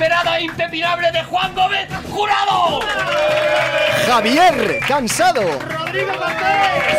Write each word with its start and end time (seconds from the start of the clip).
Inesperada 0.00 0.40
e 0.40 0.44
impepinable 0.44 1.12
de 1.12 1.22
Juan 1.24 1.54
Gómez 1.54 1.88
Jurado. 2.10 2.80
Javier, 4.06 4.80
cansado. 4.88 5.42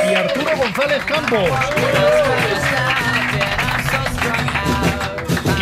y 0.08 0.14
Arturo 0.14 0.56
González 0.58 1.04
Campos. 1.06 1.50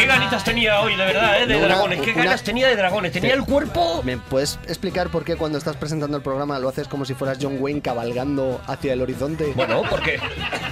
Qué 0.10 0.16
ganitas 0.18 0.44
tenía 0.44 0.80
hoy, 0.82 0.96
de 0.96 1.06
verdad, 1.06 1.44
¿eh? 1.44 1.46
de 1.48 1.56
Una- 1.58 1.68
dragones. 1.68 2.02
Qué 2.02 2.12
una- 2.14 2.24
ganas 2.24 2.44
tenía 2.44 2.68
de 2.68 2.76
dragones. 2.76 3.12
Tenía 3.12 3.34
el 3.36 3.44
cuerpo. 3.44 4.02
¿Me 4.04 4.18
puedes 4.18 4.58
explicar 4.68 5.10
por 5.10 5.24
qué 5.24 5.36
cuando 5.36 5.58
estás 5.58 5.76
presentando 5.76 6.18
el 6.18 6.24
programa 6.24 6.58
lo 6.60 6.68
haces 6.70 6.88
como 6.88 7.06
si 7.06 7.14
fueras 7.14 7.38
John 7.40 7.58
Wayne 7.60 7.82
cabalgando 7.82 8.60
hacia 8.68 8.94
el 8.94 9.02
horizonte? 9.02 9.54
Bueno, 9.56 9.84
porque 9.90 10.20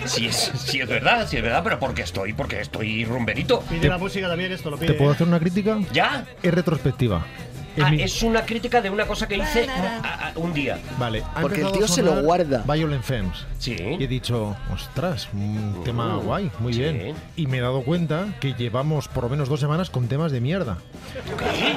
sí 0.06 0.26
es, 0.28 0.52
sí 0.56 0.82
es 0.82 0.88
verdad, 0.88 1.28
sí 1.28 1.38
es 1.38 1.44
verdad, 1.44 1.62
pero 1.64 1.80
porque 1.80 2.02
estoy, 2.02 2.34
porque 2.34 2.62
estoy 2.62 3.06
rumberito. 3.06 3.62
Pide 3.62 3.88
la 3.90 3.98
música 4.00 4.28
también, 4.28 4.52
esto 4.52 4.70
lo 4.72 4.78
pide. 4.78 4.94
¿Te 4.94 4.94
puedo 4.96 5.12
hacer 5.12 5.28
una 5.28 5.40
crítica? 5.40 5.78
¿Ya? 5.94 6.26
Es 6.42 6.54
retrospectiva. 6.54 7.26
Ah, 7.84 7.92
mi- 7.92 8.02
es 8.02 8.24
una 8.24 8.46
crítica 8.46 8.82
de 8.82 8.90
una 8.90 9.06
cosa 9.06 9.28
que 9.28 9.38
hice 9.38 9.68
a- 9.70 10.30
a- 10.30 10.32
un 10.36 10.54
día. 10.54 10.80
Vale, 10.98 11.24
Porque 11.42 11.62
el 11.62 11.72
tío 11.72 11.88
se 11.88 12.02
lo 12.04 12.22
guarda. 12.24 12.64
Violent 12.68 13.04
Femmes. 13.04 13.46
Sí. 13.60 13.76
Y 14.00 14.04
he 14.04 14.08
dicho, 14.08 14.56
ostras, 14.74 15.28
un 15.34 15.82
tema 15.84 16.16
guay, 16.18 16.52
muy 16.60 16.74
sí. 16.74 16.80
bien. 16.80 17.16
Y 17.36 17.48
me 17.48 17.58
he 17.58 17.62
dado 17.62 17.82
cuenta 17.84 18.28
que 18.40 18.54
llevamos 18.54 19.08
por 19.08 19.24
lo 19.26 19.30
menos 19.30 19.50
dos 19.50 19.60
semanas 19.60 19.90
con 19.90 20.08
temas 20.08 20.32
de 20.32 20.42
mierda. 20.42 20.78
¿Qué? 21.38 21.76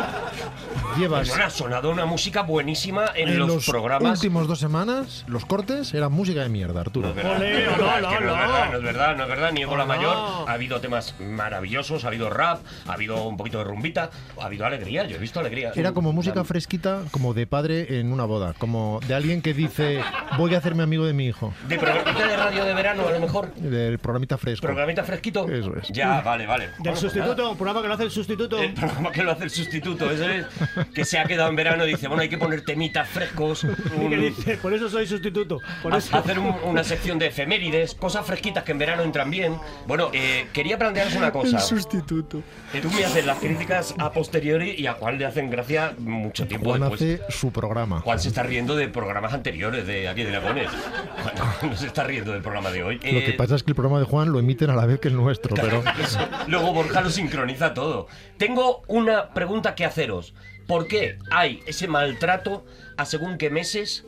Llevas 0.98 1.28
Perdona, 1.28 1.46
ha 1.46 1.50
sonado 1.50 1.90
una 1.90 2.04
música 2.04 2.42
buenísima 2.42 3.06
en, 3.14 3.28
en 3.28 3.38
los, 3.38 3.48
los 3.48 3.66
programas. 3.66 4.18
últimos 4.18 4.48
dos 4.48 4.58
semanas, 4.58 5.24
los 5.28 5.44
cortes 5.46 5.94
eran 5.94 6.12
música 6.12 6.42
de 6.42 6.48
mierda, 6.48 6.80
Arturo. 6.80 7.08
no 7.08 7.14
es 7.14 7.24
verdad, 7.24 8.00
no, 8.00 8.10
no 8.20 8.20
no, 8.20 8.20
es 8.20 8.20
verdad, 8.20 8.70
no 8.70 8.76
es 8.78 8.82
verdad, 8.82 9.16
no 9.16 9.22
es 9.22 9.28
verdad, 9.28 9.52
niego 9.52 9.76
la 9.76 9.84
No. 9.84 9.88
mayor. 9.88 10.16
Ha 10.48 10.52
habido 10.52 10.80
temas 10.80 11.14
maravillosos, 11.20 12.04
ha 12.04 12.08
habido 12.08 12.28
rap, 12.30 12.60
ha 12.88 12.92
habido 12.92 13.22
un 13.24 13.36
poquito 13.36 13.58
de 13.58 13.64
rumbita, 13.64 14.10
ha 14.40 14.44
habido 14.44 14.66
alegría, 14.66 15.04
yo 15.06 15.16
he 15.16 15.18
visto 15.20 15.38
alegría. 15.40 15.72
Era 15.74 15.89
como 15.92 16.12
música 16.12 16.44
fresquita, 16.44 17.02
como 17.10 17.34
de 17.34 17.46
padre 17.46 18.00
en 18.00 18.12
una 18.12 18.24
boda, 18.24 18.54
como 18.58 19.00
de 19.06 19.14
alguien 19.14 19.42
que 19.42 19.54
dice, 19.54 20.00
voy 20.36 20.54
a 20.54 20.58
hacerme 20.58 20.82
amigo 20.82 21.04
de 21.06 21.12
mi 21.12 21.26
hijo. 21.26 21.52
De 21.68 21.78
programita 21.78 22.26
de 22.26 22.36
radio 22.36 22.64
de 22.64 22.74
verano, 22.74 23.08
a 23.08 23.12
lo 23.12 23.20
mejor. 23.20 23.52
Del 23.54 23.98
programita 23.98 24.36
fresco. 24.38 24.66
Programita 24.66 25.04
fresquito. 25.04 25.48
Eso 25.50 25.74
es. 25.76 25.88
Ya, 25.88 26.20
vale, 26.20 26.46
vale. 26.46 26.66
Del 26.66 26.72
Bueno, 26.78 26.90
pues 26.92 27.00
sustituto, 27.00 27.50
un 27.50 27.56
programa 27.56 27.82
que 27.82 27.88
lo 27.88 27.94
hace 27.94 28.04
el 28.04 28.10
sustituto. 28.10 28.58
El 28.58 28.74
programa 28.74 29.12
que 29.12 29.22
lo 29.22 29.32
hace 29.32 29.44
el 29.44 29.50
sustituto, 29.50 30.10
eso 30.10 30.28
es, 30.28 30.46
que 30.94 31.04
se 31.04 31.18
ha 31.18 31.24
quedado 31.24 31.48
en 31.50 31.56
verano 31.56 31.84
y 31.86 31.90
dice, 31.90 32.08
bueno, 32.08 32.22
hay 32.22 32.28
que 32.28 32.38
poner 32.38 32.62
temitas 32.64 33.08
frescos. 33.08 33.66
Y 34.00 34.08
que 34.08 34.16
dice, 34.16 34.56
por 34.56 34.72
eso 34.72 34.88
soy 34.88 35.06
sustituto. 35.06 35.58
Por 35.82 35.94
eso. 35.94 36.16
hacer 36.16 36.38
un- 36.38 36.54
una 36.64 36.82
sección 36.84 37.18
de 37.18 37.26
efemérides, 37.26 37.94
cosas 37.94 38.24
fresquitas 38.26 38.64
que 38.64 38.72
en 38.72 38.78
verano 38.78 39.02
entran 39.02 39.30
bien. 39.30 39.56
Bueno, 39.86 40.10
eh, 40.12 40.46
quería 40.52 40.78
plantearos 40.78 41.14
una 41.14 41.30
cosa. 41.32 41.58
Sustituto. 41.58 42.42
Eh, 42.72 42.80
Tú 42.80 42.90
me 42.90 43.04
haces 43.04 43.24
las 43.26 43.38
críticas 43.38 43.94
a 43.98 44.12
posteriori 44.12 44.74
y 44.76 44.86
a 44.86 44.94
Juan 44.94 45.18
le 45.18 45.26
hacen 45.26 45.50
gracia 45.50 45.69
mucho 45.98 46.46
tiempo 46.46 46.70
Juan 46.70 46.80
después. 46.80 47.00
hace 47.02 47.20
su 47.32 47.50
programa. 47.52 48.00
Juan 48.00 48.18
se 48.20 48.28
está 48.28 48.42
riendo 48.42 48.76
de 48.76 48.88
programas 48.88 49.32
anteriores 49.32 49.86
de 49.86 50.08
aquí 50.08 50.22
de 50.24 50.30
Dragones. 50.30 50.68
Juan 50.70 51.70
no 51.70 51.76
se 51.76 51.86
está 51.86 52.04
riendo 52.04 52.32
del 52.32 52.42
programa 52.42 52.70
de 52.70 52.82
hoy. 52.82 52.96
Lo 52.96 53.00
que 53.02 53.30
Eh, 53.30 53.34
pasa 53.34 53.54
es 53.56 53.62
que 53.62 53.70
el 53.70 53.74
programa 53.74 53.98
de 53.98 54.04
Juan 54.06 54.32
lo 54.32 54.38
emiten 54.38 54.70
a 54.70 54.74
la 54.74 54.86
vez 54.86 55.00
que 55.00 55.08
el 55.08 55.16
nuestro, 55.16 55.54
pero 55.56 55.82
Luego 56.48 56.72
Borja 56.72 57.00
lo 57.00 57.10
sincroniza 57.10 57.74
todo. 57.74 58.06
Tengo 58.36 58.82
una 58.88 59.30
pregunta 59.34 59.74
que 59.74 59.84
haceros. 59.84 60.34
¿Por 60.66 60.86
qué 60.86 61.18
hay 61.30 61.60
ese 61.66 61.88
maltrato 61.88 62.64
a 62.96 63.04
según 63.04 63.38
qué 63.38 63.50
meses 63.50 64.04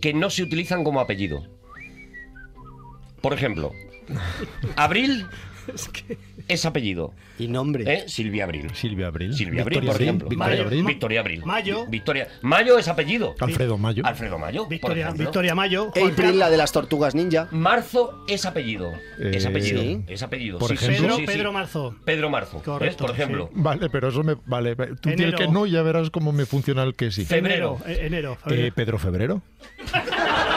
que 0.00 0.12
no 0.12 0.28
se 0.30 0.42
utilizan 0.42 0.84
como 0.84 1.00
apellido? 1.00 1.46
Por 3.20 3.32
ejemplo, 3.32 3.72
Abril 4.76 5.26
es 5.74 5.88
apellido. 6.64 7.12
Y 7.38 7.48
nombre. 7.48 7.84
¿eh? 7.92 8.04
Silvia 8.06 8.44
Abril. 8.44 8.68
Silvia 8.74 9.08
Abril. 9.08 9.34
Silvia 9.34 9.62
Abril, 9.62 9.80
Victoria 9.80 9.92
por 9.92 10.02
ejemplo. 10.02 10.28
Victoria 10.28 10.50
Mayo. 10.54 10.64
Abril. 10.64 10.84
Victoria 10.84 11.20
Abril. 11.20 11.42
Mayo. 11.44 11.86
Victoria. 11.88 12.28
Mayo 12.42 12.78
es 12.78 12.88
apellido. 12.88 13.34
Alfredo 13.40 13.78
Mayo. 13.78 14.02
Alfredo 14.06 14.38
Mayo. 14.38 14.66
Victoria. 14.66 15.10
Victoria 15.10 15.54
Mayo. 15.54 15.88
April, 15.88 16.38
la 16.38 16.50
de 16.50 16.56
las 16.56 16.72
tortugas 16.72 17.14
ninja. 17.14 17.48
Marzo 17.50 18.24
es 18.28 18.44
apellido. 18.46 18.92
es 19.18 19.44
Eh, 19.44 19.48
apellido. 19.48 19.80
sí. 19.82 20.04
Es 20.06 20.22
apellido. 20.22 20.58
Por 20.58 20.68
Sí, 20.68 20.74
ejemplo. 20.74 21.02
Pedro, 21.02 21.16
sí, 21.16 21.20
sí. 21.22 21.26
Pedro 21.26 21.52
Marzo. 21.52 21.96
Pedro 22.04 22.30
Marzo. 22.30 22.58
¿eh? 22.58 22.62
Correcto, 22.64 23.06
Por 23.06 23.14
ejemplo. 23.14 23.50
Vale, 23.54 23.88
pero 23.90 24.08
eso 24.08 24.22
me. 24.22 24.36
Vale, 24.46 24.76
tú 24.76 24.96
tienes 25.02 25.20
Enero. 25.20 25.38
que 25.38 25.48
no 25.48 25.66
y 25.66 25.72
ya 25.72 25.82
verás 25.82 26.10
cómo 26.10 26.32
me 26.32 26.46
funciona 26.46 26.82
el 26.82 26.94
que 26.94 27.10
sí. 27.10 27.24
Febrero. 27.24 27.78
Enero. 27.84 28.00
eh, 28.00 28.06
enero. 28.06 28.32
Eh, 28.32 28.36
febrero. 28.48 28.74
Pedro 28.74 28.98
Febrero. 28.98 29.42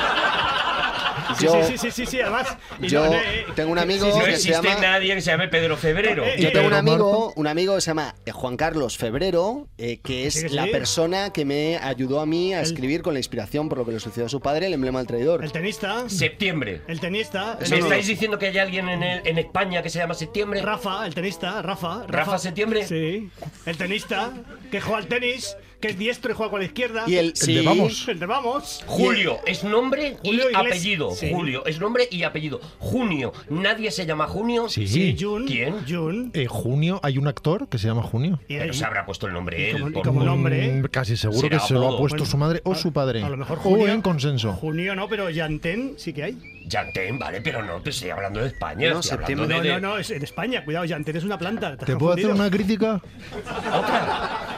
Sí, 1.38 1.46
Yo, 1.46 1.64
sí, 1.64 1.78
sí, 1.78 1.78
sí, 1.78 1.92
sí, 1.92 2.06
sí, 2.06 2.22
además. 2.22 2.58
yo 2.82 3.06
no, 3.06 3.14
eh, 3.14 3.46
tengo 3.56 3.72
un 3.72 3.78
sí, 3.78 3.84
amigo 3.84 4.06
sí, 4.06 4.12
sí, 4.12 4.18
No 4.20 4.26
que 4.26 4.32
se 4.32 4.50
existe 4.50 4.68
llama- 4.70 4.82
nadie 4.82 5.16
que 5.16 5.22
se 5.22 5.32
llame 5.32 5.48
Pedro 5.48 5.78
Febrero. 5.78 6.26
Eh, 6.26 6.36
yo 6.40 6.52
tengo 6.52 6.68
un 6.68 6.74
amigo, 6.74 7.34
un 7.36 7.48
amigo 7.48 7.76
que 7.76 7.82
se 7.82 7.92
llama 7.92 8.16
eh, 8.26 8.32
Juan 8.32 8.58
Carlos 8.58 8.98
Febrero, 8.98 9.68
eh, 9.78 10.00
que 10.04 10.26
es 10.28 10.34
Sí 10.36 10.42
que 10.44 10.50
sí. 10.50 10.56
la 10.56 10.66
persona 10.68 11.32
que 11.32 11.46
me 11.46 11.78
ayudó 11.78 12.20
a 12.22 12.26
mí 12.26 12.54
a 12.54 12.60
El- 12.60 12.66
escribir 12.66 13.02
con 13.02 13.14
la 13.14 13.20
inspiración 13.20 13.70
por 13.70 13.78
lo 13.80 13.86
que 13.86 13.92
le 13.94 14.00
sucedió 14.00 14.26
a 14.26 14.30
su 14.30 14.40
padre, 14.40 14.68
el 14.68 14.74
emblema 14.74 15.00
del 15.00 15.08
traidor. 15.08 15.44
El 15.44 15.52
tenista. 15.52 16.10
Septiembre. 16.10 16.82
El 16.88 17.00
tenista. 17.00 17.58
¿Me 17.62 17.68
no 17.70 17.76
lo- 17.78 17.84
estáis 17.84 18.08
diciendo 18.08 18.40
que 18.40 18.48
hay 18.48 18.58
alguien 18.58 18.90
en, 18.90 19.04
el- 19.04 19.28
en 19.28 19.38
España 19.38 19.82
que 19.84 19.90
se 19.90 20.00
llama 20.00 20.14
Septiembre? 20.14 20.62
Rafa, 20.62 21.06
el 21.06 21.14
tenista, 21.14 21.62
Rafa. 21.62 22.04
¿Rafa 22.08 22.38
Septiembre? 22.40 22.86
Sí. 22.88 23.30
El 23.66 23.78
tenista 23.78 24.32
que 24.72 24.82
juega 24.82 24.98
al 25.00 25.08
tenis, 25.08 25.56
que 25.80 25.90
es 25.90 25.98
diestro 25.98 26.32
y 26.32 26.36
juega 26.36 26.50
con 26.52 26.60
la 26.60 26.66
izquierda. 26.66 27.04
Y 27.08 27.16
el, 27.16 27.34
de 27.34 27.62
Vamos. 27.62 28.08
El 28.08 28.20
de 28.20 28.26
vamos. 28.26 28.84
Julio 28.88 29.40
es 29.46 29.64
nombre 29.64 30.18
Julio 30.24 30.46
y 30.50 30.54
Iglesias. 30.54 30.66
apellido. 30.66 31.12
Sí. 31.12 31.32
Julio 31.34 31.66
es 31.66 31.80
nombre 31.80 32.08
y 32.12 32.24
apellido. 32.24 32.60
Junio. 32.80 33.32
Nadie 33.50 33.92
se 33.92 34.06
llama 34.06 34.28
Junio. 34.28 34.70
Sí. 34.70 34.88
Sí, 34.88 35.16
Jun. 35.20 35.46
¿Quién? 35.46 35.76
Jun. 35.88 36.32
Eh, 36.34 36.48
Junio, 36.48 37.00
hay 37.04 37.18
un 37.18 37.28
actor 37.28 37.68
que 37.70 37.78
se 37.78 37.88
llama 37.88 38.02
Junio. 38.04 38.40
Y 38.48 38.58
Pero 38.58 38.74
se 38.74 38.86
habrá 38.86 39.06
puesto 39.06 39.28
el 39.28 39.34
nombre 39.34 39.60
Y 39.60 39.64
él. 39.76 39.82
como- 39.82 40.02
como 40.02 40.24
nombre. 40.24 40.68
Mm, 40.68 40.84
Casi 40.86 41.16
seguro 41.18 41.50
que 41.50 41.60
se 41.60 41.74
lo 41.74 41.88
ha 41.94 41.98
puesto 41.98 42.18
Bueno, 42.18 42.32
su 42.32 42.38
madre 42.38 42.62
o 42.64 42.72
a- 42.72 42.76
su 42.76 42.92
padre. 42.92 43.24
A 43.24 43.30
lo 43.30 43.38
mejor 43.38 43.58
o 43.60 43.62
Junio. 43.62 43.88
en 43.90 44.02
consenso. 44.02 44.54
Junio 44.54 44.96
no, 44.96 45.08
pero 45.08 45.30
Yantén 45.30 45.94
sí 45.98 46.14
que 46.14 46.24
hay. 46.24 46.38
Yantén, 46.68 47.18
vale, 47.18 47.40
pero 47.40 47.64
no, 47.64 47.80
te 47.82 47.92
estoy 47.92 48.10
hablando 48.10 48.42
de 48.42 48.48
España. 48.48 48.90
No, 48.90 49.02
septiembre, 49.02 49.48
No, 49.48 49.62
de- 49.62 49.70
no, 49.74 49.80
no, 49.80 49.98
es 49.98 50.10
en 50.12 50.22
España. 50.22 50.66
Cuidado, 50.66 50.84
Yantén 50.86 51.16
es 51.16 51.24
una 51.24 51.38
planta. 51.38 51.78
¿Te 51.78 51.96
puedo 51.96 52.12
hacer 52.14 52.28
una 52.28 52.50
crítica? 52.50 53.02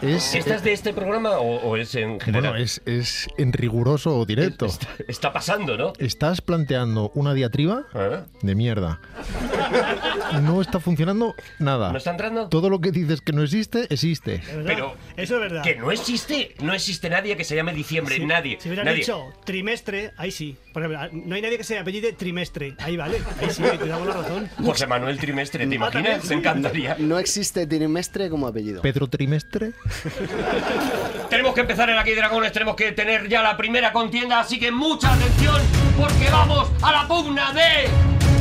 Es, 0.02 0.34
¿Esta 0.34 0.56
es 0.56 0.64
de 0.64 0.74
este 0.74 0.94
programa 0.94 1.09
o, 1.18 1.42
o 1.70 1.78
es 1.78 1.96
en 1.96 2.20
general? 2.20 2.52
bueno, 2.52 2.64
es, 2.64 2.82
es 2.86 3.28
en 3.38 3.54
riguroso 3.54 4.18
o 4.18 4.26
directo. 4.26 4.66
Está, 4.66 4.88
está 5.08 5.34
pasando, 5.34 5.78
¿no? 5.78 5.94
Estás 6.00 6.42
planteando 6.42 7.12
una 7.16 7.34
diatriba 7.34 7.84
¿Eh? 7.94 8.22
de 8.42 8.56
mierda. 8.56 9.00
No 10.42 10.62
está 10.62 10.80
funcionando 10.80 11.36
nada. 11.60 11.92
¿No 11.92 11.98
está 11.98 12.12
entrando? 12.12 12.50
Todo 12.50 12.70
lo 12.70 12.80
que 12.80 12.92
dices 12.92 13.22
que 13.22 13.34
no 13.34 13.44
existe, 13.44 13.88
existe. 13.90 14.42
Pero 14.66 14.96
Eso 15.18 15.36
es 15.36 15.42
verdad. 15.42 15.64
que 15.64 15.76
no 15.76 15.92
existe, 15.92 16.56
no 16.62 16.74
existe 16.74 17.10
nadie 17.10 17.36
que 17.38 17.44
se 17.44 17.56
llame 17.56 17.74
diciembre, 17.74 18.20
nadie. 18.20 18.58
Si 18.60 18.70
hubieran 18.70 18.86
nadie. 18.86 19.00
dicho 19.00 19.26
trimestre, 19.46 20.12
ahí 20.18 20.32
sí. 20.32 20.56
Por 20.74 20.84
ejemplo, 20.84 21.20
no 21.26 21.36
hay 21.36 21.42
nadie 21.42 21.58
que 21.58 21.64
se 21.64 21.78
apellide 21.78 22.14
trimestre. 22.14 22.76
Ahí 22.80 22.96
vale. 22.98 23.20
Ahí 23.42 23.50
sí, 23.50 23.64
te 23.64 23.88
damos 23.88 24.08
la 24.08 24.14
razón. 24.14 24.50
José 24.64 24.88
Manuel 24.88 25.18
Trimestre, 25.20 25.66
¿te 25.68 25.76
imaginas? 25.76 26.26
Me 26.30 26.36
encantaría. 26.36 26.96
no 27.00 27.18
existe 27.20 27.66
trimestre 27.68 28.30
como 28.30 28.48
apellido. 28.48 28.82
Pedro 28.82 29.08
Trimestre. 29.08 29.72
Tenemos 31.30 31.54
que 31.54 31.62
empezar 31.62 31.90
en 31.90 31.98
Aquí 31.98 32.14
Dragones, 32.14 32.52
tenemos 32.52 32.76
que 32.76 32.92
tener 32.92 33.28
ya 33.28 33.42
la 33.42 33.56
primera 33.56 33.92
contienda, 33.92 34.40
así 34.40 34.60
que 34.60 34.72
mucha 34.72 35.14
atención 35.14 35.62
porque 35.98 36.30
vamos 36.30 36.70
a 36.82 36.92
la 36.92 37.08
pugna 37.08 37.54
de 37.54 37.90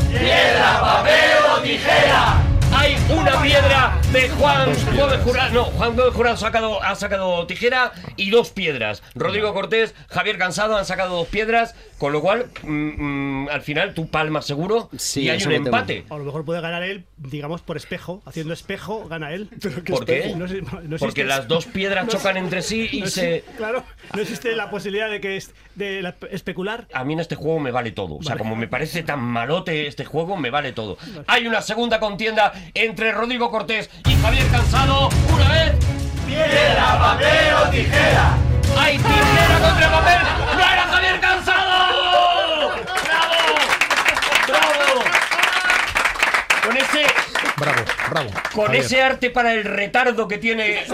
piedra, 0.09 0.81
papel 0.81 1.31
o 1.55 1.61
tijera. 1.61 2.58
Hay 2.75 2.97
una 3.11 3.41
piedra 3.43 3.99
de 4.13 4.29
Juan 4.29 4.71
Gómez 4.97 5.21
Jurado. 5.25 5.55
No, 5.55 5.65
Juan 5.65 5.97
Gómez 5.97 6.15
Jurado 6.15 6.35
ha 6.35 6.39
sacado, 6.39 6.83
ha 6.83 6.95
sacado 6.95 7.47
tijera 7.47 7.93
y 8.17 8.31
dos 8.31 8.51
piedras. 8.51 9.03
Rodrigo 9.15 9.53
Cortés, 9.53 9.95
Javier 10.09 10.39
Cansado 10.39 10.77
han 10.77 10.85
sacado 10.85 11.17
dos 11.17 11.29
piedras, 11.29 11.75
con 11.99 12.13
lo 12.13 12.21
cual, 12.21 12.47
mm, 12.63 13.45
mm, 13.45 13.49
al 13.49 13.63
final, 13.63 13.95
tú 13.95 14.09
palmas 14.09 14.47
seguro 14.47 14.91
Sí, 14.97 15.23
y 15.23 15.31
hay 15.31 15.43
un 15.45 15.53
empate. 15.53 16.05
A 16.11 16.17
lo 16.19 16.25
mejor 16.25 16.45
puede 16.45 16.61
ganar 16.61 16.83
él, 16.85 17.05
digamos, 17.17 17.63
por 17.63 17.77
espejo. 17.77 18.23
Haciendo 18.27 18.53
espejo, 18.53 19.09
gana 19.09 19.33
él. 19.33 19.49
¿Por 19.89 20.05
qué? 20.05 20.35
No 20.37 20.47
sé- 20.47 20.63
no 20.63 20.97
Porque 20.99 21.25
las 21.25 21.49
dos 21.49 21.67
piedras 21.67 22.05
no 22.07 22.13
chocan 22.13 22.37
entre 22.37 22.63
sí 22.63 22.89
y 22.93 23.01
no 23.01 23.07
se... 23.09 23.45
Claro, 23.57 23.83
no 24.15 24.23
existe 24.23 24.55
la 24.55 24.71
posibilidad 24.71 25.11
de 25.11 25.21
que 25.21 25.37
es 25.37 25.53
de 25.75 26.03
la- 26.03 26.15
especular. 26.31 26.87
A 26.93 27.05
mí 27.05 27.15
en 27.15 27.21
este 27.21 27.35
juego 27.35 27.59
me 27.59 27.71
vale 27.73 27.91
todo. 27.91 28.17
O 28.19 28.23
sea, 28.23 28.31
Vale. 28.35 28.39
como 28.41 28.55
me 28.57 28.69
parece 28.69 29.03
tan 29.03 29.21
malote 29.21 29.87
este 29.89 30.05
juego, 30.05 30.37
me 30.37 30.51
vale 30.51 30.73
todo. 30.73 30.97
Hay 31.27 31.47
una 31.47 31.61
segunda 31.63 31.99
contienda 31.99 32.53
entre 32.75 33.13
Rodrigo 33.13 33.51
Cortés 33.51 33.91
y 34.07 34.15
Javier 34.17 34.47
Cansado. 34.49 35.09
Una 35.35 35.49
vez. 35.49 35.73
¡Piedra, 36.27 36.99
papel 36.99 37.55
o 37.55 37.71
tijera! 37.71 38.37
¡Hay 38.79 38.99
tijera 38.99 39.59
contra 39.61 39.91
papel! 39.91 40.19
¡No 40.55 40.61
era 40.61 40.83
Javier 40.83 41.21
Cansado! 41.21 42.71
¡Bravo! 43.05 43.37
¡Bravo! 44.47 45.05
Con 46.65 46.77
ese, 46.77 47.07
Bravo, 48.25 48.31
con 48.55 48.67
Javier. 48.67 48.85
ese 48.85 49.03
arte 49.03 49.31
para 49.31 49.55
el 49.55 49.65
retardo 49.65 50.27
que 50.29 50.39
tiene 50.39 50.85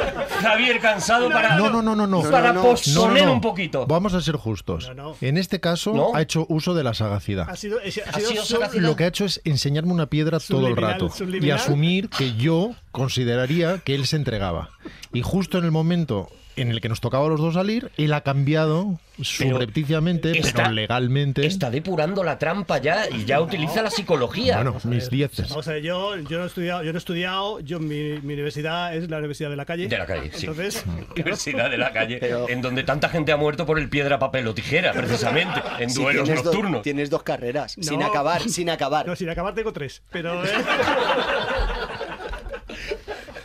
Javier 0.41 0.81
Cansado 0.81 1.29
para, 1.31 1.57
No, 1.57 1.71
no, 1.71 1.83
no, 1.83 1.95
no, 1.97 2.07
no. 2.07 2.23
para 2.31 2.49
No, 2.49 2.55
no, 2.55 2.63
no. 2.63 2.69
posponer 2.71 3.09
No, 3.09 3.19
no, 3.21 3.27
no. 3.27 3.33
un 3.35 3.41
poquito. 3.41 3.87
Vamos 3.87 4.15
a 4.15 4.21
ser 4.21 4.37
justos. 4.37 4.89
No, 4.89 4.95
no. 4.95 5.17
En 5.21 5.37
este 5.39 5.61
caso 5.61 5.93
¿No? 5.93 6.15
ha 6.15 6.23
hecho 6.23 6.47
uso 6.49 6.75
de 6.75 6.85
la 6.85 6.95
sagacidad. 6.95 7.49
Ha 7.49 7.57
sido, 7.57 7.79
ha 7.85 7.91
sido, 7.91 8.07
Ha 8.13 8.21
sido 8.21 8.45
su- 8.45 8.55
sagacidad. 8.55 8.83
Lo 8.83 8.97
que 8.97 9.05
ha 9.05 9.09
hecho 9.09 9.25
es 9.25 9.41
enseñarme 9.45 9.93
una 9.93 10.07
piedra 10.07 10.39
todo 10.41 10.67
el 10.67 10.75
Subliminal, 10.75 10.93
rato 10.93 11.11
y 11.47 11.51
asumir 11.51 12.09
que 12.09 12.35
yo 12.35 12.75
consideraría 12.93 13.79
que 13.79 13.95
él 13.95 14.07
se 14.07 14.17
entregaba. 14.17 14.71
Y 15.13 15.23
justo 15.23 15.59
en 15.59 15.65
el 15.65 15.71
momento 15.71 16.29
en 16.57 16.71
el 16.71 16.81
que 16.81 16.89
nos 16.89 17.01
tocaba 17.01 17.27
a 17.27 17.29
los 17.29 17.41
dos 17.41 17.55
salir, 17.55 17.91
él 17.97 18.13
ha 18.13 18.21
cambiado 18.23 18.99
Pero 19.17 19.25
subrepticiamente, 19.25 20.39
está- 20.39 20.63
pero 20.65 20.73
legalmente. 20.73 21.47
Está 21.47 21.71
depurando 21.71 22.23
la 22.25 22.39
trampa 22.39 22.79
ya 22.79 23.09
y 23.11 23.25
ya 23.25 23.41
utiliza 23.41 23.83
la 23.83 23.91
psicología. 23.91 24.57
Bueno, 24.57 24.77
mis 24.85 25.11
dieces. 25.11 25.49
Vamos 25.51 25.67
a 25.69 25.73
ver, 25.73 25.83
yo, 25.83 26.17
yo 26.17 26.39
no 26.39 26.45
he 26.45 26.47
estudiado, 26.47 26.83
yo 26.83 26.93
no 26.93 26.97
he 26.97 26.99
estudiado, 26.99 27.61
yo 27.61 27.81
mi, 27.81 28.19
mi 28.23 28.35
universidad 28.35 28.95
es 28.97 29.09
la 29.11 29.19
Universidad 29.19 29.51
de 29.51 29.57
la 29.57 29.65
calle. 29.65 29.89
De 29.89 29.99
la 29.99 30.07
calle, 30.07 30.31
sí. 30.33 30.47
Entonces, 30.47 30.85
Universidad 31.15 31.71
de 31.71 31.79
la 31.79 31.93
calle, 31.93 32.19
Pero- 32.21 32.49
en 32.49 32.63
donde 32.63 32.83
tanta 32.83 33.09
gente 33.09 33.33
ha 33.33 33.37
muerto 33.37 33.67
por 33.67 33.79
el 33.79 33.89
piedra, 33.89 34.19
papel 34.19 34.47
o 34.49 34.55
tijera, 34.55 34.93
precisamente, 34.93 35.61
en 35.79 35.93
duelos 35.95 36.25
tienes, 36.25 36.43
do- 36.45 36.51
nocturnos. 36.51 36.83
tienes 36.83 37.11
dos 37.11 37.23
carreras, 37.23 37.77
sin 37.81 38.03
acabar, 38.03 38.43
sin 38.49 38.71
acabar. 38.71 39.07
no, 39.07 39.17
sin 39.17 39.29
acabar 39.31 39.55
tengo 39.55 39.73
tres. 39.73 40.03
Pero 40.11 40.45
eh, 40.45 40.49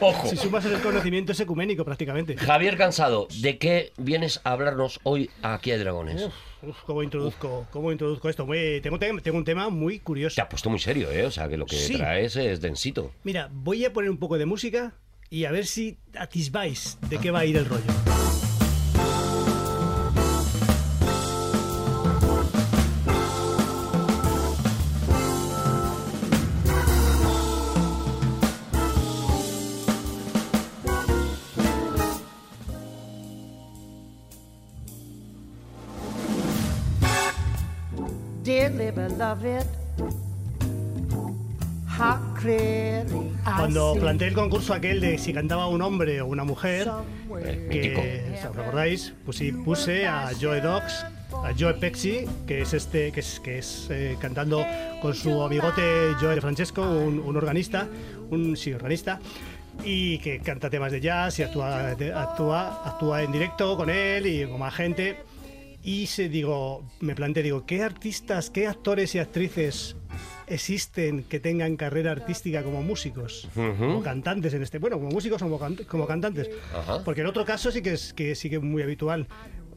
Ojo, 0.02 0.28
si 0.30 0.38
sumas 0.38 0.64
el 0.66 0.80
conocimiento 0.82 1.32
es 1.34 1.40
ecuménico 1.40 1.84
prácticamente. 1.84 2.38
Javier 2.38 2.78
Cansado, 2.78 3.28
¿de 3.42 3.58
qué 3.58 3.92
vienes 3.98 4.40
a 4.44 4.52
hablarnos 4.54 5.00
hoy 5.04 5.30
aquí 5.42 5.72
a 5.72 5.78
Dragones? 5.78 6.30
Uf, 6.62 6.78
¿cómo 6.86 7.04
introduzco, 7.04 7.68
cómo 7.72 7.92
introduzco 7.92 8.30
esto? 8.30 8.46
Muy- 8.46 8.82
tengo, 8.82 8.98
un 9.38 9.44
tema 9.46 9.70
muy 9.70 10.00
curioso. 10.00 10.36
Te 10.36 10.42
has 10.42 10.48
puesto 10.48 10.70
muy 10.70 10.80
serio, 10.80 11.12
¿eh? 11.12 11.26
O 11.26 11.32
sea, 11.32 11.50
que 11.50 11.58
lo 11.58 11.66
que 11.66 11.76
Sí. 11.76 11.98
traes 11.98 12.36
es 12.36 12.62
densito. 12.62 13.12
Mira, 13.24 13.50
voy 13.52 13.84
a 13.86 13.92
poner 13.94 14.10
un 14.10 14.18
poco 14.18 14.38
de 14.38 14.46
música 14.46 14.94
y 15.30 15.46
a 15.46 15.52
ver 15.52 15.66
si 15.66 15.98
atisbáis 16.18 16.98
de 17.10 17.18
qué 17.18 17.32
va 17.32 17.40
a 17.40 17.46
ir 17.46 17.58
el 17.58 17.66
rollo. 17.66 17.84
Cuando 43.44 43.96
planteé 44.00 44.30
el 44.30 44.34
concurso 44.34 44.74
aquel 44.74 45.02
de 45.02 45.18
si 45.18 45.34
cantaba 45.34 45.68
un 45.68 45.82
hombre 45.82 46.22
o 46.22 46.28
una 46.28 46.46
mujer, 46.46 46.90
que, 47.70 48.42
¿os 48.48 48.56
recordáis? 48.56 49.14
Pues 49.26 49.44
puse 49.66 50.08
a 50.08 50.32
Joe 50.40 50.62
Dogs, 50.62 51.06
a 51.34 51.54
Joe 51.60 51.74
Pexi, 51.74 52.26
que 52.48 52.62
es 52.62 52.74
este, 52.74 53.12
que 53.12 53.20
es, 53.20 53.42
que 53.42 53.58
es 53.58 53.88
eh, 53.90 54.16
cantando 54.18 54.66
con 55.02 55.14
su 55.14 55.44
amigote 55.44 56.14
Joe 56.22 56.40
Francesco, 56.40 56.82
un, 56.82 57.20
un 57.20 57.36
organista, 57.36 57.86
un 58.30 58.56
sí, 58.56 58.72
organista, 58.72 59.20
y 59.84 60.20
que 60.20 60.40
canta 60.40 60.70
temas 60.70 60.94
de 60.94 61.02
jazz 61.02 61.38
y 61.40 61.44
actúa, 61.44 61.92
actúa, 61.92 62.82
actúa 62.86 63.24
en 63.24 63.32
directo 63.34 63.76
con 63.76 63.90
él 63.90 64.26
y 64.26 64.46
con 64.46 64.60
más 64.60 64.74
gente. 64.74 65.18
Y 65.84 66.08
se 66.08 66.28
digo, 66.30 66.84
me 67.00 67.16
planteé, 67.16 67.42
digo, 67.44 67.66
¿qué 67.66 67.84
artistas, 67.84 68.50
qué 68.50 68.68
actores 68.68 69.16
y 69.16 69.20
actrices 69.20 69.96
existen 70.48 71.24
que 71.24 71.40
tengan 71.40 71.78
carrera 71.78 72.12
artística 72.12 72.64
como 72.64 72.82
músicos? 72.82 73.48
Como 73.56 74.02
cantantes 74.04 74.54
en 74.54 74.62
este. 74.64 74.78
Bueno, 74.80 74.98
como 74.98 75.10
músicos 75.10 75.42
o 75.42 75.46
como, 75.46 75.60
can- 75.60 75.78
como 75.88 76.06
cantantes. 76.06 76.50
Ajá. 76.74 77.04
Porque 77.04 77.22
en 77.22 77.28
otro 77.28 77.46
caso 77.46 77.72
sí 77.72 77.82
que 77.82 77.94
es 77.94 78.14
que 78.14 78.36
sí 78.36 78.50
que 78.50 78.58
es 78.58 78.62
muy 78.62 78.84
habitual. 78.84 79.28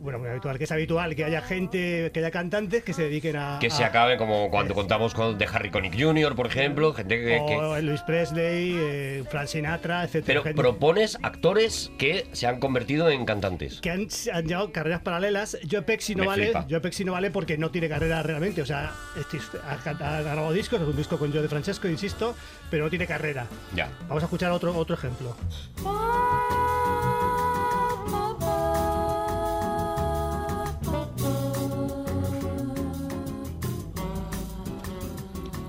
Bueno, 0.03 0.19
muy 0.19 0.29
habitual, 0.31 0.59
que 0.59 0.65
es 0.65 0.73
habitual 0.73 1.15
que 1.15 1.25
haya 1.25 1.41
gente, 1.43 2.11
que 2.13 2.19
haya 2.19 2.33
cantantes 2.33 2.83
que 2.83 2.93
se 2.93 3.03
dediquen 3.05 3.37
a. 3.37 3.59
Que 3.61 3.71
se 3.71 3.85
a- 3.85 3.87
acabe 3.87 4.17
como 4.17 4.51
cuando 4.51 4.75
contamos 4.75 5.15
con 5.15 5.39
de 5.39 5.45
Harry 5.47 5.71
Connick 5.71 5.95
Jr., 5.97 6.35
por 6.35 6.49
ejemplo, 6.49 6.93
gente 6.93 7.17
que... 7.23 7.37
Elvis 7.79 8.01
Presley, 8.03 8.75
eh, 8.77 9.25
Frank 9.31 9.47
Sinatra, 9.47 10.03
etc. 10.03 10.25
Pero 10.27 10.43
propones 10.57 11.17
actores 11.23 11.93
que 11.99 12.27
se 12.33 12.49
han 12.49 12.59
convertido 12.59 13.11
en 13.11 13.25
cantantes. 13.25 13.81
que 13.81 13.91
han, 13.91 14.09
han 14.33 14.45
llevado 14.47 14.73
carreras 14.73 15.03
paralelas. 15.03 15.57
Joe 15.71 15.83
Pexi 15.83 16.17
no 16.17 16.23
Me 16.25 16.29
vale. 16.29 16.45
flipa. 16.53 16.81
Pexi 16.83 17.05
no 17.05 17.13
vale 17.13 17.31
porque 17.31 17.57
no 17.57 17.71
tiene 17.71 17.89
carrera 17.89 18.25
realmente. 18.25 18.61
O 18.61 18.67
sea, 18.67 18.91
este- 19.17 19.39
ha, 19.65 19.77
can- 19.77 20.03
ha 20.03 20.21
grabado 20.23 20.53
discos, 20.53 20.81
es 20.83 20.89
un 20.89 20.97
disco 20.97 21.17
con 21.17 21.31
Joe 21.33 21.43
de 21.43 21.49
Francesco, 21.49 21.87
insisto, 21.87 22.35
pero 22.73 22.83
no 22.85 22.91
tiene 22.91 23.07
carrera. 23.07 23.47
Ya. 23.73 23.89
Vamos 24.09 24.25
a 24.25 24.27
escuchar 24.27 24.51
otro, 24.51 24.77
otro 24.77 24.97
ejemplo. 24.97 25.37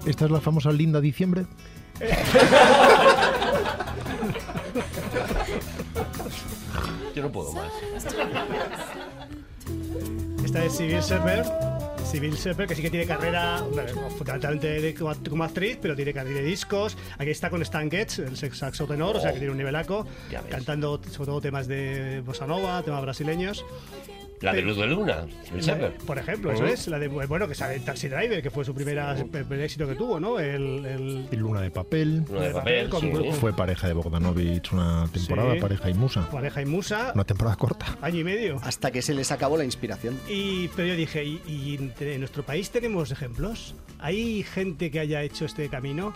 Esta 0.05 0.25
es 0.25 0.31
la 0.31 0.41
famosa 0.41 0.71
linda 0.71 0.99
diciembre. 1.01 1.45
Yo 7.15 7.21
no 7.23 7.31
puedo 7.31 7.53
más. 7.53 7.71
Esta 10.43 10.65
es 10.65 10.77
Civil 10.77 11.01
Server. 11.03 11.45
Civil 12.05 12.37
Server, 12.37 12.67
que 12.67 12.75
sí 12.75 12.81
que 12.81 12.89
tiene 12.91 13.05
carrera, 13.07 13.61
bueno, 13.71 14.09
fundamentalmente 14.17 14.67
de- 14.81 14.93
como, 14.93 15.43
actriz, 15.43 15.77
pero 15.81 15.95
tiene 15.95 16.13
carrera 16.13 16.37
de 16.41 16.43
discos. 16.45 16.95
Aquí 17.17 17.31
está 17.31 17.49
con 17.49 17.61
Stan 17.63 17.89
Getz, 17.89 18.19
el 18.19 18.35
saxo 18.37 18.85
tenor, 18.85 19.17
o 19.17 19.19
sea 19.21 19.31
que 19.31 19.37
tiene 19.39 19.51
un 19.51 19.57
nivelaco, 19.57 20.05
cantando 20.49 21.01
sobre 21.09 21.25
todo 21.27 21.41
temas 21.41 21.67
de 21.67 22.21
bossa 22.25 22.45
nova, 22.45 22.83
temas 22.83 23.01
brasileños. 23.01 23.65
La 24.43 24.53
de 24.53 24.61
Luz 24.61 24.77
de 24.77 24.87
Luna, 24.87 25.25
el 25.53 25.61
Shepherd. 25.61 25.93
Por 26.05 26.17
ejemplo, 26.19 26.51
eso 26.51 26.65
es. 26.65 26.87
La 26.89 26.99
de, 26.99 27.07
bueno, 27.07 27.47
que 27.47 27.55
sale 27.55 27.79
Taxi 27.79 28.09
Driver, 28.09 28.41
que 28.43 28.49
fue 28.51 28.65
su 28.65 28.75
primera, 28.75 29.17
el 29.17 29.25
primer 29.29 29.61
éxito 29.61 29.87
que 29.87 29.95
tuvo, 29.95 30.19
¿no? 30.19 30.37
El, 30.39 30.85
el- 30.85 31.27
Y 31.31 31.35
Luna 31.37 31.61
de 31.61 31.71
papel. 31.71 32.25
Luna 32.29 32.41
de 32.41 32.51
papel, 32.53 32.89
con- 32.89 33.01
sí. 33.01 33.09
con- 33.11 33.33
Fue 33.33 33.53
pareja 33.53 33.87
de 33.87 33.93
Bogdanovich 33.93 34.71
una 34.73 35.07
temporada, 35.11 35.53
Sí. 35.53 35.59
pareja 35.61 35.89
y 35.89 35.93
musa. 35.93 36.29
pareja 36.29 36.61
y 36.61 36.65
musa, 36.65 37.11
Una 37.15 37.23
temporada 37.23 37.55
corta. 37.55 37.97
año 38.01 38.19
y 38.19 38.23
medio. 38.23 38.57
Hasta 38.63 38.91
que 38.91 39.01
se 39.01 39.13
les 39.13 39.31
acabó 39.31 39.57
la 39.57 39.63
inspiración. 39.63 40.19
Y, 40.29 40.67
pero 40.75 40.89
yo 40.89 40.95
dije, 40.95 41.23
¿y, 41.23 41.79
en 42.01 42.19
nuestro 42.19 42.43
país 42.43 42.69
tenemos 42.69 43.11
ejemplos? 43.11 43.75
¿Hay 43.99 44.43
gente 44.43 44.91
que 44.91 44.99
haya 44.99 45.21
hecho 45.23 45.45
este 45.45 45.69
camino? 45.69 46.13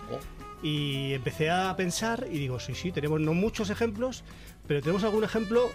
Y 0.62 1.12
empecé 1.14 1.50
a 1.50 1.74
pensar 1.76 2.26
y 2.30 2.38
digo, 2.38 2.58
sí, 2.60 2.74
sí, 2.74 2.90
tenemos 2.92 3.20
no 3.20 3.32
muchos 3.32 3.70
ejemplos, 3.70 4.24
pero 4.66 4.80
tenemos 4.82 5.04
algún 5.04 5.22
ejemplo 5.24 5.70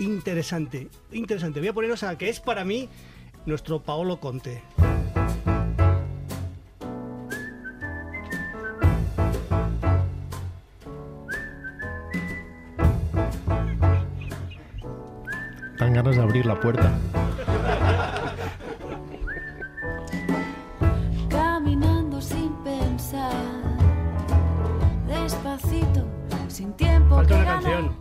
interesante. 0.00 0.88
Interesante. 1.12 1.60
Voy 1.60 1.68
a 1.68 1.72
poneros 1.72 2.02
a 2.02 2.16
que 2.18 2.28
es 2.28 2.40
para 2.40 2.64
mí 2.64 2.88
nuestro 3.46 3.82
Paolo 3.82 4.18
Conte. 4.18 4.62
Dan 15.78 15.94
ganas 15.94 16.16
de 16.16 16.22
abrir 16.22 16.46
la 16.46 16.58
puerta. 16.60 16.92
Caminando 21.28 22.20
sin 22.20 22.52
pensar, 22.62 23.32
despacito, 25.06 26.04
sin 26.48 26.72
tiempo 26.74 27.16
Falta 27.16 27.28
que 27.28 27.34
una 27.34 27.44
ganar. 27.44 27.62
canción. 27.62 27.99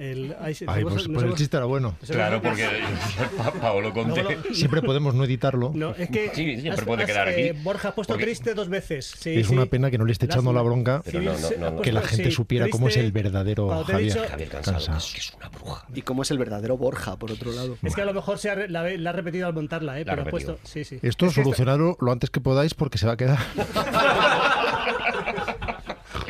El, 0.00 0.34
ay, 0.40 0.54
sí, 0.54 0.64
Ay, 0.66 0.82
no 0.82 0.88
pues, 0.88 1.06
no 1.08 1.14
pues 1.18 1.26
el 1.30 1.34
chiste 1.34 1.58
era 1.58 1.66
bueno. 1.66 1.94
no 2.00 2.06
Claro, 2.14 2.40
porque 2.40 2.66
Pa- 3.36 3.52
Paolo 3.52 3.92
Conte. 3.92 4.22
Lo- 4.22 4.54
Siempre 4.54 4.80
podemos 4.80 5.12
no 5.14 5.24
editarlo. 5.24 5.72
No, 5.74 5.90
es 5.94 6.08
que 6.08 6.30
Sí, 6.34 6.58
siempre 6.58 6.70
has- 6.70 6.80
puede 6.84 7.02
has, 7.02 7.06
quedar 7.10 7.28
aquí. 7.28 7.40
eh, 7.42 7.54
Borja 7.62 7.88
ha 7.88 7.94
puesto 7.94 8.14
Porque- 8.14 8.24
triste 8.24 8.54
dos 8.54 8.70
veces. 8.70 9.12
Sí, 9.18 9.34
Es 9.40 9.48
sí. 9.48 9.52
una 9.52 9.66
pena 9.66 9.90
que 9.90 9.98
no 9.98 10.06
le 10.06 10.12
esté 10.12 10.24
echando 10.24 10.54
la 10.54 10.62
bronca 10.62 11.02
no, 11.12 11.20
no, 11.20 11.32
no, 11.58 11.70
no. 11.72 11.82
que 11.82 11.92
la 11.92 12.00
gente 12.00 12.24
sí, 12.24 12.30
supiera 12.30 12.68
cómo 12.70 12.88
es 12.88 12.96
el 12.96 13.12
verdadero 13.12 13.84
Javier. 13.84 14.14
dicho- 14.14 14.24
Javier 14.30 14.48
Cansado, 14.48 14.76
Cansado. 14.78 14.98
que 14.98 15.04
es, 15.04 15.12
que 15.12 15.20
es 15.20 15.34
una 15.36 15.48
bruja. 15.50 15.86
Y 15.94 16.00
cómo 16.00 16.22
es 16.22 16.30
el 16.30 16.38
verdadero 16.38 16.78
Borja, 16.78 17.16
por 17.16 17.30
otro 17.32 17.52
lado. 17.52 17.76
Es 17.82 17.94
que 17.94 18.00
a 18.00 18.06
lo 18.06 18.14
mejor 18.14 18.38
se 18.38 18.48
ha, 18.48 18.54
re- 18.54 18.68
la, 18.70 18.88
la 18.88 19.10
ha 19.10 19.12
repetido 19.12 19.48
al 19.48 19.52
montarla, 19.52 20.00
¿eh? 20.00 20.04
La 20.06 20.12
ha 20.12 20.16
pero 20.16 20.22
ha 20.22 20.24
repetido. 20.30 20.54
puesto. 20.56 20.68
Sí, 20.72 20.84
sí. 20.84 20.98
Esto 21.02 21.26
Es 21.26 21.34
solucionarlo 21.34 21.98
lo 22.00 22.10
antes 22.10 22.30
que 22.30 22.40
podáis 22.40 22.72
porque 22.72 22.96
se 22.96 23.06
va 23.06 23.12
a 23.12 23.16
quedar. 23.18 23.38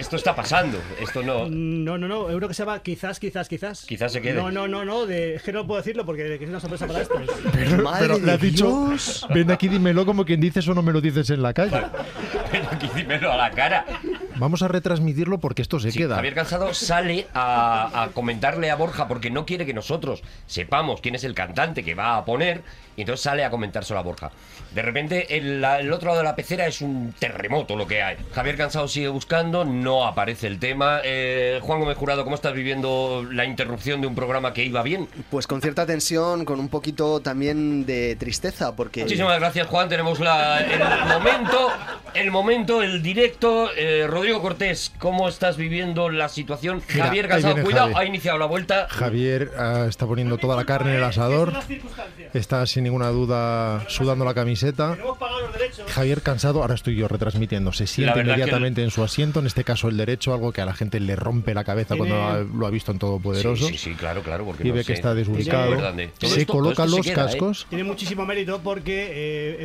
Esto 0.00 0.16
está 0.16 0.34
pasando. 0.34 0.80
Esto 0.98 1.22
no. 1.22 1.46
No, 1.46 1.98
no, 1.98 2.08
no, 2.08 2.30
euro 2.30 2.48
que 2.48 2.54
se 2.54 2.62
llama 2.64 2.82
quizás, 2.82 3.20
quizás, 3.20 3.48
quizás. 3.48 3.84
Quizás 3.84 4.12
se 4.12 4.22
quede. 4.22 4.32
No, 4.34 4.50
no, 4.50 4.66
no, 4.66 4.82
no, 4.84 5.04
de, 5.04 5.34
es 5.34 5.42
que 5.42 5.52
no 5.52 5.66
puedo 5.66 5.78
decirlo 5.78 6.06
porque 6.06 6.36
es 6.36 6.48
una 6.48 6.58
sorpresa 6.58 6.86
para 6.86 7.02
esto. 7.02 7.20
Pero, 7.52 7.82
Madre 7.82 8.08
pero 8.08 8.18
le 8.18 8.32
has 8.32 8.40
dicho, 8.40 8.88
ven 9.28 9.50
aquí, 9.50 9.68
dímelo 9.68 10.06
como 10.06 10.24
quien 10.24 10.40
dice 10.40 10.60
eso 10.60 10.72
no 10.74 10.82
me 10.82 10.92
lo 10.92 11.02
dices 11.02 11.28
en 11.28 11.42
la 11.42 11.52
calle. 11.52 11.82
Pero 12.50 12.68
aquí 12.72 12.88
dímelo 12.94 13.30
a 13.30 13.36
la 13.36 13.50
cara. 13.50 13.84
Vamos 14.36 14.62
a 14.62 14.68
retransmitirlo 14.68 15.38
porque 15.38 15.60
esto 15.60 15.78
se 15.78 15.90
Sí, 15.90 15.98
queda. 15.98 16.14
Javier 16.16 16.34
Cansado 16.34 16.72
sale 16.72 17.26
a, 17.34 18.04
a 18.04 18.08
comentarle 18.08 18.70
a 18.70 18.76
Borja 18.76 19.06
porque 19.06 19.30
no 19.30 19.44
quiere 19.44 19.66
que 19.66 19.74
nosotros 19.74 20.22
sepamos 20.46 21.02
quién 21.02 21.14
es 21.14 21.24
el 21.24 21.34
cantante 21.34 21.84
que 21.84 21.94
va 21.94 22.16
a 22.16 22.24
poner 22.24 22.62
y 22.96 23.02
entonces 23.02 23.22
sale 23.22 23.44
a 23.44 23.50
comentárselo 23.50 24.00
a 24.00 24.02
Borja. 24.02 24.30
De 24.74 24.80
repente 24.82 25.36
el, 25.36 25.62
el 25.62 25.92
otro 25.92 26.08
lado 26.08 26.18
de 26.18 26.24
la 26.24 26.36
pecera 26.36 26.66
es 26.66 26.80
un 26.80 27.12
terremoto 27.18 27.76
lo 27.76 27.86
que 27.86 28.02
hay. 28.02 28.16
Javier 28.32 28.56
Cansado 28.56 28.88
sigue 28.88 29.08
buscando, 29.08 29.64
no 29.64 29.89
aparece 30.04 30.46
el 30.46 30.58
tema. 30.58 31.00
Eh, 31.04 31.58
Juan 31.62 31.80
Gómez 31.80 31.96
Jurado, 31.96 32.24
¿cómo 32.24 32.36
estás 32.36 32.54
viviendo 32.54 33.26
la 33.30 33.44
interrupción 33.44 34.00
de 34.00 34.06
un 34.06 34.14
programa 34.14 34.52
que 34.52 34.64
iba 34.64 34.82
bien? 34.82 35.08
Pues 35.30 35.46
con 35.46 35.60
cierta 35.60 35.86
tensión, 35.86 36.44
con 36.44 36.60
un 36.60 36.68
poquito 36.68 37.20
también 37.20 37.84
de 37.86 38.16
tristeza, 38.16 38.74
porque... 38.76 39.02
Muchísimas 39.02 39.38
gracias, 39.38 39.66
Juan. 39.66 39.88
Tenemos 39.88 40.20
la- 40.20 40.60
el 40.60 41.08
momento, 41.08 41.68
el 42.14 42.30
momento, 42.30 42.82
el 42.82 43.02
directo. 43.02 43.70
Eh, 43.76 44.06
Rodrigo 44.08 44.40
Cortés, 44.40 44.92
¿cómo 44.98 45.28
estás 45.28 45.56
viviendo 45.56 46.08
la 46.08 46.28
situación? 46.28 46.82
Mira, 46.92 47.06
Javier 47.06 47.28
viene 47.28 47.62
cuidado, 47.62 47.96
ha 47.96 48.04
iniciado 48.04 48.38
la 48.38 48.46
vuelta. 48.46 48.86
Javier 48.90 49.50
ah, 49.58 49.86
está 49.88 50.06
poniendo 50.06 50.38
toda 50.38 50.56
la 50.56 50.64
carne 50.64 50.92
en 50.92 50.96
el 50.98 51.04
asador. 51.04 51.52
Está 52.34 52.64
sin 52.66 52.84
ninguna 52.84 53.08
duda 53.08 53.84
sudando 53.88 54.24
la 54.24 54.34
camiseta. 54.34 54.96
Javier 55.88 56.22
cansado, 56.22 56.62
ahora 56.62 56.74
estoy 56.74 56.96
yo 56.96 57.08
retransmitiendo, 57.08 57.72
se 57.72 57.86
siente 57.86 58.20
inmediatamente 58.20 58.82
en 58.82 58.90
su 58.90 59.02
asiento, 59.02 59.40
en 59.40 59.46
este 59.46 59.64
caso 59.64 59.79
el 59.88 59.96
derecho, 59.96 60.32
algo 60.34 60.52
que 60.52 60.60
a 60.60 60.64
la 60.64 60.74
gente 60.74 61.00
le 61.00 61.16
rompe 61.16 61.54
la 61.54 61.64
cabeza 61.64 61.94
Tiene- 61.94 62.10
cuando 62.10 62.26
ha- 62.26 62.40
lo 62.58 62.66
ha 62.66 62.70
visto 62.70 62.92
en 62.92 62.98
Todopoderoso. 62.98 63.66
Sí, 63.68 63.72
sí, 63.72 63.90
sí, 63.90 63.94
claro, 63.94 64.22
claro. 64.22 64.44
Porque 64.44 64.64
Y 64.64 64.68
no 64.68 64.74
ve 64.74 64.82
sé. 64.82 64.88
que 64.88 64.92
está 64.94 65.14
desubicado. 65.14 65.74
todo 66.18 66.30
Se 66.30 66.40
esto- 66.40 66.52
coloca 66.52 66.84
los 66.86 66.96
se 66.96 67.02
queda, 67.12 67.22
¿eh? 67.22 67.26
cascos. 67.26 67.66
Tiene 67.68 67.84
muchísimo 67.84 68.24
mérito 68.26 68.60
porque 68.62 69.08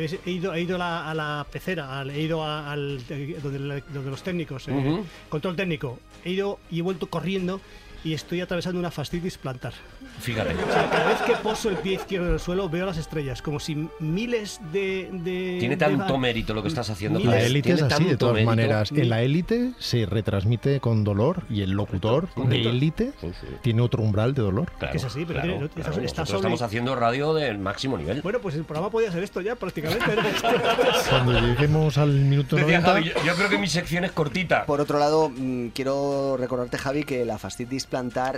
eh, 0.06 0.18
he 0.24 0.30
ido, 0.30 0.54
he 0.54 0.62
ido 0.62 0.76
a, 0.76 0.78
la, 0.78 1.10
a 1.10 1.14
la 1.14 1.46
pecera, 1.50 2.00
al- 2.00 2.10
he 2.10 2.20
ido 2.20 2.42
a- 2.44 2.70
al 2.72 3.00
eh, 3.10 3.36
donde, 3.42 3.82
donde 3.92 4.10
los 4.10 4.22
técnicos, 4.22 4.68
eh, 4.68 4.72
Ujú. 4.72 5.04
control 5.28 5.56
técnico. 5.56 5.98
He 6.24 6.30
ido 6.32 6.58
y 6.70 6.78
he 6.80 6.82
vuelto 6.82 7.08
corriendo 7.08 7.60
y 8.06 8.14
estoy 8.14 8.40
atravesando 8.40 8.78
una 8.78 8.90
fascitis 8.92 9.36
plantar. 9.36 9.72
Fíjate. 10.20 10.54
O 10.54 10.72
sea, 10.72 10.88
cada 10.90 11.08
vez 11.08 11.20
que 11.22 11.32
poso 11.42 11.68
el 11.68 11.76
pie 11.76 11.94
izquierdo 11.94 12.28
en 12.28 12.34
el 12.34 12.40
suelo 12.40 12.68
veo 12.68 12.86
las 12.86 12.96
estrellas, 12.98 13.42
como 13.42 13.58
si 13.58 13.88
miles 13.98 14.60
de... 14.72 15.08
de 15.12 15.56
Tiene 15.58 15.76
de- 15.76 15.84
tanto 15.84 16.16
mérito 16.16 16.54
lo 16.54 16.62
que 16.62 16.68
estás 16.68 16.88
haciendo. 16.88 17.18
Miles. 17.18 17.34
La 17.34 17.40
élite 17.42 17.72
es 17.72 17.82
así, 17.82 18.04
de 18.04 18.16
todas 18.16 18.34
mérito. 18.34 18.50
maneras. 18.50 18.92
En 18.92 19.08
la 19.08 19.22
élite 19.22 19.72
se 19.78 20.06
retransmite 20.06 20.78
con 20.80 21.02
dolor 21.02 21.42
y 21.50 21.62
el 21.62 21.72
locutor 21.72 22.28
de 22.36 22.60
élite 22.62 23.12
Sí, 23.20 23.28
sí. 23.40 23.46
tiene 23.62 23.82
otro 23.82 24.02
umbral 24.02 24.34
de 24.34 24.42
dolor. 24.42 24.70
Claro, 24.78 24.92
que 24.92 24.98
es 24.98 25.04
así, 25.04 25.24
pero 25.26 25.40
claro, 25.40 25.48
tiene- 25.54 25.68
claro. 25.70 25.90
está- 25.90 25.90
está 25.90 26.20
Nosotros 26.22 26.28
sobre- 26.28 26.36
estamos 26.38 26.62
haciendo 26.62 26.94
radio 26.94 27.34
del 27.34 27.58
máximo 27.58 27.98
nivel. 27.98 28.22
Bueno, 28.22 28.38
pues 28.40 28.54
el 28.54 28.64
programa 28.64 28.90
podía 28.90 29.10
ser 29.10 29.22
esto 29.24 29.40
ya 29.40 29.56
prácticamente. 29.56 30.04
Cuando 31.10 31.32
lleguemos 31.40 31.98
al 31.98 32.10
minuto 32.10 32.56
Decía 32.56 32.80
90, 32.80 32.88
Javi, 32.92 33.04
yo, 33.04 33.12
yo 33.26 33.34
creo 33.34 33.48
que 33.48 33.58
mi 33.58 33.68
sección 33.68 34.04
es 34.04 34.12
cortita. 34.12 34.64
Por 34.64 34.80
otro 34.80 34.98
lado, 34.98 35.28
mm, 35.28 35.68
quiero 35.68 36.36
recordarte, 36.38 36.78
Javi, 36.78 37.02
que 37.04 37.24
la 37.24 37.38
fascitis 37.38 37.84
plantar 37.86 37.95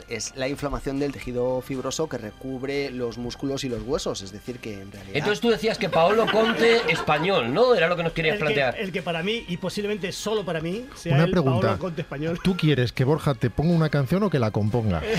es 0.08 0.34
la 0.36 0.46
inflamación 0.46 1.00
del 1.00 1.10
tejido 1.12 1.60
fibroso 1.60 2.08
que 2.08 2.16
recubre 2.16 2.90
los 2.90 3.18
músculos 3.18 3.64
y 3.64 3.68
los 3.68 3.82
huesos. 3.82 4.22
Es 4.22 4.30
decir, 4.30 4.60
que 4.60 4.74
en 4.80 4.92
realidad... 4.92 5.16
Entonces 5.16 5.40
tú 5.40 5.50
decías 5.50 5.78
que 5.78 5.88
Paolo 5.88 6.26
Conte 6.30 6.80
español, 6.92 7.52
¿no? 7.52 7.74
Era 7.74 7.88
lo 7.88 7.96
que 7.96 8.04
nos 8.04 8.12
querías 8.12 8.34
el, 8.34 8.38
que, 8.38 8.44
plantear. 8.44 8.78
el 8.78 8.92
que 8.92 9.02
para 9.02 9.22
mí, 9.24 9.44
y 9.48 9.56
posiblemente 9.56 10.12
solo 10.12 10.44
para 10.44 10.60
mí, 10.60 10.86
sea 10.94 11.14
una 11.14 11.24
el 11.24 11.30
pregunta. 11.30 11.60
Paolo 11.60 11.78
Conte 11.78 12.02
español. 12.02 12.38
¿Tú 12.42 12.56
quieres 12.56 12.92
que 12.92 13.02
Borja 13.04 13.34
te 13.34 13.50
ponga 13.50 13.74
una 13.74 13.88
canción 13.88 14.22
o 14.22 14.30
que 14.30 14.38
la 14.38 14.52
componga? 14.52 15.02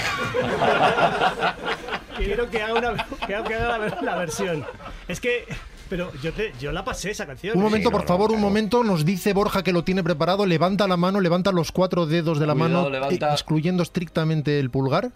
Quiero 2.18 2.50
que 2.50 2.62
haga, 2.62 2.74
una, 2.74 3.06
que 3.28 3.36
haga, 3.36 3.48
que 3.48 3.56
haga 3.56 3.78
la, 3.78 4.02
la 4.02 4.16
versión. 4.18 4.66
Es 5.08 5.20
que... 5.20 5.46
Pero 5.90 6.12
yo, 6.22 6.32
te, 6.34 6.54
yo 6.60 6.72
la 6.72 6.86
pasé 6.86 7.12
esa 7.12 7.26
canción. 7.26 7.58
Un 7.58 7.64
momento, 7.64 7.90
no, 7.90 7.94
por 7.94 8.02
no, 8.02 8.08
favor, 8.08 8.32
un 8.32 8.40
momento. 8.40 8.84
Nos 8.84 9.06
dice 9.06 9.34
Borja 9.34 9.64
que 9.64 9.74
lo 9.74 9.84
tiene 9.84 10.04
preparado. 10.04 10.46
Levanta 10.46 10.88
la 10.88 10.98
mano, 10.98 11.20
levanta 11.20 11.52
los 11.52 11.72
cuatro 11.72 12.06
dedos 12.06 12.40
de 12.40 12.46
la 12.46 12.54
Cuidado, 12.54 12.74
mano, 12.84 12.90
levanta. 12.90 13.34
excluyendo 13.34 13.82
estrictamente 13.82 14.60
el 14.60 14.70
pulgar. 14.70 15.12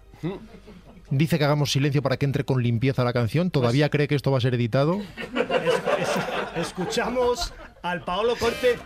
Dice 1.11 1.37
que 1.37 1.45
hagamos 1.45 1.71
silencio 1.71 2.01
para 2.01 2.17
que 2.17 2.25
entre 2.25 2.43
con 2.43 2.63
limpieza 2.63 3.03
la 3.03 3.13
canción. 3.13 3.51
¿Todavía 3.51 3.89
cree 3.89 4.07
que 4.07 4.15
esto 4.15 4.31
va 4.31 4.39
a 4.39 4.41
ser 4.41 4.55
editado? 4.55 4.99
Es- 4.99 6.57
es- 6.57 6.67
escuchamos 6.67 7.53
al 7.83 8.03
Paolo 8.03 8.35
Conte 8.39 8.79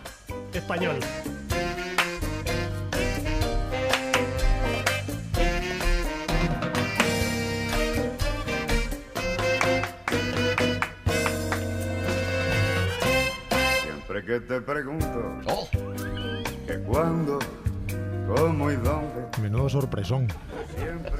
español. 0.52 0.96
Siempre 14.08 14.24
que 14.24 14.40
te 14.40 14.60
pregunto 14.62 15.22
Oh, 15.48 15.68
que 16.66 16.78
cuándo, 16.86 17.38
cómo 18.26 18.70
y 18.70 18.76
dónde, 18.76 19.26
Menudo 19.42 19.68
sorpresón. 19.68 20.28
siempre. 20.78 21.12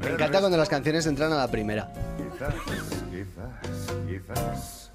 Me 0.00 0.10
encanta 0.10 0.38
cuando 0.38 0.56
las 0.56 0.68
canciones 0.68 1.04
entran 1.06 1.32
a 1.32 1.36
la 1.36 1.48
primera. 1.50 1.92
Quizás, 2.16 2.54
quizás, 3.10 3.96
quizás. 4.06 4.92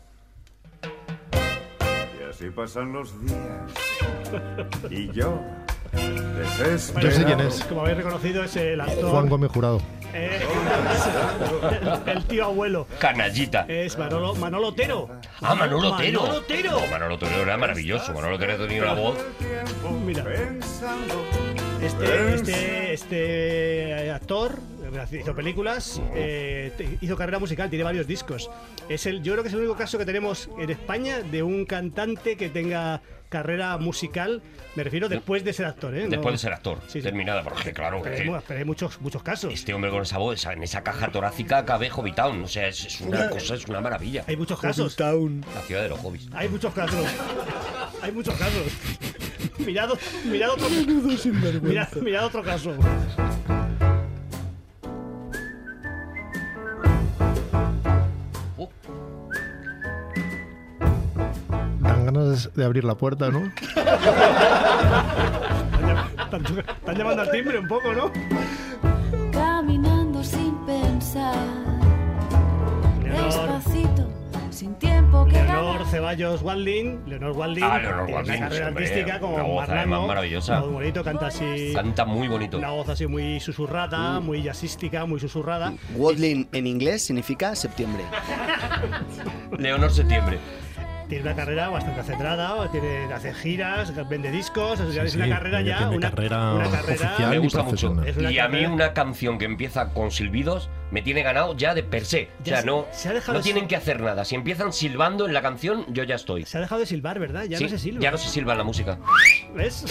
Y 2.17 2.29
así 2.29 2.49
pasan 2.51 2.93
los 2.93 3.11
días. 3.25 3.73
Y 4.89 5.11
yo, 5.11 5.41
desesperado. 5.91 7.09
Yo 7.11 7.17
sé 7.17 7.25
quién 7.25 7.39
es. 7.41 7.63
Como 7.65 7.81
habéis 7.81 7.97
reconocido, 7.97 8.41
es 8.45 8.55
el 8.55 8.79
actor. 8.79 9.11
Juan 9.11 9.27
Gómez 9.27 9.51
Jurado. 9.51 9.81
Eh, 10.15 10.39
el, 12.07 12.17
el 12.17 12.23
tío 12.25 12.45
abuelo. 12.45 12.87
canallita. 12.99 13.65
Es 13.67 13.97
Manolo, 13.97 14.35
Manolo 14.35 14.69
Otero. 14.69 15.09
Ah, 15.41 15.55
Manolo 15.55 15.93
Otero. 15.93 16.21
Manolo 16.21 16.39
Otero. 16.39 16.77
Oh, 16.77 16.87
Manolo 16.91 17.15
Otero 17.15 17.41
era 17.41 17.57
maravilloso. 17.57 18.13
Manolo 18.13 18.35
Otero 18.35 18.57
tenía 18.57 18.81
una 18.83 18.93
voz. 18.93 19.17
Mira, 20.05 20.23
Pensando. 20.23 21.25
este, 21.81 22.33
este, 22.33 22.93
este 22.93 24.11
actor 24.11 24.59
hizo 25.11 25.35
películas, 25.35 26.01
eh, 26.15 26.97
hizo 27.01 27.15
carrera 27.15 27.39
musical, 27.39 27.69
tiene 27.69 27.83
varios 27.83 28.07
discos. 28.07 28.49
Es 28.89 29.05
el, 29.05 29.21
yo 29.23 29.33
creo 29.33 29.43
que 29.43 29.49
es 29.49 29.53
el 29.53 29.59
único 29.61 29.75
caso 29.75 29.97
que 29.97 30.05
tenemos 30.05 30.49
en 30.59 30.69
España 30.69 31.19
de 31.21 31.43
un 31.43 31.65
cantante 31.65 32.37
que 32.37 32.49
tenga 32.49 33.01
carrera 33.29 33.77
musical. 33.77 34.41
Me 34.75 34.83
refiero 34.83 35.09
después 35.09 35.43
de 35.43 35.51
ser 35.53 35.65
actor, 35.65 35.95
¿eh? 35.95 36.03
No- 36.03 36.09
Después 36.09 36.33
de 36.33 36.37
ser 36.37 36.53
actor. 36.53 36.79
Sí, 36.87 36.99
sí. 36.99 37.01
Terminada, 37.01 37.43
porque 37.43 37.73
claro, 37.73 38.01
Pero 38.03 38.15
que 38.15 38.21
hay, 38.21 38.29
mu- 38.29 38.39
pero 38.47 38.59
hay 38.59 38.65
muchos, 38.65 39.01
muchos 39.01 39.23
casos. 39.23 39.53
este 39.53 39.73
hombre 39.73 39.89
con 39.91 40.03
esa 40.03 40.17
voz, 40.17 40.45
en 40.45 40.63
esa 40.63 40.83
caja 40.83 41.09
torácica 41.09 41.65
cabe 41.65 41.89
Hobby 41.89 42.11
Town. 42.13 42.43
O 42.43 42.47
sea, 42.47 42.67
es, 42.67 42.85
es 42.85 43.01
una 43.01 43.29
cosa, 43.29 43.55
es 43.55 43.65
una 43.67 43.81
maravilla. 43.81 44.23
Hay 44.27 44.37
muchos 44.37 44.59
casos. 44.59 44.97
La 44.99 45.61
ciudad 45.61 45.83
de 45.83 45.89
los 45.89 45.99
hobbies. 45.99 46.27
Hay 46.33 46.47
muchos 46.49 46.73
casos. 46.73 47.05
Hay 48.01 48.11
muchos 48.11 48.35
casos. 48.35 48.63
Mirad, 49.57 49.89
mirad 50.25 50.49
otro 50.51 50.67
mirad, 51.61 51.91
mirad 52.01 52.25
otro 52.25 52.43
caso. 52.43 52.75
Ganas 62.15 62.53
de 62.53 62.65
abrir 62.65 62.83
la 62.83 62.95
puerta, 62.95 63.29
¿no? 63.29 63.43
Están, 66.25 66.43
llam- 66.43 66.65
están 66.69 66.95
llamando 66.97 67.21
al 67.21 67.31
timbre 67.31 67.59
un 67.59 67.67
poco, 67.67 67.93
¿no? 67.93 68.11
Caminando 69.31 70.23
sin 70.23 70.55
pensar, 70.65 71.35
Leonor, 73.03 73.23
despacito, 73.25 74.09
sin 74.49 74.73
tiempo 74.75 75.25
que 75.25 75.33
Leonor. 75.33 75.85
Ceballos 75.87 76.41
Walding. 76.41 77.01
Leonor 77.07 77.31
Walding. 77.33 77.63
Ah, 77.63 77.77
Leonor 77.79 78.05
tiene 78.05 78.15
Walding, 78.17 78.31
Una 78.37 78.39
carrera 78.49 78.67
hombre, 78.69 78.83
artística 78.85 79.19
como 79.19 79.35
una 79.35 79.43
voz 79.43 79.55
Marlano, 79.67 79.79
además 79.81 80.07
maravillosa. 80.07 80.59
Muy 80.61 80.69
bonito, 80.73 81.03
canta 81.03 81.27
así. 81.27 81.71
canta 81.75 82.05
muy 82.05 82.27
bonito. 82.27 82.57
Una 82.57 82.71
voz 82.71 82.89
así 82.89 83.05
muy 83.07 83.39
susurrada, 83.39 84.19
muy 84.19 84.41
jazzística, 84.43 85.05
muy 85.05 85.19
susurrada. 85.19 85.73
Wadlin 85.95 86.47
en 86.51 86.67
inglés 86.67 87.03
significa 87.05 87.55
septiembre. 87.55 88.03
Leonor 89.59 89.91
Septiembre. 89.91 90.39
Tiene 91.07 91.23
una 91.23 91.35
carrera 91.35 91.69
bastante 91.69 92.03
centrada, 92.03 92.69
tiene, 92.71 93.11
hace 93.13 93.33
giras, 93.33 93.93
vende 94.09 94.31
discos, 94.31 94.79
o 94.79 94.91
sea, 94.91 95.03
Sí, 95.03 95.07
es 95.09 95.15
una 95.15 95.25
sí, 95.25 95.31
carrera 95.31 95.61
ya, 95.61 95.77
tiene 95.77 95.95
una 95.97 96.09
carrera 96.09 96.53
una 96.53 96.69
carrera 96.71 97.05
oficial. 97.09 97.29
Me 97.29 97.35
y 97.35 97.39
gusta 97.39 97.63
mucho. 97.63 97.69
profesional. 97.93 98.07
Es 98.07 98.17
una 98.17 98.31
Y 98.31 98.39
a 98.39 98.47
mí 98.47 98.51
carrera- 98.57 98.73
una 98.73 98.93
canción 98.93 99.37
que 99.37 99.45
empieza 99.45 99.89
con 99.93 100.11
silbidos 100.11 100.69
me 100.91 101.01
tiene 101.01 101.23
ganado 101.23 101.55
ya 101.55 101.73
de 101.73 101.83
per 101.83 102.05
se. 102.05 102.29
O 102.41 102.43
Ya 102.43 102.53
sea, 102.53 102.61
se- 102.61 102.67
no, 102.67 102.85
se 102.91 103.09
ha 103.09 103.13
dejado 103.13 103.37
no 103.37 103.43
tienen 103.43 103.65
sil- 103.65 103.67
que 103.67 103.75
hacer 103.75 104.01
nada. 104.01 104.25
Si 104.25 104.35
empiezan 104.35 104.71
silbando 104.73 105.25
en 105.27 105.33
la 105.33 105.41
canción, 105.41 105.85
yo 105.89 106.03
ya 106.03 106.15
estoy. 106.15 106.45
Se 106.45 106.57
ha 106.57 106.61
dejado 106.61 106.79
de 106.79 106.85
silbar, 106.87 107.19
¿verdad? 107.19 107.43
Ya 107.45 107.57
Sí, 107.57 107.63
no 107.65 107.69
se 107.69 107.77
silba. 107.79 108.01
ya 108.01 108.11
no 108.11 108.17
se 108.17 108.29
silba 108.29 108.51
en 108.53 108.57
la 108.59 108.63
música. 108.63 108.97
¿Ves? 109.53 109.85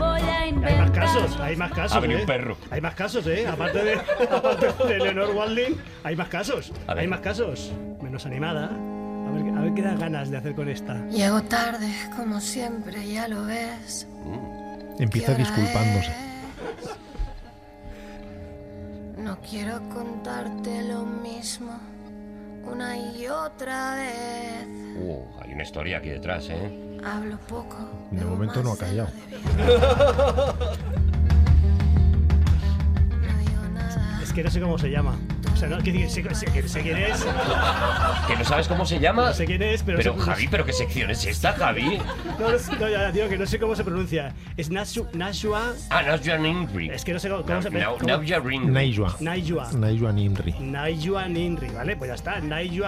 Hay 0.00 0.76
más 0.76 0.90
casos, 0.90 1.40
hay 1.40 1.56
más 1.56 1.72
casos. 1.72 1.96
Ha 1.96 2.00
venido 2.00 2.18
¿eh? 2.18 2.22
un 2.22 2.26
perro. 2.26 2.56
Hay 2.70 2.80
más 2.80 2.94
casos, 2.94 3.26
¿eh? 3.26 3.46
Aparte 3.46 3.82
de, 3.84 3.94
aparte 4.30 4.84
de 4.86 4.98
Leonor 4.98 5.30
Walding, 5.34 5.76
hay 6.04 6.16
más 6.16 6.28
casos. 6.28 6.72
Hay 6.86 7.06
más 7.06 7.20
casos. 7.20 7.72
Menos 8.02 8.26
animada. 8.26 8.70
A 9.28 9.30
ver, 9.30 9.58
a 9.58 9.60
ver 9.60 9.74
qué 9.74 9.82
das 9.82 9.98
ganas 9.98 10.30
de 10.30 10.36
hacer 10.38 10.54
con 10.54 10.68
esta. 10.68 11.06
Llego 11.08 11.42
tarde, 11.42 11.92
como 12.16 12.40
siempre, 12.40 13.06
ya 13.06 13.28
lo 13.28 13.44
ves. 13.44 14.06
Empieza 14.98 15.36
¿Qué 15.36 15.42
hora 15.42 15.50
disculpándose. 15.50 16.10
es? 16.10 16.28
No 19.18 19.38
quiero 19.42 19.80
contarte 19.90 20.82
lo 20.84 21.04
mismo 21.04 21.78
una 22.64 22.96
y 22.96 23.26
otra 23.28 23.94
vez. 23.96 24.66
Uh, 25.00 25.22
hay 25.42 25.52
una 25.52 25.62
historia 25.62 25.98
aquí 25.98 26.08
detrás, 26.08 26.48
¿eh? 26.48 26.98
Hablo 27.04 27.38
poco. 27.48 27.76
De 28.10 28.24
momento 28.24 28.62
no 28.62 28.72
ha 28.72 28.76
callado. 28.78 29.08
No 33.20 33.38
digo 33.38 33.68
nada. 33.72 34.20
Es 34.22 34.32
que 34.32 34.42
no 34.42 34.50
sé 34.50 34.60
cómo 34.60 34.78
se 34.78 34.90
llama. 34.90 35.16
O 35.52 35.56
sea, 35.56 35.68
no, 35.68 35.78
que, 35.78 35.92
que 35.92 36.08
sé, 36.08 36.22
sé- 36.34 36.46
que 36.46 36.68
sé 36.68 36.80
quién 36.82 36.96
es. 36.98 37.26
¿Que 38.26 38.36
no 38.36 38.44
sabes 38.44 38.68
cómo 38.68 38.86
se 38.86 39.00
llama? 39.00 39.26
No 39.26 39.34
sé 39.34 39.44
quién 39.44 39.62
es, 39.62 39.82
pero... 39.82 39.98
Pero 39.98 40.14
sé- 40.14 40.20
Javi, 40.20 40.48
¿pero 40.48 40.64
qué 40.64 40.72
sección 40.72 41.10
es 41.10 41.24
esta, 41.24 41.52
Javi? 41.52 41.98
No, 42.38 42.50
no, 42.52 42.56
no, 42.80 42.88
ya, 42.88 43.10
tío, 43.12 43.28
que 43.28 43.36
no 43.36 43.46
sé 43.46 43.58
cómo 43.58 43.74
se 43.74 43.82
pronuncia. 43.84 44.34
Es 44.56 44.70
Nashu, 44.70 45.06
Nashua... 45.14 45.72
Ah, 45.90 46.02
Najwa 46.02 46.36
Nimri. 46.38 46.90
Es 46.90 47.04
que 47.04 47.12
no 47.12 47.18
sé 47.18 47.28
cómo, 47.28 47.42
cómo 47.42 47.60
se 47.62 47.70
Na- 47.70 47.86
cómo- 47.86 48.06
Najwa 48.06 48.38
Nimri. 48.38 48.58
Naijua. 48.72 49.16
Naijua. 49.20 49.72
Naijua 49.72 50.12
Nimri. 50.12 50.54
Naijua 50.60 51.28
Ninri, 51.28 51.68
¿vale? 51.70 51.96
Pues 51.96 52.08
ya 52.08 52.14
está. 52.14 52.40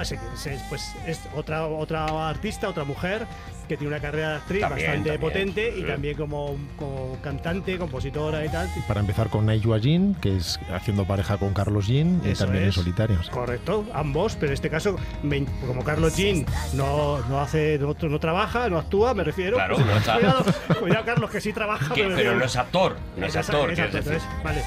Se- 0.05 0.19
se- 0.37 0.59
pues 0.69 0.95
es 1.07 1.21
otra, 1.35 1.67
otra 1.67 2.29
artista, 2.29 2.69
otra 2.69 2.85
mujer 2.85 3.27
que 3.69 3.77
tiene 3.77 3.93
una 3.95 4.01
carrera 4.03 4.31
de 4.31 4.35
actriz 4.39 4.61
También, 4.63 4.87
bastante 4.89 5.11
también, 5.11 5.21
potente 5.21 5.73
y 5.77 5.81
sí. 5.83 5.87
también 5.87 6.17
como, 6.17 6.57
como 6.77 7.17
cantante, 7.23 7.79
compositora 7.79 8.45
y 8.45 8.49
tal. 8.49 8.69
Para 8.89 8.99
empezar 8.99 9.29
con 9.31 9.47
Naijua 9.47 9.79
Jean, 9.79 10.17
que 10.17 10.37
es 10.37 10.59
haciendo 10.75 11.05
pareja 11.05 11.37
con 11.37 11.55
Carlos 11.55 11.89
y 11.89 12.01
Eso 12.01 12.47
también 12.53 12.73
en. 12.73 13.29
Correcto, 13.31 13.87
ambos, 13.95 14.35
pero 14.37 14.49
en 14.49 14.55
este 14.55 14.71
caso, 14.71 14.97
me- 15.23 15.45
como 15.67 15.83
Carlos 15.85 16.17
Jean 16.17 16.45
no, 16.75 17.19
no 17.29 17.41
hace, 17.41 17.79
no, 17.79 17.95
no 18.01 18.19
trabaja, 18.21 18.69
no 18.69 18.79
actúa, 18.79 19.15
me 19.15 19.25
refiero. 19.25 19.57
Claro, 19.57 19.75
pues, 19.77 19.87
no 19.87 19.97
está. 19.97 20.15
cuidado, 20.15 20.45
cuidado, 20.81 21.05
Carlos, 21.05 21.31
que 21.31 21.41
sí 21.41 21.53
trabaja. 21.53 21.95
Que- 21.95 22.05
pero 22.09 22.35
no 22.37 22.45
es 22.45 22.57
actor, 22.57 22.97
no 23.17 23.27
es 23.27 23.37
actor, 23.37 23.71
exacto, 23.71 23.99
entonces, 23.99 24.23
vale. 24.45 24.63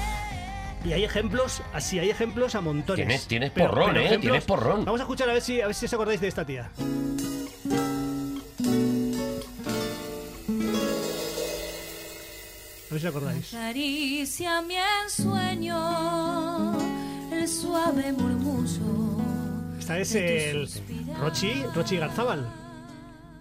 Y 0.84 0.92
hay 0.92 1.02
ejemplos, 1.04 1.62
así 1.72 1.98
hay 1.98 2.10
ejemplos 2.10 2.54
a 2.54 2.60
montones. 2.60 3.06
Tienes- 3.06 3.26
tienes 3.26 3.50
porrón, 3.52 3.96
¿eh? 3.96 4.18
Tienes 4.18 4.44
porrón. 4.44 4.84
Vamos 4.84 5.00
a 5.00 5.04
escuchar 5.04 5.30
a 5.30 5.32
ver 5.32 5.40
si 5.42 5.60
a 5.60 5.66
ver 5.66 5.74
si 5.74 5.86
os 5.86 5.94
acordáis 5.94 6.20
de 6.20 6.28
esta 6.28 6.44
tía. 6.44 6.70
A 12.90 12.94
ver 12.94 13.00
si 13.00 13.06
os 13.06 13.14
acordáis. 13.16 13.54
Acaricia 13.54 14.62
mi 14.62 14.76
ensueño, 15.04 15.74
suave 17.60 18.12
murmullo. 18.12 19.18
Esta 19.78 19.98
es 19.98 20.14
el. 20.14 20.68
Rochi, 21.20 21.62
Rochi 21.74 21.96
Garzábal. 21.96 22.46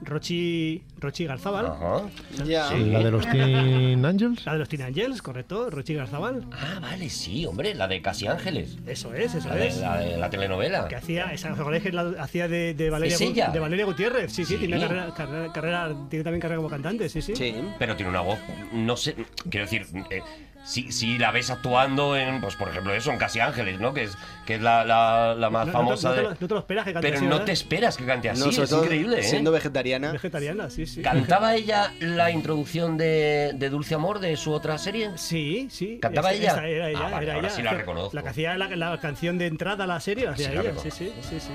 Rochi, 0.03 0.83
Rochi 1.03 1.25
Garzábal. 1.25 1.67
Ajá. 1.67 2.01
Sí. 2.43 2.45
La 2.89 2.99
de 2.99 3.11
los 3.11 3.29
Teen 3.29 4.05
Angels. 4.05 4.45
La 4.45 4.53
de 4.53 4.59
los 4.59 4.69
Teen 4.69 4.81
Angels, 4.81 5.21
correcto, 5.21 5.69
Rochi 5.69 5.93
Garzábal. 5.93 6.45
Ah, 6.51 6.79
vale, 6.81 7.09
sí, 7.09 7.45
hombre, 7.45 7.75
la 7.75 7.87
de 7.87 8.01
Casi 8.01 8.25
Ángeles. 8.27 8.77
Eso 8.87 9.13
es, 9.13 9.35
eso 9.35 9.49
La 9.49 9.55
de 9.55 9.67
es. 9.67 9.77
la, 9.77 9.97
de 9.97 10.17
la 10.17 10.29
telenovela. 10.29 10.87
Que 10.87 10.95
hacía, 10.95 11.31
esa, 11.33 11.53
¿os 11.53 11.59
acordáis 11.59 11.83
que 11.83 11.91
la 11.91 12.13
hacía 12.19 12.47
de, 12.47 12.73
de 12.73 12.89
Valeria, 12.89 13.15
¿Es 13.15 13.21
ella? 13.21 13.49
de 13.49 13.59
Valeria 13.59 13.85
Gutiérrez? 13.85 14.31
Sí, 14.31 14.45
sí, 14.45 14.53
Sí. 14.53 14.59
tiene 14.59 14.79
carrera, 14.79 15.13
carrera, 15.15 15.51
carrera- 15.53 15.95
tiene 16.09 16.23
también 16.23 16.41
carrera 16.41 16.57
como 16.57 16.69
cantante, 16.69 17.09
sí, 17.09 17.21
sí. 17.21 17.35
Sí. 17.35 17.53
Pero 17.77 17.95
tiene 17.95 18.09
una 18.09 18.21
voz, 18.21 18.39
no 18.71 18.95
sé, 18.97 19.15
quiero 19.49 19.65
decir, 19.65 19.85
eh, 20.09 20.21
si, 20.65 20.91
si 20.93 21.17
la 21.17 21.31
ves 21.31 21.49
actuando 21.49 22.15
en, 22.15 22.39
pues 22.39 22.55
por 22.55 22.69
ejemplo, 22.69 22.93
eso, 22.93 23.11
en 23.11 23.17
Casi 23.17 23.41
Ángeles, 23.41 23.81
¿no? 23.81 23.93
Que 23.93 24.03
es, 24.03 24.17
que 24.45 24.55
es 24.55 24.61
la, 24.61 24.85
la, 24.85 25.35
la 25.37 25.49
más 25.49 25.67
No- 25.67 25.73
no 25.73 25.79
te- 25.79 25.83
famosa 25.85 26.09
no 26.09 26.13
te, 26.15 26.21
de... 26.21 26.23
lo, 26.23 26.29
no 26.39 26.47
te 26.47 26.53
lo 26.53 26.59
esperas 26.59 26.85
que 26.85 26.93
cante 26.93 27.07
Pero 27.07 27.17
así, 27.17 27.25
no 27.25 27.31
¿verdad? 27.31 27.45
te 27.45 27.51
esperas 27.51 27.97
que 27.97 28.05
cante 28.05 28.29
así, 28.29 28.49
es 28.61 28.69
todo 28.69 28.83
increíble, 28.83 29.19
¿eh? 29.19 29.23
siendo 29.23 29.51
vegetariana. 29.51 30.11
Vegetariana, 30.13 30.69
sí, 30.69 30.85
sí. 30.85 30.92
¿Cantaba 31.01 31.55
ella 31.55 31.91
la 31.99 32.29
introducción 32.31 32.97
de, 32.97 33.51
de 33.55 33.69
Dulce 33.69 33.95
Amor 33.95 34.19
de 34.19 34.35
su 34.37 34.51
otra 34.51 34.77
serie? 34.77 35.11
Sí, 35.15 35.67
sí. 35.71 35.97
¿Cantaba 36.01 36.31
Esta- 36.31 36.41
ella? 36.41 36.49
esta 36.51 36.67
era 36.67 36.89
ella, 36.89 36.99
Ah, 36.99 37.09
vale, 37.11 37.25
era 37.25 37.33
ahora 37.35 37.47
ella. 37.47 37.55
sí 37.55 37.61
la 37.63 37.69
Que- 37.71 37.77
reconozco. 37.77 38.11
La 38.15 38.23
que 38.23 38.29
hacía 38.29 38.57
la, 38.57 38.67
la 38.75 38.99
canción 38.99 39.37
de 39.37 39.47
entrada 39.47 39.85
a 39.85 39.87
la 39.87 39.99
serie, 39.99 40.25
la 40.25 40.31
hacía 40.31 40.49
Sí 40.49 40.55
la 40.55 40.61
ella. 40.61 40.73
Sí, 40.81 40.91
sí, 40.91 41.13
sí, 41.29 41.39
sí. 41.39 41.53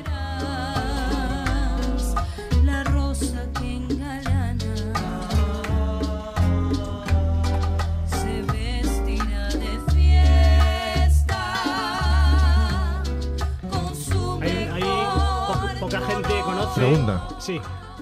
La 2.64 2.84
rosa 2.84 3.46
que 3.60 3.76
engalana 3.76 4.74
se 8.06 8.42
vestirá 8.52 9.48
de 9.48 9.92
fiesta 9.94 11.42
con 13.70 13.94
su 13.94 14.38
Hay, 14.42 14.68
hay 14.74 14.82
po- 14.82 15.80
poca 15.80 16.00
gente 16.00 16.28
que 16.28 16.40
conoce. 16.40 16.80
Pregunta. 16.80 17.28
Sí. 17.40 17.60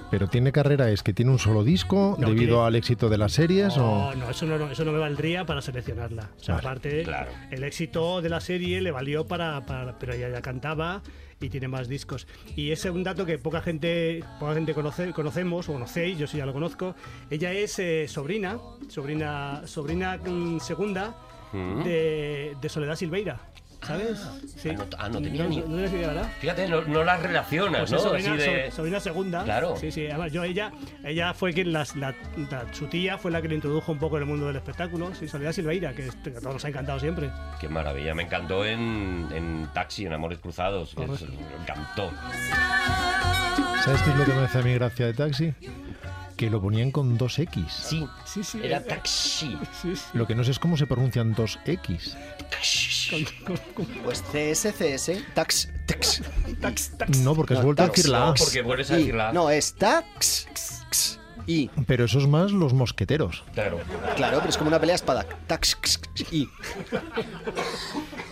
Pero 0.09 0.27
tiene 0.27 0.51
carrera, 0.53 0.89
es 0.89 1.03
que 1.03 1.13
tiene 1.13 1.31
un 1.31 1.39
solo 1.39 1.63
disco 1.63 2.15
No, 2.17 2.27
debido 2.29 2.47
tiene- 2.55 2.65
al 2.67 2.75
éxito 2.75 3.09
de 3.09 3.17
las 3.17 3.33
series 3.33 3.75
No, 3.75 4.09
o 4.09 4.15
no, 4.15 4.29
eso 4.29 4.45
no, 4.45 4.71
eso 4.71 4.85
no 4.85 4.91
me 4.93 4.99
valdría 4.99 5.45
para 5.45 5.61
seleccionarla. 5.61 6.29
O 6.39 6.43
sea, 6.43 6.55
Vale, 6.55 6.67
aparte, 6.67 7.03
claro. 7.03 7.31
el 7.51 7.63
éxito 7.63 8.21
de 8.21 8.29
la 8.29 8.39
serie 8.39 8.79
le 8.81 8.91
valió 8.91 9.25
para, 9.27 9.65
para- 9.65 9.99
pero 9.99 10.13
ella 10.13 10.29
ya 10.29 10.41
cantaba 10.41 11.01
y 11.41 11.49
tiene 11.49 11.67
más 11.67 11.87
discos. 11.89 12.25
Y 12.55 12.71
ese 12.71 12.87
es 12.87 12.95
un 12.95 13.03
dato 13.03 13.25
que 13.25 13.37
poca 13.37 13.61
gente, 13.61 14.23
poca 14.39 14.53
gente 14.53 14.73
conoce, 14.73 15.11
conocemos 15.11 15.67
o 15.69 15.73
conocéis, 15.73 16.17
yo 16.17 16.25
sí 16.25 16.37
ya 16.37 16.45
lo 16.45 16.53
conozco. 16.53 16.95
Ella 17.29 17.51
es 17.51 17.77
eh, 17.79 18.07
sobrina, 18.07 18.57
sobrina, 18.87 19.61
sobrina 19.65 20.17
mm, 20.25 20.59
segunda 20.59 21.15
Mm. 21.53 21.83
de, 21.83 22.55
de 22.59 22.69
Soledad 22.69 22.95
Silveira. 22.97 23.39
¿Sabes? 23.87 24.19
sí. 24.57 24.69
ah, 24.69 24.73
no- 24.73 24.85
ah, 24.97 25.09
no 25.09 25.21
tenía 25.21 25.45
ni- 25.45 25.57
no 25.57 25.65
tienes 25.67 25.93
idea, 25.93 26.07
¿verdad? 26.09 26.29
Fíjate, 26.39 26.67
no, 26.67 26.81
no 26.81 27.03
las 27.03 27.21
relacionas, 27.21 27.79
Pues 27.81 27.91
¿no? 27.91 27.99
sobrina, 27.99 28.33
Así 28.33 28.41
de... 28.43 28.69
so- 28.69 28.75
sobrina 28.77 28.99
segunda. 28.99 29.43
Claro. 29.43 29.75
Sí, 29.77 29.91
sí. 29.91 30.05
Además, 30.07 30.31
yo 30.33 30.43
ella, 30.43 30.71
ella 31.03 31.33
fue 31.33 31.53
quien 31.53 31.71
las, 31.71 31.95
la, 31.95 32.13
la- 32.51 32.65
su 32.73 32.87
tía 32.87 33.17
fue 33.17 33.31
la 33.31 33.41
que 33.41 33.47
le 33.47 33.55
introdujo 33.55 33.91
un 33.91 33.99
poco 33.99 34.17
en 34.17 34.23
el 34.23 34.29
mundo 34.29 34.47
del 34.47 34.57
espectáculo. 34.57 35.13
Sí, 35.15 35.27
Soledad 35.27 35.53
Silveira, 35.53 35.93
que, 35.93 36.09
que 36.23 36.29
a 36.31 36.39
todos 36.41 36.53
nos 36.55 36.65
ha 36.65 36.67
encantado 36.69 36.99
siempre. 36.99 37.29
Qué 37.61 37.69
maravilla, 37.69 38.13
me 38.13 38.23
encantó 38.23 38.65
en, 38.65 39.27
en 39.33 39.67
Taxi, 39.73 40.05
en 40.05 40.13
Amores 40.13 40.39
Cruzados. 40.39 40.95
me 40.97 41.05
encantó. 41.05 42.11
¿Sabes 43.85 44.01
qué 44.01 44.09
es 44.11 44.15
lo 44.17 44.25
que 44.25 44.33
me 44.33 44.41
hace 44.41 44.57
a 44.59 44.61
mí 44.63 44.73
gracia 44.73 45.05
de 45.05 45.13
Taxi? 45.13 45.53
Que 46.37 46.49
lo 46.51 46.61
ponían 46.61 46.91
con 46.91 47.17
dos 47.17 47.39
X. 47.39 47.63
Sí, 47.69 48.07
Sí, 48.23 48.43
sí. 48.43 48.59
era 48.63 48.83
Taxi. 48.83 49.57
Sí, 49.81 49.95
sí. 49.95 50.01
Lo 50.13 50.27
que 50.27 50.35
no 50.35 50.43
sé 50.43 50.51
es 50.51 50.59
cómo 50.59 50.77
se 50.77 50.85
pronuncian 50.85 51.33
dos 51.33 51.57
X. 51.65 52.15
Pues 54.03 54.21
CSCS, 54.31 55.11
tax, 55.33 55.69
tax. 55.87 56.21
tax, 56.61 56.91
tax. 56.97 57.17
No, 57.19 57.33
porque 57.35 57.53
has 57.55 57.59
No, 57.61 57.65
vuelto 57.65 57.83
a 57.83 57.87
decir 57.87 58.09
la 58.09 58.19
No, 58.19 58.25
A. 58.27 58.33
porque 58.35 58.61
vuelves 58.61 58.91
a 58.91 58.95
Y, 58.95 58.97
decir 58.99 59.15
la... 59.15 59.33
no, 59.33 59.49
es 59.49 59.73
tax, 59.73 60.47
y. 61.47 61.69
Pero 61.87 62.05
eso 62.05 62.19
es 62.19 62.27
más 62.27 62.51
los 62.51 62.73
mosqueteros. 62.73 63.43
Claro. 63.53 63.79
Claro, 64.17 64.37
pero 64.39 64.49
es 64.49 64.57
como 64.57 64.67
una 64.67 64.79
pelea 64.79 64.95
espada. 64.95 65.25
Tax, 65.47 65.73
x, 65.79 65.99
x, 66.13 66.33
y. 66.33 66.49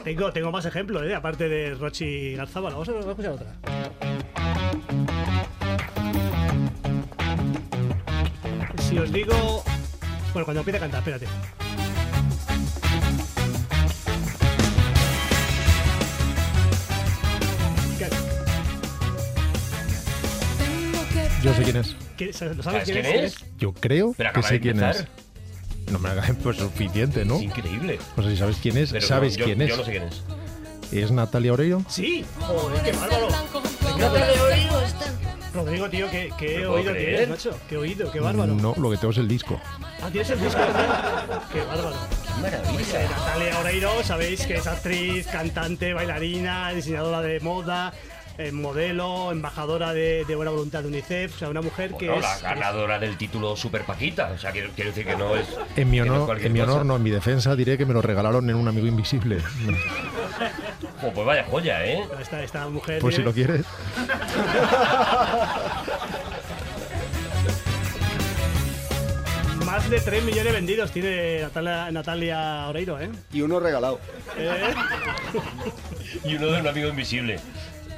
Tengo, 0.04 0.32
tengo 0.34 0.52
más 0.52 0.65
ejemplos, 0.65 1.02
¿eh? 1.04 1.15
aparte 1.15 1.48
de 1.50 1.74
Rochi 1.76 2.34
Garzabal. 2.36 2.74
Vamos 2.74 2.89
a, 2.89 2.91
vamos 2.91 3.08
a 3.08 3.12
escuchar 3.12 3.32
otra. 3.32 3.56
Si 8.95 8.99
os 9.01 9.12
digo. 9.12 9.62
Bueno, 10.31 10.45
cuando 10.45 10.62
empiece 10.62 10.77
a 10.77 10.79
cantar, 10.79 10.99
espérate. 10.99 11.27
¿Qué- 21.13 21.29
Yo 21.43 21.53
sé 21.53 21.63
quién 21.63 21.77
es. 21.77 21.95
qué- 22.17 22.25
¿Lo 22.27 22.34
¿Sabes 22.34 22.63
sabes 22.63 22.84
quién 22.86 23.03
quién 23.05 23.25
es? 23.25 23.36
Yo 23.58 23.73
creo 23.73 24.13
Pero 24.17 24.34
que 24.34 24.43
sé 24.43 24.60
quién 24.60 24.81
es. 24.84 25.05
No 25.91 25.99
me 25.99 26.10
hagas 26.10 26.31
pues 26.43 26.58
suficiente, 26.58 27.25
¿no? 27.25 27.36
Es 27.38 27.43
increíble. 27.43 27.99
O 28.17 28.21
sea, 28.21 28.31
si 28.31 28.38
sabes 28.38 28.58
quién 28.62 28.77
es, 28.77 28.91
Pero 28.91 29.05
sabes 29.08 29.34
no, 29.34 29.39
yo- 29.39 29.45
quién 29.45 29.62
es. 29.62 29.69
Yo 29.69 29.77
no 29.77 29.84
sé 29.86 29.91
quién 29.91 30.03
es. 30.03 30.21
¿Es 30.91 31.12
Natalia 31.12 31.53
Oreiro? 31.53 31.84
Sí, 31.89 32.23
joder, 32.39 32.81
qué 32.84 32.91
bárbaro. 32.93 33.27
Rodrigo, 35.56 35.89
tío, 35.89 36.10
qué, 36.12 36.30
qué 36.38 36.60
No 36.60 36.70
puedo 36.70 36.74
oído 36.74 36.91
creer. 36.91 37.08
tienes, 37.18 37.30
macho. 37.30 37.60
Qué 37.70 37.78
oído, 37.78 38.12
qué 38.12 38.20
bárbaro. 38.20 38.54
No, 38.54 38.74
lo 38.78 38.91
que 38.91 38.98
tengo 38.98 39.12
es 39.12 39.18
el 39.18 39.28
disco. 39.28 39.60
Ah, 40.02 40.10
tienes 40.12 40.30
el 40.30 40.39
disco. 40.41 40.60
Qué 41.52 41.62
bárbaro. 41.62 41.96
Qué 42.36 42.41
maravilla. 42.41 43.10
Natalia 43.10 43.60
Oreiro, 43.60 44.04
sabéis 44.04 44.46
que 44.46 44.56
es 44.56 44.68
actriz, 44.68 45.28
cantante, 45.28 45.94
bailarina, 45.94 46.72
diseñadora 46.72 47.22
de 47.22 47.39
moda. 47.39 47.94
Eh, 48.38 48.52
modelo, 48.52 49.32
embajadora 49.32 49.93
de, 49.93 50.26
de 50.26 50.36
buena 50.36 50.52
voluntad 50.52 50.82
de 50.82 50.88
UNICEF, 50.89 51.36
o 51.36 51.39
sea, 51.39 51.50
una 51.50 51.62
mujer 51.62 51.93
que 51.98 52.10
Bueno, 52.10 52.26
es... 52.28 52.41
la 52.43 52.54
ganadora 52.56 53.00
del 53.00 53.17
título 53.17 53.56
Super 53.56 53.84
Paquita. 53.84 54.32
O 54.34 54.38
sea, 54.38 54.52
quiero, 54.52 54.69
quiero 54.76 54.89
decir 54.91 55.06
que 55.06 55.15
no 55.15 55.36
es. 55.36 55.48
En 55.76 55.89
mi 55.89 56.00
que 56.00 56.06
no 56.06 56.13
honor, 56.15 56.26
cualquier 56.26 56.48
en 56.48 56.54
mi 56.54 56.60
cosa. 56.60 56.71
honor 56.74 56.86
no, 56.86 56.95
en 56.98 57.04
mi 57.04 57.12
defensa 57.12 57.56
diré 57.56 57.78
que 57.78 57.86
me 57.86 57.93
lo 57.93 58.02
regalaron 58.02 58.50
en 58.50 58.56
un 58.56 58.67
amigo 58.67 58.88
invisible. 58.88 59.38
Pues 61.02 61.26
vaya 61.26 61.45
joya, 61.45 61.86
¿eh? 61.86 62.04
Esta, 62.19 62.43
esta 62.43 62.67
mujer 62.67 63.00
Pues 63.00 63.15
si 63.15 63.21
lo 63.24 63.34
quieres. 63.34 63.63
Más 69.65 69.89
de 69.89 70.00
3 70.00 70.24
millones 70.24 70.54
vendidos 70.54 70.91
tiene 70.91 71.41
Natalia, 71.41 71.91
Natalia 71.91 72.67
Oreiro, 72.67 73.00
¿eh? 73.00 73.10
Y 73.34 73.41
uno 73.41 73.60
regalado. 73.60 74.00
¿Eh? 74.38 74.74
Y 76.24 76.36
uno 76.36 76.48
de 76.48 76.62
un 76.62 76.67
amigo 76.67 76.88
invisible. 76.89 77.39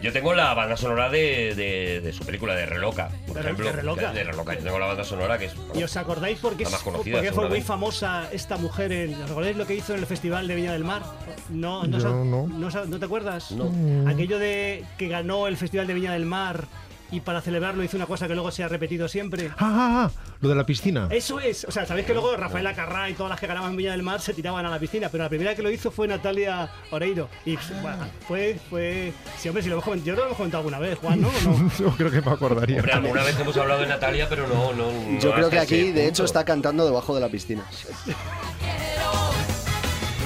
Yo 0.01 0.13
tengo 0.13 0.33
la 0.35 0.53
banda 0.53 0.77
sonora 0.77 1.09
de, 1.09 1.55
de, 1.55 2.01
de 2.01 2.13
su 2.13 2.23
película, 2.23 2.53
de 2.53 2.67
Reloca, 2.67 3.09
por 3.25 3.35
¿De 3.37 3.41
Re- 3.41 3.47
ejemplo. 3.47 3.65
de 3.65 3.71
Reloca? 3.73 4.13
De 4.13 4.23
Reloca. 4.23 4.53
Yo 4.53 4.63
tengo 4.63 4.77
la 4.79 4.85
banda 4.85 5.03
sonora 5.03 5.37
que 5.39 5.45
es. 5.45 5.55
¿Y 5.73 5.81
os 5.83 5.97
acordáis 5.97 6.37
por 6.37 6.55
qué, 6.55 6.65
La 6.65 6.69
más 6.69 6.81
conocida, 6.83 7.15
por 7.17 7.25
qué 7.25 7.31
fue 7.33 7.49
muy 7.49 7.61
famosa 7.61 8.29
esta 8.31 8.57
mujer? 8.57 8.91
En, 8.91 9.15
¿Os 9.23 9.31
acordáis 9.31 9.57
lo 9.57 9.65
que 9.65 9.73
hizo 9.75 9.93
en 9.93 9.99
el 9.99 10.05
Festival 10.05 10.47
de 10.47 10.53
Viña 10.55 10.73
del 10.73 10.83
Mar? 10.83 11.01
No, 11.49 11.83
no, 11.85 11.97
Yo 11.97 12.13
no. 12.23 12.71
sa- 12.71 12.85
¿no 12.85 12.99
te 12.99 13.05
acuerdas? 13.05 13.51
No. 13.51 13.71
Aquello 14.09 14.37
de 14.37 14.83
que 14.99 15.07
ganó 15.07 15.47
el 15.47 15.57
Festival 15.57 15.87
de 15.87 15.93
Viña 15.95 16.13
del 16.13 16.25
Mar 16.25 16.65
y 17.11 17.21
para 17.21 17.41
celebrarlo 17.41 17.83
hizo 17.83 17.97
una 17.97 18.05
cosa 18.05 18.27
que 18.27 18.33
luego 18.33 18.51
se 18.51 18.63
ha 18.63 18.67
repetido 18.67 19.07
siempre. 19.07 19.49
Ah, 19.51 19.55
ah, 19.59 20.11
ah, 20.11 20.11
lo 20.41 20.49
de 20.49 20.55
la 20.55 20.65
piscina. 20.65 21.07
Eso 21.11 21.39
es, 21.39 21.65
o 21.65 21.71
sea, 21.71 21.85
sabéis 21.85 22.05
que 22.05 22.13
luego 22.13 22.35
Rafaela 22.35 22.73
Carrá 22.73 23.09
y 23.09 23.13
todas 23.13 23.29
las 23.29 23.39
que 23.39 23.47
ganaban 23.47 23.71
en 23.71 23.77
Viña 23.77 23.91
del 23.91 24.03
Mar 24.03 24.19
se 24.21 24.33
tiraban 24.33 24.65
a 24.65 24.69
la 24.69 24.79
piscina, 24.79 25.09
pero 25.09 25.23
la 25.23 25.29
primera 25.29 25.55
que 25.55 25.61
lo 25.61 25.71
hizo 25.71 25.91
fue 25.91 26.07
Natalia 26.07 26.69
Oreiro. 26.91 27.29
Y 27.45 27.57
bueno, 27.81 28.05
fue, 28.27 28.59
fue. 28.69 29.13
Sí, 29.37 29.47
hombre, 29.49 29.63
si 29.63 29.69
lo 29.69 29.75
hemos 29.75 29.85
comentado, 29.85 30.07
yo 30.07 30.13
creo 30.13 30.25
lo 30.25 30.27
hemos 30.27 30.37
comentado 30.37 30.59
alguna 30.61 30.79
vez, 30.79 30.97
Juan, 30.99 31.21
¿no? 31.21 31.29
¿O 31.29 31.41
no? 31.41 31.71
Yo 31.79 31.89
creo 31.91 32.11
que 32.11 32.21
me 32.21 32.31
acordaría. 32.31 32.77
Hombre, 32.77 32.93
alguna 32.93 33.23
vez 33.23 33.39
hemos 33.39 33.55
hablado 33.57 33.81
de 33.81 33.87
Natalia, 33.87 34.27
pero 34.29 34.47
no. 34.47 34.73
no 34.73 35.19
Yo 35.19 35.29
no 35.29 35.35
creo 35.35 35.47
hasta 35.47 35.49
que 35.49 35.59
aquí, 35.59 35.91
de 35.91 36.07
hecho, 36.07 36.25
está 36.25 36.43
cantando 36.43 36.85
debajo 36.85 37.15
de 37.15 37.21
la 37.21 37.29
piscina. 37.29 37.63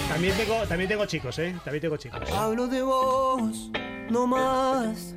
También 0.09 0.35
tengo, 0.35 0.55
también 0.67 0.89
tengo 0.89 1.05
chicos, 1.05 1.39
¿eh? 1.39 1.55
También 1.63 1.81
tengo 1.81 1.97
chicos. 1.97 2.29
Hablo 2.31 2.67
de 2.67 2.81
vos, 2.81 3.71
no 4.09 4.27
más. 4.27 5.15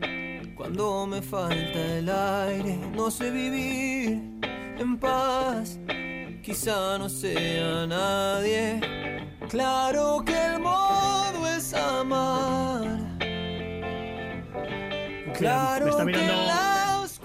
Cuando 0.57 1.07
me 1.07 1.21
falta 1.21 1.97
el 1.99 2.09
aire, 2.09 2.77
no 2.95 3.11
sé 3.11 3.31
vivir 3.31 4.23
en 4.79 4.99
paz. 4.99 5.79
Quizá 6.43 6.99
no 6.99 7.09
sea 7.09 7.87
nadie. 7.87 8.81
Claro 9.49 10.23
que 10.25 10.33
el 10.47 10.61
modo 10.61 11.47
es 11.57 11.75
amar. 11.75 12.85
Claro 15.37 15.85
me 15.87 15.91
está 15.91 16.05
que 16.05 16.13
mirando, 16.13 16.33
la 16.47 16.55
Ju- 16.55 16.74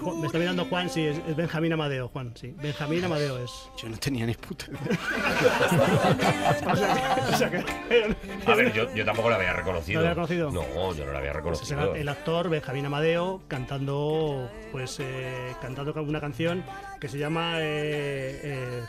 me 0.02 0.26
está 0.26 0.38
mirando 0.38 0.64
Juan, 0.66 0.90
sí, 0.90 1.06
es, 1.06 1.20
es 1.28 1.36
Benjamín 1.36 1.72
Amadeo, 1.72 2.08
Juan, 2.08 2.32
sí. 2.34 2.54
Benjamín 2.60 3.04
Amadeo 3.04 3.38
es. 3.38 3.50
Yo 3.76 3.88
no 3.88 3.96
tenía 3.96 4.26
ni 4.26 4.34
puta 4.34 4.66
A 8.46 8.54
ver, 8.54 8.72
yo, 8.72 8.92
yo 8.94 9.04
tampoco 9.04 9.30
la 9.30 9.36
había 9.36 9.52
reconocido. 9.52 10.00
¿No 10.00 10.04
la 10.06 10.10
había 10.12 10.22
reconocido? 10.24 10.50
No, 10.50 10.94
yo 10.94 11.06
no 11.06 11.12
la 11.12 11.18
había 11.18 11.32
Pues 11.42 11.62
es 11.62 11.68
reconocido. 11.70 11.94
el, 11.94 12.00
el 12.02 12.08
actor 12.08 12.48
Benjamín 12.48 12.86
Amadeo 12.86 13.42
cantando, 13.48 14.50
pues, 14.72 14.98
eh, 15.00 15.54
cantando 15.60 15.92
una 16.02 16.20
canción 16.20 16.64
que 17.00 17.08
se 17.08 17.18
llama 17.18 17.56
eh, 17.60 18.40
eh, 18.42 18.82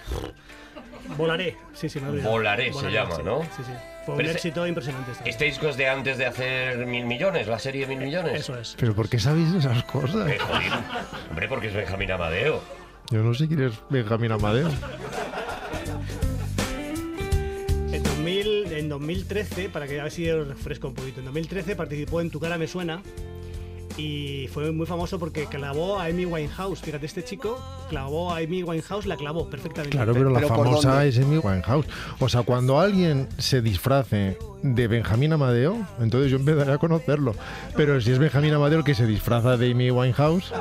Volaré. 1.17 1.55
Sí, 1.73 1.89
sí, 1.89 1.99
me 1.99 2.07
he 2.07 2.09
olvidado. 2.11 2.31
Volaré 2.31 2.73
se 2.73 2.91
llama, 2.91 3.15
sí. 3.15 3.21
¿no? 3.23 3.41
Sí, 3.43 3.63
sí. 3.65 3.71
Fue 4.05 4.13
un 4.13 4.17
Pero 4.17 4.29
este- 4.29 4.37
éxito 4.47 4.65
impresionante. 4.67 5.11
este. 5.11 5.29
Este 5.29 5.45
disco 5.45 5.67
es 5.69 5.77
de 5.77 5.87
antes 5.89 6.17
de 6.17 6.25
hacer 6.25 6.85
Mil 6.87 7.05
Millones, 7.05 7.47
la 7.47 7.59
serie 7.59 7.85
Mil 7.85 7.99
Millones. 7.99 8.39
Eso 8.41 8.57
es. 8.57 8.75
Pero 8.79 8.95
¿por 8.95 9.07
qué 9.09 9.19
sabéis 9.19 9.53
esas 9.53 9.83
cosas? 9.83 10.29
Eh, 10.29 10.37
joder. 10.39 10.71
Hombre, 11.29 11.47
porque 11.47 11.67
es 11.67 11.73
Benjamín 11.73 12.11
Amadeo. 12.11 12.61
Yo 13.11 13.19
no 13.23 13.33
sé 13.33 13.47
quién 13.47 13.61
es 13.63 13.73
Benjamín 13.89 14.31
Amadeo. 14.31 14.69
En, 17.91 18.03
2000, 18.03 18.73
en 18.73 18.89
2013, 18.89 19.69
para 19.69 19.85
que 19.87 19.99
a 19.99 20.03
ver 20.03 20.11
si 20.11 20.29
os 20.29 20.47
refresco 20.47 20.87
un 20.87 20.93
poquito, 20.95 21.19
en 21.19 21.25
2013 21.25 21.75
participó 21.75 22.21
en 22.21 22.29
Tu 22.31 22.39
cara 22.39 22.57
me 22.57 22.67
suena 22.67 23.01
y 24.01 24.47
fue 24.47 24.71
muy 24.71 24.87
famoso 24.87 25.19
porque 25.19 25.45
clavó 25.45 25.99
a 25.99 26.05
Amy 26.05 26.25
Winehouse. 26.25 26.81
Fíjate, 26.81 27.05
este 27.05 27.23
chico 27.23 27.59
clavó 27.89 28.33
a 28.33 28.37
Amy 28.37 28.63
Winehouse, 28.63 29.05
la 29.05 29.15
clavó 29.15 29.47
perfectamente. 29.49 29.95
Claro, 29.95 30.13
pero 30.13 30.29
la 30.31 30.39
¿Pero 30.39 30.55
por 30.55 30.65
famosa 30.65 31.05
es 31.05 31.19
Amy 31.19 31.37
Winehouse. 31.37 31.85
O 32.19 32.27
sea, 32.27 32.41
cuando 32.41 32.79
alguien 32.79 33.27
se 33.37 33.61
disfrace 33.61 34.37
de 34.63 34.87
Benjamín 34.87 35.33
Amadeo, 35.33 35.77
entonces 35.99 36.31
yo 36.31 36.37
empezaré 36.37 36.73
a 36.73 36.77
conocerlo. 36.79 37.35
Pero 37.75 38.01
si 38.01 38.11
es 38.11 38.17
Benjamín 38.17 38.53
Amadeo 38.53 38.79
el 38.79 38.83
que 38.83 38.95
se 38.95 39.05
disfraza 39.05 39.57
de 39.57 39.71
Amy 39.71 39.91
Winehouse, 39.91 40.51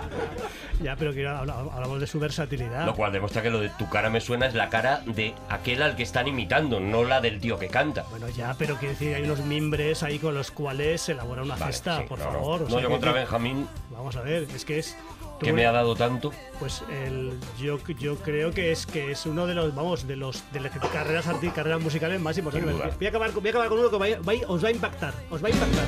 Ya, 0.83 0.97
pero 0.97 1.13
que 1.13 1.27
habla- 1.27 1.59
hablamos 1.73 2.01
de 2.01 2.07
su 2.07 2.19
versatilidad. 2.19 2.87
Lo 2.87 2.95
cual 2.95 3.13
demuestra 3.13 3.43
que 3.43 3.51
lo 3.51 3.61
de 3.61 3.69
tu 3.71 3.89
cara 3.91 4.09
me 4.11 4.21
suena 4.21 4.47
es 4.47 4.55
la 4.55 4.69
cara 4.71 5.03
de 5.07 5.35
aquel 5.49 5.83
al 5.83 5.95
que 5.97 6.03
están 6.03 6.27
imitando, 6.29 6.81
no 6.81 7.05
la 7.05 7.21
del 7.21 7.39
tío 7.41 7.59
que 7.59 7.69
canta. 7.69 8.05
Bueno, 8.11 8.29
ya, 8.31 8.55
pero 8.59 8.77
quiero 8.77 8.93
decir, 8.95 9.15
hay 9.15 9.23
unos 9.23 9.41
mimbres 9.41 10.03
ahí 10.03 10.19
con 10.19 10.35
los 10.35 10.51
cuales 10.51 11.03
se 11.03 11.13
elabora 11.13 11.43
una 11.43 11.57
Vale, 11.57 11.73
cesta, 11.73 11.99
sí, 11.99 12.05
por 12.09 12.19
no, 12.19 12.25
no. 12.27 12.33
favor. 12.33 12.61
o 12.63 12.65
No, 12.65 12.71
sea, 12.71 12.81
yo 12.81 12.89
que- 12.89 12.93
contra 12.93 13.13
Benjamín, 13.13 13.69
Vamos 13.91 14.17
a 14.17 14.23
ver, 14.23 14.47
es 14.55 14.65
que 14.65 14.79
es. 14.79 14.97
que 15.41 15.53
me 15.53 15.65
ha 15.67 15.73
dado 15.73 15.95
tanto. 15.97 16.33
Pues 16.59 16.83
el, 16.91 17.33
yo, 17.59 17.79
yo 17.99 18.17
creo 18.17 18.51
que 18.53 18.73
es 18.73 18.85
que 18.87 19.11
es 19.11 19.25
uno 19.27 19.47
de 19.47 19.55
los, 19.55 19.75
vamos, 19.75 20.07
de 20.07 20.17
los 20.17 20.43
de 20.53 20.61
las 20.61 20.73
carreras 20.73 21.27
carreras 21.55 21.81
musicales 21.81 22.21
más 22.21 22.37
importantes. 22.39 22.77
Voy 22.99 23.07
a 23.07 23.09
acabar, 23.11 23.31
voy 23.33 23.47
a 23.47 23.51
acabar 23.51 23.69
con 23.69 23.79
uno 23.79 23.91
que 23.91 23.97
va 23.99 24.07
va 24.27 24.33
os 24.49 24.63
va 24.65 24.69
a 24.69 24.73
impactar, 24.73 25.15
os 25.31 25.43
va 25.43 25.49
a 25.49 25.51
impactar. 25.51 25.85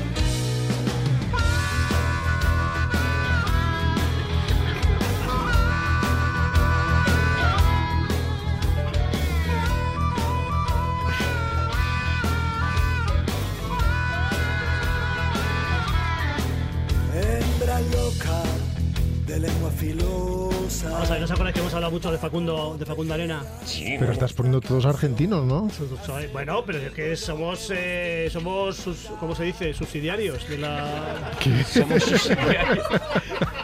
Mucho 21.92 22.10
de 22.10 22.18
Facundo, 22.18 22.76
de 22.78 22.86
Facundo 22.86 23.14
Arena? 23.14 23.42
Sí, 23.64 23.96
pero 23.98 24.12
estás 24.12 24.32
poniendo 24.32 24.60
todos 24.60 24.84
argentinos, 24.86 25.44
¿no? 25.44 25.68
So- 25.70 25.86
so- 26.04 26.12
Bueno, 26.32 26.64
pero 26.66 26.78
es 26.78 26.92
que 26.92 27.14
somos, 27.16 27.70
eh, 27.74 28.28
somos, 28.32 28.76
sus- 28.76 29.08
¿cómo 29.20 29.34
se 29.34 29.44
dice? 29.44 29.72
Subsidiarios 29.74 30.48
de 30.48 30.58
la... 30.58 31.32
Somos 31.72 32.02
subsidiarios. 32.02 32.86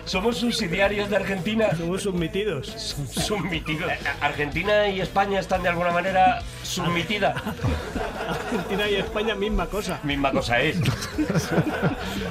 Somos 0.04 0.36
subsidiarios 0.38 1.10
de 1.10 1.16
Argentina. 1.16 1.68
Somos 1.76 2.02
submitidos. 2.02 2.66
Submitidos. 3.10 3.90
Argentina 4.20 4.88
y 4.88 5.00
España 5.00 5.40
están 5.40 5.62
de 5.62 5.68
alguna 5.70 5.90
manera 5.90 6.40
submitidas. 6.62 7.34
Argentina 8.28 8.88
y 8.88 8.94
España, 8.96 9.34
misma 9.34 9.66
cosa. 9.66 10.00
Misma 10.04 10.30
cosa 10.32 10.60
es. 10.60 10.76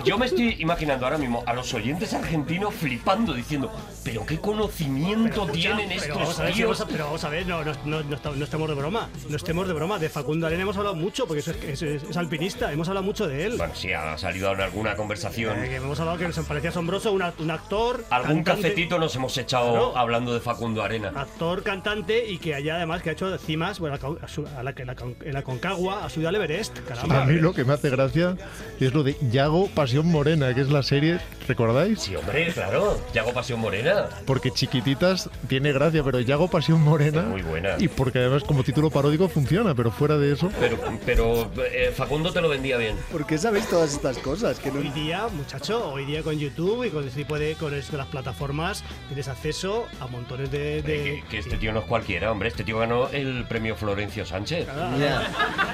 Yo 0.05 0.17
me 0.17 0.25
estoy 0.27 0.55
imaginando 0.59 1.05
ahora 1.05 1.17
mismo 1.17 1.43
a 1.45 1.53
los 1.53 1.73
oyentes 1.73 2.13
argentinos 2.13 2.73
flipando 2.73 3.33
diciendo, 3.33 3.71
pero 4.03 4.25
qué 4.25 4.37
conocimiento 4.39 5.41
Escucha, 5.41 5.51
tienen 5.53 5.86
pero 5.95 6.01
estos 6.13 6.17
vamos 6.17 6.39
a 6.39 6.43
ver, 6.43 6.51
si 6.51 6.57
tíos. 6.57 6.67
vamos 6.69 6.81
a- 6.81 6.87
pero 6.91 7.05
vamos 7.05 7.23
a 7.23 7.29
ver, 7.29 7.47
no, 7.47 7.63
no, 7.63 7.73
no, 7.85 8.03
no 8.03 8.15
estamos- 8.15 8.37
no 8.37 8.43
estemos 8.45 8.67
de 8.69 8.75
broma. 8.75 9.09
No 9.29 9.35
estemos 9.35 9.67
de 9.67 9.73
broma. 9.73 9.99
De 9.99 10.09
Facundo 10.09 10.47
Arena 10.47 10.63
hemos 10.63 10.77
hablado 10.77 10.95
mucho, 10.95 11.25
porque 11.27 11.39
eso 11.39 11.51
es, 11.51 11.63
es, 11.63 11.81
es- 11.81 12.03
es 12.03 12.17
alpinista. 12.17 12.71
Hemos 12.71 12.87
hablado 12.87 13.05
mucho 13.05 13.27
de 13.27 13.45
él. 13.45 13.55
Bueno, 13.57 13.73
sí, 13.75 13.91
ha 13.93 14.17
salido 14.17 14.51
en 14.53 14.61
alguna 14.61 14.95
conversación. 14.95 15.63
Eh, 15.63 15.69
que 15.69 15.75
hemos 15.77 15.99
hablado 15.99 16.17
que 16.17 16.27
nos 16.27 16.37
parecía 16.39 16.69
asombroso 16.69 17.11
un, 17.11 17.23
un 17.39 17.51
actor. 17.51 18.03
Algún 18.09 18.43
cantante- 18.43 18.61
cafetito 18.61 18.99
nos 18.99 19.15
hemos 19.15 19.37
echado 19.37 19.69
Claro. 19.71 19.97
hablando 19.97 20.33
de 20.33 20.39
Facundo 20.39 20.83
Arena. 20.83 21.11
Actor, 21.15 21.63
cantante 21.63 22.25
y 22.29 22.37
que 22.37 22.55
allá 22.55 22.75
además 22.77 23.01
que 23.01 23.09
ha 23.09 23.13
hecho 23.13 23.37
cimas 23.37 23.79
bueno, 23.79 23.95
a 23.95 23.99
la- 24.09 24.25
a, 24.25 24.27
su- 24.27 24.47
a 24.57 24.63
la, 24.63 24.73
que 24.73 24.85
la 24.85 24.95
con- 24.95 25.15
en 25.23 25.33
la 25.33 25.43
Concagua, 25.43 26.05
ha 26.05 26.09
subido 26.09 26.29
al 26.29 26.35
Everest. 26.35 26.77
Caramba. 26.87 27.23
A 27.23 27.25
mí 27.25 27.35
lo 27.35 27.53
que 27.53 27.63
me 27.63 27.73
hace 27.73 27.89
gracia 27.89 28.35
es 28.79 28.93
lo 28.93 29.03
de 29.03 29.15
Yago 29.31 29.67
Pasión 29.69 30.07
Morena, 30.07 30.53
que 30.53 30.61
es 30.61 30.69
la 30.69 30.83
serie, 30.83 31.19
¿recordáis? 31.47 31.99
Sí, 32.01 32.15
hombre, 32.15 32.51
claro. 32.53 32.99
Yago 33.13 33.33
Pasión 33.33 33.59
Morena. 33.59 34.05
Porque 34.25 34.51
Chiquititas 34.51 35.29
tiene 35.47 35.73
gracia, 35.77 36.03
pero 36.03 36.19
Yago 36.19 36.47
Pasión 36.49 36.81
Morena. 36.81 37.21
Es 37.21 37.27
muy 37.27 37.41
buena. 37.41 37.75
Y 37.79 37.87
porque 37.87 38.19
además 38.19 38.43
como 38.43 38.63
título 38.63 38.89
paródico 38.89 39.27
funciona, 39.29 39.73
pero 39.75 39.91
fuera 39.91 40.17
de 40.17 40.33
eso. 40.33 40.49
Pero, 40.59 40.77
pero 41.05 41.51
eh, 41.71 41.91
Facundo 41.95 42.31
te 42.31 42.41
lo 42.41 42.49
vendía 42.49 42.77
bien. 42.77 42.95
¿Por 43.11 43.25
qué 43.25 43.37
sabéis 43.37 43.67
todas 43.69 43.93
estas 43.93 44.17
cosas? 44.19 44.59
Que 44.59 44.71
no... 44.71 44.79
Hoy 44.79 44.89
día, 44.89 45.27
muchacho, 45.33 45.89
hoy 45.91 46.05
día 46.05 46.23
con 46.23 46.37
YouTube 46.37 46.83
y 46.85 46.89
con 46.89 47.07
este 47.07 47.21
tipo 47.21 47.37
de, 47.39 47.55
con 47.55 47.73
es- 47.73 47.91
las 47.93 48.07
plataformas 48.07 48.83
tienes 49.07 49.27
acceso 49.27 49.87
a 49.99 50.07
montones 50.07 50.51
de... 50.51 50.81
de- 50.81 50.83
Que, 50.83 51.23
que 51.29 51.37
este 51.39 51.57
tío 51.57 51.71
no 51.73 51.79
es 51.79 51.85
cualquiera, 51.85 52.31
hombre. 52.31 52.49
Este 52.49 52.63
tío 52.63 52.79
ganó 52.79 53.09
el 53.09 53.45
premio 53.47 53.75
Florencio 53.75 54.25
Sánchez. 54.25 54.67
Ya, 54.99 55.31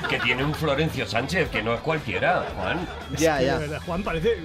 Que 0.10 0.20
tiene 0.20 0.44
un 0.44 0.54
Florencio 0.54 1.06
Sánchez, 1.08 1.50
que 1.50 1.62
no 1.64 1.74
es 1.74 1.80
cualquiera, 1.82 2.46
Juan. 2.56 2.88
ya, 3.18 3.38
de 3.38 3.46
ya. 3.46 3.58
verdad, 3.58 3.82
Juan, 3.86 4.04
parece... 4.04 4.38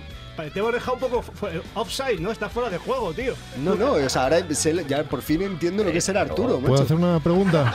Te 0.53 0.59
hemos 0.61 0.72
dejado 0.72 0.94
un 0.94 1.01
poco 1.01 1.22
fu- 1.22 1.46
offside, 1.74 2.20
¿no? 2.20 2.31
Está 2.31 2.48
fuera 2.48 2.70
de 2.70 2.79
juego, 2.79 3.12
tío. 3.12 3.35
No, 3.62 3.74
no, 3.74 3.92
o 3.92 4.09
sea, 4.09 4.22
ahora 4.24 4.38
ya 4.87 5.03
por 5.05 5.20
fin 5.22 5.42
entiendo 5.42 5.85
lo 5.85 5.90
que 5.92 5.98
es 5.98 6.05
ser 6.05 6.16
Arturo, 6.16 6.59
¿Puedo 6.59 6.72
macho. 6.72 6.83
hacer 6.85 6.96
una 6.96 7.20
pregunta? 7.20 7.72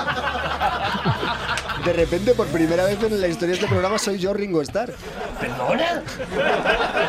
de 1.86 1.94
repente, 1.94 2.34
por 2.34 2.48
primera 2.48 2.86
vez 2.86 3.02
en 3.04 3.20
la 3.20 3.28
historia 3.28 3.50
de 3.50 3.54
este 3.56 3.68
programa, 3.68 3.98
soy 4.00 4.18
yo 4.18 4.34
Ringo 4.34 4.62
Starr. 4.62 4.94
¿Perdona? 5.40 6.02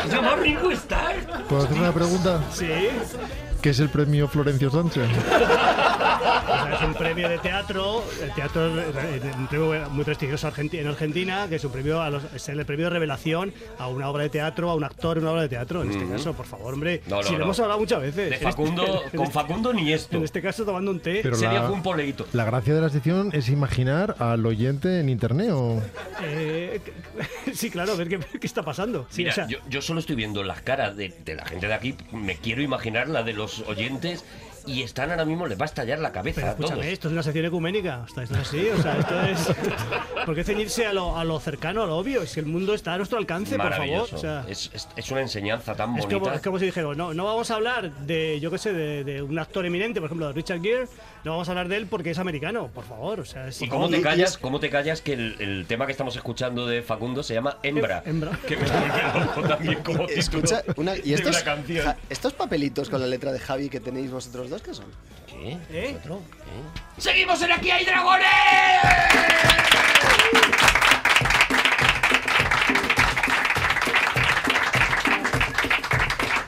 ¿Se 0.02 0.08
llama 0.16 0.36
Ringo 0.36 0.70
Starr? 0.72 1.44
¿Puedo 1.48 1.62
hacer 1.64 1.78
una 1.78 1.92
pregunta? 1.92 2.40
Sí. 2.52 2.66
¿Qué 3.64 3.70
es 3.70 3.80
el 3.80 3.88
premio 3.88 4.28
Florencio 4.28 4.70
Sánchez? 4.70 5.08
O 6.44 6.56
sea, 6.66 6.74
es 6.76 6.82
un 6.82 6.94
premio 6.94 7.28
de 7.28 7.38
teatro, 7.38 8.04
el 8.22 8.30
teatro 8.32 8.78
es 8.80 9.36
un 9.36 9.46
premio 9.46 9.90
muy 9.90 10.04
prestigioso 10.04 10.46
en 10.56 10.86
Argentina, 10.86 11.46
que 11.48 11.56
es 11.56 11.64
un 11.64 11.72
premio 11.72 12.00
a 12.00 12.10
los, 12.10 12.22
es 12.34 12.48
el 12.48 12.64
premio 12.64 12.86
de 12.86 12.90
revelación 12.90 13.52
a 13.78 13.88
una 13.88 14.08
obra 14.08 14.22
de 14.24 14.28
teatro, 14.30 14.70
a 14.70 14.74
un 14.74 14.84
actor 14.84 15.16
en 15.18 15.24
una 15.24 15.32
obra 15.32 15.42
de 15.42 15.48
teatro. 15.48 15.82
En 15.82 15.90
este 15.90 16.06
caso, 16.06 16.32
por 16.34 16.46
favor, 16.46 16.74
hombre, 16.74 17.02
No, 17.06 17.16
no, 17.16 17.22
si 17.22 17.34
lo 17.36 17.44
hemos 17.44 17.58
hablado 17.60 17.80
muchas 17.80 18.00
veces. 18.00 18.16
De 18.30 18.34
este- 18.36 18.46
en 18.48 18.52
con 18.54 19.20
este- 19.22 19.30
Facundo 19.32 19.72
ni 19.72 19.92
esto. 19.92 20.16
En 20.18 20.24
este 20.24 20.40
caso, 20.42 20.64
tomando 20.64 20.90
un 20.90 21.00
té. 21.00 21.20
Pero 21.22 21.34
Sería 21.36 21.62
la- 21.62 21.70
un 21.70 21.82
poleíto. 21.82 22.26
La 22.32 22.44
gracia 22.44 22.74
de 22.74 22.80
la 22.80 22.88
sección 22.90 23.30
es 23.32 23.48
imaginar 23.48 24.16
al 24.18 24.44
oyente 24.46 25.00
en 25.00 25.08
internet 25.08 25.50
o... 25.52 25.82
Eh, 26.22 26.80
sí, 27.54 27.70
claro, 27.70 27.96
ver 27.96 28.08
qué, 28.08 28.18
qué 28.18 28.46
está 28.46 28.62
pasando. 28.62 29.06
Sí, 29.10 29.22
Mira, 29.22 29.32
o 29.32 29.34
sea, 29.34 29.46
yo, 29.48 29.58
yo 29.68 29.82
solo 29.82 30.00
estoy 30.00 30.16
viendo 30.16 30.42
las 30.44 30.60
caras 30.62 30.96
de, 30.96 31.14
de 31.24 31.34
la 31.34 31.44
gente 31.46 31.66
de 31.66 31.74
aquí. 31.74 31.94
Me 32.12 32.36
quiero 32.36 32.62
imaginar 32.62 33.08
la 33.08 33.22
de 33.22 33.32
los 33.32 33.53
oyentes 33.62 34.24
y 34.66 34.82
están 34.82 35.10
ahora 35.10 35.24
mismo, 35.24 35.46
les 35.46 35.58
va 35.58 35.62
a 35.62 35.66
estallar 35.66 35.98
la 35.98 36.12
cabeza 36.12 36.40
Pero 36.40 36.50
a 36.52 36.54
todos. 36.56 36.70
escúchame, 36.70 36.92
esto 36.92 37.08
es 37.08 37.12
una 37.12 37.22
sección 37.22 37.44
ecuménica. 37.46 38.04
Esto, 38.06 38.20
esto 38.22 38.34
es 38.34 38.40
así, 38.40 38.68
o 38.68 38.82
sea, 38.82 38.98
esto 38.98 39.20
es. 39.22 39.56
¿Por 40.26 40.34
qué 40.34 40.44
ceñirse 40.44 40.86
a 40.86 40.92
lo, 40.92 41.16
a 41.16 41.24
lo 41.24 41.38
cercano, 41.40 41.82
a 41.82 41.86
lo 41.86 41.96
obvio? 41.96 42.22
Es 42.22 42.34
que 42.34 42.40
el 42.40 42.46
mundo 42.46 42.74
está 42.74 42.94
a 42.94 42.96
nuestro 42.96 43.18
alcance, 43.18 43.56
por 43.56 43.72
favor. 43.72 44.08
O 44.12 44.18
sea, 44.18 44.44
es, 44.48 44.70
es- 44.72 44.88
es 44.96 45.10
una 45.10 45.20
enseñanza 45.20 45.74
tan 45.74 45.96
es 45.96 46.02
bonita. 46.04 46.20
como, 46.20 46.32
es 46.32 46.40
como 46.42 46.58
si 46.58 46.66
dijeron, 46.66 46.96
no, 46.96 47.12
no 47.14 47.24
vamos 47.24 47.50
a 47.50 47.54
hablar 47.56 47.90
de, 48.06 48.40
yo 48.40 48.50
qué 48.50 48.58
sé, 48.58 48.72
de, 48.72 49.04
de 49.04 49.22
un 49.22 49.38
actor 49.38 49.66
eminente, 49.66 50.00
por 50.00 50.06
ejemplo, 50.06 50.26
de 50.28 50.32
Richard 50.32 50.60
Gere, 50.62 50.86
no 51.24 51.32
vamos 51.32 51.48
a 51.48 51.52
hablar 51.52 51.68
de 51.68 51.76
él 51.76 51.86
porque 51.86 52.10
es 52.10 52.18
americano, 52.18 52.68
por 52.72 52.84
favor. 52.84 53.20
O 53.20 53.24
sea, 53.24 53.48
es- 53.48 53.60
¿Y 53.62 53.68
cómo 53.68 53.88
te 53.88 54.00
callas? 54.00 54.38
¿Cómo 54.38 54.60
te 54.60 54.70
callas 54.70 55.00
que 55.00 55.12
el, 55.14 55.36
el 55.40 55.66
tema 55.66 55.86
que 55.86 55.92
estamos 55.92 56.16
escuchando 56.16 56.66
de 56.66 56.82
Facundo 56.82 57.22
se 57.22 57.34
llama 57.34 57.58
Hembra? 57.62 58.02
Hembra. 58.06 58.38
Que 58.46 58.56
me 58.56 58.64
también 59.48 59.82
como 59.82 60.06
Escucha, 60.08 60.62
una- 60.76 60.96
¿y 60.96 61.02
de 61.10 61.14
estos, 61.14 61.34
una 61.36 61.44
canción. 61.44 61.84
ja- 61.84 61.96
estos 62.10 62.32
papelitos 62.32 62.88
con 62.88 63.00
la 63.00 63.06
letra 63.06 63.32
de 63.32 63.38
Javi 63.38 63.68
que 63.68 63.80
tenéis 63.80 64.10
vosotros 64.10 64.50
dos, 64.50 64.53
qué 64.62 64.74
son? 64.74 64.86
¿Qué? 65.26 65.58
¿Eh? 65.70 65.96
¿Otro? 65.98 66.20
¿Qué? 66.96 67.00
¡Seguimos 67.00 67.40
en 67.42 67.52
Aquí 67.52 67.70
hay 67.70 67.84
dragones! 67.84 68.26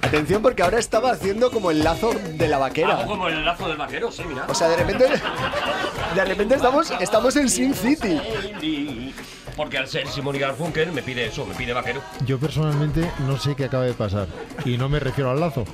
Atención 0.03 0.41
porque 0.41 0.63
ahora 0.63 0.79
estaba 0.79 1.11
haciendo 1.11 1.51
como 1.51 1.73
el 1.73 1.83
lazo 1.83 2.13
de 2.35 2.47
la 2.47 2.59
vaquera. 2.59 3.01
Hago 3.01 3.09
como 3.09 3.29
el 3.29 3.45
lazo 3.45 3.67
del 3.67 3.77
vaquero, 3.77 4.13
sí, 4.13 4.23
mira. 4.27 4.47
O 4.49 4.55
sea, 4.55 4.69
de 4.69 4.77
repente, 4.77 5.09
de 6.15 6.25
repente 6.25 6.55
estamos, 6.55 6.93
estamos 7.01 7.35
en 7.37 7.49
Sin 7.49 7.75
City. 7.75 9.13
Porque 9.57 9.79
al 9.79 9.89
ser 9.89 10.07
Simón 10.07 10.37
y 10.37 10.39
Garfunkel 10.39 10.93
me 10.93 11.03
pide 11.03 11.27
eso, 11.27 11.45
me 11.45 11.55
pide 11.55 11.73
vaquero. 11.73 12.03
Yo 12.25 12.39
personalmente 12.39 13.11
no 13.27 13.37
sé 13.37 13.57
qué 13.57 13.65
acaba 13.65 13.85
de 13.85 13.95
pasar. 13.95 14.29
Y 14.65 14.79
no 14.79 14.89
me 14.89 15.01
refiero 15.01 15.31
al 15.31 15.41
lazo. 15.41 15.65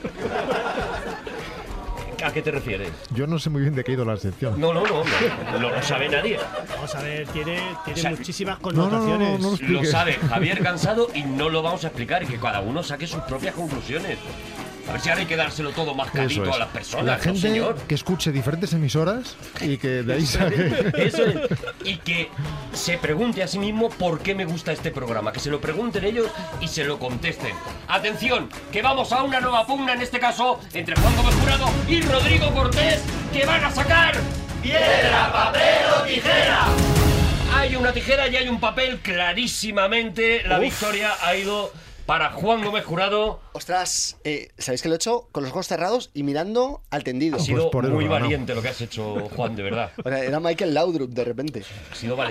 ¿A 2.25 2.33
qué 2.33 2.43
te 2.43 2.51
refieres? 2.51 2.89
Yo 3.15 3.27
no 3.27 3.39
sé 3.39 3.51
muy 3.51 3.63
bien 3.63 3.75
de 3.75 3.83
qué 3.85 3.93
ha 3.93 3.95
ido 3.95 4.05
la 4.05 4.17
sección. 4.17 4.61
No, 4.61 4.73
no, 4.73 4.83
no, 4.85 5.03
no, 5.05 5.59
no 5.59 5.71
lo 5.71 5.83
sabe 5.83 6.09
nadie. 6.09 6.39
Vamos 6.69 6.95
a 6.95 7.03
ver, 7.03 7.27
tiene, 7.29 7.61
tiene 7.85 8.01
O 8.01 8.03
sea, 8.03 8.11
muchísimas 8.11 8.61
no, 8.61 8.73
no, 8.73 8.85
no, 8.85 8.91
connotaciones. 8.91 9.41
no 9.41 9.51
lo 9.69 9.83
Lo 9.83 9.85
sabe 9.85 10.13
Javier 10.15 10.63
Cansado 10.63 11.09
y 11.15 11.23
no 11.25 11.49
lo 11.49 11.63
vamos 11.63 11.85
a 11.85 11.89
explicar 11.89 12.23
y 12.23 12.27
que 12.27 12.39
cada 12.39 12.61
uno 12.61 12.83
saque 12.83 13.07
sus 13.07 13.21
propias 13.23 13.55
conclusiones. 13.55 14.19
A 14.89 14.93
ver 14.93 15.01
si 15.01 15.09
ahora 15.09 15.21
hay 15.21 15.27
que 15.27 15.37
dárselo 15.37 15.71
todo 15.71 15.95
carito 16.13 16.45
es. 16.45 16.55
a 16.55 16.59
las 16.59 16.69
personas, 16.69 17.07
La 17.07 17.17
¿no, 17.17 17.23
gente 17.23 17.41
señor? 17.41 17.77
que 17.89 17.95
escuche 17.95 18.33
diferentes 18.33 18.73
emisoras 18.73 19.37
y 19.61 19.77
que 19.79 20.03
de 20.03 20.15
ahí 20.15 20.27
saque... 20.27 20.93
Eso 20.97 21.25
es. 21.25 21.37
Y 21.85 21.97
que 21.99 22.29
se 22.73 22.99
pregunte 22.99 23.43
a 23.43 23.49
sí 23.49 23.59
mismo 23.59 23.89
por 23.91 24.21
qué 24.21 24.35
me 24.35 24.45
gusta 24.45 24.73
este 24.73 24.91
programa. 24.91 25.33
Que 25.33 25.41
se 25.41 25.51
lo 25.51 25.61
pregunten 25.61 26.05
ellos 26.05 26.29
y 26.61 26.69
se 26.69 26.85
lo 26.85 26.99
contesten. 26.99 27.55
Atención, 27.89 28.49
que 28.73 28.83
vamos 28.83 29.13
a 29.13 29.23
una 29.23 29.41
nueva 29.41 29.67
pugna, 29.67 29.93
en 29.95 30.03
este 30.03 30.19
caso, 30.19 30.61
entre 30.75 30.97
Juan 30.97 31.17
Gómez 31.17 31.35
Jurado 31.37 31.71
y 31.89 32.01
Rodrigo 32.03 32.51
Cortés, 32.53 33.03
que 33.33 33.47
van 33.47 33.65
a 33.65 33.71
sacar 33.71 34.15
piedra, 34.63 35.33
papel 35.33 35.85
o 35.99 36.03
tijera. 36.03 36.67
Hay 37.55 37.77
una 37.77 37.93
tijera 37.93 38.29
y 38.29 38.37
hay 38.37 38.49
un 38.49 38.59
papel 38.59 38.99
clarísimamente. 39.01 40.43
La 40.47 40.57
Uf. 40.59 40.63
victoria 40.65 41.13
ha 41.23 41.35
ido 41.37 41.73
para 42.07 42.31
Juan 42.31 42.65
Gómez 42.65 42.85
Jurado. 42.85 43.41
Ostras, 43.53 44.17
eh, 44.25 44.49
¿sabéis 44.59 44.83
que 44.83 44.89
lo 44.89 44.95
he 44.95 44.97
hecho 44.97 45.29
con 45.33 45.43
los 45.43 45.53
ojos 45.53 45.69
cerrados 45.69 46.11
y 46.15 46.23
mirando 46.23 46.83
al 46.91 47.05
tendido? 47.05 47.37
Ha 47.37 47.41
sido 47.41 47.71
por 47.71 47.85
eso 47.85 47.95
muy 47.95 48.07
valiente 48.09 48.55
lo 48.55 48.63
que 48.63 48.69
has 48.69 48.81
hecho, 48.81 49.29
Juan, 49.37 49.55
de 49.57 49.63
verdad. 49.63 49.93
O 50.05 50.09
sea, 50.09 50.25
era 50.25 50.41
Michael 50.41 50.75
Laudrup 50.75 51.11
de 51.11 51.25
repente. 51.25 51.63
Ha 51.91 51.95
sido 51.95 52.17
la, 52.17 52.31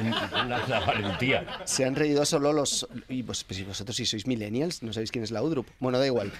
la 0.67 0.79
valentía. 0.81 1.61
Se 1.65 1.85
han 1.85 1.95
reído 1.95 2.25
solo 2.25 2.53
los... 2.53 2.87
Y 3.09 3.23
pues, 3.23 3.43
pues, 3.43 3.57
si 3.57 3.63
vosotros 3.63 3.95
si 3.95 4.05
sois 4.05 4.27
millennials, 4.27 4.83
no 4.83 4.93
sabéis 4.93 5.11
quién 5.11 5.23
es 5.23 5.31
Laudrup. 5.31 5.67
Bueno, 5.79 5.99
da 5.99 6.05
igual. 6.05 6.31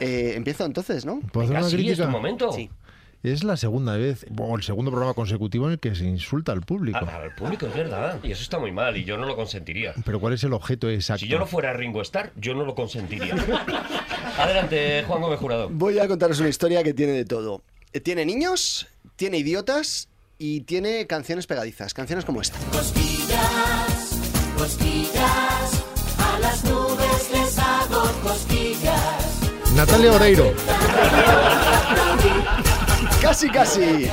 Eh, 0.00 0.34
empiezo 0.36 0.64
entonces, 0.64 1.04
¿no? 1.04 1.20
¿Puedo 1.32 1.44
hacer 1.46 1.54
Venga, 1.56 1.60
una 1.60 1.70
sí, 1.70 1.76
es 1.76 1.82
crítica? 1.82 2.04
tu 2.06 2.10
momento. 2.10 2.52
Sí. 2.52 2.70
Es 3.22 3.42
la 3.42 3.56
segunda 3.56 3.96
vez, 3.96 4.24
o 4.38 4.56
el 4.56 4.62
segundo 4.62 4.92
programa 4.92 5.12
consecutivo 5.12 5.66
en 5.66 5.72
el 5.72 5.78
que 5.80 5.94
se 5.96 6.04
insulta 6.04 6.52
al 6.52 6.60
público. 6.62 6.98
Al, 6.98 7.08
al 7.08 7.34
público, 7.34 7.66
es 7.66 7.74
verdad. 7.74 8.20
Y 8.22 8.30
eso 8.30 8.42
está 8.42 8.60
muy 8.60 8.70
mal 8.70 8.96
y 8.96 9.04
yo 9.04 9.18
no 9.18 9.26
lo 9.26 9.34
consentiría. 9.34 9.92
Pero 10.04 10.20
¿cuál 10.20 10.34
es 10.34 10.44
el 10.44 10.52
objeto 10.52 10.88
exacto? 10.88 11.20
Si 11.24 11.28
yo 11.28 11.38
no 11.40 11.46
fuera 11.46 11.72
Ringo 11.72 12.00
Starr, 12.02 12.30
yo 12.36 12.54
no 12.54 12.64
lo 12.64 12.76
consentiría. 12.76 13.34
Adelante, 14.38 15.02
Juan 15.06 15.20
Gómez 15.20 15.40
Jurado. 15.40 15.68
Voy 15.68 15.98
a 15.98 16.06
contaros 16.06 16.38
una 16.38 16.48
historia 16.48 16.82
que 16.84 16.94
tiene 16.94 17.12
de 17.12 17.24
todo. 17.24 17.62
Eh, 17.92 18.00
Tiene 18.00 18.24
niños, 18.24 18.86
tiene 19.16 19.38
idiotas 19.38 20.08
y 20.38 20.60
tiene 20.60 21.06
canciones 21.08 21.48
pegadizas. 21.48 21.94
Canciones 21.94 22.24
como 22.24 22.40
esta. 22.40 22.56
Cosquillas, 22.70 24.20
cosquillas, 24.56 25.84
a 26.18 26.38
las 26.40 26.64
nubes 26.64 27.30
les 27.32 27.58
hago 27.58 28.02
cosquillas. 28.22 29.72
Natalia 29.74 30.12
Oreiro. 30.12 30.52
Casi, 33.22 33.48
casi. 33.50 34.10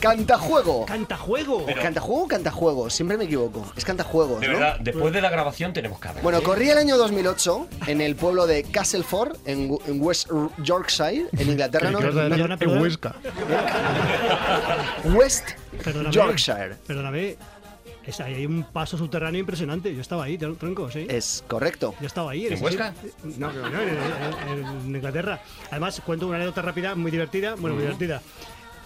Cantajuego. 0.00 0.86
¡Cantajuego! 0.86 1.56
¿O 1.58 1.66
¿Cantajuego 1.66 2.22
o 2.24 2.28
cantajuego? 2.28 2.90
Siempre 2.90 3.16
me 3.16 3.24
equivoco. 3.24 3.66
Es 3.76 3.84
cantajuegos, 3.84 4.40
De 4.40 4.48
¿no? 4.48 4.52
verdad, 4.54 4.76
después 4.80 5.12
de 5.12 5.20
la 5.20 5.30
grabación 5.30 5.72
tenemos 5.72 5.98
que 6.00 6.08
hablar. 6.08 6.22
Bueno, 6.22 6.42
corría 6.42 6.72
el 6.72 6.78
año 6.78 6.96
2008 6.98 7.68
en 7.86 8.00
el 8.00 8.16
pueblo 8.16 8.46
de 8.46 8.64
Castleford, 8.64 9.36
en, 9.44 9.78
West 10.00 10.28
Yorkshire, 10.58 11.26
en 11.36 11.48
Inglaterra, 11.48 11.90
¿no? 11.90 11.98
Perdona, 11.98 12.36
En 12.36 12.58
perdona. 12.58 12.80
Huesca. 12.82 13.14
West 15.04 15.50
Perdóname, 15.82 16.14
Yorkshire. 16.14 16.76
Perdóname. 16.86 17.36
Es, 18.06 18.20
hay 18.20 18.46
un 18.46 18.62
paso 18.64 18.96
subterráneo 18.96 19.40
impresionante. 19.40 19.92
Yo 19.94 20.00
estaba 20.00 20.24
ahí, 20.24 20.38
tron- 20.38 20.56
tronco, 20.56 20.90
sí. 20.90 21.06
Es 21.08 21.44
correcto. 21.48 21.94
Yo 22.00 22.06
estaba 22.06 22.30
ahí. 22.30 22.46
¿En 22.46 22.62
Huesca? 22.62 22.94
sitio. 22.94 23.10
No, 23.38 23.52
no, 23.52 23.68
no, 23.68 23.80
en, 23.82 23.88
en- 24.58 24.66
en 24.86 24.96
Inglaterra. 24.96 25.40
Además, 25.70 26.00
cuento 26.04 26.26
una 26.28 26.36
anécdota 26.36 26.62
rápida, 26.62 26.94
muy 26.94 27.10
divertida. 27.10 27.54
Bueno, 27.56 27.74
muy 27.74 27.82
divertida. 27.84 28.22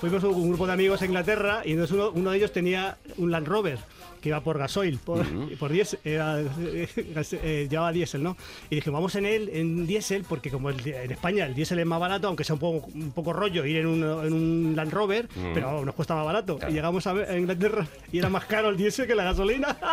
Fuimos 0.01 0.25
un 0.25 0.49
grupo 0.49 0.67
de 0.67 0.73
amigos 0.73 1.03
a 1.03 1.05
Inglaterra 1.05 1.61
y 1.65 1.73
entonces 1.73 1.95
uno, 1.95 2.11
uno 2.15 2.31
de 2.31 2.39
ellos 2.39 2.53
tenía 2.53 2.97
un 3.19 3.31
Land 3.31 3.47
Rover 3.47 3.79
que 4.21 4.29
iba 4.29 4.41
por 4.41 4.59
gasoil, 4.59 4.99
por, 4.99 5.25
por 5.59 5.73
diésel, 5.73 5.99
era, 6.05 6.41
eh, 6.61 7.67
llevaba 7.71 7.93
diésel, 7.93 8.23
¿no? 8.23 8.37
Y 8.69 8.77
dije, 8.77 8.91
vamos 8.91 9.15
en 9.17 9.27
él, 9.27 9.51
en 9.53 9.87
diésel, 9.87 10.25
porque 10.29 10.51
como 10.51 10.71
el 10.71 10.87
en 10.87 11.11
España 11.11 11.47
el 11.47 11.55
diésel 11.55 11.79
es 11.79 11.87
más 11.87 12.01
barato, 12.01 12.29
aunque 12.29 12.45
sea 12.45 12.55
un 12.55 12.61
poco, 12.61 12.89
un 12.95 13.13
poco 13.13 13.33
rollo 13.33 13.65
ir 13.65 13.79
en 13.79 13.87
un, 13.87 14.03
en 14.03 14.33
un 14.33 14.73
Land 14.77 14.93
Rover, 14.93 15.29
pero 15.55 15.85
nos 15.85 15.95
cuesta 15.95 16.15
más 16.15 16.25
barato. 16.25 16.59
Y 16.69 16.73
llegamos 16.73 17.07
a, 17.07 17.13
a 17.13 17.39
Inglaterra 17.39 17.87
y 18.13 18.19
era 18.19 18.29
más 18.29 18.45
caro 18.45 18.71
el 18.71 18.77
diésel 18.77 19.07
que 19.07 19.15
la 19.15 19.25
gasolina. 19.25 19.77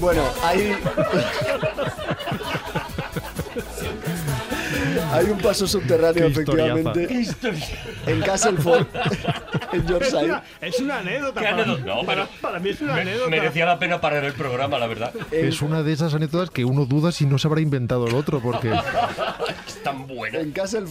Bueno, 0.00 0.22
hay. 0.44 0.76
hay 5.12 5.26
un 5.26 5.38
paso 5.38 5.66
subterráneo, 5.66 6.26
efectivamente. 6.26 7.26
En 8.06 8.20
Castleford, 8.20 8.86
en 9.72 9.86
Yorkshire. 9.86 10.40
es 10.60 10.80
una 10.80 10.98
anécdota. 10.98 11.40
¿Qué 11.40 11.46
para- 11.48 11.62
anécdota? 11.62 11.84
No, 11.94 12.04
para, 12.04 12.24
pero 12.26 12.40
para 12.40 12.58
mí 12.58 12.70
es 12.70 12.80
una 12.80 12.94
me- 12.94 13.00
anécdota. 13.02 13.30
merecía 13.30 13.66
la 13.66 13.78
pena 13.78 14.00
parar 14.00 14.24
el 14.24 14.32
programa, 14.32 14.78
la 14.78 14.86
verdad. 14.86 15.12
Es 15.30 15.62
una 15.62 15.82
de 15.82 15.92
esas 15.92 16.14
anécdotas 16.14 16.50
que 16.50 16.64
uno 16.64 16.84
duda 16.86 17.12
si 17.12 17.26
no 17.26 17.38
se 17.38 17.48
habrá 17.48 17.60
inventado 17.60 18.06
el 18.06 18.14
otro, 18.14 18.40
porque 18.40 18.72
tan 19.92 20.06
buena. 20.06 20.38
En 20.40 20.52
Yorkshire 20.54 20.86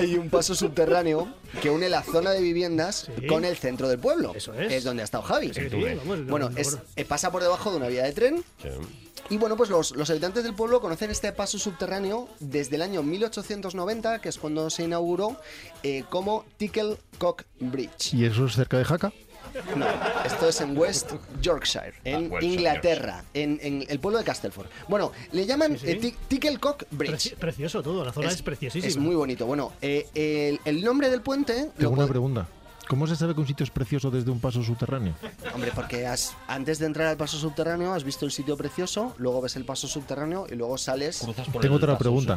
hay 0.00 0.16
un 0.16 0.30
paso 0.30 0.54
subterráneo 0.54 1.28
que 1.62 1.70
une 1.70 1.88
la 1.88 2.02
zona 2.02 2.30
de 2.30 2.40
viviendas 2.40 3.08
Sí. 3.18 3.26
con 3.26 3.44
el 3.44 3.56
centro 3.56 3.88
del 3.88 3.98
pueblo. 3.98 4.32
Eso 4.34 4.52
es. 4.54 4.84
donde 4.84 5.02
ha 5.02 5.04
estado 5.04 5.22
Javi. 5.24 5.52
Sí, 5.54 5.62
sí, 5.70 5.76
vamos, 5.98 6.26
Bueno, 6.26 6.50
no, 6.50 6.56
es, 6.58 6.70
bueno. 6.72 6.84
eh, 6.96 7.04
pasa 7.04 7.30
por 7.32 7.42
debajo 7.42 7.70
de 7.70 7.76
una 7.78 7.88
vía 7.88 8.04
de 8.04 8.12
tren 8.12 8.44
Sí. 8.62 8.68
y 9.30 9.36
bueno, 9.38 9.56
pues 9.56 9.70
los, 9.70 9.92
los 9.92 10.08
habitantes 10.10 10.44
del 10.44 10.54
pueblo 10.54 10.80
conocen 10.80 11.10
este 11.10 11.32
paso 11.32 11.58
subterráneo 11.58 12.28
desde 12.40 12.76
el 12.76 12.82
año 12.82 13.02
1890, 13.02 14.20
que 14.20 14.28
es 14.28 14.38
cuando 14.38 14.68
se 14.70 14.84
inauguró, 14.84 15.36
eh, 15.82 16.04
como 16.10 16.44
Tickle 16.56 16.96
Cock 17.18 17.42
Bridge. 17.60 18.14
¿y 18.14 18.24
eso 18.26 18.46
es 18.46 18.54
cerca 18.54 18.78
de 18.78 18.84
Jaca? 18.84 19.12
No, 19.76 19.86
esto 20.24 20.48
es 20.48 20.60
en 20.60 20.76
West 20.76 21.12
Yorkshire, 21.40 21.94
en 22.04 22.30
West 22.30 22.42
Inglaterra, 22.44 23.24
en, 23.34 23.58
en 23.62 23.84
el 23.88 23.98
pueblo 24.00 24.18
de 24.18 24.24
Castleford. 24.24 24.66
Bueno, 24.88 25.12
le 25.32 25.46
llaman 25.46 25.78
Sí, 25.78 25.86
sí. 25.86 25.90
eh, 25.92 25.94
Ti- 25.96 26.14
Ticklecock 26.28 26.84
Bridge. 26.90 27.12
Preci- 27.32 27.36
precioso 27.36 27.82
todo, 27.82 28.04
la 28.04 28.12
zona 28.12 28.28
es, 28.28 28.42
preciosísima. 28.42 28.88
Es 28.88 28.96
muy 28.96 29.14
bonito. 29.14 29.46
Bueno, 29.46 29.72
eh, 29.80 30.06
el, 30.14 30.60
el 30.64 30.82
nombre 30.84 31.08
del 31.10 31.20
puente... 31.22 31.66
lo 31.76 31.88
Tengo 31.88 31.92
una 31.92 32.06
pregunta. 32.06 32.48
¿Cómo 32.88 33.06
se 33.06 33.16
sabe 33.16 33.34
que 33.34 33.40
un 33.40 33.46
sitio 33.46 33.64
es 33.64 33.70
precioso 33.70 34.10
desde 34.10 34.30
un 34.30 34.40
paso 34.40 34.62
subterráneo? 34.62 35.14
Hombre, 35.54 35.72
porque 35.74 36.06
has- 36.06 36.36
antes 36.46 36.78
de 36.78 36.86
entrar 36.86 37.08
al 37.08 37.16
paso 37.16 37.38
subterráneo 37.38 37.92
has 37.94 38.04
visto 38.04 38.24
el 38.26 38.30
sitio 38.32 38.56
precioso, 38.56 39.14
luego 39.18 39.40
ves 39.40 39.56
el 39.56 39.64
paso 39.64 39.88
subterráneo 39.88 40.46
y 40.50 40.54
luego 40.54 40.76
sales... 40.78 41.20
Cruzas 41.24 41.48
por 41.48 41.62
Tengo 41.62 41.76
el 41.76 41.82
otra 41.82 41.94
paso 41.94 41.98
pregunta. 42.00 42.36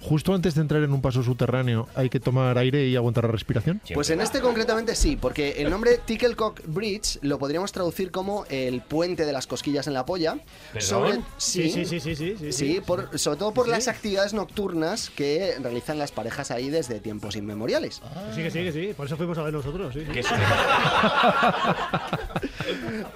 Justo 0.00 0.34
antes 0.34 0.54
de 0.54 0.60
entrar 0.62 0.82
en 0.82 0.92
un 0.92 1.02
paso 1.02 1.22
subterráneo, 1.22 1.88
¿hay 1.94 2.08
que 2.10 2.20
tomar 2.20 2.56
aire 2.58 2.86
y 2.86 2.96
aguantar 2.96 3.24
la 3.24 3.32
respiración? 3.32 3.80
Pues 3.92 4.10
en 4.10 4.20
este 4.20 4.40
concretamente 4.40 4.94
sí, 4.94 5.16
porque 5.16 5.60
el 5.62 5.68
nombre 5.70 5.98
Ticklecock 6.04 6.60
Bridge 6.66 7.18
lo 7.22 7.38
podríamos 7.38 7.72
traducir 7.72 8.10
como 8.10 8.44
el 8.48 8.80
puente 8.82 9.26
de 9.26 9.32
las 9.32 9.46
cosquillas 9.46 9.86
en 9.88 9.94
la 9.94 10.04
polla. 10.06 10.38
¿Perdón? 10.72 11.24
sí, 11.36 11.70
Sí, 11.70 11.84
sí, 11.84 12.00
sí, 12.00 12.00
sí, 12.00 12.14
sí, 12.16 12.36
sí, 12.38 12.52
Sí, 12.52 12.74
sí. 12.74 12.80
por- 12.80 13.18
sobre 13.18 13.38
todo 13.38 13.52
por 13.52 13.64
Sí. 13.66 13.70
las 13.72 13.88
actividades 13.88 14.32
nocturnas 14.32 15.10
que 15.10 15.56
realizan 15.60 15.98
las 15.98 16.12
parejas 16.12 16.50
ahí 16.50 16.70
desde 16.70 17.00
tiempos 17.00 17.36
inmemoriales. 17.36 18.00
Sí, 18.34 18.42
que 18.42 18.50
sí, 18.50 18.58
que 18.62 18.72
sí. 18.72 18.94
Por 18.96 19.06
eso 19.06 19.16
fuimos 19.16 19.36
a 19.38 19.42
ver 19.42 19.52
nosotros. 19.52 19.87
Sí, 19.92 20.04
sí. 20.12 20.18
Es- 20.18 20.26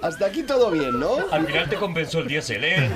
Hasta 0.01 0.25
aquí 0.25 0.43
todo 0.43 0.71
bien, 0.71 0.99
¿no? 0.99 1.17
Al 1.31 1.45
final 1.45 1.69
te 1.69 1.75
compensó 1.75 2.19
el 2.19 2.27
diésel, 2.27 2.63
¿eh? 2.63 2.89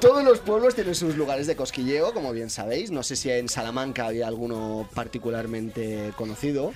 Todos 0.00 0.22
los 0.22 0.38
pueblos 0.40 0.74
tienen 0.74 0.94
sus 0.94 1.16
lugares 1.16 1.46
de 1.46 1.56
cosquilleo, 1.56 2.12
como 2.12 2.32
bien 2.32 2.50
sabéis. 2.50 2.90
No 2.90 3.02
sé 3.02 3.16
si 3.16 3.30
en 3.30 3.48
Salamanca 3.48 4.06
había 4.06 4.26
alguno 4.28 4.88
particularmente 4.94 6.12
conocido. 6.16 6.72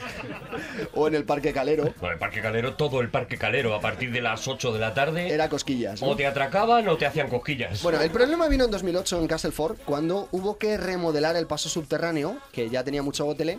O 0.95 1.07
en 1.09 1.15
el 1.15 1.25
Parque 1.25 1.53
Calero. 1.53 1.93
Bueno, 2.01 2.15
el 2.15 2.19
Parque 2.19 2.41
Calero, 2.41 2.75
todo 2.75 3.01
el 3.01 3.11
Parque 3.11 3.37
Calero, 3.37 3.75
a 3.75 3.81
partir 3.81 4.11
de 4.13 4.21
las 4.21 4.49
8 4.49 4.73
de 4.73 4.79
la 4.79 4.95
tarde, 4.95 5.29
Era 5.33 5.49
cosquillas. 5.49 6.01
¿no? 6.01 6.09
o 6.09 6.17
te 6.17 6.27
atracaban 6.27 6.89
o 6.89 6.97
te 6.97 7.07
hacían 7.07 7.29
cosquillas. 7.29 7.83
Bueno, 7.83 8.01
el 8.01 8.11
problema 8.11 8.49
vino 8.49 8.65
en 8.65 8.71
2008 8.71 9.21
en 9.21 9.27
Castleford, 9.29 9.77
cuando 9.85 10.29
hubo 10.33 10.57
que 10.59 10.77
remodelar 10.77 11.37
el 11.37 11.47
paso 11.47 11.69
subterráneo, 11.69 12.39
que 12.53 12.69
ya 12.71 12.83
tenía 12.85 13.03
mucho 13.03 13.25
gotele, 13.25 13.59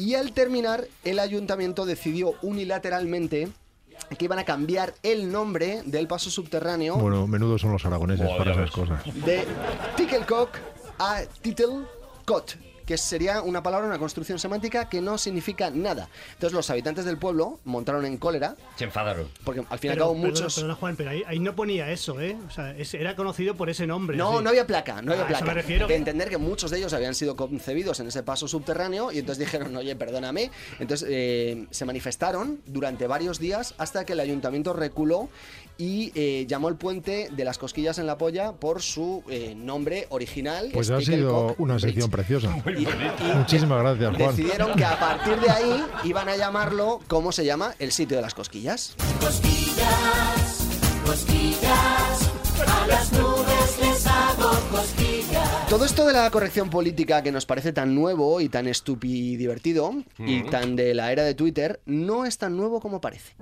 y 0.00 0.14
al 0.14 0.32
terminar, 0.32 0.86
el 1.04 1.18
ayuntamiento 1.18 1.84
decidió 1.84 2.32
unilateralmente 2.40 3.48
que 4.18 4.24
iban 4.24 4.38
a 4.38 4.44
cambiar 4.44 4.94
el 5.02 5.30
nombre 5.30 5.82
del 5.84 6.08
paso 6.08 6.30
subterráneo 6.30 6.96
Bueno, 6.96 7.26
menudos 7.26 7.60
son 7.60 7.72
los 7.72 7.84
aragoneses 7.84 8.26
Buah, 8.26 8.38
para 8.38 8.52
esas 8.52 8.70
cosas. 8.70 9.02
de 9.26 9.44
Ticklecock 9.96 10.56
a 10.98 11.20
Tittlecot, 11.42 12.56
que 12.90 12.98
sería 12.98 13.40
una 13.40 13.62
palabra, 13.62 13.86
una 13.86 14.00
construcción 14.00 14.40
semántica 14.40 14.88
que 14.88 15.00
no 15.00 15.16
significa 15.16 15.70
nada. 15.70 16.08
Entonces 16.32 16.52
los 16.52 16.68
habitantes 16.70 17.04
del 17.04 17.18
pueblo 17.18 17.60
montaron 17.64 18.04
en 18.04 18.16
cólera, 18.16 18.56
Se 18.74 18.82
enfadaron. 18.82 19.28
porque 19.44 19.62
al 19.70 19.78
fin 19.78 19.90
y 19.90 19.92
al 19.92 19.98
cabo 19.98 20.14
perdona, 20.14 20.28
muchos... 20.28 20.54
perdona, 20.56 20.74
Juan, 20.74 20.96
pero 20.96 21.10
ahí, 21.10 21.22
ahí 21.28 21.38
no 21.38 21.54
ponía 21.54 21.88
eso, 21.92 22.20
¿eh? 22.20 22.36
O 22.48 22.50
sea, 22.50 22.76
es- 22.76 22.92
era 22.94 23.14
conocido 23.14 23.54
por 23.54 23.70
ese 23.70 23.86
nombre. 23.86 24.16
No, 24.16 24.42
no 24.42 24.48
había 24.50 24.66
placa, 24.66 25.02
no 25.02 25.12
había 25.12 25.22
A 25.24 25.28
eso 25.28 25.38
placa. 25.38 25.44
me 25.44 25.54
refiero. 25.54 25.86
De 25.86 25.94
entender 25.94 26.28
que 26.30 26.36
muchos 26.38 26.72
de 26.72 26.78
ellos 26.78 26.92
habían 26.92 27.14
sido 27.14 27.36
concebidos 27.36 28.00
en 28.00 28.08
ese 28.08 28.24
paso 28.24 28.48
subterráneo 28.48 29.12
y 29.12 29.20
entonces 29.20 29.38
dijeron, 29.46 29.76
oye, 29.76 29.94
perdóname. 29.94 30.50
Entonces 30.80 31.06
eh, 31.08 31.68
se 31.70 31.84
manifestaron 31.84 32.60
durante 32.66 33.06
varios 33.06 33.38
días 33.38 33.74
hasta 33.78 34.04
que 34.04 34.14
el 34.14 34.20
ayuntamiento 34.20 34.72
reculó 34.72 35.28
y 35.80 36.12
eh, 36.14 36.44
llamó 36.46 36.68
el 36.68 36.76
puente 36.76 37.28
de 37.34 37.44
las 37.44 37.56
cosquillas 37.56 37.98
en 37.98 38.06
la 38.06 38.18
polla 38.18 38.52
por 38.52 38.82
su 38.82 39.22
eh, 39.30 39.54
nombre 39.56 40.06
original. 40.10 40.68
Pues 40.74 40.90
es 40.90 40.96
ha 40.96 41.00
sido 41.00 41.54
una 41.58 41.74
Bridge. 41.74 41.86
sección 41.86 42.10
preciosa. 42.16 42.50
Muy 42.50 42.74
Y- 42.74 42.82
y 42.86 43.34
Muchísimas 43.36 43.80
gracias, 43.80 44.16
Juan. 44.16 44.36
Decidieron 44.36 44.74
que 44.76 44.84
a 44.84 44.98
partir 45.00 45.40
de 45.40 45.48
ahí 45.50 45.84
iban 46.04 46.28
a 46.28 46.36
llamarlo, 46.36 47.00
¿cómo 47.08 47.32
se 47.32 47.44
llama? 47.46 47.74
El 47.78 47.92
sitio 47.92 48.16
de 48.18 48.22
las 48.22 48.34
cosquillas. 48.34 48.94
Cosquillas, 49.20 50.68
cosquillas, 51.06 52.30
a 52.66 52.86
las 52.86 53.12
nubes 53.12 53.78
les 53.80 54.06
hago 54.06 54.50
cosquillas. 54.70 55.66
Todo 55.68 55.84
esto 55.84 56.04
de 56.06 56.12
la 56.12 56.30
corrección 56.30 56.68
política 56.68 57.22
que 57.22 57.32
nos 57.32 57.46
parece 57.46 57.72
tan 57.72 57.94
nuevo 57.94 58.40
y 58.40 58.48
tan 58.48 58.66
divertido 59.36 59.94
y 60.18 60.42
Mm. 60.42 60.50
tan 60.50 60.76
de 60.76 60.92
la 60.94 61.10
era 61.12 61.22
de 61.24 61.34
Twitter, 61.34 61.80
no 61.86 62.26
es 62.26 62.38
tan 62.38 62.56
nuevo 62.56 62.80
como 62.80 63.00
parece. 63.00 63.34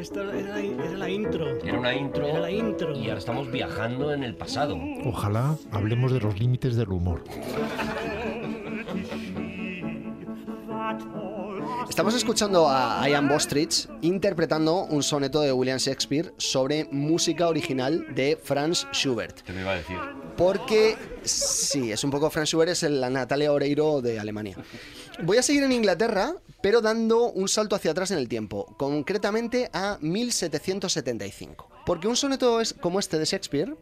Esto 0.00 0.22
era, 0.32 0.50
la- 0.56 0.60
era 0.60 0.98
la 0.98 1.10
intro. 1.10 1.58
Era 1.64 1.78
una 1.78 1.94
intro. 1.94 2.26
Era 2.26 2.40
la 2.40 2.50
intro. 2.50 2.96
Y 2.96 3.04
ahora 3.08 3.18
estamos 3.18 3.50
viajando 3.50 4.12
en 4.12 4.22
el 4.22 4.34
pasado. 4.36 4.78
Ojalá 5.04 5.56
hablemos 5.72 6.12
de 6.12 6.20
los 6.20 6.38
límites 6.38 6.76
del 6.76 6.90
humor. 6.90 7.24
Estamos 11.88 12.14
escuchando 12.14 12.68
a 12.68 13.06
Ian 13.08 13.28
Bostridge 13.28 13.88
interpretando 14.02 14.84
un 14.84 15.02
soneto 15.02 15.40
de 15.40 15.52
William 15.52 15.78
Shakespeare 15.78 16.32
sobre 16.36 16.86
música 16.92 17.48
original 17.48 18.06
de 18.14 18.38
Franz 18.40 18.86
Schubert. 18.92 19.42
Te 19.42 19.52
me 19.52 19.62
iba 19.62 19.72
a 19.72 19.76
decir. 19.76 19.96
Porque, 20.36 20.96
sí, 21.24 21.90
es 21.90 22.04
un 22.04 22.10
poco 22.12 22.30
Franz 22.30 22.50
Schubert, 22.50 22.70
es 22.70 22.82
la 22.84 23.10
Natalia 23.10 23.52
Oreiro 23.52 24.00
de 24.00 24.20
Alemania. 24.20 24.56
Voy 25.24 25.36
a 25.36 25.42
seguir 25.42 25.64
en 25.64 25.72
Inglaterra, 25.72 26.36
pero 26.62 26.80
dando 26.80 27.32
un 27.32 27.48
salto 27.48 27.74
hacia 27.74 27.90
atrás 27.90 28.12
en 28.12 28.18
el 28.18 28.28
tiempo, 28.28 28.76
concretamente 28.78 29.68
a 29.72 29.98
1775. 30.00 31.68
Porque 31.84 32.06
un 32.06 32.14
soneto 32.14 32.60
es 32.60 32.72
como 32.72 33.00
este 33.00 33.18
de 33.18 33.24
Shakespeare, 33.24 33.76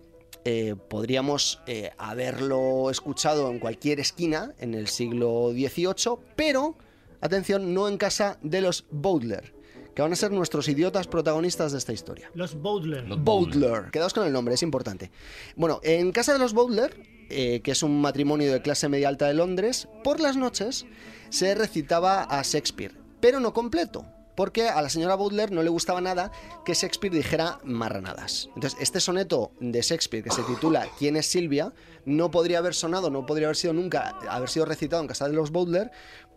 eh, 0.44 0.76
podríamos 0.88 1.60
eh, 1.66 1.90
haberlo 1.98 2.90
escuchado 2.90 3.50
en 3.50 3.58
cualquier 3.58 4.00
esquina 4.00 4.54
en 4.58 4.72
el 4.72 4.88
siglo 4.88 5.50
XVIII, 5.50 6.18
pero, 6.36 6.74
atención, 7.20 7.74
no 7.74 7.88
en 7.88 7.98
casa 7.98 8.38
de 8.42 8.62
los 8.62 8.86
Bowdler, 8.90 9.52
que 9.94 10.00
van 10.00 10.12
a 10.12 10.16
ser 10.16 10.32
nuestros 10.32 10.68
idiotas 10.68 11.06
protagonistas 11.06 11.72
de 11.72 11.78
esta 11.78 11.92
historia. 11.92 12.30
Los 12.32 12.54
Bowdler. 12.54 13.06
Los 13.06 13.22
Bowdler. 13.22 13.90
Quedaos 13.90 14.14
con 14.14 14.26
el 14.26 14.32
nombre, 14.32 14.54
es 14.54 14.62
importante. 14.62 15.10
Bueno, 15.54 15.80
en 15.82 16.12
casa 16.12 16.32
de 16.32 16.38
los 16.38 16.54
Bowdler, 16.54 16.96
eh, 17.28 17.60
que 17.62 17.72
es 17.72 17.82
un 17.82 18.00
matrimonio 18.00 18.52
de 18.52 18.62
clase 18.62 18.88
media 18.88 19.08
alta 19.08 19.26
de 19.26 19.34
Londres, 19.34 19.88
por 20.04 20.20
las 20.20 20.36
noches 20.36 20.86
se 21.30 21.54
recitaba 21.54 22.22
a 22.22 22.42
Shakespeare, 22.42 22.94
pero 23.20 23.40
no 23.40 23.52
completo. 23.52 24.06
Porque 24.36 24.68
a 24.68 24.82
la 24.82 24.90
señora 24.90 25.14
Bowdler 25.14 25.50
no 25.50 25.62
le 25.62 25.70
gustaba 25.70 26.02
nada 26.02 26.30
que 26.66 26.74
Shakespeare 26.74 27.14
dijera 27.14 27.58
marranadas. 27.64 28.50
Entonces, 28.54 28.78
este 28.82 29.00
soneto 29.00 29.52
de 29.60 29.80
Shakespeare 29.80 30.22
que 30.22 30.30
se 30.30 30.42
titula 30.42 30.86
¿Quién 30.98 31.16
es 31.16 31.24
Silvia? 31.24 31.72
no 32.04 32.30
podría 32.30 32.58
haber 32.58 32.74
sonado, 32.74 33.10
no 33.10 33.26
podría 33.26 33.48
haber 33.48 33.56
sido 33.56 33.72
nunca, 33.72 34.14
haber 34.28 34.48
sido 34.48 34.66
recitado 34.66 35.00
en 35.02 35.08
casa 35.08 35.26
de 35.26 35.34
los 35.34 35.50
Bowdler, 35.50 35.90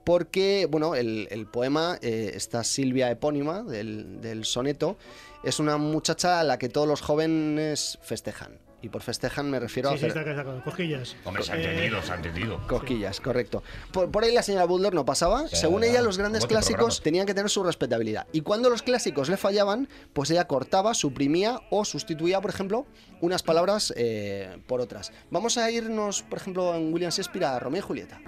porque, 0.04 0.68
bueno, 0.70 0.96
el, 0.96 1.48
poema, 1.52 2.00
eh, 2.02 2.32
esta 2.34 2.64
Silvia 2.64 3.12
epónima 3.12 3.64
del 3.64 4.44
soneto, 4.46 4.98
es 5.44 5.60
una 5.60 5.78
muchacha 5.78 6.40
a 6.40 6.44
la 6.44 6.58
que 6.58 6.70
todos 6.70 6.88
los 6.88 7.02
jóvenes 7.02 8.00
festejan. 8.02 8.69
Y 8.82 8.90
por 8.90 9.02
festejan 9.02 9.50
me 9.52 9.60
refiero 9.60 9.90
Sí, 9.90 9.96
a 9.96 10.00
sí, 10.00 10.06
hacer 10.06 10.28
está, 10.30 10.62
cosquillas. 10.64 11.16
Hombre, 11.26 11.44
se 11.44 11.52
ha 11.52 11.58
Eh, 11.58 11.66
entendido, 11.66 12.02
se 12.02 12.12
ha 12.12 12.16
entendido. 12.16 12.68
cosquillas, 12.68 13.20
correcto. 13.20 13.62
Por, 13.92 14.10
por 14.10 14.24
ahí 14.24 14.34
la 14.34 14.42
señora 14.42 14.64
Butler 14.66 14.94
no 14.94 15.06
pasaba. 15.06 15.48
Ya, 15.48 15.56
Según 15.58 15.82
ya. 15.82 15.88
ella, 15.90 16.02
los 16.02 16.18
grandes 16.18 16.42
¿Cómo 16.42 16.48
te 16.48 16.54
clásicos 16.54 17.02
tenían 17.02 17.26
que 17.26 17.34
tener 17.34 17.50
su 17.50 17.62
respetabilidad. 17.64 18.28
Y 18.32 18.42
cuando 18.42 18.70
los 18.70 18.82
clásicos 18.82 19.28
le 19.30 19.36
fallaban, 19.38 19.90
pues 20.14 20.32
ella 20.32 20.48
cortaba, 20.48 20.94
suprimía 20.94 21.60
o 21.72 21.84
sustituía, 21.84 22.40
por 22.40 22.52
ejemplo, 22.52 22.86
unas 23.20 23.44
palabras 23.44 23.94
eh, 23.98 24.62
por 24.68 24.80
otras. 24.80 25.12
Vamos 25.30 25.58
a 25.58 25.70
irnos, 25.70 26.24
por 26.24 26.40
ejemplo, 26.40 26.74
en 26.74 26.94
William 26.94 27.12
Shakespeare 27.12 27.46
a 27.46 27.60
Romeo 27.60 27.80
y 27.80 27.82
Julieta. 27.84 28.22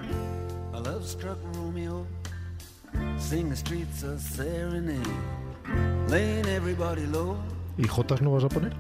A 0.74 0.80
love 0.82 1.08
struck 1.08 1.38
Romeo, 1.56 2.06
sing 3.18 3.50
the 3.50 3.56
streets 3.56 4.04
a 4.04 4.18
serenade, 4.20 5.00
laying 6.10 6.46
everybody 6.48 7.06
low. 7.08 7.38
¿Y 7.78 7.88
Jotas 7.88 8.22
no 8.22 8.32
vas 8.32 8.44
a 8.44 8.50
poner? 8.50 8.74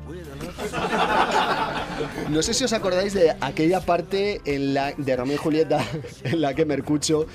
No 2.30 2.42
sé 2.42 2.54
si 2.54 2.64
os 2.64 2.74
acordáis 2.74 3.14
de 3.14 3.36
aquella 3.42 3.82
parte 3.82 4.42
en 4.46 4.74
la, 4.74 4.94
de 4.94 5.16
Romeo 5.16 5.36
y 5.36 5.38
Julieta 5.38 5.86
en 6.24 6.42
la 6.42 6.54
que 6.54 6.66
Mercucho 6.66 7.26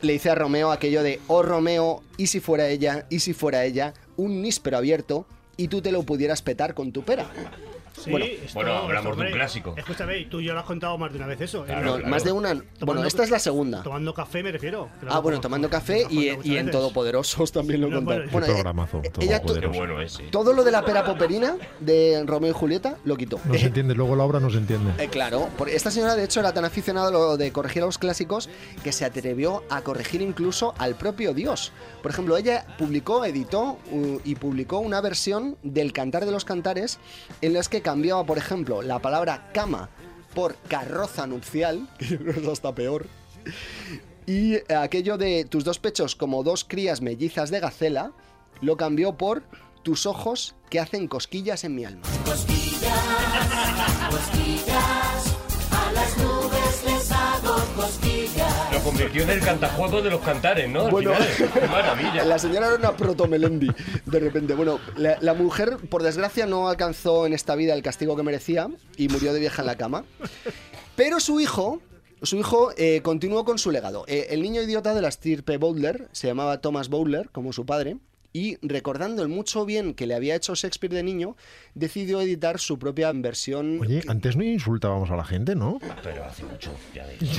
le 0.00 0.12
dice 0.12 0.30
a 0.30 0.34
Romeo 0.34 0.70
aquello 0.70 1.02
de, 1.02 1.20
oh 1.26 1.42
Romeo, 1.42 2.02
y 2.16 2.28
si 2.28 2.40
fuera 2.40 2.68
ella, 2.68 3.06
y 3.10 3.20
si 3.20 3.32
fuera 3.32 3.64
ella, 3.64 3.94
un 4.16 4.42
níspero 4.42 4.76
abierto 4.76 5.26
y 5.56 5.68
tú 5.68 5.82
te 5.82 5.92
lo 5.92 6.04
pudieras 6.04 6.42
petar 6.42 6.74
con 6.74 6.92
tu 6.92 7.02
pera. 7.02 7.26
Sí, 8.02 8.10
Bueno, 8.10 8.26
esto- 8.26 8.54
bueno, 8.54 8.72
hablamos 8.78 9.16
de 9.16 9.26
un 9.26 9.32
clásico. 9.32 9.74
Escúchame, 9.76 10.18
y 10.18 10.24
tú 10.26 10.40
ya 10.40 10.52
lo 10.52 10.60
has 10.60 10.66
contado 10.66 10.96
más 10.98 11.10
de 11.12 11.18
una 11.18 11.26
vez 11.26 11.40
eso. 11.40 11.64
Claro, 11.64 11.80
Eh, 11.80 11.84
No, 11.84 11.94
claro. 11.96 12.08
Más 12.08 12.24
de 12.24 12.32
una... 12.32 12.62
Bueno, 12.80 13.04
esta 13.04 13.24
es 13.24 13.30
la 13.30 13.38
segunda. 13.38 13.82
Tomando 13.82 14.14
café 14.14 14.42
me 14.42 14.52
refiero. 14.52 14.88
Ah, 15.08 15.18
bueno, 15.20 15.40
tomando 15.40 15.68
café 15.68 16.06
y, 16.10 16.30
y 16.44 16.56
en. 16.56 16.70
Todopoderosos 16.70 17.50
también 17.52 17.80
lo 17.80 17.86
he 17.88 17.90
No, 17.90 17.96
contado. 17.96 18.22
bueno, 18.30 18.46
eh, 18.46 18.50
programazo, 18.50 19.00
eh, 19.04 19.10
ella 19.20 19.40
to- 19.42 19.54
Qué 19.54 19.60
Todopoderoso. 19.60 19.78
bueno 19.78 20.00
ese. 20.00 20.22
todo 20.24 20.52
lo 20.52 20.64
de 20.64 20.70
la 20.70 20.84
pera 20.84 21.04
poperina 21.04 21.56
de 21.80 22.22
Romeo 22.26 22.50
y 22.50 22.54
Julieta 22.54 22.96
lo 23.04 23.16
quitó. 23.16 23.40
No 23.44 23.54
se 23.54 23.66
entiende, 23.66 23.94
luego 23.94 24.14
la 24.16 24.24
obra 24.24 24.38
no 24.40 24.50
se 24.50 24.58
entiende. 24.58 24.92
Eh, 25.02 25.08
claro, 25.08 25.48
porque 25.56 25.74
esta 25.74 25.90
señora 25.90 26.14
de 26.14 26.24
hecho 26.24 26.40
era 26.40 26.52
tan 26.52 26.64
aficionada 26.64 27.08
a 27.08 27.10
lo 27.10 27.36
de 27.36 27.50
corregir 27.52 27.82
a 27.82 27.86
los 27.86 27.98
clásicos 27.98 28.48
que 28.84 28.92
se 28.92 29.04
atrevió 29.04 29.62
a 29.70 29.80
corregir 29.82 30.22
incluso 30.22 30.74
al 30.78 30.94
propio 30.94 31.34
Dios. 31.34 31.72
Por 32.02 32.10
ejemplo, 32.12 32.36
ella 32.36 32.66
publicó, 32.78 33.24
editó 33.24 33.78
uh, 33.90 34.20
y 34.24 34.34
publicó 34.36 34.78
una 34.78 35.00
versión 35.00 35.56
del 35.62 35.92
Cantar 35.92 36.24
de 36.26 36.30
los 36.32 36.44
Cantares 36.44 36.98
en 37.40 37.52
las 37.54 37.68
que 37.68 37.82
cambiaba, 37.88 38.22
por 38.26 38.36
ejemplo, 38.36 38.82
la 38.82 38.98
palabra 38.98 39.48
cama 39.54 39.88
por 40.34 40.56
carroza 40.68 41.26
nupcial, 41.26 41.88
que 41.98 42.04
yo 42.04 42.18
creo 42.18 42.38
es 42.42 42.46
hasta 42.46 42.74
peor. 42.74 43.06
Y 44.26 44.56
aquello 44.70 45.16
de 45.16 45.46
tus 45.46 45.64
dos 45.64 45.78
pechos 45.78 46.14
como 46.14 46.42
dos 46.42 46.64
crías 46.64 47.00
mellizas 47.00 47.50
de 47.50 47.60
gacela 47.60 48.12
lo 48.60 48.76
cambió 48.76 49.16
por 49.16 49.42
tus 49.82 50.04
ojos 50.04 50.54
que 50.68 50.80
hacen 50.80 51.08
cosquillas 51.08 51.64
en 51.64 51.76
mi 51.76 51.86
alma. 51.86 52.02
Cosquillas, 52.26 52.92
a 54.10 55.27
Lo 58.78 58.84
convirtió 58.84 59.22
en 59.24 59.30
el 59.30 59.40
cantajuego 59.40 60.02
de 60.02 60.10
los 60.10 60.20
cantares, 60.20 60.68
¿no? 60.70 60.86
Al 60.86 60.90
Bueno, 60.90 61.12
final. 61.14 61.50
Qué 61.52 61.66
maravilla. 61.66 62.24
La 62.24 62.38
señora 62.38 62.68
era 62.68 62.76
una 62.76 62.96
protomelendi, 62.96 63.68
de 64.06 64.20
repente. 64.20 64.54
Bueno, 64.54 64.78
la, 64.96 65.18
la 65.20 65.34
mujer, 65.34 65.76
por 65.90 66.02
desgracia, 66.04 66.46
no 66.46 66.68
alcanzó 66.68 67.26
en 67.26 67.32
esta 67.32 67.56
vida 67.56 67.74
el 67.74 67.82
castigo 67.82 68.16
que 68.16 68.22
merecía 68.22 68.68
y 68.96 69.08
murió 69.08 69.32
de 69.32 69.40
vieja 69.40 69.62
en 69.62 69.66
la 69.66 69.76
cama. 69.76 70.04
Pero 70.94 71.18
su 71.18 71.40
hijo, 71.40 71.80
su 72.22 72.36
hijo 72.36 72.70
eh, 72.76 73.00
continuó 73.02 73.44
con 73.44 73.58
su 73.58 73.70
legado. 73.72 74.04
Eh, 74.06 74.28
el 74.30 74.42
niño 74.42 74.62
idiota 74.62 74.94
de 74.94 75.02
la 75.02 75.08
estirpe 75.08 75.56
Bowdler 75.56 76.08
se 76.12 76.28
llamaba 76.28 76.60
Thomas 76.60 76.88
Bowdler, 76.88 77.30
como 77.30 77.52
su 77.52 77.66
padre, 77.66 77.96
y 78.32 78.58
recordando 78.66 79.22
el 79.22 79.28
mucho 79.28 79.64
bien 79.64 79.94
que 79.94 80.06
le 80.06 80.14
había 80.14 80.34
hecho 80.34 80.54
Shakespeare 80.54 80.92
de 80.94 81.02
niño, 81.02 81.36
decidió 81.74 82.20
editar 82.20 82.58
su 82.58 82.78
propia 82.78 83.10
versión. 83.12 83.80
Oye, 83.80 84.02
antes 84.08 84.36
no 84.36 84.44
insultábamos 84.44 85.10
a 85.10 85.16
la 85.16 85.24
gente, 85.24 85.54
¿no? 85.54 85.78
Pero 86.02 86.24
hace 86.24 86.44
mucho, 86.44 86.70
ya 86.94 87.06
ves. 87.06 87.18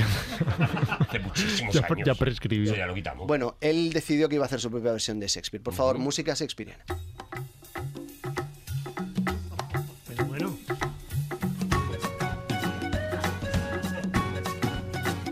hace 0.98 1.18
muchísimos 1.20 1.74
Ya, 1.74 1.86
años. 1.88 2.06
ya 2.06 2.14
prescribió. 2.14 2.70
Eso 2.70 2.76
ya 2.76 2.86
lo 2.86 2.94
quitamos. 2.94 3.26
Bueno, 3.26 3.56
él 3.60 3.92
decidió 3.92 4.28
que 4.28 4.34
iba 4.36 4.44
a 4.44 4.46
hacer 4.46 4.60
su 4.60 4.70
propia 4.70 4.92
versión 4.92 5.20
de 5.20 5.28
Shakespeare. 5.28 5.62
Por 5.62 5.74
favor, 5.74 5.98
música 5.98 6.34
shakespeariana. 6.34 6.84
Pero 10.08 10.24
bueno, 10.26 10.56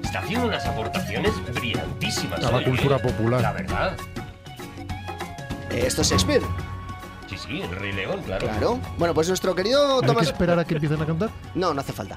Está 0.02 0.20
haciendo 0.20 0.46
unas 0.46 0.64
aportaciones 0.66 1.32
brillantísimas. 1.54 2.42
A 2.44 2.52
la 2.52 2.64
cultura 2.64 2.98
popular. 2.98 3.42
La 3.42 3.52
verdad. 3.52 3.96
Eh, 5.70 5.84
Esto 5.86 6.02
es 6.02 6.08
Shakespeare, 6.10 6.42
Sí, 7.28 7.36
sí, 7.36 7.60
el 7.60 7.70
Rey 7.76 7.92
León, 7.92 8.22
claro. 8.24 8.46
claro. 8.46 8.80
Bueno, 8.96 9.12
pues 9.12 9.28
nuestro 9.28 9.54
querido 9.54 9.96
¿Hay 9.96 10.00
que 10.00 10.06
Thomas. 10.06 10.26
esperar 10.28 10.58
a 10.58 10.64
que 10.64 10.74
empiecen 10.74 11.02
a 11.02 11.04
cantar? 11.06 11.28
No, 11.54 11.74
no 11.74 11.80
hace 11.82 11.92
falta. 11.92 12.16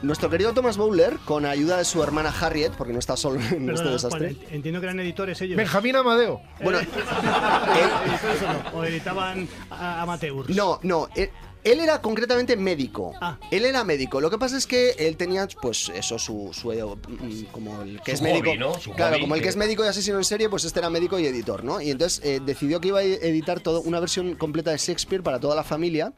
Nuestro 0.00 0.30
querido 0.30 0.54
Thomas 0.54 0.76
Bowler, 0.78 1.18
con 1.26 1.44
ayuda 1.44 1.76
de 1.76 1.84
su 1.84 2.02
hermana 2.02 2.32
Harriet, 2.40 2.72
porque 2.72 2.92
no 2.94 3.00
está 3.00 3.16
solo 3.18 3.38
en 3.50 3.68
este 3.68 3.88
desastre. 3.88 4.34
Juan, 4.34 4.46
entiendo 4.54 4.80
que 4.80 4.86
eran 4.86 4.98
editores 5.00 5.38
ellos. 5.42 5.56
Benjamín 5.58 5.96
Amadeo. 5.96 6.40
Bueno, 6.62 6.78
Editores 6.78 8.42
o 8.42 8.52
no, 8.72 8.78
o 8.78 8.84
editaban 8.84 9.48
a 9.70 10.02
amateurs. 10.02 10.48
no, 10.50 10.78
no. 10.82 11.08
Él, 11.14 11.30
él 11.70 11.80
era 11.80 12.00
concretamente 12.02 12.56
médico. 12.56 13.12
Ah. 13.20 13.38
Él 13.50 13.64
era 13.64 13.84
médico. 13.84 14.20
Lo 14.20 14.30
que 14.30 14.38
pasa 14.38 14.56
es 14.56 14.66
que 14.66 14.90
él 14.98 15.16
tenía, 15.16 15.46
pues, 15.60 15.90
eso, 15.94 16.18
su. 16.18 16.50
su, 16.52 16.68
mm, 16.70 17.44
como 17.52 17.82
el 17.82 18.00
que 18.02 18.12
Su 18.12 18.16
es 18.16 18.22
médico. 18.22 18.50
hobby, 18.50 18.58
¿no? 18.58 18.74
Su 18.78 18.92
claro, 18.92 19.12
hobby, 19.14 19.20
como 19.22 19.34
el 19.34 19.40
que 19.40 19.44
que- 19.44 19.48
es 19.50 19.56
médico 19.56 19.84
y 19.84 19.88
asesino 19.88 20.18
en 20.18 20.24
serie, 20.24 20.48
pues 20.48 20.64
este 20.64 20.78
era 20.80 20.90
médico 20.90 21.18
y 21.18 21.26
editor, 21.26 21.64
¿no? 21.64 21.80
Y 21.80 21.90
entonces 21.90 22.20
eh, 22.24 22.40
decidió 22.44 22.80
que 22.80 22.88
iba 22.88 22.98
a 23.00 23.02
editar 23.02 23.60
todo, 23.60 23.80
una 23.82 24.00
versión 24.00 24.34
completa 24.36 24.70
de 24.70 24.78
Shakespeare 24.78 25.22
para 25.22 25.38
toda 25.40 25.54
la 25.56 25.64
familia 25.64 26.12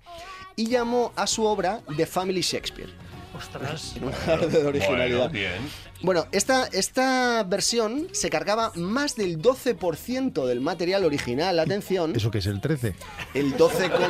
y 0.57 0.66
llamó 0.66 1.12
a 1.16 1.26
su 1.26 1.44
obra 1.44 1.80
The 1.96 2.07
Family 2.07 2.40
Shakespeare. 2.42 2.90
Ostras. 3.41 3.97
En 3.97 4.05
un 4.05 4.14
alarde 4.14 4.49
de 4.61 4.66
originalidad. 4.66 5.18
Bueno, 5.18 5.32
bien. 5.32 5.70
Bueno, 6.03 6.26
esta, 6.32 6.66
esta 6.66 7.43
versión 7.45 8.09
se 8.12 8.30
cargaba 8.30 8.72
más 8.74 9.16
del 9.16 9.41
12% 9.43 10.47
del 10.47 10.61
material 10.61 11.05
original, 11.05 11.59
atención, 11.59 12.14
¿Eso 12.16 12.30
que 12.30 12.38
es 12.38 12.47
el 12.47 12.61
13? 12.61 12.95
el 13.34 13.57
12, 13.57 13.91
com- 13.91 14.01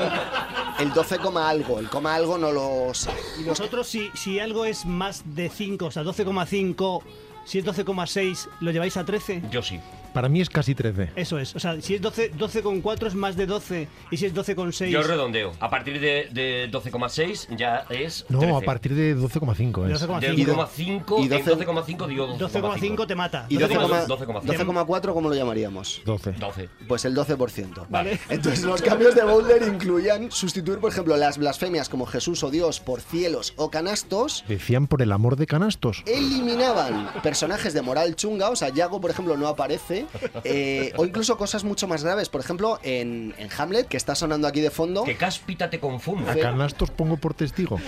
el 0.79 0.93
12, 0.93 1.19
coma 1.19 1.49
algo, 1.49 1.79
el 1.81 1.89
coma 1.89 2.15
algo 2.15 2.39
no 2.39 2.53
lo 2.53 2.93
sé. 2.95 3.11
Y 3.41 3.45
vosotros, 3.45 3.89
si, 3.89 4.09
si 4.15 4.39
algo 4.39 4.65
es 4.65 4.85
más 4.87 5.23
de 5.35 5.49
5, 5.49 5.87
o 5.87 5.91
sea, 5.91 6.03
12,5, 6.05 7.03
si 7.45 7.59
es 7.59 7.65
12,6, 7.65 8.49
¿lo 8.61 8.71
lleváis 8.71 8.97
a 8.97 9.05
13? 9.05 9.43
Yo 9.51 9.63
sí. 9.63 9.81
Para 10.13 10.29
mí 10.29 10.41
es 10.41 10.49
casi 10.51 10.75
13. 10.75 11.11
Eso 11.17 11.39
es. 11.39 11.55
O 11.55 11.61
sea, 11.61 11.81
si 11.81 11.95
es 11.95 12.01
12 12.03 12.33
12,4 12.35 13.07
es 13.07 13.15
más 13.15 13.37
de 13.37 13.47
12. 13.47 13.89
Y 14.11 14.17
si 14.17 14.27
es 14.27 14.35
12,6. 14.35 14.89
Yo 14.89 15.03
redondeo. 15.03 15.53
A 15.61 15.71
partir 15.71 16.01
de, 16.01 16.29
de 16.33 16.69
12,6 16.71 17.57
ya 17.57 17.85
es. 17.91 18.25
No, 18.29 18.41
13. 18.41 18.57
a 18.57 18.61
partir 18.61 18.95
de 18.95 19.17
12,5 19.17 19.91
es. 19.93 20.03
12,5. 20.03 20.21
Del 20.21 20.39
Y 20.39 20.45
do- 20.45 20.55
12,5 20.57 21.21
y 21.21 21.23
en 21.23 21.29
12 21.29 21.57
12,5 21.57 22.07
digo 22.09 22.29
12,5 22.39 23.07
te 23.07 23.15
mata. 23.15 23.47
¿Y 23.49 23.57
12,2, 23.57 24.07
12,4 24.07 24.43
12,4. 24.43 25.13
cómo 25.15 25.29
lo 25.29 25.35
llamaríamos? 25.35 26.03
12. 26.05 26.33
12. 26.33 26.69
Pues 26.89 27.05
el 27.05 27.15
12%. 27.15 27.87
Vale. 27.89 28.19
Entonces 28.29 28.65
los 28.65 28.83
cambios 28.83 29.15
de 29.15 29.23
Bowler 29.25 29.63
incluían 29.63 30.31
sustituir, 30.31 30.79
por 30.79 30.91
ejemplo, 30.93 31.17
las 31.17 31.39
blasfemias 31.39 31.89
como 31.89 32.07
Jesús 32.07 32.43
o 32.43 32.51
Dios 32.51 32.81
por 32.81 33.01
cielos 33.01 33.55
o 33.57 33.71
canastos 33.71 34.45
Decían 34.49 34.87
por 34.87 35.03
el 35.03 35.13
amor 35.13 35.37
de 35.37 35.47
canastos. 35.47 36.03
eliminaban 36.07 37.11
personajes 37.23 37.75
de 37.75 37.83
moral 37.83 38.17
chunga, 38.17 38.51
o 38.51 38.57
sea, 38.57 38.69
Yago, 38.71 39.01
por 39.01 39.11
ejemplo, 39.11 39.37
no 39.37 39.49
aparece, 39.49 40.00
eh, 40.45 40.93
o 40.97 41.05
incluso 41.05 41.37
cosas 41.37 41.65
mucho 41.65 41.89
más 41.89 42.05
graves, 42.05 42.29
por 42.29 42.41
ejemplo, 42.41 42.79
en, 42.83 43.35
en 43.39 43.49
Hamlet, 43.57 43.89
que 43.89 43.97
está 43.97 44.15
sonando 44.15 44.47
aquí 44.47 44.61
de 44.61 44.71
fondo, 44.71 45.05
Que 45.05 45.17
cáspita 45.17 45.71
te 45.71 45.81
confunde. 45.81 46.31
A 46.31 46.37
canastos 46.37 46.91
pongo 46.91 47.17
por 47.17 47.35
testigo. 47.35 47.81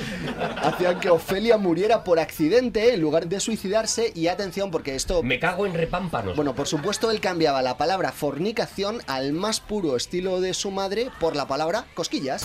hacían 0.63 1.01
que 1.01 1.11
Ofelia 1.11 1.59
muriera 1.59 2.05
por 2.05 2.19
accidente 2.19 2.95
en 2.95 3.01
lugar 3.01 3.27
de 3.27 3.41
suicidarse, 3.41 4.13
y 4.15 4.29
atención, 4.29 4.71
porque 4.71 4.95
esto... 4.95 5.23
Me 5.23 5.39
cago 5.39 5.67
en 5.67 5.75
repámpanos. 5.75 6.37
Bueno, 6.37 6.55
por 6.55 6.67
supuesto, 6.67 7.11
él 7.11 7.21
cambiaba 7.21 7.63
la 7.63 7.77
palabra 7.77 8.13
fornicación 8.13 9.03
al 9.07 9.33
más 9.33 9.61
puro 9.61 9.97
estilo 9.97 10.41
de 10.41 10.55
su 10.55 10.71
madre 10.71 11.11
por 11.21 11.37
la 11.37 11.47
palabra 11.47 11.87
cosquillas. 11.95 12.45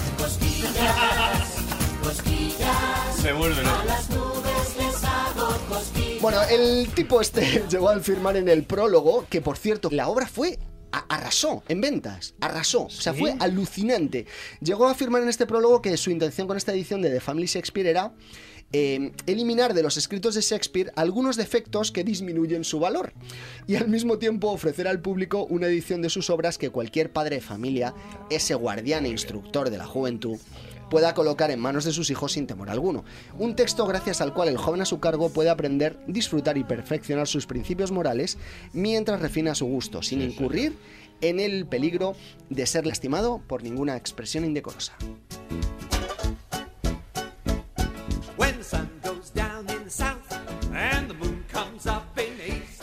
se 3.22 3.34
vuelve 3.34 3.64
loco. 3.64 4.27
Bueno, 6.22 6.40
el 6.50 6.88
tipo 6.90 7.22
este 7.22 7.64
llegó 7.70 7.90
a 7.90 7.96
afirmar 7.96 8.38
en 8.38 8.50
el 8.50 8.64
prólogo 8.64 9.26
que, 9.30 9.42
por 9.42 9.58
cierto, 9.58 9.90
la 9.92 10.08
obra 10.10 10.28
fue. 10.28 10.58
a- 10.92 11.06
Arrasó 11.10 11.64
en 11.68 11.82
ventas, 11.82 12.34
arrasó, 12.40 12.84
o 12.86 12.90
sea, 12.90 13.14
¿Sí? 13.14 13.20
fue 13.20 13.36
alucinante. 13.40 14.26
Llegó 14.62 14.88
a 14.88 14.92
afirmar 14.92 15.22
en 15.22 15.30
este 15.30 15.46
prólogo 15.46 15.82
que 15.82 15.96
su 15.98 16.10
intención 16.12 16.48
con 16.48 16.56
esta 16.58 16.72
edición 16.74 17.02
de 17.02 17.10
The 17.10 17.20
Family 17.20 17.46
Shakespeare 17.48 17.88
era 17.88 18.14
eh, 18.74 19.12
eliminar 19.26 19.74
de 19.74 19.84
los 19.84 19.96
escritos 19.98 20.36
de 20.36 20.42
Shakespeare 20.42 20.92
algunos 20.96 21.36
defectos 21.38 21.92
que 21.92 22.04
disminuyen 22.04 22.64
su 22.64 22.80
valor 22.80 23.14
y 23.68 23.76
al 23.76 23.88
mismo 23.90 24.18
tiempo 24.18 24.50
ofrecer 24.50 24.88
al 24.88 25.02
público 25.02 25.46
una 25.50 25.68
edición 25.68 26.02
de 26.02 26.10
sus 26.10 26.30
obras 26.30 26.58
que 26.58 26.70
cualquier 26.70 27.12
padre 27.12 27.36
de 27.38 27.42
familia, 27.42 27.94
ese 28.30 28.56
guardián 28.56 29.06
e 29.06 29.10
instructor 29.10 29.70
de 29.70 29.78
la 29.78 29.86
juventud, 29.86 30.38
pueda 30.90 31.14
colocar 31.14 31.52
en 31.52 31.60
manos 31.60 31.86
de 31.86 31.92
sus 31.92 32.10
hijos 32.10 32.34
sin 32.34 32.48
temor 32.48 32.70
alguno. 32.70 33.04
Un 33.38 33.56
texto 33.56 33.86
gracias 33.86 34.22
al 34.22 34.34
cual 34.34 34.50
el 34.50 34.58
joven 34.58 34.82
a 34.82 34.86
su 34.86 35.00
cargo 35.00 35.30
puede 35.30 35.50
aprender, 35.50 35.98
disfrutar 36.08 36.58
y 36.58 36.64
perfeccionar 36.64 37.28
sus 37.28 37.46
principios 37.46 37.92
morales 37.92 38.38
mientras 38.74 39.22
refina 39.22 39.56
su 39.56 39.66
gusto, 39.66 40.02
sin 40.02 40.22
incurrir 40.22 40.78
en 41.22 41.40
el 41.40 41.66
peligro 41.66 42.16
de 42.50 42.66
ser 42.66 42.86
lastimado 42.86 43.42
por 43.48 43.64
ninguna 43.64 43.96
expresión 43.98 44.46
indecorosa. 44.46 44.94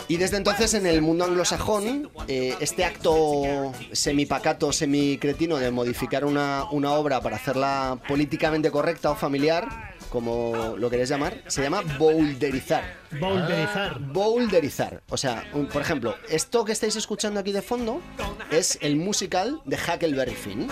Y 0.07 0.19
desde 0.19 0.37
entonces 0.37 0.75
en 0.75 0.87
el 0.87 1.01
mundo 1.01 1.25
anglosajón, 1.25 2.11
eh, 2.29 2.55
este 2.61 2.85
acto 2.85 3.73
semipacato, 3.93 4.73
semicretino 4.73 5.57
de 5.57 5.71
modificar 5.71 6.27
una, 6.27 6.65
una 6.71 6.93
obra 6.93 7.21
para 7.23 7.37
hacerla 7.37 7.99
políticamente 8.07 8.71
correcta 8.71 9.11
o 9.11 9.15
familiar, 9.15 9.95
como 10.11 10.75
lo 10.79 10.91
queréis 10.91 11.09
llamar, 11.09 11.43
se 11.47 11.63
llama 11.63 11.83
boulderizar. 11.99 13.04
Boulderizar. 13.21 13.99
Boulderizar. 14.01 15.03
O 15.09 15.17
sea, 15.17 15.45
un- 15.55 15.67
por 15.67 15.83
ejemplo, 15.83 16.17
esto 16.29 16.65
que 16.65 16.73
estáis 16.73 16.97
escuchando 16.97 17.41
aquí 17.41 17.53
de 17.53 17.63
fondo 17.63 18.01
es 18.51 18.79
el 18.81 18.97
musical 18.97 19.61
de 19.65 19.77
Huckleberry 19.77 20.35
Finn. 20.35 20.69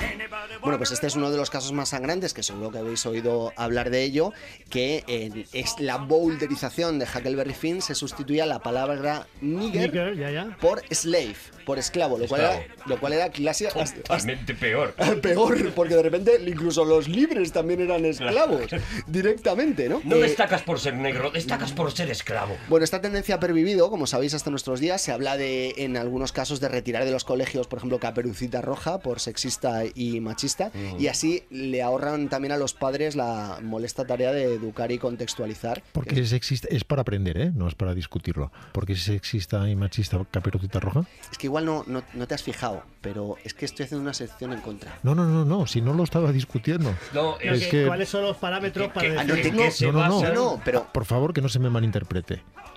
Bueno, 0.60 0.78
pues 0.78 0.90
este 0.92 1.06
es 1.06 1.16
uno 1.16 1.30
de 1.30 1.36
los 1.36 1.50
casos 1.50 1.72
más 1.72 1.90
sangrantes, 1.90 2.34
que 2.34 2.42
seguro 2.42 2.70
que 2.70 2.78
habéis 2.78 3.04
oído 3.06 3.52
hablar 3.56 3.90
de 3.90 4.02
ello, 4.02 4.32
que 4.70 5.04
eh, 5.06 5.46
es 5.52 5.74
la 5.78 5.96
boulderización 5.98 6.98
de 6.98 7.06
Huckleberry 7.06 7.54
Finn 7.54 7.82
se 7.82 7.94
sustituía 7.94 8.46
la 8.46 8.60
palabra 8.60 9.26
nigger 9.40 9.92
Nigger, 9.92 10.16
ya, 10.16 10.30
ya. 10.30 10.56
por 10.60 10.82
slave, 10.90 11.36
por 11.66 11.78
esclavo, 11.78 12.18
lo 12.18 12.26
cual 12.26 12.40
era, 12.42 12.66
lo 12.86 12.98
cual 13.00 13.12
era 13.14 13.30
clase 13.30 13.68
Totalmente 13.72 14.54
peor. 14.54 14.94
peor, 15.22 15.72
porque 15.74 15.94
de 15.96 16.02
repente 16.02 16.40
incluso 16.46 16.84
los 16.84 17.08
libres 17.08 17.52
también 17.52 17.80
eran 17.80 18.04
esclavos, 18.04 18.62
directamente, 19.06 19.88
¿no? 19.88 20.00
No 20.04 20.16
Eh, 20.16 20.22
destacas 20.22 20.62
por 20.62 20.78
ser 20.80 20.94
negro, 20.94 21.30
destacas 21.30 21.72
por 21.72 21.92
ser 21.92 22.10
esclavo. 22.10 22.31
Bueno, 22.68 22.84
esta 22.84 23.00
tendencia 23.00 23.36
ha 23.36 23.40
pervivido, 23.40 23.90
como 23.90 24.06
sabéis, 24.06 24.34
hasta 24.34 24.50
nuestros 24.50 24.80
días. 24.80 25.00
Se 25.00 25.12
habla 25.12 25.36
de, 25.36 25.74
en 25.78 25.96
algunos 25.96 26.32
casos, 26.32 26.60
de 26.60 26.68
retirar 26.68 27.04
de 27.04 27.10
los 27.12 27.24
colegios, 27.24 27.66
por 27.66 27.78
ejemplo, 27.78 27.98
Caperucita 27.98 28.60
Roja 28.60 28.98
por 28.98 29.20
sexista 29.20 29.82
y 29.94 30.20
machista. 30.20 30.70
Y 30.98 31.08
así 31.08 31.44
le 31.50 31.82
ahorran 31.82 32.28
también 32.28 32.52
a 32.52 32.56
los 32.56 32.74
padres 32.74 33.16
la 33.16 33.58
molesta 33.62 34.04
tarea 34.06 34.32
de 34.32 34.44
educar 34.54 34.90
y 34.92 34.98
contextualizar. 34.98 35.82
Porque 35.92 36.20
es 36.20 36.28
sexista, 36.30 36.68
es 36.70 36.84
para 36.84 37.02
aprender, 37.02 37.38
¿eh? 37.38 37.52
No 37.54 37.68
es 37.68 37.74
para 37.74 37.94
discutirlo. 37.94 38.50
Porque 38.72 38.92
es 38.94 39.02
sexista 39.02 39.68
y 39.68 39.76
machista 39.76 40.18
Caperucita 40.30 40.80
Roja. 40.80 41.04
Es 41.30 41.38
que 41.38 41.46
igual 41.46 41.64
no, 41.64 41.84
no, 41.86 42.02
no 42.14 42.26
te 42.26 42.34
has 42.34 42.42
fijado, 42.42 42.82
pero 43.00 43.36
es 43.44 43.54
que 43.54 43.64
estoy 43.64 43.84
haciendo 43.84 44.02
una 44.02 44.14
sección 44.14 44.52
en 44.52 44.60
contra. 44.60 44.98
No, 45.02 45.14
no, 45.14 45.26
no, 45.26 45.44
no, 45.44 45.66
si 45.66 45.80
no 45.80 45.92
lo 45.94 46.04
estaba 46.04 46.32
discutiendo. 46.32 46.94
No, 47.12 47.38
Es 47.40 47.64
que- 47.64 47.68
que- 47.70 47.86
¿Cuáles 47.86 48.08
son 48.08 48.22
los 48.22 48.36
parámetros 48.36 48.88
para 48.92 49.00
que, 49.02 49.12
decir. 49.12 49.28
No 49.28 49.34
¿En 49.34 49.42
tengo- 49.42 49.62
qué 49.62 49.70
se 49.70 49.92
No, 49.92 50.08
no? 50.08 50.32
No, 50.34 50.60
pero 50.64 50.86
Por 50.92 51.04
favor, 51.04 51.32
que 51.32 51.40
no 51.40 51.48
se 51.48 51.58
me 51.58 51.70
malinterprete. 51.70 52.21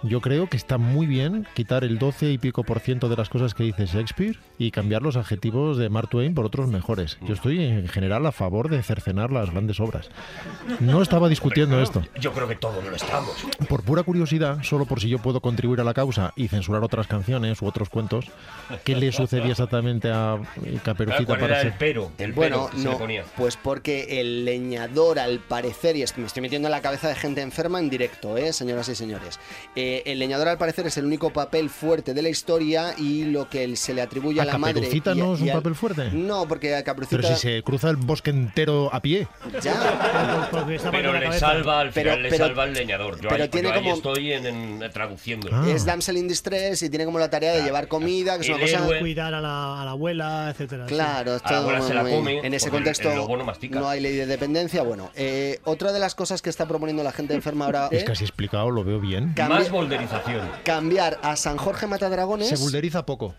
Yo 0.03 0.21
creo 0.21 0.47
que 0.47 0.57
está 0.57 0.77
muy 0.77 1.07
bien 1.07 1.47
quitar 1.55 1.83
el 1.83 1.97
12 1.97 2.29
y 2.31 2.37
pico 2.37 2.63
por 2.63 2.79
ciento 2.79 3.09
de 3.09 3.15
las 3.15 3.29
cosas 3.29 3.55
que 3.55 3.63
dice 3.63 3.85
Shakespeare 3.87 4.37
y 4.59 4.69
cambiar 4.69 5.01
los 5.01 5.15
adjetivos 5.15 5.77
de 5.77 5.89
Mark 5.89 6.09
Twain 6.09 6.35
por 6.35 6.45
otros 6.45 6.67
mejores. 6.67 7.17
Yo 7.21 7.33
estoy 7.33 7.63
en 7.63 7.87
general 7.87 8.23
a 8.27 8.31
favor 8.31 8.69
de 8.69 8.83
cercenar 8.83 9.31
las 9.31 9.49
grandes 9.49 9.79
obras. 9.79 10.09
No 10.79 11.01
estaba 11.01 11.27
discutiendo 11.29 11.81
esto. 11.81 12.03
Yo 12.19 12.33
creo 12.33 12.47
que 12.47 12.55
todos 12.55 12.83
lo 12.83 12.95
estamos. 12.95 13.33
Por 13.67 13.81
pura 13.83 14.03
curiosidad, 14.03 14.61
solo 14.63 14.85
por 14.85 14.99
si 14.99 15.09
yo 15.09 15.17
puedo 15.19 15.39
contribuir 15.41 15.79
a 15.81 15.83
la 15.83 15.93
causa 15.93 16.33
y 16.35 16.49
censurar 16.49 16.83
otras 16.83 17.07
canciones 17.07 17.61
u 17.61 17.65
otros 17.65 17.89
cuentos, 17.89 18.25
¿qué 18.83 18.95
le 18.95 19.11
sucedía 19.11 19.51
exactamente 19.51 20.11
a 20.11 20.37
Caperucita 20.83 21.25
¿Cuál 21.25 21.39
para 21.39 21.53
era 21.53 21.61
el 21.61 21.69
ser? 21.69 21.75
pero? 21.79 22.11
El 22.19 22.33
Bueno, 22.33 22.67
pero 22.69 22.71
que 22.71 22.77
se 22.77 22.83
le 22.83 22.91
no, 22.91 22.99
ponía. 22.99 23.23
pues 23.37 23.57
porque 23.57 24.19
el 24.19 24.45
leñador, 24.45 25.17
al 25.17 25.39
parecer, 25.39 25.95
y 25.95 26.03
es 26.03 26.11
que 26.11 26.21
me 26.21 26.27
estoy 26.27 26.41
metiendo 26.41 26.67
en 26.67 26.71
la 26.73 26.81
cabeza 26.81 27.07
de 27.07 27.15
gente 27.15 27.41
enferma 27.41 27.79
en 27.79 27.89
directo, 27.89 28.37
¿eh, 28.37 28.53
señoras 28.53 28.87
y 28.89 28.95
señores. 28.95 29.24
Eh, 29.75 30.03
el 30.05 30.19
leñador, 30.19 30.47
al 30.47 30.57
parecer, 30.57 30.87
es 30.87 30.97
el 30.97 31.05
único 31.05 31.31
papel 31.31 31.69
fuerte 31.69 32.13
de 32.13 32.21
la 32.21 32.29
historia 32.29 32.93
y 32.97 33.25
lo 33.25 33.49
que 33.49 33.75
se 33.75 33.93
le 33.93 34.01
atribuye 34.01 34.39
a, 34.39 34.43
¿A 34.43 34.45
la 34.45 34.57
madre. 34.57 34.75
Caperucita 34.75 35.13
y 35.13 35.19
a- 35.19 35.23
no 35.23 35.35
es 35.35 35.41
un 35.41 35.49
al- 35.49 35.55
papel 35.55 35.75
fuerte? 35.75 36.09
No, 36.11 36.47
porque 36.47 36.75
a 36.75 36.83
Caperucita. 36.83 37.21
Pero 37.21 37.35
si 37.35 37.41
se 37.41 37.63
cruza 37.63 37.89
el 37.89 37.95
bosque 37.97 38.29
entero 38.29 38.89
a 38.93 39.01
pie. 39.01 39.27
Ya. 39.61 40.49
Pero 40.91 41.13
le 41.13 41.39
salva, 41.39 41.79
al 41.81 41.91
Pero- 41.91 42.11
final 42.11 42.23
le 42.23 42.29
pero- 42.29 42.45
salva 42.45 42.63
el 42.65 42.73
leñador. 42.73 43.19
Yo 43.21 43.29
pero 43.29 43.43
ahí, 43.43 43.49
tiene 43.49 43.67
yo 43.69 43.73
ahí 43.73 43.81
como- 43.83 43.95
estoy 43.95 44.33
en, 44.33 44.45
en- 44.45 44.91
traduciendo. 44.91 45.49
Ah. 45.51 45.65
Es 45.67 45.85
damsel 45.85 46.17
in 46.17 46.27
distress 46.27 46.81
y 46.83 46.89
tiene 46.89 47.05
como 47.05 47.19
la 47.19 47.29
tarea 47.29 47.53
de 47.53 47.63
llevar 47.63 47.87
comida, 47.87 48.35
que 48.37 48.43
es 48.43 48.49
una 48.49 48.59
cosa. 48.59 48.77
héroe. 48.85 48.99
Cuidar 48.99 49.33
a 49.33 49.41
la, 49.41 49.81
a 49.81 49.85
la 49.85 49.91
abuela, 49.91 50.49
etcétera. 50.51 50.87
sí. 50.87 50.93
Claro, 50.93 51.35
es 51.35 51.41
A 51.43 51.43
la 51.45 51.49
todo 51.49 51.59
abuela 51.69 51.81
se 51.87 51.93
la 51.93 52.03
muy- 52.03 52.11
come, 52.11 52.39
en 52.39 52.53
ese 52.53 52.65
el- 52.67 52.71
contexto 52.71 53.11
el 53.11 53.71
no 53.71 53.89
hay 53.89 53.99
ley 54.01 54.15
de 54.15 54.25
dependencia. 54.25 54.83
Bueno, 54.83 55.11
eh, 55.15 55.59
otra 55.63 55.91
de 55.91 55.99
las 55.99 56.15
cosas 56.15 56.41
que 56.41 56.49
está 56.49 56.67
proponiendo 56.67 57.03
la 57.03 57.11
gente 57.11 57.33
enferma 57.33 57.65
ahora 57.65 57.87
Es 57.91 57.99
es 57.99 58.03
que 58.05 58.11
así 58.11 58.23
explicado 58.23 58.69
lo 58.71 58.83
veo 58.83 58.99
bien. 58.99 59.14
Más 59.21 59.69
bolderización. 59.69 60.49
cambiar 60.63 61.19
a 61.23 61.35
San 61.35 61.57
Jorge 61.57 61.87
Matadragones 61.87 62.49
Se 62.49 62.57
bulderiza 62.57 63.05
poco. 63.05 63.35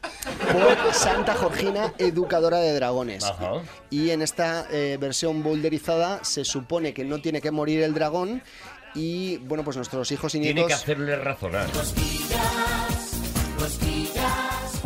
por 0.52 0.94
Santa 0.94 1.34
Georgina 1.34 1.92
Educadora 1.98 2.58
de 2.58 2.72
Dragones. 2.74 3.24
Ajá. 3.24 3.62
Y 3.90 4.10
en 4.10 4.22
esta 4.22 4.66
eh, 4.70 4.96
versión 5.00 5.42
boulderizada 5.42 6.24
se 6.24 6.44
supone 6.44 6.94
que 6.94 7.04
no 7.04 7.20
tiene 7.20 7.40
que 7.40 7.50
morir 7.50 7.82
el 7.82 7.94
dragón 7.94 8.42
y 8.94 9.36
bueno, 9.38 9.62
pues 9.64 9.76
nuestros 9.76 10.10
hijos 10.12 10.34
y 10.34 10.40
Tiene 10.40 10.54
nietos 10.54 10.68
que 10.68 10.74
hacerle 10.74 11.16
razonar. 11.16 11.66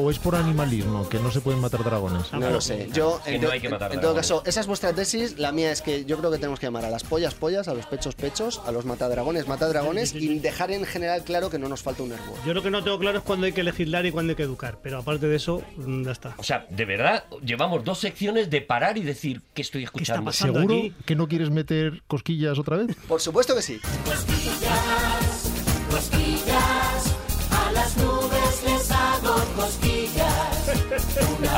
¿O 0.03 0.11
es 0.11 0.18
por 0.18 0.34
animalismo 0.34 1.07
que 1.11 1.18
no 1.18 1.30
se 1.30 1.42
pueden 1.42 1.61
matar 1.61 1.84
dragones? 1.84 2.32
no 2.32 2.48
lo 2.48 2.61
sé. 2.62 2.88
Yo, 2.90 3.20
Que 3.22 3.34
en, 3.34 3.42
no 3.42 3.51
hay 3.51 3.61
que 3.61 3.68
matar 3.68 3.92
en 3.92 4.01
todo 4.01 4.14
caso, 4.14 4.42
esa 4.46 4.61
es 4.61 4.66
vuestra 4.66 4.94
tesis. 4.94 5.38
La 5.38 5.53
mía 5.53 5.70
es 5.72 5.82
que 5.82 6.07
yo 6.07 6.16
creo 6.16 6.30
que 6.30 6.38
tenemos 6.38 6.59
que 6.59 6.66
llamar 6.66 6.86
a 6.86 6.90
las 6.90 7.05
pollas 7.05 7.34
pollas, 7.34 7.68
a 7.68 7.74
los 7.74 7.84
pechos 7.84 8.14
pechos, 8.14 8.62
a 8.64 8.72
los 8.72 8.86
matadragones 8.86 9.46
matadragones 9.46 10.14
y 10.14 10.38
dejar 10.38 10.70
en 10.70 10.86
general 10.86 11.22
claro 11.22 11.51
que 11.51 11.59
no 11.59 11.68
nos 11.68 11.82
falta 11.82 12.03
un 12.03 12.12
hervor. 12.12 12.38
Yo 12.46 12.55
lo 12.55 12.62
que 12.62 12.70
no 12.70 12.82
tengo 12.82 12.98
claro 12.98 13.18
es 13.18 13.24
cuándo 13.24 13.44
hay 13.44 13.53
que 13.53 13.62
legislar 13.62 14.07
y 14.07 14.11
cuándo 14.11 14.30
hay 14.30 14.36
que 14.36 14.42
educar. 14.42 14.78
Pero 14.82 14.98
aparte 14.98 15.26
de 15.26 15.36
eso, 15.36 15.62
mm, 15.76 16.05
ya 16.05 16.12
está. 16.12 16.34
O 16.38 16.42
sea, 16.44 16.66
de 16.70 16.84
verdad, 16.86 17.24
llevamos 17.44 17.84
dos 17.84 17.98
secciones 17.98 18.48
de 18.48 18.62
parar 18.62 18.96
y 18.96 19.03
decir 19.03 19.42
que 19.53 19.61
estoy 19.61 19.84
escuchando. 19.84 20.32
¿Seguro 20.32 20.62
aquí? 20.62 20.94
que 21.05 21.14
no 21.14 21.28
quieres 21.28 21.51
meter 21.51 22.03
cosquillas 22.07 22.59
otra 22.59 22.78
vez? 22.78 22.96
Por 23.07 23.20
supuesto 23.20 23.55
que 23.55 23.61
sí. 23.61 23.80
Cosquillas, 24.05 25.30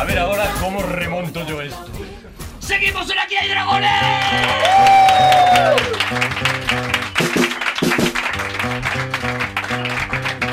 A 0.03 0.05
ver 0.05 0.18
ahora 0.18 0.50
cómo 0.59 0.82
remonto 0.82 1.46
yo 1.46 1.62
esto. 1.62 1.86
¡Seguimos 2.59 3.09
en 3.09 3.20
Aquí 3.20 3.36
hay 3.36 3.48
dragones! 3.48 3.88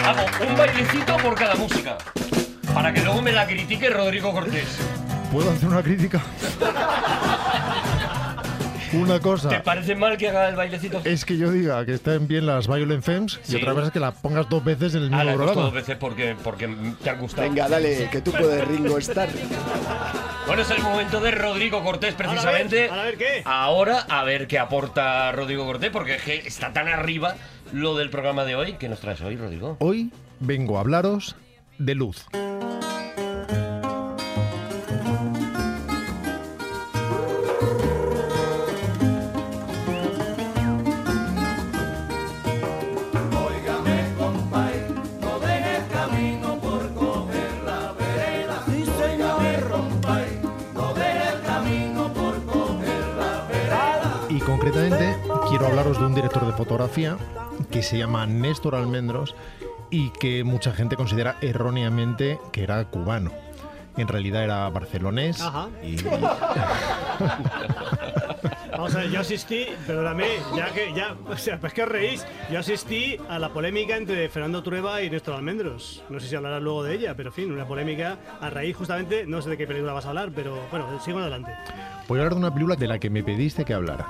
Hago 0.05 0.25
un 0.47 0.55
bailecito 0.55 1.17
por 1.17 1.33
cada 1.33 1.55
música. 1.55 1.97
Para 2.75 2.93
que 2.93 3.01
luego 3.01 3.23
me 3.23 3.31
la 3.31 3.47
critique 3.47 3.89
Rodrigo 3.89 4.31
Cortés. 4.31 4.77
¿Puedo 5.31 5.49
hacer 5.49 5.67
una 5.67 5.81
crítica? 5.81 6.21
Una 8.93 9.15
¿Te 9.15 9.21
cosa 9.21 9.63
parece 9.63 9.95
mal 9.95 10.17
que 10.17 10.29
haga 10.29 10.49
el 10.49 10.55
bailecito? 10.55 11.01
es 11.03 11.25
que 11.25 11.37
yo 11.37 11.51
diga 11.51 11.85
que 11.85 11.93
están 11.93 12.27
bien 12.27 12.45
las 12.45 12.67
Violent 12.67 13.03
Femmes 13.03 13.39
y 13.47 13.55
otra 13.55 13.73
cosa 13.73 13.87
es 13.87 13.91
que 13.91 13.99
la 13.99 14.11
pongas 14.11 14.49
dos 14.49 14.63
veces 14.63 14.95
en 14.95 15.03
el 15.03 15.13
Ah, 15.13 15.17
mismo 15.17 15.23
la 15.23 15.23
puesto 15.35 15.43
programa. 15.45 15.61
dos 15.65 15.73
veces 15.73 15.97
porque, 15.97 16.35
porque 16.43 16.67
te 17.03 17.09
han 17.09 17.19
gustado. 17.19 17.47
Venga, 17.47 17.67
dale, 17.69 18.09
que 18.11 18.21
tú 18.21 18.31
puedes 18.31 18.67
Ringo 18.67 18.97
estar. 18.97 19.29
Bueno, 20.47 20.61
es 20.63 20.71
el 20.71 20.81
momento 20.81 21.19
de 21.19 21.31
Rodrigo 21.31 21.83
Cortés, 21.83 22.15
precisamente. 22.15 22.89
A 22.89 23.03
ver, 23.03 23.17
¿qué? 23.17 23.41
Ahora, 23.45 24.05
a 24.09 24.23
ver 24.23 24.47
qué 24.47 24.57
aporta 24.57 25.31
Rodrigo 25.31 25.65
Cortés, 25.65 25.91
porque 25.91 26.15
es 26.15 26.23
que 26.23 26.35
está 26.47 26.73
tan 26.73 26.87
arriba 26.87 27.35
lo 27.71 27.95
del 27.95 28.09
programa 28.09 28.45
de 28.45 28.55
hoy. 28.55 28.73
¿Qué 28.79 28.89
nos 28.89 28.99
traes 28.99 29.21
hoy, 29.21 29.35
Rodrigo? 29.35 29.77
Hoy 29.79 30.11
vengo 30.39 30.77
a 30.77 30.81
hablaros 30.81 31.35
de 31.77 31.93
luz. 31.95 32.25
Director 56.30 56.51
de 56.51 56.53
fotografía 56.57 57.17
que 57.71 57.82
se 57.82 57.97
llama 57.97 58.27
Néstor 58.27 58.75
Almendros 58.75 59.34
y 59.89 60.11
que 60.11 60.43
mucha 60.43 60.71
gente 60.73 60.95
considera 60.95 61.38
erróneamente 61.41 62.39
que 62.51 62.61
era 62.63 62.86
cubano. 62.86 63.32
En 63.97 64.07
realidad 64.07 64.43
era 64.43 64.69
barcelonés. 64.69 65.41
Ajá. 65.41 65.69
Y 65.82 65.95
Vamos 68.71 68.93
a 68.95 68.99
ver, 68.99 69.09
yo 69.09 69.19
asistí, 69.21 69.65
perdóname, 69.88 70.27
ya 70.55 70.71
que 70.71 70.93
ya, 70.93 71.15
o 71.27 71.36
sea, 71.36 71.59
pues 71.59 71.73
que 71.73 71.82
os 71.82 71.89
reís. 71.89 72.23
Yo 72.51 72.59
asistí 72.59 73.17
a 73.27 73.39
la 73.39 73.49
polémica 73.49 73.97
entre 73.97 74.30
Fernando 74.30 74.61
Trueba 74.61 75.01
y 75.01 75.09
Néstor 75.09 75.34
Almendros. 75.34 76.03
No 76.09 76.19
sé 76.19 76.27
si 76.27 76.36
hablarás 76.36 76.61
luego 76.61 76.84
de 76.84 76.93
ella, 76.93 77.15
pero 77.15 77.30
en 77.30 77.34
fin, 77.34 77.51
una 77.51 77.65
polémica 77.65 78.19
a 78.39 78.51
raíz 78.51 78.77
justamente, 78.77 79.25
no 79.25 79.41
sé 79.41 79.49
de 79.49 79.57
qué 79.57 79.65
película 79.65 79.93
vas 79.93 80.05
a 80.05 80.09
hablar, 80.09 80.30
pero 80.34 80.59
bueno, 80.69 80.86
sigo 81.03 81.17
adelante. 81.19 81.51
voy 82.07 82.19
a 82.19 82.21
hablar 82.21 82.36
de 82.36 82.39
una 82.39 82.53
película 82.53 82.75
de 82.75 82.88
la 82.88 82.99
que 82.99 83.09
me 83.09 83.23
pediste 83.23 83.65
que 83.65 83.73
hablara. 83.73 84.07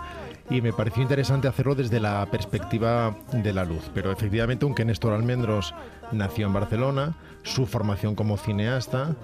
Y 0.49 0.61
me 0.61 0.73
pareció 0.73 1.03
interesante 1.03 1.47
hacerlo 1.47 1.75
desde 1.75 1.99
la 1.99 2.25
perspectiva 2.25 3.15
de 3.31 3.53
la 3.53 3.65
luz. 3.65 3.91
Pero 3.93 4.11
efectivamente, 4.11 4.65
aunque 4.65 4.83
Néstor 4.83 5.13
Almendros 5.13 5.75
nació 6.11 6.47
en 6.47 6.53
Barcelona, 6.53 7.15
su 7.43 7.67
formación 7.67 8.15
como 8.15 8.35
cineasta 8.37 9.15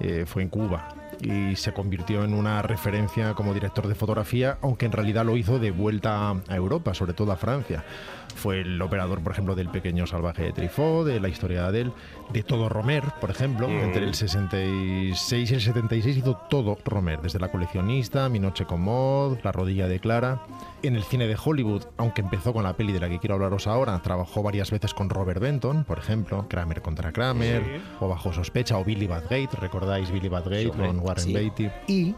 eh, 0.00 0.24
fue 0.26 0.42
en 0.42 0.48
Cuba. 0.48 0.88
Y 1.20 1.54
se 1.56 1.74
convirtió 1.74 2.24
en 2.24 2.32
una 2.32 2.62
referencia 2.62 3.34
como 3.34 3.52
director 3.52 3.86
de 3.86 3.94
fotografía, 3.94 4.56
aunque 4.62 4.86
en 4.86 4.92
realidad 4.92 5.26
lo 5.26 5.36
hizo 5.36 5.58
de 5.58 5.70
vuelta 5.70 6.30
a 6.30 6.56
Europa, 6.56 6.94
sobre 6.94 7.12
todo 7.12 7.30
a 7.32 7.36
Francia. 7.36 7.84
Fue 8.32 8.60
el 8.60 8.80
operador, 8.80 9.20
por 9.22 9.32
ejemplo, 9.32 9.54
del 9.54 9.68
Pequeño 9.68 10.06
Salvaje 10.06 10.42
de 10.44 10.52
Trifó, 10.52 11.04
de 11.04 11.20
La 11.20 11.28
Historia 11.28 11.62
de 11.62 11.68
Adele, 11.68 11.92
de 12.32 12.42
Todo 12.42 12.68
Romer, 12.68 13.04
por 13.20 13.30
ejemplo. 13.30 13.68
Entre 13.68 14.04
el 14.04 14.14
66 14.14 15.50
y 15.50 15.54
el 15.54 15.60
76 15.60 16.16
hizo 16.16 16.36
todo 16.48 16.78
Romer, 16.84 17.20
desde 17.20 17.38
La 17.38 17.50
coleccionista, 17.50 18.28
Mi 18.28 18.38
noche 18.38 18.64
con 18.64 18.82
Maud, 18.84 19.38
La 19.42 19.52
rodilla 19.52 19.88
de 19.88 20.00
Clara. 20.00 20.42
En 20.82 20.96
el 20.96 21.02
cine 21.02 21.26
de 21.26 21.36
Hollywood, 21.42 21.84
aunque 21.98 22.20
empezó 22.22 22.52
con 22.52 22.62
la 22.64 22.74
peli 22.74 22.92
de 22.92 23.00
la 23.00 23.08
que 23.08 23.18
quiero 23.18 23.34
hablaros 23.34 23.66
ahora, 23.66 23.98
trabajó 24.00 24.42
varias 24.42 24.70
veces 24.70 24.94
con 24.94 25.10
Robert 25.10 25.40
Benton, 25.40 25.84
por 25.84 25.98
ejemplo, 25.98 26.46
Kramer 26.48 26.80
contra 26.82 27.12
Kramer, 27.12 27.62
Sí. 27.64 27.82
o 28.00 28.08
Bajo 28.08 28.32
sospecha, 28.32 28.78
o 28.78 28.84
Billy 28.84 29.06
Badgate, 29.06 29.50
¿recordáis 29.60 30.10
Billy 30.10 30.28
Badgate 30.28 30.64
Sí, 30.64 30.70
con 30.70 30.98
Warren 31.00 31.24
Sí. 31.24 31.32
Beatty? 31.34 31.70
Y 31.88 32.14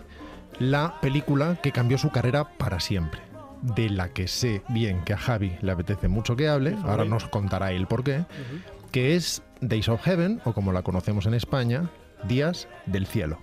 la 0.59 1.01
película 1.01 1.57
que 1.63 1.73
cambió 1.73 1.99
su 1.99 2.11
carrera 2.11 2.45
para 2.57 2.79
siempre, 2.79 3.21
de 3.63 3.89
la 3.89 4.09
que 4.09 4.29
sé 4.29 4.63
bien 4.69 5.03
que 5.05 5.15
a 5.15 5.19
Javi 5.19 5.57
le 5.63 5.73
apetece 5.73 6.09
mucho 6.09 6.37
que 6.37 6.49
hable, 6.49 6.77
ahora 6.85 7.05
nos 7.05 7.25
contará 7.27 7.73
él 7.73 7.87
por 7.87 8.05
qué, 8.05 8.25
que 8.91 9.15
es 9.15 9.43
Days 9.61 9.89
of 9.89 10.03
Heaven, 10.03 10.41
o 10.45 10.53
como 10.53 10.73
la 10.73 10.83
conocemos 10.83 11.27
en 11.27 11.35
España, 11.35 11.89
Días 12.25 12.69
del 12.87 13.07
Cielo. 13.07 13.39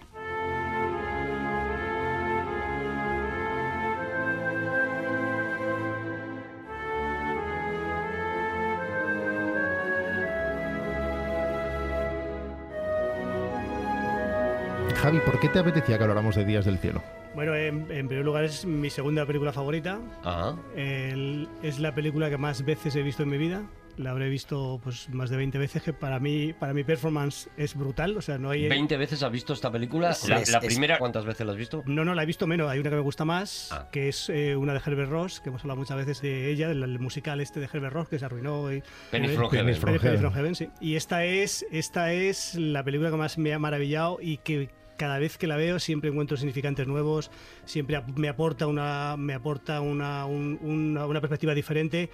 Javi, 15.02 15.20
¿por 15.20 15.40
qué 15.40 15.48
te 15.50 15.60
apetecía 15.60 15.98
que 15.98 16.04
habláramos 16.04 16.36
de 16.36 16.46
Días 16.46 16.66
del 16.66 16.78
Cielo? 16.78 17.02
Bueno, 17.36 17.56
en, 17.56 17.90
en 17.92 18.08
primer 18.08 18.26
lugar 18.26 18.44
es 18.44 18.66
mi 18.66 18.90
segunda 18.90 19.26
película 19.26 19.54
favorita. 19.54 20.00
Ah, 20.24 20.56
El- 20.76 21.48
es 21.64 21.80
la 21.80 21.94
película 21.96 22.30
que 22.30 22.38
más 22.38 22.66
veces 22.66 22.96
he 22.96 23.02
visto 23.04 23.24
en 23.24 23.30
mi 23.30 23.38
vida. 23.38 23.64
La 23.98 24.12
habré 24.12 24.30
visto 24.30 24.80
pues 24.82 25.10
más 25.10 25.30
de 25.30 25.36
20 25.36 25.58
veces, 25.58 25.84
que 25.84 25.92
para 25.92 26.20
mí, 26.22 26.54
para 26.54 26.74
mi 26.74 26.84
performance 26.86 27.50
es 27.58 27.76
brutal. 27.76 28.16
O 28.18 28.22
sea, 28.22 28.38
no 28.38 28.50
hay. 28.50 28.68
20 28.70 28.96
veces 28.98 29.22
has 29.24 29.32
visto 29.32 29.52
esta 29.54 29.70
película. 29.72 30.14
Sí, 30.14 30.30
la 30.30 30.40
es- 30.40 30.52
la 30.52 30.60
es- 30.60 30.66
primera, 30.66 30.98
¿cuántas 30.98 31.26
veces 31.26 31.46
la 31.46 31.52
has 31.52 31.58
visto? 31.58 31.84
No, 31.86 32.04
no, 32.06 32.14
la 32.16 32.24
he 32.24 32.26
visto 32.26 32.48
menos. 32.48 32.70
Hay 32.70 32.80
una 32.80 32.90
que 32.90 32.96
me 32.96 33.02
gusta 33.02 33.26
más, 33.26 33.70
Ah. 33.74 33.90
que 33.92 34.08
es 34.10 34.30
eh, 34.30 34.56
una 34.56 34.74
de 34.74 34.82
Herbert 34.86 35.10
Ross, 35.12 35.40
que 35.42 35.50
hemos 35.50 35.62
hablado 35.62 35.80
muchas 35.80 35.98
veces 35.98 36.22
de 36.22 36.50
ella, 36.50 36.70
del, 36.70 36.80
del 36.82 37.00
musical 37.00 37.42
este 37.42 37.60
de 37.60 37.66
Herbert 37.72 37.94
Ross, 37.94 38.08
que 38.10 38.20
se 38.20 38.26
arruinó. 38.26 38.72
Y, 38.74 38.82
Penny 39.12 39.28
from 39.30 39.50
Heaven. 39.50 39.76
Penny 40.00 40.18
from 40.18 40.34
Heaven, 40.34 40.56
sí. 40.56 40.70
Y 40.80 40.96
esta 40.96 41.26
es, 41.26 41.66
esta 41.72 42.12
es 42.14 42.56
la 42.56 42.84
película 42.84 43.12
que 43.12 43.18
más 43.18 43.38
me 43.38 43.54
ha 43.54 43.60
maravillado 43.60 44.18
y 44.22 44.38
que 44.38 44.70
cada 45.00 45.18
vez 45.18 45.38
que 45.38 45.48
la 45.48 45.56
veo 45.56 45.80
siempre 45.80 46.10
encuentro 46.10 46.36
significantes 46.38 46.86
nuevos, 46.86 47.32
siempre 47.66 48.00
me 48.18 48.28
aporta 48.28 48.68
una, 48.68 49.16
me 49.18 49.34
aporta 49.34 49.80
una, 49.80 50.26
un- 50.26 50.60
una, 50.62 51.06
una 51.08 51.22
perspectiva 51.22 51.56
diferente. 51.56 52.10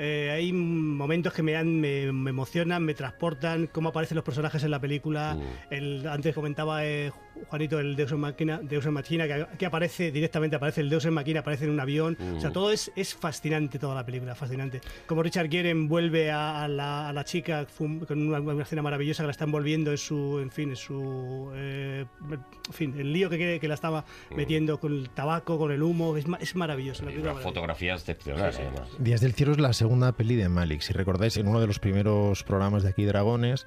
Eh, 0.00 0.30
hay 0.32 0.52
momentos 0.52 1.32
que 1.34 1.42
me, 1.42 1.56
han- 1.56 1.80
me, 1.80 2.10
me 2.12 2.30
emocionan, 2.30 2.82
me 2.84 2.94
transportan, 2.94 3.66
cómo 3.66 3.90
aparecen 3.90 4.14
los 4.14 4.24
personajes 4.24 4.62
en 4.64 4.70
la 4.70 4.80
película. 4.80 5.34
Mm. 5.34 5.74
El, 5.74 6.06
antes 6.08 6.34
comentaba 6.34 6.86
eh, 6.86 7.12
Juanito 7.48 7.78
el 7.78 7.96
Deus 7.96 8.10
Ex 8.12 8.18
Machina, 8.18 8.60
Deus 8.62 8.84
Ex 8.84 8.92
Machina 8.92 9.26
que, 9.26 9.46
que 9.58 9.66
aparece 9.66 10.10
directamente, 10.10 10.56
aparece 10.56 10.80
el 10.80 10.90
Deus 10.90 11.04
Ex 11.04 11.12
Machina, 11.12 11.40
aparece 11.40 11.64
en 11.64 11.70
un 11.70 11.80
avión. 11.80 12.16
O 12.36 12.40
sea, 12.40 12.50
Mm. 12.50 12.52
todo 12.52 12.72
es, 12.72 12.90
es 12.96 13.14
fascinante, 13.14 13.78
toda 13.78 13.94
la 13.94 14.04
película, 14.04 14.34
fascinante. 14.34 14.80
Como 15.06 15.22
Richard 15.22 15.48
Gere 15.50 15.70
envuelve 15.70 16.30
a, 16.30 16.64
a 16.64 16.68
la, 16.68 17.08
a 17.08 17.12
la 17.12 17.24
chica 17.24 17.66
fum- 17.66 18.06
con 18.06 18.26
una, 18.28 18.40
una 18.40 18.62
escena 18.62 18.82
maravillosa 18.82 19.22
que 19.22 19.26
la 19.28 19.30
está 19.32 19.44
envolviendo 19.44 19.90
en 19.90 19.98
su, 19.98 20.38
en 20.40 20.50
fin, 20.50 20.70
en 20.70 20.76
su, 20.76 21.50
eh, 21.54 22.04
en 22.30 22.72
fin, 22.72 22.94
el 22.98 23.12
lío 23.12 23.28
que, 23.30 23.58
que 23.60 23.68
la 23.68 23.74
estaba 23.74 24.04
metiendo 24.34 24.78
con 24.80 24.92
el 24.92 25.10
tabaco, 25.10 25.58
con 25.58 25.72
el 25.72 25.82
humo, 25.82 26.16
es, 26.16 26.24
es 26.40 26.56
maravilloso. 26.56 27.02
la 27.04 27.10
película 27.10 27.34
fotografía 27.36 27.94
excepcional, 27.94 28.52
además. 28.54 28.88
Días 28.98 29.20
del 29.20 29.32
Cielo 29.34 29.52
es 29.52 29.58
la 29.58 29.72
segunda 29.72 30.12
peli 30.12 30.36
de 30.36 30.48
Malik. 30.48 30.80
Si 30.80 30.92
recordáis, 30.92 31.36
en 31.36 31.48
uno 31.48 31.60
de 31.60 31.66
los 31.66 31.78
primeros 31.78 32.42
programas 32.44 32.82
de 32.82 32.90
aquí 32.90 33.04
Dragones 33.04 33.66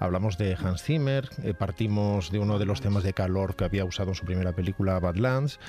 hablamos 0.00 0.36
de 0.38 0.56
Hans 0.60 0.82
Zimmer, 0.82 1.28
eh, 1.44 1.54
partimos 1.54 2.32
de 2.32 2.40
uno 2.40 2.58
de 2.58 2.66
los 2.66 2.80
temas 2.80 3.04
de 3.04 3.12
calor 3.12 3.54
que 3.54 3.64
había 3.64 3.84
usado 3.84 4.10
en 4.10 4.14
su 4.16 4.24
primera 4.24 4.52
película 4.52 4.98
Badlands. 4.98 5.60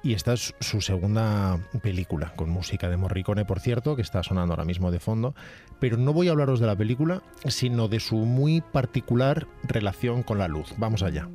Y 0.00 0.14
esta 0.14 0.32
es 0.32 0.54
su 0.60 0.80
segunda 0.80 1.58
película, 1.82 2.32
con 2.36 2.50
música 2.50 2.88
de 2.88 2.96
Morricone, 2.96 3.44
por 3.44 3.58
cierto, 3.58 3.96
que 3.96 4.02
está 4.02 4.22
sonando 4.22 4.52
ahora 4.52 4.64
mismo 4.64 4.92
de 4.92 5.00
fondo. 5.00 5.34
Pero 5.80 5.96
no 5.96 6.12
voy 6.12 6.28
a 6.28 6.30
hablaros 6.30 6.60
de 6.60 6.66
la 6.66 6.76
película, 6.76 7.22
sino 7.46 7.88
de 7.88 7.98
su 7.98 8.18
muy 8.18 8.60
particular 8.60 9.48
relación 9.64 10.22
con 10.22 10.38
la 10.38 10.46
luz. 10.46 10.72
Vamos 10.76 11.02
allá. 11.02 11.28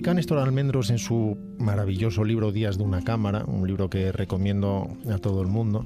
Explica 0.00 0.14
Néstor 0.14 0.38
Almendros 0.38 0.88
en 0.88 0.96
su 0.96 1.36
maravilloso 1.58 2.24
libro 2.24 2.52
Días 2.52 2.78
de 2.78 2.84
una 2.84 3.04
cámara, 3.04 3.44
un 3.44 3.66
libro 3.66 3.90
que 3.90 4.12
recomiendo 4.12 4.96
a 5.12 5.18
todo 5.18 5.42
el 5.42 5.48
mundo, 5.48 5.84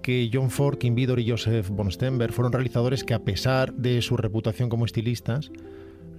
que 0.00 0.30
John 0.32 0.48
Ford, 0.48 0.78
Kim 0.78 0.94
Vidor 0.94 1.18
y 1.18 1.28
Joseph 1.28 1.68
von 1.68 1.90
Stenberg 1.90 2.32
fueron 2.32 2.52
realizadores 2.52 3.02
que 3.02 3.14
a 3.14 3.24
pesar 3.24 3.74
de 3.74 4.00
su 4.00 4.16
reputación 4.16 4.68
como 4.68 4.84
estilistas, 4.84 5.50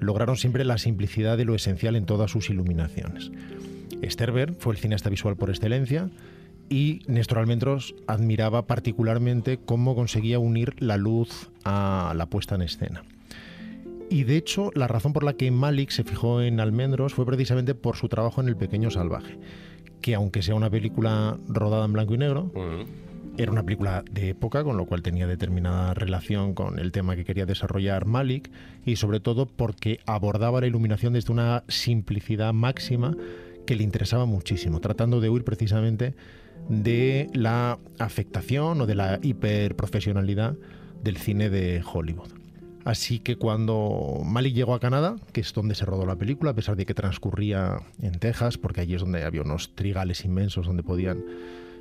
lograron 0.01 0.36
siempre 0.36 0.65
la 0.65 0.78
simplicidad 0.78 1.38
de 1.38 1.45
lo 1.45 1.55
esencial 1.55 1.95
en 1.95 2.05
todas 2.05 2.30
sus 2.30 2.49
iluminaciones. 2.49 3.32
Sterberg 4.03 4.57
fue 4.59 4.74
el 4.74 4.80
cineasta 4.82 5.09
visual 5.09 5.38
por 5.38 5.49
excelencia 5.49 6.09
y 6.69 7.03
Néstor 7.07 7.38
Almendros 7.38 7.95
admiraba 8.05 8.67
particularmente 8.67 9.59
cómo 9.63 9.95
conseguía 9.95 10.39
unir 10.39 10.76
la 10.80 10.97
luz 10.97 11.51
a 11.63 12.13
la 12.17 12.26
puesta 12.26 12.55
en 12.55 12.63
escena. 12.63 13.05
Y 14.14 14.26
de 14.26 14.38
hecho, 14.38 14.70
la 14.76 14.88
razón 14.88 15.11
por 15.11 15.24
la 15.24 15.34
que 15.34 15.49
Malik 15.49 15.89
se 15.89 16.03
fijó 16.03 16.39
en 16.39 16.59
Almendros 16.59 17.16
fue 17.16 17.26
precisamente 17.26 17.74
por 17.74 17.95
su 17.95 18.09
trabajo 18.09 18.41
en 18.41 18.47
El 18.47 18.55
Pequeño 18.55 18.91
Salvaje, 18.91 19.39
que 20.01 20.14
aunque 20.14 20.43
sea 20.43 20.53
una 20.53 20.70
película 20.70 21.39
rodada 21.47 21.84
en 21.86 21.93
blanco 21.93 22.14
y 22.14 22.20
negro, 22.20 22.51
era 23.39 23.51
una 23.51 23.64
película 23.64 24.03
de 24.11 24.30
época, 24.30 24.64
con 24.64 24.78
lo 24.78 24.86
cual 24.86 25.01
tenía 25.01 25.26
determinada 25.26 25.95
relación 25.95 26.53
con 26.53 26.78
el 26.78 26.91
tema 26.91 27.16
que 27.16 27.26
quería 27.26 27.47
desarrollar 27.47 28.05
Malik 28.05 28.51
y 28.86 28.97
sobre 28.97 29.20
todo 29.20 29.47
porque 29.47 29.99
abordaba 30.05 30.61
la 30.61 30.68
iluminación 30.68 31.14
desde 31.14 31.34
una 31.34 31.64
simplicidad 31.68 32.53
máxima 32.53 33.18
que 33.66 33.76
le 33.76 33.84
interesaba 33.84 34.28
muchísimo, 34.28 34.80
tratando 34.80 35.22
de 35.22 35.30
huir 35.30 35.43
precisamente 35.43 36.14
de 36.70 37.32
la 37.34 37.80
afectación 37.97 38.80
o 38.80 38.86
de 38.86 38.93
la 38.93 39.18
hiperprofesionalidad 39.24 40.55
del 41.03 41.18
cine 41.18 41.49
de 41.49 41.82
Hollywood. 41.84 42.43
Así 42.86 43.19
que 43.19 43.38
cuando 43.38 44.21
Malik 44.25 44.53
llegó 44.53 44.73
a 44.73 44.79
Canadá, 44.79 45.15
que 45.31 45.41
es 45.41 45.53
donde 45.53 45.73
se 45.73 45.86
rodó 45.86 46.05
la 46.05 46.17
película, 46.17 46.51
a 46.51 46.53
pesar 46.53 46.75
de 46.75 46.86
que 46.86 46.93
transcurría 46.93 47.79
en 48.01 48.19
Texas, 48.19 48.57
porque 48.57 48.81
allí 48.81 48.95
es 48.95 49.01
donde 49.01 49.23
había 49.23 49.41
unos 49.41 49.73
trigales 49.75 50.25
inmensos 50.25 50.67
donde 50.67 50.84
podían 50.84 51.23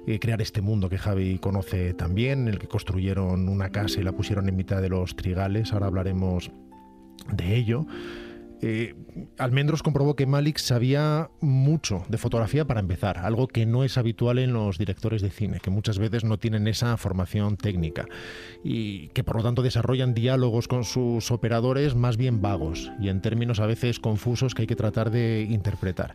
eh, 0.06 0.18
crear 0.20 0.40
este 0.40 0.60
mundo 0.60 0.88
que 0.88 0.98
Javi 0.98 1.38
conoce 1.38 1.94
también, 1.94 2.42
en 2.42 2.54
el 2.54 2.58
que 2.58 2.68
construyeron 2.68 3.48
una 3.48 3.70
casa 3.70 4.00
y 4.00 4.04
la 4.04 4.12
pusieron 4.12 4.48
en 4.48 4.56
mitad 4.56 4.80
de 4.80 4.88
los 4.88 5.16
trigales, 5.16 5.72
ahora 5.72 5.86
hablaremos 5.86 6.50
de 7.32 7.56
ello. 7.56 7.86
Eh, 8.64 8.94
Almendros 9.38 9.82
comprobó 9.82 10.14
que 10.14 10.24
Malik 10.24 10.58
sabía 10.58 11.30
mucho 11.40 12.04
de 12.08 12.16
fotografía 12.16 12.64
para 12.64 12.78
empezar, 12.78 13.18
algo 13.18 13.48
que 13.48 13.66
no 13.66 13.82
es 13.82 13.98
habitual 13.98 14.38
en 14.38 14.52
los 14.52 14.78
directores 14.78 15.20
de 15.20 15.30
cine, 15.30 15.58
que 15.60 15.70
muchas 15.70 15.98
veces 15.98 16.22
no 16.22 16.38
tienen 16.38 16.68
esa 16.68 16.96
formación 16.96 17.56
técnica 17.56 18.06
y 18.62 19.08
que 19.08 19.24
por 19.24 19.34
lo 19.34 19.42
tanto 19.42 19.62
desarrollan 19.62 20.14
diálogos 20.14 20.68
con 20.68 20.84
sus 20.84 21.32
operadores 21.32 21.96
más 21.96 22.16
bien 22.16 22.40
vagos 22.40 22.92
y 23.00 23.08
en 23.08 23.20
términos 23.20 23.58
a 23.58 23.66
veces 23.66 23.98
confusos 23.98 24.54
que 24.54 24.62
hay 24.62 24.68
que 24.68 24.76
tratar 24.76 25.10
de 25.10 25.44
interpretar. 25.50 26.14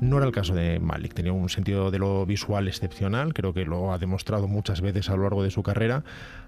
No 0.00 0.16
era 0.16 0.24
el 0.24 0.32
caso 0.32 0.54
de 0.54 0.80
Malik, 0.80 1.12
tenía 1.12 1.34
un 1.34 1.50
sentido 1.50 1.90
de 1.90 1.98
lo 1.98 2.24
visual 2.24 2.68
excepcional, 2.68 3.34
creo 3.34 3.52
que 3.52 3.66
lo 3.66 3.92
ha 3.92 3.98
demostrado 3.98 4.48
muchas 4.48 4.80
veces 4.80 5.10
a 5.10 5.16
lo 5.16 5.24
largo 5.24 5.42
de 5.42 5.50
su 5.50 5.62
carrera, 5.62 6.04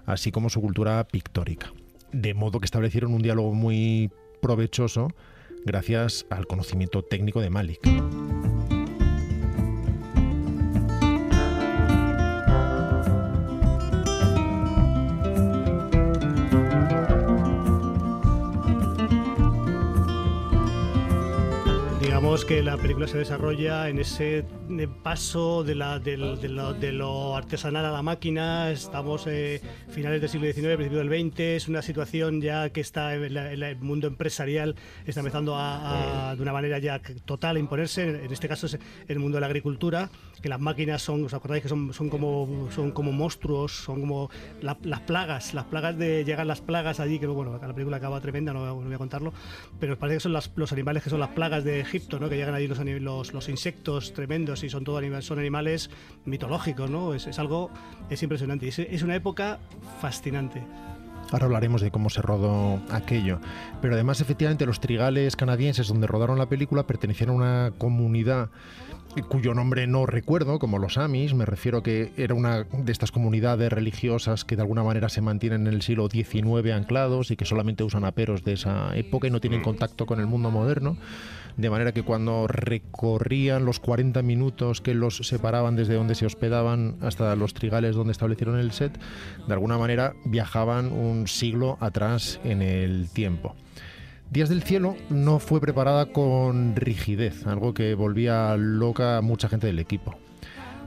así 0.07 0.31
como 0.31 0.49
su 0.49 0.59
cultura 0.59 1.03
pictórica. 1.03 1.71
De 2.11 2.33
modo 2.33 2.59
que 2.59 2.65
establecieron 2.65 3.13
un 3.13 3.21
diálogo 3.21 3.53
muy 3.53 4.09
provechoso 4.41 5.09
gracias 5.65 6.25
al 6.29 6.47
conocimiento 6.47 7.03
técnico 7.03 7.41
de 7.41 7.49
Malik. 7.49 7.81
Digamos 22.35 22.49
que 22.49 22.63
la 22.63 22.75
película 22.75 23.07
se 23.07 23.17
desarrolla 23.17 23.87
en 23.87 23.97
ese 23.97 24.39
eh, 24.39 24.87
paso 25.03 25.63
de, 25.63 25.73
la, 25.73 25.99
de 25.99 26.17
de 26.17 26.91
lo 26.91 27.33
artesanal 27.33 27.85
a 27.85 27.91
la 27.93 28.01
máquina. 28.01 28.71
Estamos 28.71 29.25
eh, 29.25 29.61
finales 29.87 30.19
del 30.19 30.29
siglo 30.29 30.51
XIX, 30.51 30.75
principio 30.75 30.97
del 30.97 31.07
XX. 31.31 31.39
Es 31.39 31.69
una 31.69 31.81
situación 31.81 32.41
ya 32.41 32.71
que 32.71 32.81
está 32.81 33.15
en, 33.15 33.37
el 33.37 33.77
mundo 33.77 34.07
empresarial, 34.07 34.75
está 35.05 35.21
empezando 35.21 35.55
a, 35.57 36.33
de 36.35 36.41
una 36.41 36.51
manera 36.51 36.77
ya 36.79 37.01
total 37.23 37.55
a 37.55 37.59
imponerse. 37.59 38.25
En 38.25 38.33
este 38.33 38.49
caso 38.49 38.65
es 38.65 38.77
el 39.07 39.19
mundo 39.19 39.37
de 39.37 39.39
la 39.39 39.47
agricultura, 39.47 40.09
que 40.41 40.49
las 40.49 40.59
máquinas 40.59 41.01
son, 41.01 41.23
¿os 41.23 41.33
acordáis 41.33 41.63
que 41.63 41.69
son, 41.69 41.93
son, 41.93 42.09
como, 42.09 42.67
son 42.75 42.91
como 42.91 43.13
monstruos, 43.13 43.71
son 43.71 44.01
como 44.01 44.29
la- 44.61 44.77
las 44.83 44.99
plagas, 44.99 45.53
las 45.53 45.65
plagas 45.65 45.97
de 45.97 46.25
llegan 46.25 46.49
las 46.49 46.59
plagas 46.59 46.99
allí, 46.99 47.17
que 47.17 47.27
bueno, 47.27 47.57
la 47.57 47.73
película 47.73 47.95
acaba 47.95 48.19
tremenda, 48.19 48.51
no, 48.51 48.75
voy 48.75 48.93
a 48.93 48.97
contarlo, 48.97 49.31
pero 49.79 49.97
parece 49.97 50.17
que 50.17 50.19
son 50.19 50.33
los 50.33 50.71
animales 50.73 51.01
que 51.01 51.09
son 51.09 51.21
las 51.21 51.29
plagas 51.29 51.63
de 51.63 51.79
Egipto, 51.79 52.19
¿no? 52.19 52.24
Que 52.29 52.37
llegan 52.37 52.55
allí 52.55 52.67
los, 52.67 52.79
los, 52.79 53.33
los 53.33 53.49
insectos 53.49 54.13
tremendos 54.13 54.63
y 54.63 54.69
son 54.69 54.83
todo 54.83 55.01
son 55.21 55.39
animales 55.39 55.89
mitológicos, 56.25 56.89
¿no? 56.89 57.13
Es, 57.13 57.27
es 57.27 57.39
algo, 57.39 57.69
es 58.09 58.21
impresionante. 58.23 58.67
Es, 58.67 58.79
es 58.79 59.03
una 59.03 59.15
época 59.15 59.59
fascinante. 60.01 60.63
Ahora 61.31 61.45
hablaremos 61.45 61.81
de 61.81 61.91
cómo 61.91 62.09
se 62.09 62.21
rodó 62.21 62.79
aquello. 62.91 63.39
Pero 63.81 63.95
además, 63.95 64.21
efectivamente, 64.21 64.65
los 64.65 64.79
trigales 64.79 65.35
canadienses 65.35 65.87
donde 65.87 66.07
rodaron 66.07 66.37
la 66.37 66.47
película 66.47 66.85
pertenecieron 66.85 67.35
a 67.35 67.37
una 67.37 67.71
comunidad 67.77 68.49
cuyo 69.23 69.53
nombre 69.53 69.87
no 69.87 70.05
recuerdo, 70.05 70.59
como 70.59 70.77
los 70.77 70.97
Amis, 70.97 71.33
me 71.33 71.45
refiero 71.45 71.83
que 71.83 72.11
era 72.17 72.33
una 72.33 72.63
de 72.63 72.91
estas 72.91 73.11
comunidades 73.11 73.71
religiosas 73.71 74.43
que 74.43 74.55
de 74.55 74.61
alguna 74.61 74.83
manera 74.83 75.09
se 75.09 75.21
mantienen 75.21 75.67
en 75.67 75.73
el 75.73 75.81
siglo 75.81 76.09
XIX 76.09 76.73
anclados 76.73 77.31
y 77.31 77.37
que 77.37 77.45
solamente 77.45 77.83
usan 77.83 78.03
aperos 78.03 78.43
de 78.43 78.53
esa 78.53 78.95
época 78.95 79.27
y 79.27 79.31
no 79.31 79.39
tienen 79.39 79.61
contacto 79.61 80.05
con 80.05 80.19
el 80.19 80.27
mundo 80.27 80.51
moderno, 80.51 80.97
de 81.57 81.69
manera 81.69 81.91
que 81.93 82.03
cuando 82.03 82.47
recorrían 82.47 83.65
los 83.65 83.79
40 83.79 84.21
minutos 84.21 84.81
que 84.81 84.93
los 84.93 85.17
separaban 85.17 85.75
desde 85.75 85.95
donde 85.95 86.15
se 86.15 86.25
hospedaban 86.25 86.97
hasta 87.01 87.35
los 87.35 87.53
trigales 87.53 87.95
donde 87.95 88.11
establecieron 88.11 88.59
el 88.59 88.71
set, 88.71 88.99
de 89.47 89.53
alguna 89.53 89.77
manera 89.77 90.13
viajaban 90.25 90.91
un 90.91 91.27
siglo 91.27 91.77
atrás 91.79 92.39
en 92.43 92.61
el 92.61 93.09
tiempo. 93.09 93.55
Días 94.31 94.49
del 94.49 94.63
Cielo 94.63 94.95
no 95.09 95.39
fue 95.39 95.61
preparada 95.61 96.07
con 96.07 96.75
rigidez, 96.75 97.45
algo 97.45 97.73
que 97.73 97.93
volvía 97.93 98.57
loca 98.57 99.17
a 99.17 99.21
mucha 99.21 99.47
gente 99.47 99.67
del 99.67 99.79
equipo. 99.79 100.17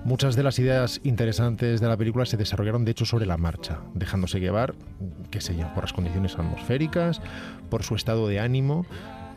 Muchas 0.04 0.36
de 0.36 0.42
las 0.42 0.58
ideas 0.58 1.00
interesantes 1.02 1.80
de 1.80 1.88
la 1.88 1.96
película 1.96 2.24
se 2.24 2.36
desarrollaron 2.36 2.84
de 2.84 2.92
hecho 2.92 3.04
sobre 3.04 3.26
la 3.26 3.36
marcha, 3.36 3.80
dejándose 3.94 4.40
llevar, 4.40 4.74
qué 5.30 5.40
sé 5.40 5.56
yo, 5.56 5.72
por 5.74 5.84
las 5.84 5.92
condiciones 5.92 6.34
atmosféricas, 6.36 7.20
por 7.68 7.82
su 7.82 7.94
estado 7.94 8.28
de 8.28 8.40
ánimo. 8.40 8.86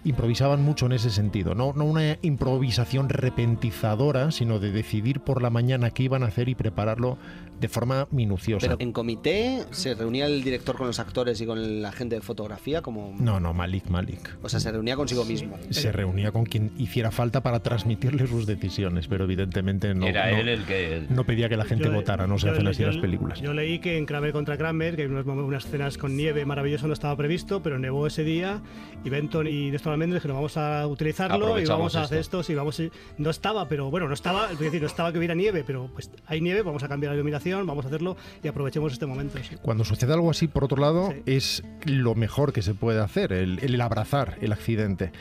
Improvisaban 0.03 0.63
mucho 0.63 0.87
en 0.87 0.93
ese 0.93 1.09
sentido, 1.11 1.53
no, 1.55 1.73
no 1.75 1.85
una 1.85 2.17
improvisación 2.23 3.07
repentizadora, 3.09 4.31
sino 4.31 4.59
de 4.59 4.71
decidir 4.71 5.19
por 5.19 5.41
la 5.41 5.49
mañana 5.49 5.91
qué 5.91 6.03
iban 6.03 6.23
a 6.23 6.27
hacer 6.27 6.49
y 6.49 6.55
prepararlo 6.55 7.17
de 7.59 7.67
forma 7.67 8.07
minuciosa. 8.09 8.65
Pero 8.67 8.77
en 8.79 8.91
comité 8.91 9.63
se 9.69 9.93
reunía 9.93 10.25
el 10.25 10.43
director 10.43 10.75
con 10.77 10.87
los 10.87 10.99
actores 10.99 11.39
y 11.41 11.45
con 11.45 11.83
la 11.83 11.91
gente 11.91 12.15
de 12.15 12.21
fotografía 12.21 12.81
como... 12.81 13.13
No, 13.19 13.39
no, 13.39 13.53
Malik, 13.53 13.87
Malik. 13.87 14.35
O 14.41 14.49
sea, 14.49 14.59
se 14.59 14.71
reunía 14.71 14.95
consigo 14.95 15.23
mismo. 15.25 15.59
Se 15.69 15.91
reunía 15.91 16.31
con 16.31 16.45
quien 16.45 16.71
hiciera 16.79 17.11
falta 17.11 17.43
para 17.43 17.59
transmitirle 17.61 18.25
sus 18.25 18.47
decisiones, 18.47 19.07
pero 19.07 19.25
evidentemente 19.25 19.93
no, 19.93 20.07
Era 20.07 20.31
no- 20.31 20.37
él 20.37 20.49
el 20.49 20.63
que... 20.65 21.05
no 21.09 21.23
pedía 21.23 21.49
que 21.49 21.57
la 21.57 21.65
gente 21.65 21.83
Yo- 21.85 21.91
votara, 21.91 22.25
no 22.25 22.39
se 22.39 22.49
hacen 22.49 22.65
así 22.67 22.81
yo 22.81 22.87
las 22.87 22.97
películas. 22.97 23.39
Yo 23.39 23.53
leí 23.53 23.77
que 23.77 23.95
en 23.99 24.07
Kramer 24.07 24.31
contra 24.31 24.57
Kramer, 24.57 24.95
que 24.95 25.03
hay 25.03 25.07
unas, 25.09 25.27
unas 25.27 25.63
escenas 25.65 25.99
con 25.99 26.17
nieve 26.17 26.43
maravillosas 26.47 26.87
no 26.87 26.93
estaba 26.93 27.15
previsto, 27.15 27.61
pero 27.61 27.77
nevó 27.77 28.07
ese 28.07 28.23
día 28.23 28.59
y 29.05 29.09
Benton 29.11 29.45
y 29.45 29.69
Almendres 29.91 30.21
dijeron 30.21 30.37
vamos 30.37 30.57
a 30.57 30.87
utilizarlo 30.87 31.59
y 31.59 31.65
vamos 31.65 31.95
a 31.95 32.03
hacer 32.03 32.19
esto. 32.19 32.39
esto. 32.39 32.43
Sí, 32.51 32.55
vamos 32.55 32.79
a- 32.79 32.83
no 33.17 33.29
estaba, 33.29 33.67
pero 33.67 33.89
bueno, 33.91 34.07
no 34.07 34.13
estaba, 34.13 34.51
es 34.51 34.59
decir, 34.59 34.81
no 34.81 34.87
estaba 34.87 35.11
que 35.11 35.17
hubiera 35.17 35.35
nieve, 35.35 35.63
pero 35.65 35.89
pues 35.93 36.09
hay 36.27 36.41
nieve, 36.41 36.61
vamos 36.61 36.83
a 36.83 36.87
cambiar 36.87 37.11
la 37.11 37.15
iluminación, 37.15 37.65
vamos 37.65 37.85
a 37.85 37.87
hacerlo 37.89 38.17
y 38.43 38.47
aprovechemos 38.47 38.93
este 38.93 39.05
momento. 39.05 39.37
sí. 39.43 39.55
Cuando 39.61 39.83
sucede 39.85 40.13
algo 40.13 40.29
así, 40.31 40.47
por 40.47 40.63
otro 40.63 40.77
lado, 40.81 41.13
es 41.25 41.63
lo 41.85 42.15
mejor 42.15 42.53
que 42.53 42.61
se 42.61 42.73
puede 42.73 42.99
hacer, 43.01 43.33
el, 43.33 43.59
el 43.59 43.79
abrazar 43.81 44.37
el 44.41 44.51
accidente. 44.51 45.11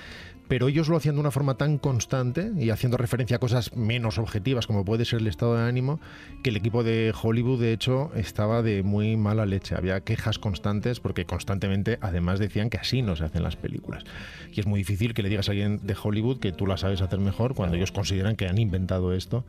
Pero 0.51 0.67
ellos 0.67 0.89
lo 0.89 0.97
hacían 0.97 1.15
de 1.15 1.21
una 1.21 1.31
forma 1.31 1.55
tan 1.55 1.79
constante 1.79 2.51
y 2.59 2.71
haciendo 2.71 2.97
referencia 2.97 3.37
a 3.37 3.39
cosas 3.39 3.77
menos 3.77 4.19
objetivas, 4.19 4.67
como 4.67 4.85
puede 4.85 5.05
ser 5.05 5.21
el 5.21 5.29
estado 5.29 5.55
de 5.55 5.63
ánimo, 5.63 6.01
que 6.43 6.51
el 6.51 6.57
equipo 6.57 6.83
de 6.83 7.15
Hollywood, 7.23 7.61
de 7.61 7.73
hecho, 7.73 8.11
estaba 8.17 8.61
de 8.61 8.83
muy 8.83 9.17
mala 9.17 9.47
leche. 9.47 9.77
Había 9.77 10.01
quejas 10.01 10.41
constantes 10.41 10.99
porque 10.99 11.25
constantemente, 11.25 11.99
además, 12.01 12.41
decían 12.41 12.69
que 12.69 12.79
así 12.79 13.01
no 13.01 13.15
se 13.15 13.27
hacen 13.27 13.45
las 13.45 13.55
películas. 13.55 14.03
Y 14.53 14.59
es 14.59 14.67
muy 14.67 14.81
difícil 14.81 15.15
que 15.15 15.23
le 15.23 15.29
digas 15.29 15.49
a 15.49 15.53
alguien 15.53 15.87
de 15.87 15.95
Hollywood 16.03 16.41
que 16.41 16.51
tú 16.51 16.67
la 16.67 16.77
sabes 16.77 17.01
hacer 17.01 17.21
mejor 17.21 17.55
cuando 17.55 17.77
ellos 17.77 17.93
consideran 17.93 18.35
que 18.35 18.49
han 18.49 18.59
inventado 18.59 19.13
esto 19.13 19.45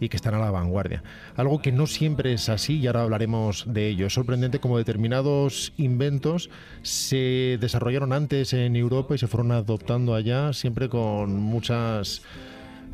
y 0.00 0.08
que 0.08 0.16
están 0.16 0.34
a 0.34 0.38
la 0.38 0.50
vanguardia. 0.50 1.02
Algo 1.36 1.60
que 1.60 1.72
no 1.72 1.86
siempre 1.86 2.32
es 2.32 2.48
así 2.48 2.78
y 2.78 2.86
ahora 2.86 3.02
hablaremos 3.02 3.64
de 3.66 3.88
ello. 3.88 4.06
Es 4.06 4.14
sorprendente 4.14 4.58
cómo 4.58 4.78
determinados 4.78 5.72
inventos 5.76 6.50
se 6.82 7.58
desarrollaron 7.60 8.12
antes 8.12 8.52
en 8.52 8.76
Europa 8.76 9.14
y 9.14 9.18
se 9.18 9.26
fueron 9.26 9.52
adoptando 9.52 10.14
allá 10.14 10.52
siempre 10.52 10.88
con 10.88 11.36
muchas 11.40 12.22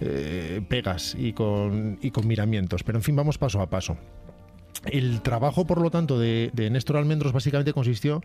eh, 0.00 0.61
pegas 0.68 1.16
y 1.18 1.32
con, 1.32 1.98
y 2.03 2.11
con 2.11 2.26
miramientos. 2.26 2.82
Pero 2.82 2.98
en 2.98 3.05
fin, 3.05 3.16
vamos 3.16 3.38
paso 3.38 3.61
a 3.61 3.70
paso. 3.70 3.96
El 4.84 5.22
trabajo, 5.22 5.66
por 5.66 5.80
lo 5.80 5.90
tanto, 5.90 6.18
de, 6.18 6.50
de 6.53 6.70
Néstor 6.70 6.96
Almendros 6.96 7.32
básicamente 7.32 7.72
consistió 7.72 8.20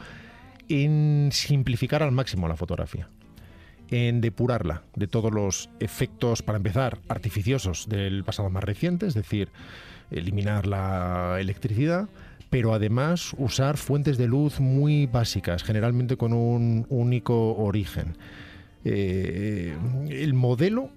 en 0.69 1.30
simplificar 1.32 2.03
al 2.03 2.11
máximo 2.11 2.47
la 2.47 2.55
fotografía 2.55 3.09
en 3.90 4.22
depurarla 4.22 4.84
de 4.96 5.08
todos 5.08 5.32
los 5.32 5.70
efectos, 5.80 6.42
para 6.42 6.58
empezar, 6.58 7.00
artificiosos 7.08 7.88
del 7.88 8.24
pasado 8.24 8.50
más 8.50 8.64
reciente, 8.64 9.08
es 9.08 9.14
decir, 9.14 9.50
eliminar 10.12 10.68
la 10.68 11.38
electricidad, 11.40 12.10
pero 12.50 12.74
además 12.74 13.34
usar 13.38 13.78
fuentes 13.78 14.18
de 14.18 14.28
luz 14.28 14.60
muy 14.60 15.06
básicas, 15.06 15.64
generalmente 15.64 16.18
con 16.18 16.34
un 16.34 16.86
único 16.90 17.56
origen. 17.56 18.18
Eh, 18.86 19.76
el 20.10 20.34
modelo 20.34 20.92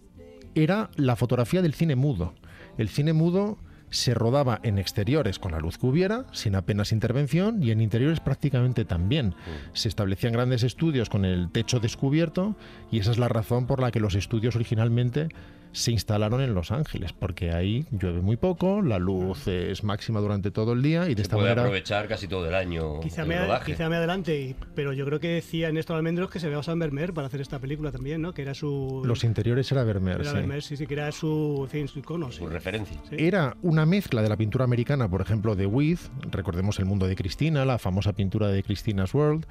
era 0.55 0.91
la 0.97 1.17
fotografía 1.17 1.63
del 1.63 1.75
cine 1.75 1.97
mudo. 1.97 2.35
El 2.79 2.89
cine 2.89 3.13
mudo 3.13 3.59
se 3.91 4.15
rodaba 4.15 4.61
en 4.63 4.79
exteriores 4.79 5.39
con 5.39 5.53
la 5.53 5.61
luz 5.61 5.79
que 5.79 5.87
hubiera, 5.87 6.25
sin 6.33 6.55
apenas 6.55 6.93
intervención, 6.93 7.63
y 7.63 7.71
en 7.71 7.81
interiores 7.81 8.21
prácticamente 8.21 8.85
también. 8.85 9.35
Se 9.73 9.89
establecían 9.89 10.33
grandes 10.33 10.63
estudios 10.63 11.11
con 11.11 11.25
el 11.25 11.51
techo 11.51 11.81
descubierto, 11.81 12.57
y 12.91 13.01
esa 13.01 13.11
es 13.11 13.19
la 13.19 13.29
razón 13.29 13.67
por 13.67 13.81
la 13.81 13.91
que 13.91 14.01
los 14.01 14.15
estudios 14.15 14.57
originalmente 14.57 15.29
se 15.73 15.93
instalaron 15.93 16.41
en 16.41 16.53
Los 16.55 16.73
Ángeles, 16.73 17.13
porque 17.13 17.53
ahí 17.53 17.87
llueve 17.91 18.21
muy 18.21 18.37
poco, 18.37 18.83
la 18.83 18.99
luz 18.99 19.47
es 19.47 19.85
máxima 19.85 20.19
durante 20.21 20.51
todo 20.51 20.73
el 20.73 20.83
día, 20.83 21.05
y 21.07 21.11
de 21.11 21.17
Se 21.17 21.23
esta 21.23 21.37
puede 21.37 21.49
manera... 21.51 21.63
aprovechar 21.63 22.09
casi 22.09 22.27
todo 22.27 22.49
el 22.49 22.55
año 22.55 22.99
Quizá 23.01 23.23
el 23.23 23.29
me, 23.29 23.39
rodaje. 23.39 23.73
quizá 23.73 23.89
me 23.89 23.97
adelante, 23.97 24.41
y- 24.41 24.57
pero 24.75 24.93
yo 24.93 25.05
creo 25.07 25.21
que 25.21 25.29
decía 25.29 25.71
Néstor 25.71 25.97
Almendros 25.97 26.29
que 26.31 26.41
se 26.41 26.47
había 26.47 26.57
basado 26.59 26.73
en 26.75 26.81
Vermeer 26.81 27.13
para 27.15 27.29
hacer 27.29 27.41
esta 27.41 27.59
película 27.61 27.93
también, 27.93 28.21
¿no? 28.21 28.35
Que 28.35 28.43
era 28.43 28.55
su... 28.55 29.03
Los 29.05 29.23
interiores 29.23 29.71
era 29.71 29.85
Vermeer, 29.85 30.21
era 30.23 30.31
sí. 30.31 30.37
Vermeer, 30.37 30.63
sí, 30.63 30.77
sí, 30.77 30.87
que 30.87 30.95
era 30.95 31.13
su, 31.13 31.61
en 31.65 31.69
fin, 31.71 31.89
su 31.89 32.01
icono, 32.01 32.33
sí. 32.33 32.39
Su 32.39 32.49
referencia. 32.49 33.01
Sí. 33.09 33.17
Era 33.19 33.57
una 33.63 33.87
mezcla 33.87 34.23
de 34.23 34.29
la 34.29 34.37
pintura 34.37 34.65
americana, 34.65 35.09
por 35.09 35.21
ejemplo, 35.21 35.55
de 35.55 35.67
With, 35.67 36.01
recordemos 36.33 36.79
el 36.81 36.87
mundo 36.87 37.07
de 37.07 37.15
Cristina, 37.15 37.65
la 37.65 37.79
famosa 37.79 38.13
pintura 38.13 38.49
de 38.49 38.63
Christina's 38.65 39.15
World, 39.15 39.47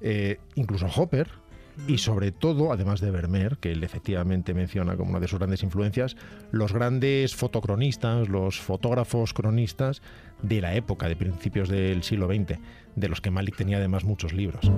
eh, 0.00 0.38
incluso 0.54 0.86
Hopper, 0.96 1.28
y 1.86 1.98
sobre 1.98 2.32
todo, 2.32 2.72
además 2.72 3.00
de 3.00 3.10
Vermeer, 3.10 3.58
que 3.58 3.72
él 3.72 3.82
efectivamente 3.84 4.54
menciona 4.54 4.96
como 4.96 5.10
una 5.10 5.20
de 5.20 5.28
sus 5.28 5.38
grandes 5.38 5.62
influencias, 5.62 6.16
los 6.50 6.72
grandes 6.72 7.34
fotocronistas, 7.34 8.28
los 8.28 8.60
fotógrafos 8.60 9.34
cronistas 9.34 10.02
de 10.42 10.60
la 10.60 10.74
época, 10.74 11.08
de 11.08 11.16
principios 11.16 11.68
del 11.68 12.02
siglo 12.02 12.26
XX, 12.26 12.58
de 12.96 13.08
los 13.08 13.20
que 13.20 13.30
Malik 13.30 13.56
tenía 13.56 13.78
además 13.78 14.04
muchos 14.04 14.32
libros. 14.32 14.70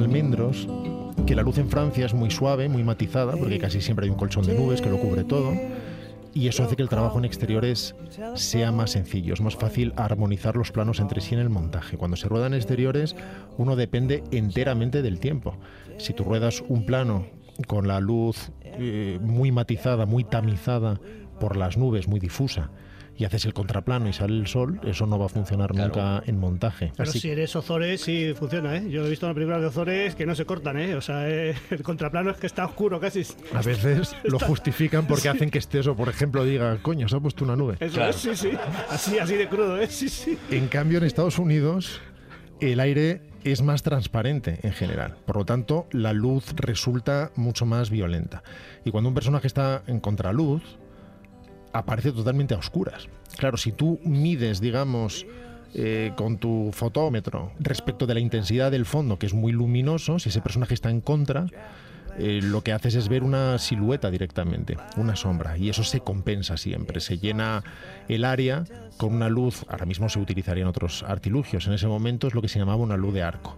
Almendros 0.00 0.66
que 1.26 1.34
la 1.34 1.42
luz 1.42 1.58
en 1.58 1.68
Francia 1.68 2.06
es 2.06 2.14
muy 2.14 2.30
suave, 2.30 2.68
muy 2.68 2.82
matizada, 2.82 3.36
porque 3.36 3.58
casi 3.58 3.80
siempre 3.80 4.06
hay 4.06 4.10
un 4.10 4.16
colchón 4.16 4.46
de 4.46 4.58
nubes 4.58 4.80
que 4.80 4.90
lo 4.90 4.98
cubre 4.98 5.24
todo. 5.24 5.52
Y 6.32 6.48
eso 6.48 6.62
hace 6.62 6.76
que 6.76 6.82
el 6.82 6.88
trabajo 6.88 7.18
en 7.18 7.24
exteriores 7.24 7.94
sea 8.34 8.72
más 8.72 8.92
sencillo, 8.92 9.34
es 9.34 9.40
más 9.40 9.56
fácil 9.56 9.92
armonizar 9.96 10.56
los 10.56 10.70
planos 10.70 11.00
entre 11.00 11.20
sí 11.20 11.34
en 11.34 11.40
el 11.40 11.50
montaje. 11.50 11.96
Cuando 11.96 12.16
se 12.16 12.28
rueda 12.28 12.46
en 12.46 12.54
exteriores, 12.54 13.16
uno 13.58 13.76
depende 13.76 14.22
enteramente 14.30 15.02
del 15.02 15.18
tiempo. 15.18 15.56
Si 15.98 16.14
tú 16.14 16.24
ruedas 16.24 16.62
un 16.68 16.86
plano 16.86 17.26
con 17.66 17.88
la 17.88 18.00
luz 18.00 18.52
eh, 18.62 19.18
muy 19.20 19.50
matizada, 19.52 20.06
muy 20.06 20.24
tamizada 20.24 21.00
por 21.40 21.56
las 21.56 21.76
nubes, 21.76 22.06
muy 22.06 22.20
difusa, 22.20 22.70
y 23.20 23.26
haces 23.26 23.44
el 23.44 23.52
contraplano 23.52 24.08
y 24.08 24.14
sale 24.14 24.32
el 24.38 24.46
sol, 24.46 24.80
eso 24.82 25.04
no 25.06 25.18
va 25.18 25.26
a 25.26 25.28
funcionar 25.28 25.74
nunca 25.74 26.22
en 26.26 26.38
montaje. 26.38 26.90
Pero 26.96 27.10
Así 27.10 27.20
si 27.20 27.28
eres 27.30 27.54
Ozores, 27.54 28.00
sí 28.00 28.32
funciona, 28.34 28.76
¿eh? 28.76 28.88
Yo 28.90 29.04
he 29.04 29.10
visto 29.10 29.26
una 29.26 29.34
película 29.34 29.58
de 29.60 29.66
Ozores 29.66 30.14
que 30.14 30.24
no 30.24 30.34
se 30.34 30.46
cortan, 30.46 30.78
¿eh? 30.78 30.94
O 30.94 31.02
sea, 31.02 31.28
eh, 31.28 31.54
el 31.70 31.82
contraplano 31.82 32.30
es 32.30 32.38
que 32.38 32.46
está 32.46 32.64
oscuro 32.64 32.98
casi. 32.98 33.22
A 33.52 33.60
veces 33.60 34.16
lo 34.24 34.36
Está- 34.38 34.46
justifican 34.46 35.06
porque 35.06 35.20
Sí. 35.24 35.28
hacen 35.28 35.50
que 35.50 35.58
estés 35.58 35.86
o, 35.86 35.94
por 35.94 36.08
ejemplo, 36.08 36.44
diga, 36.46 36.78
coño, 36.80 37.08
se 37.08 37.16
ha 37.16 37.20
puesto 37.20 37.44
una 37.44 37.56
nube. 37.56 37.76
Eso 37.78 38.02
es, 38.02 38.16
sí, 38.16 38.34
sí. 38.34 38.50
Así, 38.88 39.18
así 39.18 39.34
de 39.34 39.48
crudo, 39.50 39.78
¿eh? 39.78 39.86
Sí, 39.88 40.08
sí. 40.08 40.38
En 40.50 40.68
cambio, 40.68 40.96
en 40.96 41.04
Estados 41.04 41.38
Unidos, 41.38 42.00
el 42.60 42.80
aire 42.80 43.20
es 43.44 43.60
más 43.62 43.82
transparente 43.82 44.60
en 44.62 44.72
general. 44.72 45.16
Por 45.26 45.36
lo 45.36 45.44
tanto, 45.44 45.86
la 45.92 46.12
luz 46.14 46.54
resulta 46.56 47.32
mucho 47.36 47.66
más 47.66 47.90
violenta. 47.90 48.42
Y 48.84 48.90
cuando 48.90 49.08
un 49.08 49.14
personaje 49.14 49.46
está 49.46 49.82
en 49.86 50.00
contraluz, 50.00 50.62
aparece 51.72 52.12
totalmente 52.12 52.54
a 52.54 52.58
oscuras. 52.58 53.08
Claro, 53.36 53.56
si 53.56 53.72
tú 53.72 54.00
mides, 54.04 54.60
digamos, 54.60 55.26
eh, 55.72 56.12
con 56.16 56.38
tu 56.38 56.70
fotómetro 56.72 57.52
respecto 57.60 58.06
de 58.06 58.14
la 58.14 58.20
intensidad 58.20 58.70
del 58.70 58.86
fondo, 58.86 59.18
que 59.18 59.26
es 59.26 59.34
muy 59.34 59.52
luminoso, 59.52 60.18
si 60.18 60.28
ese 60.28 60.40
personaje 60.40 60.74
está 60.74 60.90
en 60.90 61.00
contra, 61.00 61.46
eh, 62.18 62.40
lo 62.42 62.62
que 62.62 62.72
haces 62.72 62.96
es 62.96 63.08
ver 63.08 63.22
una 63.22 63.56
silueta 63.58 64.10
directamente, 64.10 64.76
una 64.96 65.14
sombra, 65.14 65.56
y 65.56 65.68
eso 65.68 65.84
se 65.84 66.00
compensa 66.00 66.56
siempre, 66.56 67.00
se 67.00 67.18
llena 67.18 67.62
el 68.08 68.24
área 68.24 68.64
con 68.96 69.14
una 69.14 69.28
luz, 69.28 69.64
ahora 69.68 69.86
mismo 69.86 70.08
se 70.08 70.18
utilizarían 70.18 70.66
otros 70.66 71.04
artilugios, 71.04 71.66
en 71.68 71.74
ese 71.74 71.86
momento 71.86 72.26
es 72.26 72.34
lo 72.34 72.42
que 72.42 72.48
se 72.48 72.58
llamaba 72.58 72.82
una 72.82 72.96
luz 72.96 73.14
de 73.14 73.22
arco. 73.22 73.56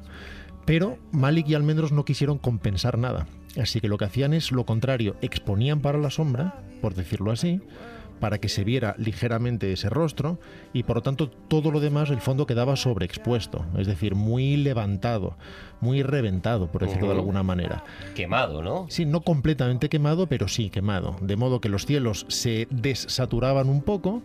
Pero 0.67 0.99
Malik 1.11 1.49
y 1.49 1.55
Almendros 1.55 1.93
no 1.93 2.05
quisieron 2.05 2.39
compensar 2.39 2.99
nada, 2.99 3.27
así 3.61 3.81
que 3.81 3.89
lo 3.89 3.99
que 3.99 4.05
hacían 4.05 4.35
es 4.35 4.53
lo 4.53 4.65
contrario, 4.67 5.17
exponían 5.23 5.81
para 5.81 5.99
la 5.99 6.11
sombra, 6.11 6.63
por 6.81 6.95
decirlo 6.95 7.33
así, 7.33 7.61
para 8.23 8.39
que 8.39 8.49
se 8.49 8.63
viera 8.63 8.95
ligeramente 8.99 9.73
ese 9.73 9.91
rostro 9.91 10.39
y 10.73 10.85
por 10.85 10.95
lo 10.95 11.03
tanto 11.03 11.29
todo 11.29 11.73
lo 11.73 11.81
demás 11.81 12.09
el 12.11 12.21
fondo 12.21 12.47
quedaba 12.47 12.77
sobreexpuesto, 12.77 13.67
es 13.77 13.89
decir, 13.89 14.15
muy 14.15 14.57
levantado, 14.57 15.37
muy 15.81 16.05
reventado, 16.05 16.71
por 16.71 16.83
decirlo 16.83 17.09
de 17.09 17.15
alguna 17.15 17.43
manera. 17.43 17.83
Quemado, 18.15 18.63
¿no? 18.63 18.87
Sí, 18.91 19.07
no 19.07 19.23
completamente 19.23 19.89
quemado, 19.89 20.29
pero 20.29 20.47
sí 20.47 20.71
quemado. 20.71 21.17
De 21.21 21.35
modo 21.35 21.61
que 21.61 21.69
los 21.69 21.85
cielos 21.85 22.25
se 22.29 22.69
dessaturaban 22.71 23.69
un 23.69 23.83
poco, 23.83 24.23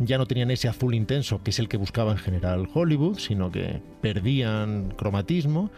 ya 0.00 0.18
no 0.18 0.26
tenían 0.26 0.50
ese 0.50 0.66
azul 0.66 0.96
intenso, 0.96 1.40
que 1.44 1.50
es 1.50 1.60
el 1.60 1.68
que 1.68 1.76
buscaba 1.76 2.10
en 2.10 2.18
general 2.18 2.68
Hollywood, 2.74 3.18
sino 3.18 3.52
que 3.52 3.80
perdían 4.00 4.90
cromatismo 4.96 5.70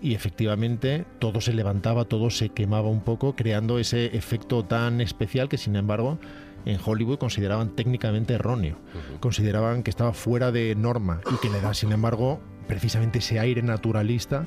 y 0.00 0.14
efectivamente 0.14 1.06
todo 1.18 1.40
se 1.40 1.52
levantaba, 1.52 2.04
todo 2.04 2.30
se 2.30 2.50
quemaba 2.50 2.88
un 2.88 3.00
poco, 3.00 3.34
creando 3.34 3.80
ese 3.80 4.16
efecto 4.16 4.64
tan 4.64 5.00
especial 5.00 5.48
que 5.48 5.58
sin 5.58 5.74
embargo 5.74 6.20
en 6.66 6.78
Hollywood 6.84 7.18
consideraban 7.18 7.74
técnicamente 7.74 8.34
erróneo, 8.34 8.76
consideraban 9.20 9.82
que 9.82 9.90
estaba 9.90 10.12
fuera 10.12 10.52
de 10.52 10.74
norma 10.74 11.20
y 11.32 11.36
que 11.40 11.48
le 11.48 11.60
da 11.60 11.72
sin 11.72 11.92
embargo 11.92 12.40
precisamente 12.66 13.20
ese 13.20 13.38
aire 13.38 13.62
naturalista 13.62 14.46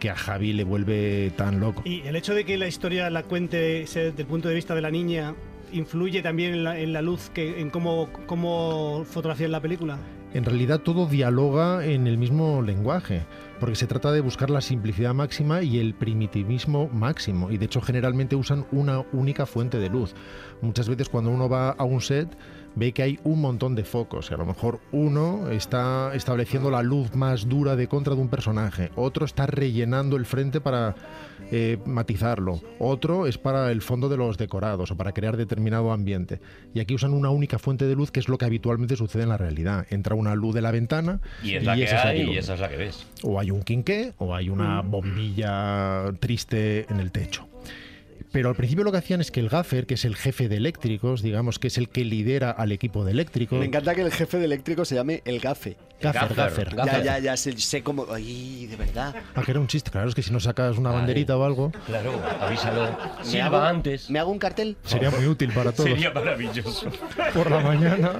que 0.00 0.10
a 0.10 0.16
Javi 0.16 0.52
le 0.52 0.64
vuelve 0.64 1.30
tan 1.36 1.60
loco. 1.60 1.82
Y 1.84 2.00
el 2.02 2.16
hecho 2.16 2.34
de 2.34 2.44
que 2.44 2.58
la 2.58 2.66
historia 2.66 3.08
la 3.10 3.22
cuente 3.22 3.84
desde 3.84 4.08
el 4.16 4.26
punto 4.26 4.48
de 4.48 4.54
vista 4.54 4.74
de 4.74 4.80
la 4.80 4.90
niña 4.90 5.34
influye 5.72 6.22
también 6.22 6.54
en 6.54 6.64
la, 6.64 6.78
en 6.78 6.92
la 6.92 7.02
luz, 7.02 7.30
que, 7.32 7.60
en 7.60 7.70
cómo, 7.70 8.08
cómo 8.26 9.04
fotografían 9.04 9.52
la 9.52 9.60
película. 9.60 9.98
En 10.32 10.44
realidad 10.44 10.80
todo 10.80 11.06
dialoga 11.06 11.84
en 11.84 12.06
el 12.06 12.18
mismo 12.18 12.62
lenguaje, 12.62 13.22
porque 13.60 13.76
se 13.76 13.86
trata 13.86 14.10
de 14.10 14.22
buscar 14.22 14.50
la 14.50 14.62
simplicidad 14.62 15.14
máxima 15.14 15.62
y 15.62 15.78
el 15.78 15.94
primitivismo 15.94 16.88
máximo, 16.88 17.50
y 17.50 17.58
de 17.58 17.66
hecho 17.66 17.80
generalmente 17.80 18.34
usan 18.34 18.66
una 18.72 19.04
única 19.12 19.46
fuente 19.46 19.78
de 19.78 19.90
luz. 19.90 20.14
Muchas 20.62 20.88
veces 20.88 21.08
cuando 21.08 21.30
uno 21.30 21.48
va 21.48 21.70
a 21.70 21.84
un 21.84 22.00
set 22.00 22.28
ve 22.74 22.92
que 22.92 23.02
hay 23.02 23.18
un 23.24 23.40
montón 23.40 23.74
de 23.74 23.84
focos, 23.84 24.30
y 24.30 24.34
a 24.34 24.36
lo 24.36 24.46
mejor 24.46 24.80
uno 24.92 25.50
está 25.50 26.12
estableciendo 26.14 26.70
la 26.70 26.82
luz 26.82 27.14
más 27.14 27.48
dura 27.48 27.76
de 27.76 27.88
contra 27.88 28.14
de 28.14 28.20
un 28.20 28.28
personaje, 28.28 28.90
otro 28.96 29.24
está 29.24 29.46
rellenando 29.46 30.16
el 30.16 30.26
frente 30.26 30.60
para 30.60 30.94
eh, 31.50 31.78
matizarlo, 31.84 32.60
otro 32.78 33.26
es 33.26 33.38
para 33.38 33.72
el 33.72 33.82
fondo 33.82 34.08
de 34.08 34.16
los 34.16 34.38
decorados 34.38 34.90
o 34.90 34.96
para 34.96 35.12
crear 35.12 35.36
determinado 35.36 35.92
ambiente. 35.92 36.40
Y 36.74 36.80
aquí 36.80 36.94
usan 36.94 37.12
una 37.12 37.30
única 37.30 37.58
fuente 37.58 37.86
de 37.86 37.96
luz 37.96 38.10
que 38.10 38.20
es 38.20 38.28
lo 38.28 38.38
que 38.38 38.44
habitualmente 38.44 38.96
sucede 38.96 39.24
en 39.24 39.30
la 39.30 39.36
realidad. 39.36 39.86
Entra 39.90 40.14
una 40.14 40.34
luz 40.34 40.54
de 40.54 40.62
la 40.62 40.70
ventana 40.70 41.20
Y 41.42 41.54
es 41.54 41.64
la 41.64 41.74
que 41.74 41.84
esa 41.84 41.98
es 41.98 42.04
la 42.04 42.10
hay 42.10 42.16
y 42.16 42.20
ilumina. 42.20 42.40
esa 42.40 42.54
es 42.54 42.60
la 42.60 42.68
que 42.68 42.76
ves. 42.76 43.06
O 43.22 43.40
hay 43.40 43.50
un 43.50 43.62
quinqué 43.62 44.12
o 44.18 44.34
hay 44.34 44.48
una 44.48 44.80
bombilla 44.82 46.12
triste 46.20 46.86
en 46.88 47.00
el 47.00 47.10
techo. 47.10 47.48
Pero 48.32 48.48
al 48.48 48.54
principio 48.54 48.84
lo 48.84 48.92
que 48.92 48.98
hacían 48.98 49.20
es 49.20 49.30
que 49.30 49.40
el 49.40 49.48
gaffer, 49.48 49.86
que 49.86 49.94
es 49.94 50.04
el 50.04 50.16
jefe 50.16 50.48
de 50.48 50.56
eléctricos, 50.56 51.22
digamos 51.22 51.58
que 51.58 51.68
es 51.68 51.78
el 51.78 51.88
que 51.88 52.04
lidera 52.04 52.50
al 52.50 52.72
equipo 52.72 53.04
de 53.04 53.12
eléctricos. 53.12 53.58
Me 53.58 53.66
encanta 53.66 53.94
que 53.94 54.02
el 54.02 54.12
jefe 54.12 54.38
de 54.38 54.44
eléctrico 54.44 54.84
se 54.84 54.94
llame 54.94 55.22
el 55.24 55.40
gafe. 55.40 55.76
Gaffer, 56.00 56.34
gaffer. 56.34 56.76
Ya, 56.76 57.02
ya, 57.02 57.18
ya, 57.18 57.36
sé, 57.36 57.52
sé 57.58 57.82
cómo... 57.82 58.06
Ay, 58.10 58.66
de 58.66 58.76
verdad. 58.76 59.14
Ah, 59.34 59.42
que 59.42 59.50
era 59.50 59.60
un 59.60 59.66
chiste, 59.66 59.90
claro, 59.90 60.08
es 60.08 60.14
que 60.14 60.22
si 60.22 60.32
no 60.32 60.40
sacas 60.40 60.78
una 60.78 60.90
banderita 60.90 61.36
o 61.36 61.44
algo, 61.44 61.72
Claro, 61.86 62.12
avísalo. 62.40 62.96
¿Me 63.18 63.24
Silba 63.24 63.46
hago- 63.46 63.60
antes. 63.60 64.08
¿Me 64.10 64.18
hago 64.18 64.30
un 64.30 64.38
cartel? 64.38 64.76
sería 64.84 65.10
muy 65.10 65.26
útil 65.26 65.50
para 65.52 65.72
todos. 65.72 65.90
Sería 65.90 66.10
maravilloso. 66.10 66.90
Por 67.34 67.50
la 67.50 67.60
mañana, 67.60 68.12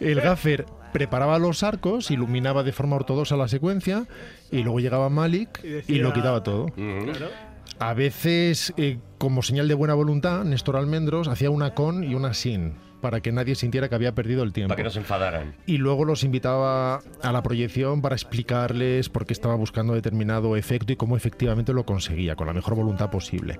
el 0.00 0.20
gaffer 0.20 0.66
preparaba 0.92 1.38
los 1.38 1.62
arcos, 1.62 2.10
iluminaba 2.10 2.64
de 2.64 2.72
forma 2.72 2.96
ortodoxa 2.96 3.36
la 3.36 3.46
secuencia, 3.46 4.06
y 4.50 4.62
luego 4.64 4.80
llegaba 4.80 5.08
Malik 5.08 5.60
Y 5.86 5.96
lo 5.98 6.12
quitaba 6.12 6.42
todo. 6.42 6.66
Claro. 6.66 7.49
A 7.78 7.94
veces, 7.94 8.74
eh, 8.76 8.98
como 9.18 9.42
señal 9.42 9.68
de 9.68 9.74
buena 9.74 9.94
voluntad, 9.94 10.44
Néstor 10.44 10.76
Almendros 10.76 11.28
hacía 11.28 11.50
una 11.50 11.74
con 11.74 12.04
y 12.04 12.14
una 12.14 12.34
sin, 12.34 12.74
para 13.00 13.20
que 13.20 13.32
nadie 13.32 13.54
sintiera 13.54 13.88
que 13.88 13.94
había 13.94 14.14
perdido 14.14 14.42
el 14.42 14.52
tiempo. 14.52 14.70
Para 14.70 14.76
que 14.76 14.84
no 14.84 14.90
se 14.90 14.98
enfadaran. 14.98 15.54
Y 15.66 15.78
luego 15.78 16.04
los 16.04 16.22
invitaba 16.22 17.00
a 17.22 17.32
la 17.32 17.42
proyección 17.42 18.02
para 18.02 18.14
explicarles 18.14 19.08
por 19.08 19.26
qué 19.26 19.32
estaba 19.32 19.54
buscando 19.54 19.94
determinado 19.94 20.56
efecto 20.56 20.92
y 20.92 20.96
cómo 20.96 21.16
efectivamente 21.16 21.72
lo 21.72 21.84
conseguía, 21.84 22.36
con 22.36 22.46
la 22.46 22.52
mejor 22.52 22.74
voluntad 22.74 23.10
posible. 23.10 23.56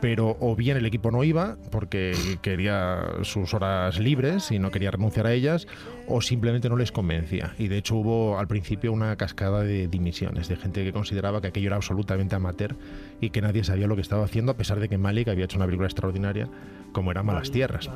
Pero 0.00 0.36
o 0.40 0.56
bien 0.56 0.76
el 0.76 0.86
equipo 0.86 1.10
no 1.10 1.24
iba 1.24 1.56
porque 1.70 2.14
quería 2.42 3.02
sus 3.22 3.52
horas 3.54 3.98
libres 3.98 4.50
y 4.50 4.58
no 4.58 4.70
quería 4.70 4.90
renunciar 4.90 5.26
a 5.26 5.32
ellas, 5.32 5.66
o 6.06 6.20
simplemente 6.20 6.68
no 6.68 6.76
les 6.76 6.92
convencía. 6.92 7.54
Y 7.58 7.68
de 7.68 7.78
hecho 7.78 7.96
hubo 7.96 8.38
al 8.38 8.48
principio 8.48 8.92
una 8.92 9.16
cascada 9.16 9.62
de 9.62 9.88
dimisiones, 9.88 10.48
de 10.48 10.56
gente 10.56 10.84
que 10.84 10.92
consideraba 10.92 11.40
que 11.40 11.48
aquello 11.48 11.68
era 11.68 11.76
absolutamente 11.76 12.34
amateur 12.34 12.76
y 13.20 13.30
que 13.30 13.42
nadie 13.42 13.64
sabía 13.64 13.86
lo 13.86 13.94
que 13.94 14.02
estaba 14.02 14.24
haciendo, 14.24 14.52
a 14.52 14.56
pesar 14.56 14.80
de 14.80 14.88
que 14.88 14.98
Malik 14.98 15.28
había 15.28 15.44
hecho 15.44 15.58
una 15.58 15.66
película 15.66 15.86
extraordinaria 15.86 16.48
como 16.92 17.10
era 17.10 17.22
Malas 17.22 17.50
Tierras. 17.50 17.88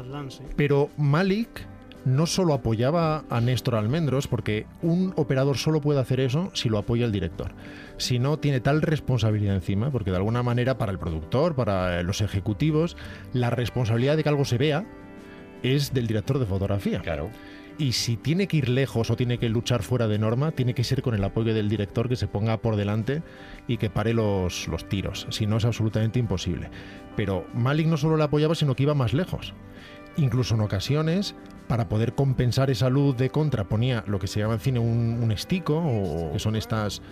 Pero 0.57 0.91
Malik 0.97 1.67
no 2.05 2.27
solo 2.27 2.55
apoyaba 2.55 3.25
a 3.31 3.41
Néstor 3.41 3.77
Almendros, 3.77 4.27
porque 4.29 4.67
un 4.83 5.13
operador 5.17 5.57
solo 5.57 5.81
puede 5.81 6.01
hacer 6.01 6.21
eso 6.21 6.51
si 6.55 6.69
lo 6.69 6.79
apoya 6.79 7.07
el 7.07 7.13
director. 7.13 7.53
Si 7.97 8.18
no, 8.18 8.38
tiene 8.38 8.61
tal 8.61 8.82
responsabilidad 8.82 9.55
encima, 9.55 9.90
porque 9.90 10.11
de 10.11 10.16
alguna 10.16 10.42
manera 10.42 10.78
para 10.78 10.92
el 10.92 10.99
productor, 10.99 11.55
para 11.55 12.03
los 12.03 12.20
ejecutivos, 12.20 12.97
la 13.32 13.51
responsabilidad 13.51 14.16
de 14.16 14.22
que 14.22 14.28
algo 14.28 14.45
se 14.45 14.59
vea 14.59 14.84
es 15.62 15.95
del 15.95 16.07
director 16.07 16.38
de 16.38 16.47
fotografía. 16.47 17.01
Claro. 17.01 17.30
Y 17.76 17.92
si 17.92 18.16
tiene 18.16 18.47
que 18.47 18.59
ir 18.59 18.68
lejos 18.68 19.11
o 19.11 19.16
tiene 19.16 19.38
que 19.38 19.49
luchar 19.49 19.82
fuera 19.82 20.07
de 20.07 20.18
norma, 20.18 20.53
tiene 20.53 20.74
que 20.74 20.84
ser 20.84 21.03
con 21.03 21.14
el 21.14 21.24
apoyo 21.24 21.55
del 21.55 21.68
director 21.68 22.09
que 22.09 22.14
se 22.14 22.28
ponga 22.28 22.59
por 22.59 22.76
delante 22.76 23.22
y 23.66 23.78
que 23.78 23.90
pare 23.90 24.14
los, 24.14 24.68
los 24.68 24.88
tiros. 24.88 25.26
Si 25.30 25.47
no, 25.47 25.57
es 25.57 25.64
absolutamente 25.64 26.20
imposible. 26.20 26.70
Pero 27.16 27.47
Malik 27.53 27.88
no 27.88 27.97
solo 27.97 28.16
le 28.16 28.24
apoyaba, 28.24 28.55
sino 28.55 28.76
que 28.76 28.84
iba 28.84 28.95
más 28.95 29.12
lejos. 29.12 29.55
Incluso 30.16 30.55
en 30.55 30.61
ocasiones, 30.61 31.34
para 31.66 31.88
poder 31.88 32.14
compensar 32.14 32.70
esa 32.70 32.88
luz 32.88 33.16
de 33.16 33.30
contra, 33.30 33.64
ponía 33.64 34.05
lo 34.07 34.20
que 34.20 34.28
se 34.28 34.38
llama 34.38 34.55
en 34.55 34.61
cine 34.61 34.78
un, 34.78 35.18
un 35.20 35.32
estico, 35.32 35.76
o 35.76 36.32
que 36.32 36.38
son 36.38 36.55
estas. 36.55 37.03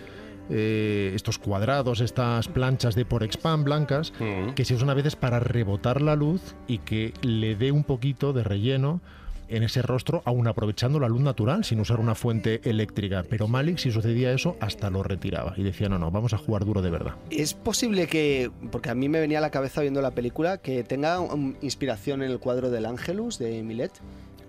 Eh, 0.49 1.11
estos 1.15 1.37
cuadrados, 1.39 2.01
estas 2.01 2.47
planchas 2.47 2.95
de 2.95 3.05
por 3.05 3.23
expand 3.23 3.63
blancas, 3.63 4.13
Mm. 4.19 4.53
que 4.55 4.65
se 4.65 4.75
usan 4.75 4.89
a 4.89 4.93
veces 4.93 5.15
para 5.15 5.39
rebotar 5.39 6.01
la 6.01 6.15
luz 6.15 6.55
y 6.67 6.79
que 6.79 7.13
le 7.21 7.55
dé 7.55 7.71
un 7.71 7.83
poquito 7.83 8.33
de 8.33 8.43
relleno 8.43 9.01
en 9.49 9.61
ese 9.61 9.81
rostro, 9.83 10.23
aún 10.25 10.47
aprovechando 10.47 10.99
la 10.99 11.07
luz 11.07 11.21
natural, 11.21 11.63
sin 11.63 11.79
usar 11.79 11.99
una 11.99 12.15
fuente 12.15 12.61
eléctrica. 12.63 13.23
Pero 13.29 13.47
Malik, 13.47 13.77
si 13.77 13.91
sucedía 13.91 14.31
eso, 14.31 14.57
hasta 14.59 14.89
lo 14.89 15.03
retiraba 15.03 15.53
y 15.57 15.63
decía, 15.63 15.89
no, 15.89 15.99
no, 15.99 16.09
vamos 16.09 16.33
a 16.33 16.37
jugar 16.37 16.65
duro 16.65 16.81
de 16.81 16.89
verdad. 16.89 17.13
Es 17.29 17.53
posible 17.53 18.07
que, 18.07 18.49
porque 18.71 18.89
a 18.89 18.95
mí 18.95 19.09
me 19.09 19.19
venía 19.19 19.37
a 19.37 19.41
la 19.41 19.51
cabeza 19.51 19.81
viendo 19.81 20.01
la 20.01 20.11
película, 20.11 20.57
que 20.57 20.83
tenga 20.83 21.19
um, 21.19 21.53
inspiración 21.61 22.23
en 22.23 22.31
el 22.31 22.39
cuadro 22.39 22.71
del 22.71 22.85
Angelus 22.85 23.37
de 23.37 23.61
Millet. 23.61 23.91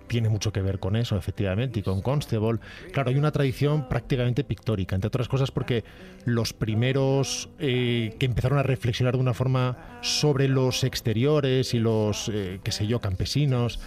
Tiene 0.07 0.29
mucho 0.29 0.51
que 0.51 0.61
ver 0.61 0.79
con 0.79 0.95
eso, 0.95 1.17
efectivamente, 1.17 1.79
y 1.79 1.83
con 1.83 2.01
Constable. 2.01 2.59
Claro, 2.91 3.09
hay 3.09 3.17
una 3.17 3.31
tradición 3.31 3.87
prácticamente 3.87 4.43
pictórica, 4.43 4.95
entre 4.95 5.07
otras 5.07 5.27
cosas 5.27 5.51
porque 5.51 5.83
los 6.25 6.53
primeros 6.53 7.49
eh, 7.59 8.15
que 8.19 8.25
empezaron 8.25 8.59
a 8.59 8.63
reflexionar 8.63 9.15
de 9.15 9.21
una 9.21 9.33
forma 9.33 9.99
sobre 10.01 10.47
los 10.47 10.83
exteriores 10.83 11.73
y 11.73 11.79
los, 11.79 12.29
eh, 12.29 12.59
qué 12.63 12.71
sé 12.71 12.87
yo, 12.87 12.99
campesinos 12.99 13.79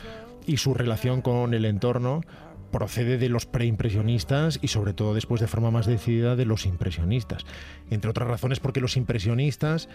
y 0.47 0.57
su 0.57 0.75
relación 0.75 1.21
con 1.21 1.55
el 1.55 1.65
entorno 1.65 2.23
procede 2.71 3.19
de 3.19 3.29
los 3.29 3.47
preimpresionistas 3.47 4.59
y 4.63 4.69
sobre 4.69 4.93
todo 4.93 5.15
después 5.15 5.41
de 5.41 5.47
forma 5.47 5.71
más 5.71 5.87
decidida 5.87 6.37
de 6.37 6.45
los 6.45 6.67
impresionistas. 6.67 7.45
Entre 7.91 8.11
otras 8.11 8.29
razones 8.29 8.61
porque 8.61 8.81
los 8.81 8.97
impresionistas 8.97 9.89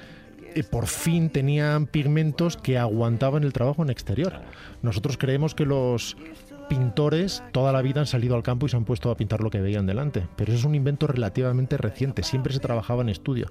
eh, 0.55 0.63
por 0.63 0.87
fin 0.87 1.29
tenían 1.29 1.87
pigmentos 1.87 2.57
que 2.57 2.77
aguantaban 2.77 3.43
el 3.43 3.53
trabajo 3.53 3.83
en 3.83 3.89
exterior. 3.89 4.41
Nosotros 4.81 5.17
creemos 5.17 5.55
que 5.55 5.65
los 5.65 6.17
pintores 6.73 7.43
toda 7.51 7.71
la 7.71 7.83
vida 7.83 7.99
han 7.99 8.07
salido 8.07 8.35
al 8.35 8.41
campo 8.41 8.65
y 8.65 8.69
se 8.69 8.77
han 8.77 8.83
puesto 8.83 9.11
a 9.11 9.15
pintar 9.15 9.41
lo 9.41 9.51
que 9.51 9.61
veían 9.61 9.85
delante, 9.85 10.25
pero 10.35 10.51
eso 10.51 10.59
es 10.59 10.65
un 10.65 10.73
invento 10.73 11.05
relativamente 11.05 11.77
reciente, 11.77 12.23
siempre 12.23 12.51
se 12.51 12.59
trabajaba 12.59 13.03
en 13.03 13.09
estudio. 13.09 13.47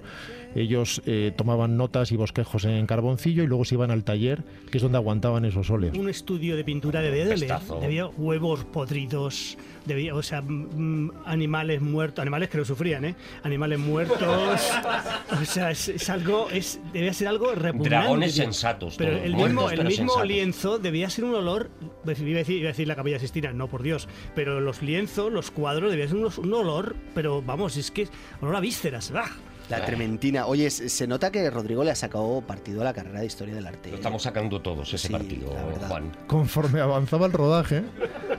Ellos 0.55 1.01
eh, 1.05 1.31
tomaban 1.35 1.77
notas 1.77 2.11
y 2.11 2.17
bosquejos 2.17 2.65
en 2.65 2.85
carboncillo 2.85 3.43
y 3.43 3.47
luego 3.47 3.63
se 3.65 3.75
iban 3.75 3.91
al 3.91 4.03
taller, 4.03 4.43
que 4.69 4.77
es 4.77 4.83
donde 4.83 4.97
aguantaban 4.97 5.45
esos 5.45 5.69
óleos. 5.69 5.97
Un 5.97 6.09
estudio 6.09 6.55
de 6.57 6.63
pintura 6.63 7.01
debía 7.01 7.25
de 7.25 7.31
Pestazo. 7.31 7.79
Debía 7.79 8.07
huevos 8.07 8.65
podridos, 8.65 9.57
debía, 9.85 10.13
o 10.13 10.21
sea, 10.21 10.41
mm, 10.41 11.11
animales 11.25 11.81
muertos, 11.81 12.21
animales 12.21 12.49
que 12.49 12.57
lo 12.57 12.65
sufrían, 12.65 13.05
¿eh? 13.05 13.15
Animales 13.43 13.79
muertos. 13.79 14.19
o 15.41 15.45
sea, 15.45 15.71
es, 15.71 15.87
es 15.87 16.09
algo, 16.09 16.49
es, 16.51 16.79
debía 16.91 17.13
ser 17.13 17.29
algo 17.29 17.55
repugnante. 17.55 17.89
Dragones 17.89 18.35
sensatos, 18.35 18.95
Pero 18.97 19.11
todos, 19.11 19.25
el 19.25 19.35
mismo, 19.35 19.69
el 19.69 19.85
mismo 19.85 20.13
sensatos. 20.13 20.27
lienzo 20.27 20.79
debía 20.79 21.09
ser 21.09 21.23
un 21.25 21.35
olor, 21.35 21.71
iba 22.05 22.11
a 22.11 22.39
decir, 22.39 22.57
iba 22.57 22.69
a 22.69 22.71
decir 22.73 22.87
la 22.87 22.95
capilla 23.13 23.19
Sistina, 23.19 23.53
no 23.53 23.67
por 23.67 23.83
Dios, 23.83 24.07
pero 24.35 24.59
los 24.59 24.81
lienzos, 24.81 25.31
los 25.31 25.51
cuadros, 25.51 25.91
debía 25.91 26.07
ser 26.07 26.17
unos- 26.17 26.37
un, 26.37 26.53
olor, 26.53 26.95
pero 27.13 27.41
vamos, 27.41 27.77
es 27.77 27.91
que 27.91 28.03
es 28.03 28.11
olor 28.41 28.55
a 28.55 28.59
vísceras. 28.59 29.11
¡ah! 29.15 29.25
La 29.69 29.85
trementina. 29.85 30.45
Oye, 30.45 30.69
se 30.69 31.07
nota 31.07 31.31
que 31.31 31.49
Rodrigo 31.49 31.85
le 31.85 31.91
ha 31.91 31.95
sacado 31.95 32.41
partido 32.45 32.81
a 32.81 32.83
la 32.83 32.93
carrera 32.93 33.21
de 33.21 33.25
historia 33.27 33.55
del 33.55 33.65
arte. 33.65 33.89
Lo 33.91 33.95
estamos 33.95 34.21
sacando 34.21 34.61
todos 34.61 34.93
ese 34.93 35.07
Sí, 35.07 35.13
partido. 35.13 35.55
Juan. 35.87 36.11
Conforme 36.27 36.81
avanzaba 36.81 37.27
el 37.27 37.31
rodaje, 37.31 37.81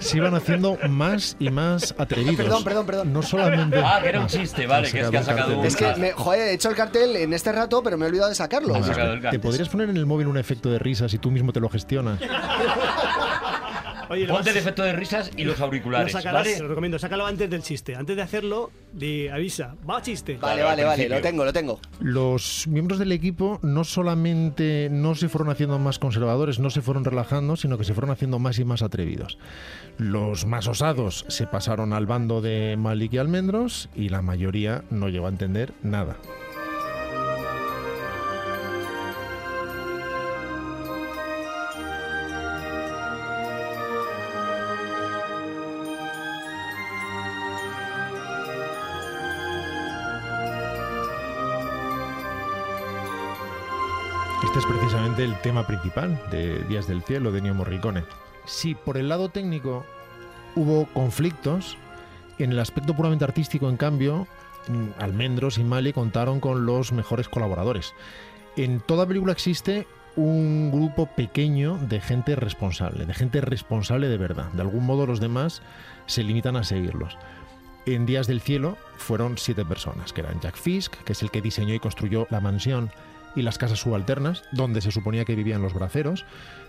se 0.00 0.18
iban 0.18 0.34
haciendo 0.34 0.76
más 0.90 1.34
y 1.40 1.48
más 1.50 1.94
atrevidos. 1.96 2.36
Perdón, 2.36 2.62
perdón, 2.62 2.86
perdón. 2.86 3.12
No 3.14 3.22
solamente. 3.22 3.78
Ah, 3.82 4.00
que 4.02 4.10
era 4.10 4.20
un 4.20 4.26
chiste, 4.26 4.66
vale, 4.66 4.90
que 4.90 5.00
es 5.00 5.08
que 5.08 5.16
ha 5.16 5.20
el 5.20 5.24
sacado 5.24 5.38
cartel. 5.48 5.58
un- 5.60 5.66
Es 5.66 5.76
que, 5.76 5.94
me, 5.96 6.12
joder, 6.12 6.40
he 6.48 6.52
hecho 6.52 6.68
el 6.68 6.76
cartel 6.76 7.16
en 7.16 7.32
este 7.32 7.52
rato, 7.52 7.82
pero 7.82 7.96
me 7.96 8.04
he 8.04 8.08
olvidado 8.10 8.28
de 8.28 8.34
sacarlo. 8.34 8.74
¿Te 9.30 9.38
podrías 9.38 9.70
poner 9.70 9.88
en 9.88 9.96
el 9.96 10.04
móvil 10.04 10.26
un 10.26 10.36
efecto 10.36 10.70
de 10.70 10.78
risa 10.78 11.08
si 11.08 11.16
tú 11.18 11.30
mismo 11.30 11.54
te 11.54 11.58
lo 11.60 11.70
gestionas? 11.70 12.20
Oye, 14.14 14.26
lo 14.26 14.34
Ponte 14.34 14.50
vas- 14.50 14.56
el 14.56 14.62
efecto 14.62 14.82
de 14.82 14.92
risas 14.92 15.30
y 15.36 15.44
los 15.44 15.58
Lo 15.58 15.64
auriculares, 15.66 16.12
sacarás, 16.12 16.42
¿vale? 16.44 16.54
te 16.56 16.62
lo 16.62 16.68
recomiendo, 16.68 16.98
sácalo 16.98 17.26
antes 17.26 17.50
del 17.50 17.62
chiste. 17.62 17.94
Antes 17.96 18.16
de 18.16 18.22
hacerlo, 18.22 18.70
di, 18.92 19.28
avisa, 19.28 19.74
va 19.88 20.00
chiste. 20.02 20.36
Vale, 20.40 20.62
vale, 20.62 20.84
vale, 20.84 21.08
lo 21.08 21.20
tengo, 21.20 21.44
lo 21.44 21.52
tengo. 21.52 21.80
Los 22.00 22.66
miembros 22.68 22.98
del 22.98 23.12
equipo 23.12 23.58
no 23.62 23.84
solamente 23.84 24.88
no 24.90 25.14
se 25.14 25.28
fueron 25.28 25.50
haciendo 25.50 25.78
más 25.78 25.98
conservadores, 25.98 26.58
no 26.58 26.70
se 26.70 26.80
fueron 26.82 27.04
relajando, 27.04 27.56
sino 27.56 27.76
que 27.78 27.84
se 27.84 27.92
fueron 27.94 28.10
haciendo 28.10 28.38
más 28.38 28.58
y 28.58 28.64
más 28.64 28.82
atrevidos. 28.82 29.38
Los 29.98 30.46
más 30.46 30.66
osados 30.68 31.24
se 31.28 31.46
pasaron 31.46 31.92
al 31.92 32.06
bando 32.06 32.40
de 32.40 32.76
Malik 32.78 33.14
y 33.14 33.18
Almendros 33.18 33.88
y 33.94 34.08
la 34.08 34.22
mayoría 34.22 34.84
no 34.90 35.08
llegó 35.08 35.26
a 35.26 35.30
entender 35.30 35.72
nada. 35.82 36.16
Es 55.14 55.18
precisamente 55.18 55.24
el 55.24 55.42
tema 55.42 55.66
principal 55.66 56.20
de 56.30 56.64
Días 56.64 56.86
del 56.86 57.02
Cielo 57.02 57.30
de 57.30 57.38
Ennio 57.38 57.54
Morricone. 57.54 58.04
Si 58.46 58.74
por 58.74 58.96
el 58.96 59.08
lado 59.08 59.28
técnico 59.28 59.84
hubo 60.56 60.86
conflictos, 60.86 61.76
en 62.38 62.52
el 62.52 62.58
aspecto 62.58 62.94
puramente 62.94 63.24
artístico, 63.24 63.68
en 63.68 63.76
cambio, 63.76 64.26
mm, 64.68 65.00
Almendros 65.00 65.58
y 65.58 65.64
Mali 65.64 65.92
contaron 65.92 66.40
con 66.40 66.66
los 66.66 66.92
mejores 66.92 67.28
colaboradores. 67.28 67.94
En 68.56 68.80
toda 68.80 69.06
película 69.06 69.32
existe 69.32 69.86
un 70.16 70.70
grupo 70.72 71.06
pequeño 71.06 71.78
de 71.78 72.00
gente 72.00 72.34
responsable, 72.34 73.06
de 73.06 73.14
gente 73.14 73.40
responsable 73.40 74.08
de 74.08 74.18
verdad. 74.18 74.50
De 74.52 74.62
algún 74.62 74.84
modo 74.84 75.06
los 75.06 75.20
demás 75.20 75.62
se 76.06 76.24
limitan 76.24 76.56
a 76.56 76.64
seguirlos. 76.64 77.16
En 77.86 78.06
Días 78.06 78.26
del 78.26 78.40
Cielo 78.40 78.76
fueron 78.96 79.38
siete 79.38 79.64
personas, 79.64 80.12
que 80.12 80.22
eran 80.22 80.40
Jack 80.40 80.56
Fisk, 80.56 80.94
que 81.04 81.12
es 81.12 81.22
el 81.22 81.30
que 81.30 81.42
diseñó 81.42 81.74
y 81.74 81.78
construyó 81.78 82.26
la 82.30 82.40
mansión 82.40 82.90
y 83.36 83.42
las 83.42 83.58
casas 83.58 83.80
subalternas, 83.80 84.42
donde 84.52 84.80
se 84.80 84.90
suponía 84.90 85.24
que 85.24 85.34
vivían 85.34 85.62
los 85.62 85.74
braceros. 85.74 86.24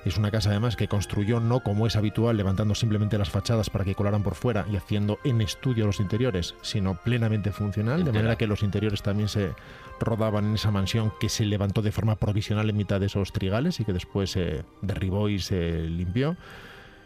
Es 0.06 0.18
una 0.18 0.32
casa 0.32 0.50
además 0.50 0.76
que 0.76 0.88
construyó 0.88 1.40
no 1.40 1.62
como 1.62 1.88
es 1.88 1.96
habitual, 1.96 2.38
levantando 2.38 2.76
simplemente 2.76 3.18
las 3.18 3.30
fachadas 3.30 3.70
para 3.70 3.86
que 3.86 3.96
colaran 3.96 4.24
por 4.24 4.36
fuera 4.36 4.66
y 4.72 4.76
haciendo 4.76 5.20
en 5.24 5.42
estudio 5.42 5.86
los 5.86 6.00
interiores, 6.00 6.56
sino 6.62 6.96
plenamente 7.02 7.52
funcional, 7.52 8.04
de 8.04 8.12
manera 8.12 8.38
que 8.38 8.48
los 8.48 8.64
interiores 8.64 9.02
también 9.02 9.30
se 9.30 9.54
rodaban 10.00 10.46
en 10.46 10.56
esa 10.56 10.72
mansión 10.72 11.12
que 11.20 11.30
se 11.30 11.46
levantó 11.46 11.82
de 11.82 11.92
forma 11.92 12.16
provisional 12.16 12.70
en 12.70 12.78
mitad 12.78 13.00
de 13.00 13.08
esos 13.08 13.32
trigales 13.32 13.80
y 13.80 13.86
que 13.86 13.94
después 13.94 14.32
se 14.32 14.64
derribó 14.82 15.30
y 15.30 15.40
se 15.40 15.84
limpió. 15.84 16.36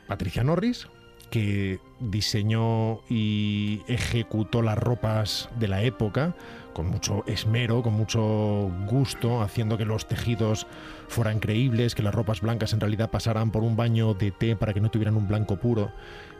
Patricia 0.07 0.43
Norris, 0.43 0.87
que 1.29 1.79
diseñó 1.99 3.01
y 3.09 3.81
ejecutó 3.87 4.61
las 4.61 4.77
ropas 4.77 5.49
de 5.59 5.67
la 5.67 5.81
época 5.83 6.35
con 6.73 6.87
mucho 6.87 7.23
esmero, 7.27 7.81
con 7.81 7.93
mucho 7.93 8.71
gusto, 8.87 9.41
haciendo 9.41 9.77
que 9.77 9.83
los 9.85 10.07
tejidos 10.07 10.65
fueran 11.09 11.39
creíbles, 11.39 11.93
que 11.93 12.03
las 12.03 12.13
ropas 12.15 12.39
blancas 12.41 12.71
en 12.73 12.79
realidad 12.79 13.09
pasaran 13.09 13.51
por 13.51 13.63
un 13.63 13.75
baño 13.75 14.13
de 14.13 14.31
té 14.31 14.55
para 14.55 14.73
que 14.73 14.79
no 14.79 14.89
tuvieran 14.89 15.17
un 15.17 15.27
blanco 15.27 15.57
puro 15.57 15.91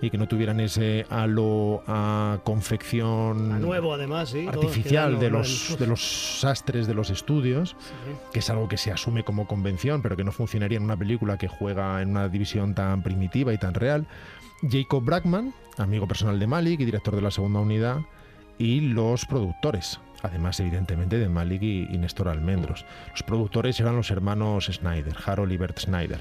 y 0.01 0.09
que 0.11 0.17
no 0.17 0.27
tuvieran 0.29 0.59
ese 0.61 1.05
halo 1.09 1.83
a 1.87 2.39
confección 2.45 3.51
A 3.51 3.59
nuevo, 3.59 3.93
además, 3.93 4.29
sí. 4.29 4.47
artificial 4.47 5.19
de 5.19 5.29
lo- 5.29 5.39
los, 5.39 5.71
lo- 5.71 5.77
de 5.77 5.87
los 5.87 6.39
sastres 6.39 6.87
de 6.87 6.93
los 6.93 7.09
estudios, 7.09 7.71
Sí. 7.79 8.11
que 8.31 8.39
es 8.39 8.49
algo 8.49 8.69
que 8.69 8.77
se 8.77 8.91
asume 8.91 9.23
como 9.25 9.45
convención, 9.45 10.01
pero 10.01 10.15
que 10.15 10.23
no 10.23 10.31
funcionaría 10.31 10.77
en 10.77 10.83
una 10.85 10.95
película 10.95 11.37
que 11.37 11.47
juega 11.49 12.01
en 12.01 12.11
una 12.11 12.29
división 12.29 12.75
tan 12.75 13.01
primitiva 13.03 13.51
y 13.53 13.57
tan 13.57 13.73
real. 13.73 14.05
Jacob 14.68 15.03
Brackman, 15.03 15.53
amigo 15.78 16.07
personal 16.07 16.39
de 16.39 16.47
Malik 16.47 16.80
y 16.80 16.86
director 16.86 17.16
de 17.16 17.22
la 17.22 17.32
segunda 17.32 17.60
unidad, 17.60 17.99
y 18.57 18.82
los 18.82 19.26
productores. 19.26 19.99
Además, 20.22 20.60
evidentemente, 20.60 21.18
de 21.18 21.30
Malik 21.30 21.62
y, 21.62 21.88
y 21.89 21.97
Néstor 21.97 22.28
Almendros. 22.28 22.86
Los 23.12 23.24
productores 23.24 23.80
eran 23.80 23.95
los 23.95 24.12
hermanos 24.12 24.70
Schneider, 24.70 25.16
Harold 25.26 25.53
y 25.53 25.57
Bert 25.57 25.80
Schneider. 25.80 26.20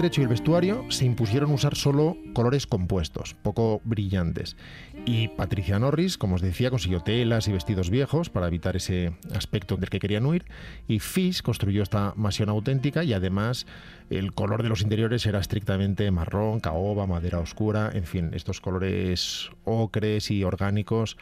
Atrecho 0.00 0.22
y 0.22 0.24
el 0.24 0.30
vestuario 0.30 0.86
se 0.88 1.04
impusieron 1.04 1.52
usar 1.52 1.76
solo 1.76 2.16
colores 2.32 2.66
compuestos, 2.66 3.34
poco 3.42 3.82
brillantes. 3.84 4.56
Y 5.04 5.28
Patricia 5.28 5.78
Norris, 5.78 6.16
como 6.16 6.36
os 6.36 6.40
decía, 6.40 6.70
consiguió 6.70 7.00
telas 7.00 7.48
y 7.48 7.52
vestidos 7.52 7.90
viejos 7.90 8.30
para 8.30 8.46
evitar 8.46 8.76
ese 8.76 9.12
aspecto 9.34 9.76
del 9.76 9.90
que 9.90 9.98
querían 9.98 10.24
huir. 10.24 10.46
Y 10.88 11.00
Fish 11.00 11.42
construyó 11.42 11.82
esta 11.82 12.14
mansión 12.16 12.48
auténtica 12.48 13.04
y 13.04 13.12
además 13.12 13.66
el 14.08 14.32
color 14.32 14.62
de 14.62 14.70
los 14.70 14.80
interiores 14.80 15.26
era 15.26 15.38
estrictamente 15.38 16.10
marrón, 16.10 16.60
caoba, 16.60 17.06
madera 17.06 17.38
oscura, 17.38 17.90
en 17.92 18.04
fin, 18.04 18.30
estos 18.32 18.62
colores 18.62 19.50
ocres 19.64 20.30
y 20.30 20.44
orgánicos 20.44 21.18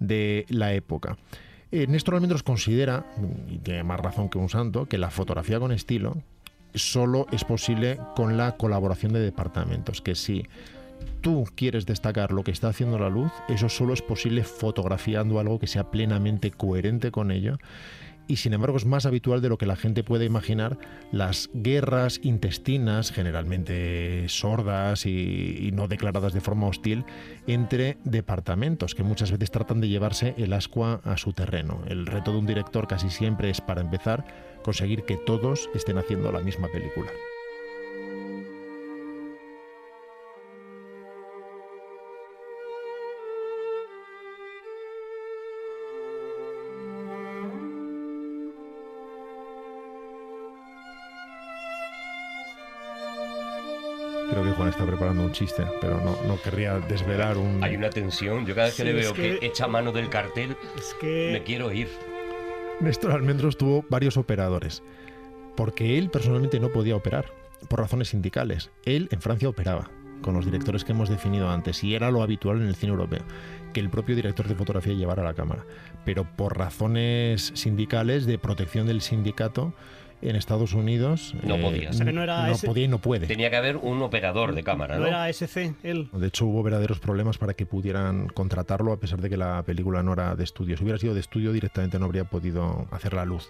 de 0.00 0.46
la 0.48 0.74
época. 0.74 1.16
Eh, 1.70 1.86
Néstor 1.86 2.16
Almendros 2.16 2.42
considera, 2.42 3.06
y 3.48 3.58
tiene 3.58 3.84
más 3.84 4.00
razón 4.00 4.28
que 4.30 4.38
un 4.38 4.48
santo, 4.48 4.86
que 4.86 4.98
la 4.98 5.10
fotografía 5.10 5.60
con 5.60 5.70
estilo 5.70 6.24
solo 6.74 7.26
es 7.32 7.44
posible 7.44 7.98
con 8.14 8.36
la 8.36 8.56
colaboración 8.56 9.12
de 9.12 9.20
departamentos, 9.20 10.00
que 10.00 10.14
si 10.14 10.44
tú 11.20 11.44
quieres 11.54 11.86
destacar 11.86 12.32
lo 12.32 12.44
que 12.44 12.50
está 12.50 12.68
haciendo 12.68 12.98
la 12.98 13.10
luz, 13.10 13.32
eso 13.48 13.68
solo 13.68 13.94
es 13.94 14.02
posible 14.02 14.44
fotografiando 14.44 15.38
algo 15.38 15.58
que 15.58 15.66
sea 15.66 15.90
plenamente 15.90 16.50
coherente 16.50 17.10
con 17.10 17.30
ello. 17.30 17.58
Y 18.28 18.36
sin 18.36 18.54
embargo 18.54 18.76
es 18.76 18.86
más 18.86 19.06
habitual 19.06 19.40
de 19.40 19.48
lo 19.48 19.56
que 19.56 19.66
la 19.66 19.76
gente 19.76 20.02
puede 20.02 20.24
imaginar 20.24 20.78
las 21.12 21.48
guerras 21.54 22.18
intestinas, 22.24 23.12
generalmente 23.12 24.28
sordas 24.28 25.06
y, 25.06 25.70
no 25.72 25.86
declaradas 25.86 26.32
de 26.32 26.40
forma 26.40 26.66
hostil, 26.66 27.04
entre 27.46 27.98
departamentos 28.02 28.96
que 28.96 29.04
muchas 29.04 29.30
veces 29.30 29.52
tratan 29.52 29.80
de 29.80 29.88
llevarse 29.88 30.34
el 30.38 30.52
ascua 30.54 31.00
a 31.04 31.16
su 31.16 31.32
terreno. 31.34 31.82
El 31.86 32.06
reto 32.06 32.32
de 32.32 32.38
un 32.38 32.46
director 32.46 32.88
casi 32.88 33.10
siempre 33.10 33.50
es, 33.50 33.60
para 33.60 33.80
empezar, 33.80 34.24
conseguir 34.66 35.04
que 35.04 35.16
todos 35.16 35.70
estén 35.74 35.96
haciendo 35.96 36.32
la 36.32 36.40
misma 36.40 36.66
película. 36.68 37.10
Creo 54.30 54.42
que 54.44 54.50
Juan 54.50 54.68
está 54.68 54.84
preparando 54.84 55.22
un 55.22 55.32
chiste, 55.32 55.64
pero 55.80 55.98
no, 56.00 56.18
no 56.26 56.40
querría 56.42 56.80
desvelar 56.80 57.38
un... 57.38 57.62
Hay 57.62 57.76
una 57.76 57.90
tensión. 57.90 58.44
Yo 58.44 58.54
cada 58.54 58.66
vez 58.66 58.76
que 58.76 58.84
le 58.84 58.92
veo 58.92 59.12
que... 59.14 59.38
que- 59.38 59.46
echa 59.46 59.68
mano 59.68 59.92
del 59.92 60.08
cartel, 60.10 60.56
Es 60.76 60.94
que 61.00 61.30
me 61.32 61.42
quiero 61.44 61.70
ir. 61.72 61.88
Néstor 62.80 63.12
Almendros 63.12 63.56
tuvo 63.56 63.86
varios 63.88 64.18
operadores, 64.18 64.82
porque 65.56 65.96
él 65.96 66.10
personalmente 66.10 66.60
no 66.60 66.68
podía 66.68 66.94
operar, 66.94 67.32
por 67.68 67.80
razones 67.80 68.08
sindicales. 68.08 68.70
Él 68.84 69.08
en 69.10 69.22
Francia 69.22 69.48
operaba, 69.48 69.90
con 70.20 70.34
los 70.34 70.44
directores 70.44 70.84
que 70.84 70.92
hemos 70.92 71.08
definido 71.08 71.48
antes, 71.48 71.82
y 71.82 71.94
era 71.94 72.10
lo 72.10 72.22
habitual 72.22 72.58
en 72.60 72.68
el 72.68 72.76
cine 72.76 72.92
europeo, 72.92 73.22
que 73.72 73.80
el 73.80 73.88
propio 73.88 74.14
director 74.14 74.46
de 74.46 74.54
fotografía 74.54 74.92
llevara 74.92 75.24
la 75.24 75.32
cámara. 75.32 75.64
Pero 76.04 76.24
por 76.36 76.58
razones 76.58 77.50
sindicales, 77.54 78.26
de 78.26 78.38
protección 78.38 78.86
del 78.86 79.00
sindicato, 79.00 79.72
en 80.28 80.36
Estados 80.36 80.72
Unidos... 80.74 81.34
eh, 81.36 81.46
No 81.46 81.58
podía. 81.58 81.90
O 81.90 81.92
sea, 81.92 82.06
que 82.06 82.12
no 82.12 82.22
era 82.22 82.52
podía 82.64 82.84
y 82.84 82.88
no 82.88 82.98
puede. 82.98 83.26
Tenía 83.26 83.50
que 83.50 83.56
haber 83.56 83.76
un 83.76 84.02
operador 84.02 84.54
de 84.54 84.62
cámara, 84.62 84.96
no 84.96 85.02
¿no? 85.02 85.06
era 85.08 85.28
SC, 85.28 85.74
él. 85.82 86.08
De 86.12 86.26
hecho, 86.26 86.46
hubo 86.46 86.62
verdaderos 86.62 86.98
problemas 87.00 87.38
para 87.38 87.54
que 87.54 87.66
pudieran 87.66 88.28
contratarlo, 88.28 88.92
a 88.92 88.98
pesar 89.00 89.20
de 89.20 89.28
que 89.30 89.36
la 89.36 89.62
película 89.62 90.02
no 90.02 90.12
era 90.12 90.34
de 90.36 90.44
estudio. 90.44 90.76
Si 90.76 90.82
hubiera 90.84 90.98
sido 90.98 91.14
de 91.14 91.20
estudio, 91.20 91.52
directamente 91.52 91.98
no 91.98 92.06
habría 92.06 92.24
podido 92.24 92.86
hacer 92.90 93.14
la 93.14 93.24
luz. 93.24 93.48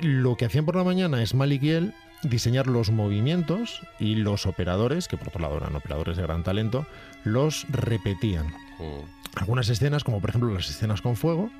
Lo 0.00 0.36
que 0.36 0.46
hacían 0.46 0.64
por 0.64 0.76
la 0.76 0.84
mañana 0.84 1.22
es 1.22 1.34
Malik 1.34 1.62
y 1.62 1.70
él 1.70 1.94
diseñar 2.22 2.66
los 2.66 2.90
movimientos 2.90 3.80
y 3.98 4.14
los 4.16 4.46
operadores, 4.46 5.08
que 5.08 5.16
por 5.16 5.28
otro 5.28 5.40
lado 5.40 5.56
eran 5.56 5.74
operadores 5.74 6.16
de 6.16 6.22
gran 6.22 6.42
talento, 6.44 6.86
los 7.24 7.66
repetían. 7.68 8.46
Mm. 8.46 9.36
Algunas 9.36 9.68
escenas, 9.68 10.04
como 10.04 10.20
por 10.20 10.30
ejemplo 10.30 10.52
las 10.52 10.68
escenas 10.70 11.02
con 11.02 11.16
fuego, 11.16 11.50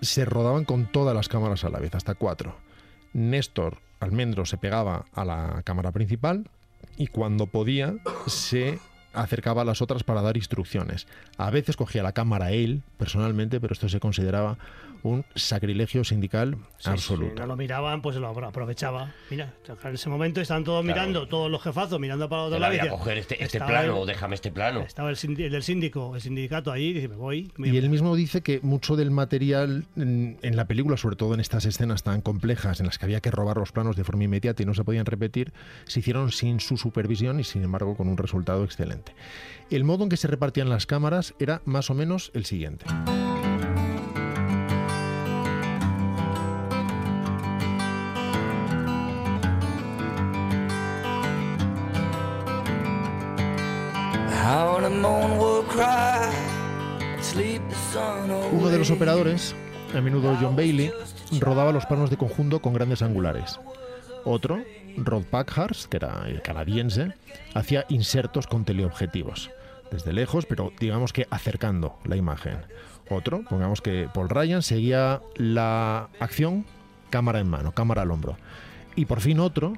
se 0.00 0.24
rodaban 0.24 0.64
con 0.64 0.86
todas 0.86 1.14
las 1.14 1.28
cámaras 1.28 1.64
a 1.64 1.70
la 1.70 1.78
vez, 1.78 1.94
hasta 1.94 2.14
cuatro. 2.14 2.56
Néstor 3.12 3.78
Almendro 4.00 4.44
se 4.44 4.58
pegaba 4.58 5.06
a 5.12 5.24
la 5.24 5.62
cámara 5.64 5.92
principal 5.92 6.48
y 6.96 7.06
cuando 7.08 7.46
podía 7.46 7.94
se 8.26 8.78
acercaba 9.16 9.62
a 9.62 9.64
las 9.64 9.82
otras 9.82 10.04
para 10.04 10.22
dar 10.22 10.36
instrucciones. 10.36 11.06
A 11.38 11.50
veces 11.50 11.76
cogía 11.76 12.02
la 12.02 12.12
cámara 12.12 12.52
él, 12.52 12.82
personalmente, 12.98 13.60
pero 13.60 13.72
esto 13.72 13.88
se 13.88 14.00
consideraba 14.00 14.58
un 15.02 15.24
sacrilegio 15.36 16.02
sindical 16.02 16.56
Si 16.78 16.90
absoluto. 16.90 17.40
no 17.42 17.46
lo 17.46 17.56
miraban, 17.56 18.02
pues 18.02 18.16
lo 18.16 18.34
apro- 18.34 18.48
aprovechaba. 18.48 19.12
Mira, 19.30 19.52
en 19.84 19.94
ese 19.94 20.08
momento 20.08 20.40
están 20.40 20.64
todos 20.64 20.82
Claro. 20.84 21.00
mirando, 21.00 21.28
todos 21.28 21.48
los 21.48 21.62
jefazos 21.62 22.00
mirando 22.00 22.28
para 22.28 22.42
otro 22.42 22.58
lado. 22.58 22.76
voy 22.76 22.86
a 22.88 22.90
coger 22.90 23.18
este, 23.18 23.34
este 23.34 23.58
estaba 23.58 23.70
plano, 23.70 24.00
el- 24.00 24.06
déjame 24.08 24.34
este 24.34 24.50
plano. 24.50 24.80
Estaba 24.80 25.10
el, 25.10 25.16
el 25.22 25.50
del 25.52 25.62
síndico, 25.62 26.16
el 26.16 26.22
sindicato 26.22 26.72
ahí, 26.72 26.86
y 26.86 26.92
dice, 26.94 27.08
me 27.08 27.14
voy. 27.16 27.52
me- 27.56 27.68
Y 27.68 27.76
él 27.76 27.88
mismo 27.88 28.16
dice 28.16 28.40
que 28.40 28.58
mucho 28.62 28.96
del 28.96 29.12
material 29.12 29.84
en, 29.96 30.38
en 30.42 30.56
la 30.56 30.64
película, 30.64 30.96
sobre 30.96 31.14
todo 31.14 31.34
en 31.34 31.40
estas 31.40 31.66
escenas 31.66 32.02
tan 32.02 32.20
complejas 32.20 32.80
en 32.80 32.86
las 32.86 32.98
que 32.98 33.04
había 33.04 33.20
que 33.20 33.30
robar 33.30 33.58
los 33.58 33.70
planos 33.70 33.94
de 33.94 34.02
forma 34.02 34.24
inmediata 34.24 34.62
y 34.62 34.66
no 34.66 34.74
se 34.74 34.82
podían 34.82 35.06
repetir, 35.06 35.52
se 35.84 36.00
hicieron 36.00 36.32
sin 36.32 36.58
su 36.58 36.76
supervisión 36.78 37.38
y 37.38 37.44
sin 37.44 37.62
embargo 37.62 37.96
con 37.96 38.08
un 38.08 38.16
resultado 38.16 38.64
excelente. 38.64 39.05
El 39.70 39.84
modo 39.84 40.04
en 40.04 40.10
que 40.10 40.16
se 40.16 40.28
repartían 40.28 40.68
las 40.68 40.86
cámaras 40.86 41.34
era 41.38 41.62
más 41.64 41.90
o 41.90 41.94
menos 41.94 42.30
el 42.34 42.44
siguiente. 42.44 42.86
Uno 58.52 58.68
de 58.68 58.78
los 58.78 58.90
operadores, 58.90 59.54
a 59.94 60.00
menudo 60.00 60.36
John 60.40 60.54
Bailey, 60.54 60.92
rodaba 61.40 61.72
los 61.72 61.86
planos 61.86 62.10
de 62.10 62.16
conjunto 62.16 62.60
con 62.62 62.72
grandes 62.72 63.02
angulares. 63.02 63.58
Otro, 64.24 64.62
Rod 64.96 65.24
Packhurst, 65.24 65.86
que 65.86 65.98
era 65.98 66.24
el 66.26 66.42
canadiense, 66.42 67.12
hacía 67.54 67.84
insertos 67.88 68.46
con 68.46 68.64
teleobjetivos, 68.64 69.50
desde 69.90 70.12
lejos, 70.12 70.46
pero 70.46 70.72
digamos 70.78 71.12
que 71.12 71.26
acercando 71.30 71.98
la 72.04 72.16
imagen. 72.16 72.58
Otro, 73.08 73.42
pongamos 73.48 73.80
que 73.80 74.08
Paul 74.12 74.28
Ryan, 74.28 74.62
seguía 74.62 75.20
la 75.36 76.08
acción 76.18 76.64
cámara 77.10 77.40
en 77.40 77.48
mano, 77.48 77.72
cámara 77.72 78.02
al 78.02 78.10
hombro. 78.10 78.36
Y 78.96 79.04
por 79.04 79.20
fin 79.20 79.40
otro, 79.40 79.74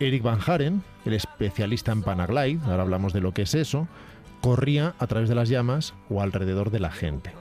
Eric 0.00 0.22
Van 0.22 0.40
Haren, 0.44 0.82
el 1.04 1.14
especialista 1.14 1.92
en 1.92 2.02
Panaglide, 2.02 2.60
ahora 2.64 2.82
hablamos 2.82 3.12
de 3.12 3.20
lo 3.20 3.32
que 3.32 3.42
es 3.42 3.54
eso, 3.54 3.88
corría 4.40 4.94
a 4.98 5.06
través 5.06 5.28
de 5.28 5.34
las 5.34 5.48
llamas 5.48 5.94
o 6.08 6.22
alrededor 6.22 6.70
de 6.70 6.80
la 6.80 6.90
gente. 6.90 7.32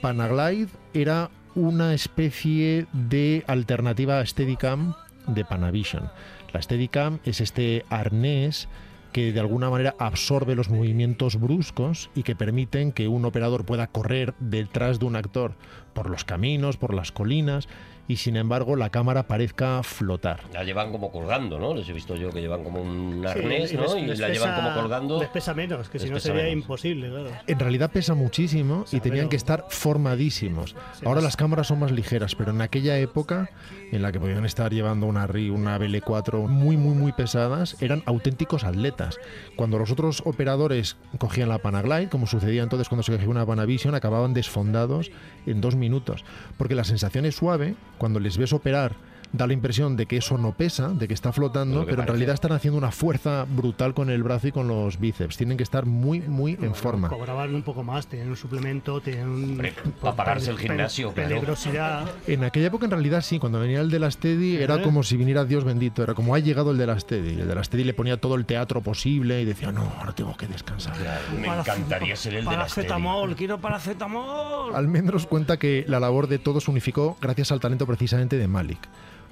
Panaglide 0.00 0.68
era 0.94 1.30
una 1.54 1.94
especie 1.94 2.86
de 2.92 3.44
alternativa 3.46 4.20
a 4.20 4.26
Steadicam 4.26 4.94
de 5.34 5.44
Panavision. 5.44 6.10
La 6.52 6.62
Steadicam 6.62 7.18
es 7.24 7.40
este 7.40 7.84
arnés 7.88 8.68
que 9.12 9.32
de 9.32 9.40
alguna 9.40 9.70
manera 9.70 9.96
absorbe 9.98 10.54
los 10.54 10.70
movimientos 10.70 11.38
bruscos 11.38 12.10
y 12.14 12.22
que 12.22 12.36
permiten 12.36 12.92
que 12.92 13.08
un 13.08 13.24
operador 13.24 13.64
pueda 13.64 13.88
correr 13.88 14.34
detrás 14.38 14.98
de 14.98 15.06
un 15.06 15.16
actor 15.16 15.54
por 15.94 16.08
los 16.08 16.24
caminos, 16.24 16.76
por 16.76 16.94
las 16.94 17.10
colinas 17.10 17.68
y 18.10 18.16
sin 18.16 18.34
embargo 18.36 18.74
la 18.74 18.90
cámara 18.90 19.28
parezca 19.28 19.82
flotar. 19.84 20.40
La 20.52 20.64
llevan 20.64 20.90
como 20.90 21.12
colgando, 21.12 21.60
¿no? 21.60 21.74
Les 21.74 21.88
he 21.88 21.92
visto 21.92 22.16
yo 22.16 22.30
que 22.30 22.40
llevan 22.40 22.64
como 22.64 22.82
un 22.82 23.22
Sí, 23.22 23.28
arnés, 23.38 23.72
¿no? 23.72 23.82
les- 23.82 23.94
y 23.94 24.06
les 24.06 24.18
la 24.18 24.26
pesa- 24.26 24.32
llevan 24.46 24.54
como 24.64 24.74
colgando. 24.80 25.20
Les 25.20 25.28
pesa 25.28 25.54
menos, 25.54 25.88
que 25.88 25.98
si 26.00 26.10
no 26.10 26.18
sería 26.18 26.42
menos. 26.42 26.62
imposible, 26.62 27.08
claro. 27.08 27.30
En 27.46 27.58
realidad 27.60 27.92
pesa 27.92 28.14
muchísimo 28.14 28.84
y 28.90 28.98
tenían 28.98 29.28
que 29.28 29.36
estar 29.36 29.66
formadísimos. 29.68 30.74
Ahora 31.04 31.20
las 31.20 31.36
cámaras 31.36 31.68
son 31.68 31.78
más 31.78 31.92
ligeras, 31.92 32.34
pero 32.34 32.50
en 32.50 32.60
aquella 32.62 32.98
época 32.98 33.50
en 33.92 34.02
la 34.02 34.10
que 34.12 34.18
podían 34.18 34.44
estar 34.44 34.72
llevando 34.72 35.06
una 35.06 35.26
RI, 35.26 35.50
una 35.50 35.78
BL4 35.78 36.48
muy, 36.48 36.76
muy, 36.76 36.94
muy 36.96 37.12
pesadas, 37.12 37.76
eran 37.80 38.02
auténticos 38.06 38.64
atletas. 38.64 39.18
Cuando 39.56 39.78
los 39.78 39.90
otros 39.90 40.22
operadores 40.24 40.96
cogían 41.18 41.48
la 41.48 41.58
Panaglide, 41.58 42.08
como 42.08 42.26
sucedía 42.26 42.62
entonces 42.62 42.88
cuando 42.88 43.02
se 43.02 43.12
cogía 43.12 43.28
una 43.28 43.46
Panavision, 43.46 43.94
acababan 43.94 44.34
desfondados 44.34 45.10
en 45.46 45.60
dos 45.60 45.76
minutos. 45.76 46.24
Porque 46.56 46.74
la 46.74 46.84
sensación 46.84 47.24
es 47.26 47.36
suave, 47.36 47.74
cuando 48.00 48.18
les 48.18 48.38
ves 48.38 48.54
operar, 48.54 48.96
da 49.32 49.46
la 49.46 49.52
impresión 49.52 49.96
de 49.96 50.06
que 50.06 50.16
eso 50.16 50.38
no 50.38 50.52
pesa, 50.52 50.88
de 50.88 51.06
que 51.08 51.14
está 51.14 51.32
flotando, 51.32 51.84
que 51.84 51.90
pero 51.90 52.02
en 52.02 52.08
realidad 52.08 52.34
están 52.34 52.52
haciendo 52.52 52.78
una 52.78 52.90
fuerza 52.90 53.46
brutal 53.48 53.94
con 53.94 54.10
el 54.10 54.22
brazo 54.22 54.48
y 54.48 54.52
con 54.52 54.68
los 54.68 54.98
bíceps. 54.98 55.36
Tienen 55.36 55.56
que 55.56 55.62
estar 55.62 55.86
muy, 55.86 56.20
muy 56.20 56.58
en 56.60 56.74
forma. 56.74 57.08
Cobraban 57.08 57.54
un 57.54 57.62
poco 57.62 57.82
más, 57.82 58.06
tenían 58.06 58.28
un 58.28 58.36
suplemento, 58.36 59.00
tenían 59.00 59.28
un... 59.28 59.44
Hombre, 59.50 59.74
para 60.00 60.16
pagarse 60.16 60.50
el 60.50 60.58
gimnasio, 60.58 61.12
claro. 61.12 61.28
Peligrosidad. 61.28 62.10
En 62.26 62.44
aquella 62.44 62.66
época, 62.66 62.86
en 62.86 62.90
realidad, 62.92 63.22
sí, 63.22 63.38
cuando 63.38 63.60
venía 63.60 63.80
el 63.80 63.90
de 63.90 63.98
la 63.98 64.10
Steady, 64.10 64.56
era 64.56 64.76
¿Eh? 64.76 64.82
como 64.82 65.02
si 65.02 65.16
viniera 65.16 65.44
Dios 65.44 65.64
bendito, 65.64 66.02
era 66.02 66.14
como 66.14 66.34
ha 66.34 66.38
llegado 66.38 66.70
el 66.70 66.78
de 66.78 66.86
la 66.86 66.98
Steady. 66.98 67.40
El 67.40 67.48
de 67.48 67.54
la 67.54 67.64
Steady 67.64 67.84
le 67.84 67.94
ponía 67.94 68.16
todo 68.16 68.34
el 68.34 68.46
teatro 68.46 68.80
posible 68.80 69.40
y 69.42 69.44
decía, 69.44 69.72
no, 69.72 69.92
ahora 69.98 70.12
tengo 70.12 70.36
que 70.36 70.46
descansar. 70.46 70.94
Me 71.38 71.46
encantaría 71.46 72.16
ser 72.16 72.34
el 72.34 72.44
de 72.44 72.56
la 72.56 72.68
serie. 72.68 72.88
Paracetamol, 72.88 73.36
quiero 73.36 73.60
paracetamol. 73.60 74.74
Almendros 74.74 75.26
cuenta 75.26 75.58
que 75.58 75.84
la 75.86 76.00
labor 76.00 76.26
de 76.26 76.38
todos 76.38 76.64
se 76.64 76.70
unificó 76.70 77.16
gracias 77.20 77.52
al 77.52 77.60
talento 77.60 77.86
precisamente 77.86 78.36
de 78.36 78.48
Malik, 78.48 78.80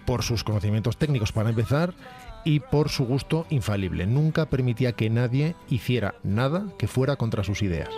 por 0.08 0.22
sus 0.22 0.42
conocimientos 0.42 0.96
técnicos 0.96 1.32
para 1.32 1.50
empezar 1.50 1.92
y 2.42 2.60
por 2.60 2.88
su 2.88 3.04
gusto 3.04 3.44
infalible. 3.50 4.06
Nunca 4.06 4.46
permitía 4.46 4.92
que 4.92 5.10
nadie 5.10 5.54
hiciera 5.68 6.14
nada 6.22 6.64
que 6.78 6.88
fuera 6.88 7.16
contra 7.16 7.44
sus 7.44 7.60
ideas. 7.60 7.90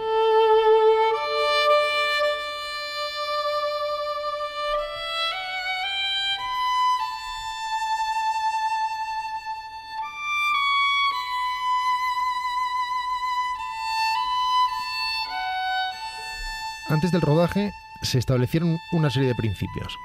Antes 16.88 17.12
del 17.12 17.20
rodaje 17.20 17.72
se 18.02 18.18
establecieron 18.18 18.80
una 18.90 19.11
serie 19.11 19.28
de 19.28 19.36
principios. 19.36 20.00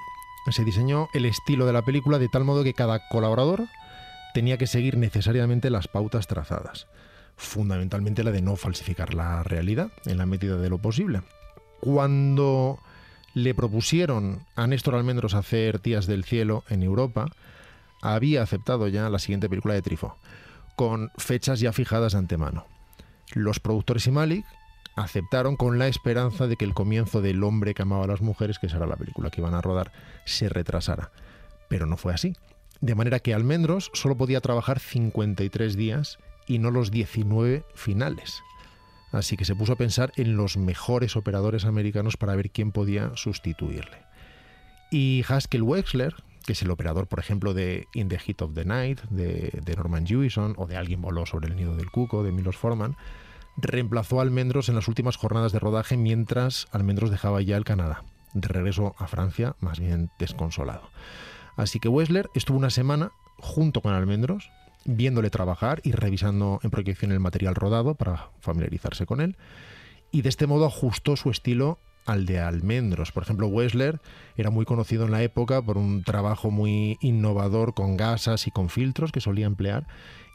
Se 0.52 0.64
diseñó 0.64 1.10
el 1.14 1.26
estilo 1.26 1.66
de 1.66 1.74
la 1.74 1.82
película 1.82 2.20
de 2.20 2.30
tal 2.30 2.43
modo 2.46 2.64
que 2.64 2.74
cada 2.74 3.08
colaborador 3.10 3.66
tenía 4.34 4.58
que 4.58 4.68
seguir 4.68 4.98
necesariamente 4.98 5.70
las 5.70 5.88
pautas 5.88 6.28
trazadas. 6.28 6.88
Fundamentalmente 7.36 8.24
la 8.24 8.32
de 8.32 8.41
no 8.41 8.56
falsificar 8.56 9.14
la 9.14 9.43
realidad 9.43 9.91
en 10.06 10.18
la 10.18 10.26
medida 10.26 10.58
de 10.58 10.70
lo 10.70 10.78
posible. 10.78 11.24
Cuando 11.82 12.80
le 13.34 13.54
propusieron 13.54 14.46
a 14.56 14.68
Néstor 14.68 14.96
Almendros 14.96 15.34
hacer 15.34 15.80
Tías 15.80 16.08
del 16.08 16.24
Cielo 16.24 16.64
en 16.70 16.84
Europa, 16.84 17.28
había 18.02 18.43
aceptado 18.43 18.88
ya 18.88 19.10
la 19.10 19.20
siguiente 19.20 19.50
película 19.50 19.74
de 19.74 19.82
Trifo, 19.82 20.16
con 20.76 21.12
fechas 21.18 21.60
ya 21.60 21.74
fijadas 21.74 22.14
de 22.14 22.20
antemano. 22.20 22.66
Los 23.34 23.60
productores 23.60 24.08
y 24.08 24.12
Malik 24.12 24.46
aceptaron 24.96 25.56
con 25.56 25.78
la 25.78 25.88
esperanza 25.88 26.48
de 26.48 26.56
que 26.56 26.66
el 26.66 26.74
comienzo 26.74 27.22
del 27.22 27.43
hombre 27.43 27.74
que 27.74 27.82
amaba 27.82 28.06
a 28.06 28.08
las 28.08 28.22
mujeres, 28.22 28.60
que 28.60 28.70
será 28.70 28.88
la 28.88 28.96
película 28.96 29.30
que 29.30 29.41
iban 29.41 29.54
a 29.54 29.62
rodar, 29.62 29.91
se 30.26 30.50
retrasara. 30.50 31.12
Pero 31.68 31.86
no 31.86 31.98
fue 31.98 32.14
así. 32.14 32.36
De 32.82 32.96
manera 32.96 33.20
que 33.20 33.34
Almendros 33.34 33.91
solo 33.93 34.16
podía 34.16 34.41
trabajar 34.41 34.80
53 34.80 35.76
días 35.76 36.18
y 36.48 36.60
no 36.60 36.72
los 36.72 36.91
19 36.91 37.66
finales. 37.74 38.41
Así 39.12 39.38
que 39.38 39.46
se 39.46 39.56
puso 39.56 39.74
a 39.74 39.78
pensar 39.78 40.12
en 40.18 40.36
los 40.36 40.58
mejores 40.58 41.16
operadores 41.16 41.66
americanos 41.66 42.18
para 42.18 42.36
ver 42.36 42.52
quién 42.52 42.72
podía 42.72 43.12
sustituirle. 43.16 43.98
Y 44.91 45.24
Haskell 45.28 45.64
Wexler, 45.64 46.16
que 46.46 46.54
es 46.54 46.62
el 46.62 46.72
operador, 46.72 47.08
por 47.08 47.20
ejemplo, 47.20 47.54
de 47.54 47.88
In 47.93 48.08
the 48.08 48.20
Heat 48.20 48.41
of 48.41 48.54
the 48.54 48.66
Night, 48.66 49.02
de, 49.10 49.52
de 49.64 49.76
Norman 49.76 50.06
Jewison, 50.06 50.54
o 50.58 50.68
de 50.68 50.78
Alguien 50.78 51.02
voló 51.02 51.26
sobre 51.26 51.48
el 51.48 51.56
nido 51.56 51.76
del 51.76 51.89
cuco, 51.89 52.24
de 52.24 52.32
Milos 52.32 52.58
Forman, 52.58 52.96
reemplazó 53.58 54.20
a 54.20 54.24
Almendros 54.24 54.70
en 54.70 54.76
las 54.76 54.88
últimas 54.88 55.18
jornadas 55.18 55.51
de 55.51 55.60
rodaje 55.60 55.97
mientras 55.97 56.68
Almendros 56.72 57.10
dejaba 57.10 57.41
ya 57.41 57.58
el 57.58 57.64
Canadá, 57.64 58.03
de 58.34 58.47
regreso 58.47 58.95
a 58.97 59.08
Francia, 59.08 59.56
más 59.60 59.80
bien 59.80 60.10
desconsolado. 60.20 60.89
Así 61.56 61.80
que 61.80 61.89
Wessler 61.89 62.30
estuvo 62.34 62.58
una 62.58 62.70
semana 62.70 63.12
junto 63.38 63.82
con 63.82 63.93
Almendros, 63.93 64.49
viéndole 64.86 65.30
trabajar 65.30 65.82
y 65.84 65.91
revisando 65.93 66.60
en 66.64 66.70
proyección 66.70 67.12
el 67.12 67.20
material 67.20 67.56
rodado 67.56 67.95
para 67.95 68.30
familiarizarse 68.39 69.06
con 69.06 69.22
él, 69.22 69.38
y 70.12 70.22
de 70.22 70.30
este 70.30 70.47
modo 70.47 70.66
ajustó 70.66 71.16
su 71.16 71.30
estilo 71.30 71.80
al 72.06 72.26
de 72.26 72.39
Almendros. 72.39 73.12
Por 73.12 73.24
ejemplo, 73.24 73.47
Wessler 73.47 73.99
era 74.38 74.49
muy 74.49 74.66
conocido 74.66 75.06
en 75.06 75.12
la 75.12 75.24
época 75.24 75.62
por 75.62 75.78
un 75.78 76.03
trabajo 76.03 76.51
muy 76.51 76.97
innovador 77.01 77.74
con 77.74 77.97
gasas 77.97 78.47
y 78.47 78.51
con 78.51 78.70
filtros 78.70 79.12
que 79.12 79.22
solía 79.22 79.47
emplear 79.47 79.88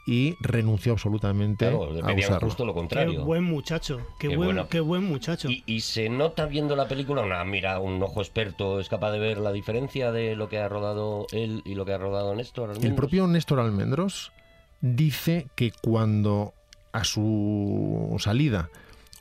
y 0.05 0.35
renunció 0.41 0.93
absolutamente 0.93 1.65
Claro, 1.69 1.83
a 2.03 2.13
usarlo. 2.13 2.47
justo 2.47 2.65
lo 2.65 2.73
Qué 2.73 2.79
contrario. 2.79 3.23
buen 3.23 3.43
muchacho, 3.43 3.99
qué, 4.19 4.29
Qué 4.29 4.35
buen, 4.37 4.47
buena- 4.55 4.67
qué 4.67 4.79
buen 4.79 5.03
muchacho. 5.03 5.49
Y, 5.49 5.63
y 5.67 5.81
se 5.81 6.09
nota 6.09 6.45
viendo 6.47 6.75
la 6.75 6.87
película, 6.87 7.21
una, 7.21 7.43
mira, 7.45 7.79
un 7.79 8.01
ojo 8.01 8.21
experto 8.21 8.79
es 8.79 8.89
capaz 8.89 9.11
de 9.11 9.19
ver 9.19 9.37
la 9.37 9.51
diferencia 9.51 10.11
de 10.11 10.35
lo 10.35 10.49
que 10.49 10.57
ha 10.57 10.67
rodado 10.67 11.27
él 11.31 11.61
y 11.65 11.75
lo 11.75 11.85
que 11.85 11.93
ha 11.93 11.97
rodado 11.97 12.33
Néstor. 12.35 12.73
El 12.81 12.95
propio 12.95 13.27
Néstor 13.27 13.59
Almendros 13.59 14.31
dice 14.81 15.47
que 15.55 15.71
cuando 15.81 16.53
a 16.93 17.03
su 17.03 18.15
salida 18.19 18.69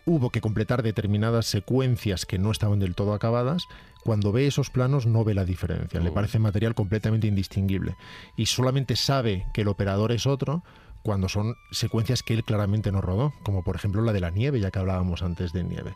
hubo 0.07 0.31
que 0.31 0.41
completar 0.41 0.83
determinadas 0.83 1.47
secuencias 1.47 2.25
que 2.27 2.39
no 2.39 2.51
estaban 2.51 2.79
del 2.81 2.95
todo 2.95 3.13
acabadas, 3.13 3.65
cuando 4.05 4.33
ve 4.33 4.47
esos 4.47 4.71
planos 4.71 5.07
no 5.07 5.25
ve 5.25 5.35
la 5.35 5.45
diferencia, 5.45 6.01
le 6.01 6.11
Mm. 6.11 6.15
parece 6.15 6.39
material 6.39 6.75
completamente 6.75 7.27
indistinguible 7.27 7.97
y 8.37 8.47
solamente 8.47 8.97
sabe 8.97 9.47
que 9.53 9.61
el 9.63 9.69
operador 9.69 10.13
es 10.13 10.27
otro 10.27 10.63
cuando 11.03 11.29
son 11.29 11.55
secuencias 11.71 12.23
que 12.23 12.35
él 12.35 12.45
claramente 12.45 12.93
no 12.93 13.01
rodó, 13.01 13.33
como 13.43 13.63
por 13.65 13.77
ejemplo 13.77 14.03
la 14.03 14.13
de 14.13 14.21
la 14.21 14.31
nieve, 14.31 14.61
ya 14.61 14.71
que 14.71 14.79
hablábamos 14.79 15.23
antes 15.23 15.53
de 15.53 15.65
nieve. 15.65 15.95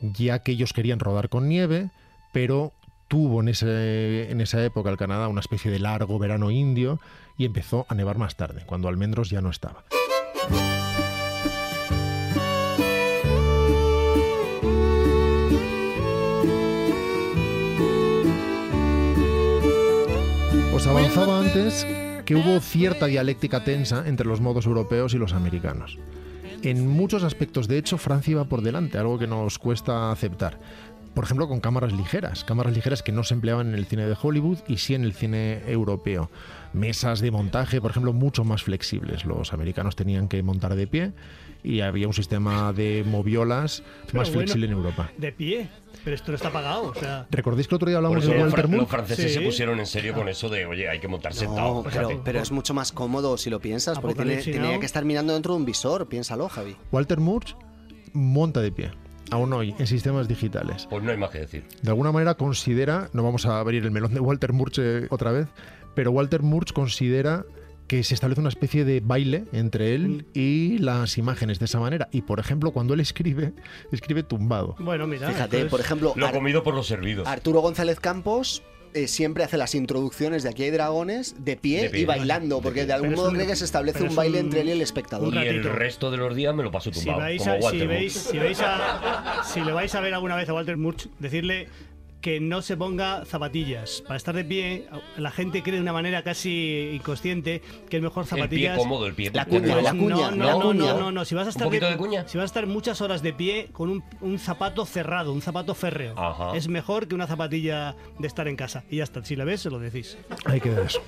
Ya 0.00 0.38
que 0.40 0.52
ellos 0.52 0.72
querían 0.72 0.98
rodar 0.98 1.28
con 1.28 1.48
nieve, 1.48 1.90
pero 2.32 2.72
tuvo 3.08 3.40
en, 3.40 3.48
ese, 3.48 4.30
en 4.30 4.40
esa 4.40 4.62
época 4.64 4.90
el 4.90 4.96
Canadá 4.96 5.28
una 5.28 5.40
especie 5.40 5.70
de 5.70 5.78
largo 5.78 6.18
verano 6.18 6.50
indio 6.50 7.00
y 7.38 7.44
empezó 7.44 7.86
a 7.88 7.94
nevar 7.94 8.18
más 8.18 8.36
tarde, 8.36 8.62
cuando 8.66 8.88
Almendros 8.88 9.30
ya 9.30 9.40
no 9.40 9.50
estaba. 9.50 9.84
Os 20.86 20.90
avanzaba 20.90 21.40
antes 21.40 21.84
que 22.24 22.36
hubo 22.36 22.60
cierta 22.60 23.06
dialéctica 23.06 23.64
tensa 23.64 24.06
entre 24.06 24.28
los 24.28 24.40
modos 24.40 24.66
europeos 24.66 25.14
y 25.14 25.18
los 25.18 25.32
americanos. 25.32 25.98
En 26.62 26.86
muchos 26.86 27.24
aspectos, 27.24 27.66
de 27.66 27.76
hecho, 27.76 27.98
Francia 27.98 28.30
iba 28.30 28.44
por 28.44 28.62
delante, 28.62 28.96
algo 28.96 29.18
que 29.18 29.26
nos 29.26 29.58
cuesta 29.58 30.12
aceptar. 30.12 30.60
Por 31.12 31.24
ejemplo, 31.24 31.48
con 31.48 31.58
cámaras 31.58 31.92
ligeras, 31.92 32.44
cámaras 32.44 32.72
ligeras 32.72 33.02
que 33.02 33.10
no 33.10 33.24
se 33.24 33.34
empleaban 33.34 33.70
en 33.70 33.74
el 33.74 33.86
cine 33.86 34.06
de 34.06 34.16
Hollywood 34.20 34.58
y 34.68 34.76
sí 34.76 34.94
en 34.94 35.02
el 35.02 35.12
cine 35.12 35.60
europeo. 35.66 36.30
Mesas 36.72 37.18
de 37.18 37.32
montaje, 37.32 37.80
por 37.80 37.90
ejemplo, 37.90 38.12
mucho 38.12 38.44
más 38.44 38.62
flexibles. 38.62 39.24
Los 39.24 39.52
americanos 39.52 39.96
tenían 39.96 40.28
que 40.28 40.40
montar 40.44 40.76
de 40.76 40.86
pie 40.86 41.12
y 41.62 41.80
había 41.80 42.06
un 42.06 42.12
sistema 42.14 42.72
de 42.72 43.04
moviolas 43.06 43.82
Pero 44.06 44.18
más 44.18 44.28
bueno, 44.28 44.40
flexible 44.42 44.66
en 44.66 44.72
Europa. 44.72 45.10
De 45.18 45.32
pie. 45.32 45.68
Pero 46.04 46.14
esto 46.14 46.30
no 46.30 46.36
está 46.36 46.50
pagado. 46.52 46.84
O 46.90 46.94
sea, 46.94 47.26
¿Recordáis 47.30 47.66
que 47.66 47.74
el 47.74 47.76
otro 47.76 47.88
día 47.88 47.96
hablamos 47.96 48.24
de 48.26 48.38
Walter 48.38 48.68
Moore? 48.68 48.82
los 48.82 48.88
franceses 48.90 49.32
Sí. 49.32 49.38
se 49.38 49.44
pusieron 49.44 49.80
en 49.80 49.86
serio 49.86 50.14
con 50.14 50.28
eso 50.28 50.48
de, 50.48 50.64
oye, 50.66 50.88
hay 50.88 51.00
que 51.00 51.08
montar 51.08 51.34
sentado. 51.34 51.82
No, 51.82 51.90
pero, 51.90 52.22
pero 52.22 52.40
es 52.40 52.52
mucho 52.52 52.74
más 52.74 52.92
cómodo 52.92 53.36
si 53.36 53.50
lo 53.50 53.60
piensas, 53.60 53.98
porque 53.98 54.22
tiene, 54.22 54.36
tenía 54.42 54.78
que 54.78 54.86
estar 54.86 55.04
mirando 55.04 55.32
dentro 55.32 55.54
de 55.54 55.58
un 55.60 55.64
visor, 55.66 56.08
piénsalo, 56.08 56.48
Javi. 56.48 56.76
Walter 56.92 57.18
Moore 57.18 57.46
monta 58.12 58.60
de 58.60 58.70
pie, 58.70 58.92
aún 59.30 59.52
hoy, 59.52 59.74
en 59.78 59.86
sistemas 59.86 60.28
digitales. 60.28 60.86
Pues 60.88 61.02
no 61.02 61.10
hay 61.10 61.16
más 61.16 61.30
que 61.30 61.40
decir. 61.40 61.64
De 61.82 61.90
alguna 61.90 62.12
manera 62.12 62.34
considera, 62.34 63.08
no 63.12 63.22
vamos 63.24 63.44
a 63.46 63.58
abrir 63.58 63.82
el 63.84 63.90
melón 63.90 64.14
de 64.14 64.20
Walter 64.20 64.52
Murch 64.52 64.78
eh, 64.78 65.06
otra 65.10 65.32
vez, 65.32 65.48
pero 65.96 66.12
Walter 66.12 66.42
Murch 66.42 66.72
considera 66.72 67.44
que 67.86 68.02
se 68.02 68.14
establece 68.14 68.40
una 68.40 68.48
especie 68.48 68.84
de 68.84 69.00
baile 69.00 69.44
entre 69.52 69.94
él 69.94 70.26
y 70.34 70.78
las 70.78 71.18
imágenes 71.18 71.58
de 71.58 71.66
esa 71.66 71.78
manera. 71.78 72.08
Y 72.12 72.22
por 72.22 72.40
ejemplo, 72.40 72.72
cuando 72.72 72.94
él 72.94 73.00
escribe, 73.00 73.52
escribe 73.92 74.22
tumbado. 74.22 74.74
bueno, 74.78 75.06
mira. 75.06 75.28
Fíjate, 75.28 75.44
entonces- 75.56 75.70
por 75.70 75.80
ejemplo, 75.80 76.12
Lo 76.16 76.26
Ar- 76.26 76.32
comido 76.34 76.62
por 76.62 76.74
los 76.74 76.86
servidos. 76.86 77.26
Arturo 77.28 77.60
González 77.60 78.00
Campos 78.00 78.62
eh, 78.94 79.08
siempre 79.08 79.44
hace 79.44 79.58
las 79.58 79.74
introducciones 79.74 80.42
de 80.42 80.48
Aquí 80.48 80.62
hay 80.62 80.70
dragones 80.70 81.36
de 81.44 81.56
pie, 81.56 81.82
De 81.82 81.90
pie. 81.90 82.00
y 82.00 82.04
bailando, 82.06 82.60
porque 82.62 82.86
de 82.86 82.94
algún 82.94 83.10
Pero 83.10 83.22
modo 83.22 83.32
cree 83.32 83.46
que 83.46 83.54
se 83.56 83.66
establece 83.66 84.02
un 84.02 84.14
baile 84.16 84.38
un- 84.40 84.46
entre 84.46 84.62
él 84.62 84.68
y 84.68 84.72
el 84.72 84.80
espectador. 84.80 85.34
Y 85.34 85.38
el 85.38 85.62
resto 85.64 86.10
de 86.10 86.16
los 86.16 86.34
días 86.34 86.54
me 86.54 86.62
lo 86.62 86.70
paso 86.70 86.90
Si 86.92 87.00
tumbado, 87.04 87.20
como 87.38 87.70
si, 87.70 87.86
veis, 87.86 88.12
si, 88.14 88.38
veis 88.38 88.58
a, 88.62 89.42
si 89.44 89.60
le 89.60 89.72
vais 89.72 89.94
a 89.94 90.00
ver 90.00 90.14
alguna 90.14 90.34
vez 90.34 90.48
a 90.48 90.54
Walter 90.54 90.76
Murch, 90.78 91.08
decirle 91.18 91.68
que 92.26 92.40
no 92.40 92.60
se 92.60 92.76
ponga 92.76 93.24
zapatillas. 93.24 94.02
Para 94.04 94.16
estar 94.16 94.34
de 94.34 94.44
pie, 94.44 94.88
la 95.16 95.30
gente 95.30 95.62
cree 95.62 95.76
de 95.76 95.80
una 95.82 95.92
manera 95.92 96.24
casi 96.24 96.90
inconsciente 96.92 97.62
que 97.88 97.98
es 97.98 98.02
mejor 98.02 98.24
El 98.24 98.28
pie 98.30 98.38
zapatillas. 98.40 98.78
cómodo, 98.78 99.06
el 99.06 99.14
pie 99.14 99.30
La 99.32 99.44
cuña, 99.44 99.60
cómodo. 99.76 99.82
la 99.82 99.90
cuña, 99.92 100.30
no, 100.32 100.36
no, 100.36 100.52
no, 100.58 100.60
cuña. 100.64 100.92
no, 100.94 100.98
no, 100.98 101.12
no. 101.12 101.24
Si 101.24 101.36
vas 101.36 101.42
a 101.46 101.50
¿Un 101.66 101.72
estar 101.72 101.90
de 101.90 101.96
cuña? 101.96 102.26
si 102.26 102.36
vas 102.36 102.42
a 102.42 102.46
estar 102.46 102.66
muchas 102.66 103.00
horas 103.00 103.22
de 103.22 103.32
pie 103.32 103.68
con 103.72 103.90
un, 103.90 104.02
un 104.20 104.40
zapato 104.40 104.84
cerrado, 104.86 105.32
un 105.32 105.40
zapato 105.40 105.76
férreo, 105.76 106.18
Ajá. 106.18 106.56
es 106.56 106.66
mejor 106.66 107.06
que 107.06 107.14
una 107.14 107.28
zapatilla 107.28 107.94
de 108.18 108.26
estar 108.26 108.48
en 108.48 108.56
casa. 108.56 108.82
Y 108.90 108.96
ya 108.96 109.04
está. 109.04 109.24
Si 109.24 109.36
la 109.36 109.44
ves, 109.44 109.60
se 109.60 109.70
lo 109.70 109.78
decís. 109.78 110.18
Hay 110.46 110.60
que 110.60 110.70
ver 110.70 110.80
eso. 110.86 111.00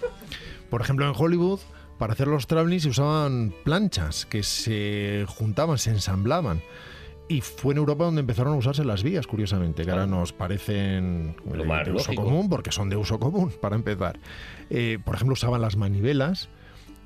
Por 0.70 0.82
ejemplo, 0.82 1.04
en 1.04 1.14
Hollywood, 1.16 1.58
para 1.98 2.12
hacer 2.12 2.28
los 2.28 2.46
travelings 2.46 2.84
se 2.84 2.90
usaban 2.90 3.52
planchas 3.64 4.24
que 4.24 4.44
se 4.44 5.24
juntaban, 5.26 5.78
se 5.78 5.90
ensamblaban. 5.90 6.62
Y 7.28 7.42
fue 7.42 7.74
en 7.74 7.78
Europa 7.78 8.04
donde 8.04 8.20
empezaron 8.22 8.54
a 8.54 8.56
usarse 8.56 8.84
las 8.84 9.02
vías, 9.02 9.26
curiosamente, 9.26 9.84
que 9.84 9.90
ahora 9.90 10.06
nos 10.06 10.32
parecen 10.32 11.36
Lo 11.52 11.64
más 11.66 11.84
de 11.84 11.92
uso 11.92 12.14
común, 12.14 12.48
porque 12.48 12.72
son 12.72 12.88
de 12.88 12.96
uso 12.96 13.18
común, 13.18 13.52
para 13.60 13.76
empezar. 13.76 14.18
Eh, 14.70 14.98
por 15.04 15.14
ejemplo, 15.14 15.34
usaban 15.34 15.60
las 15.60 15.76
manivelas, 15.76 16.48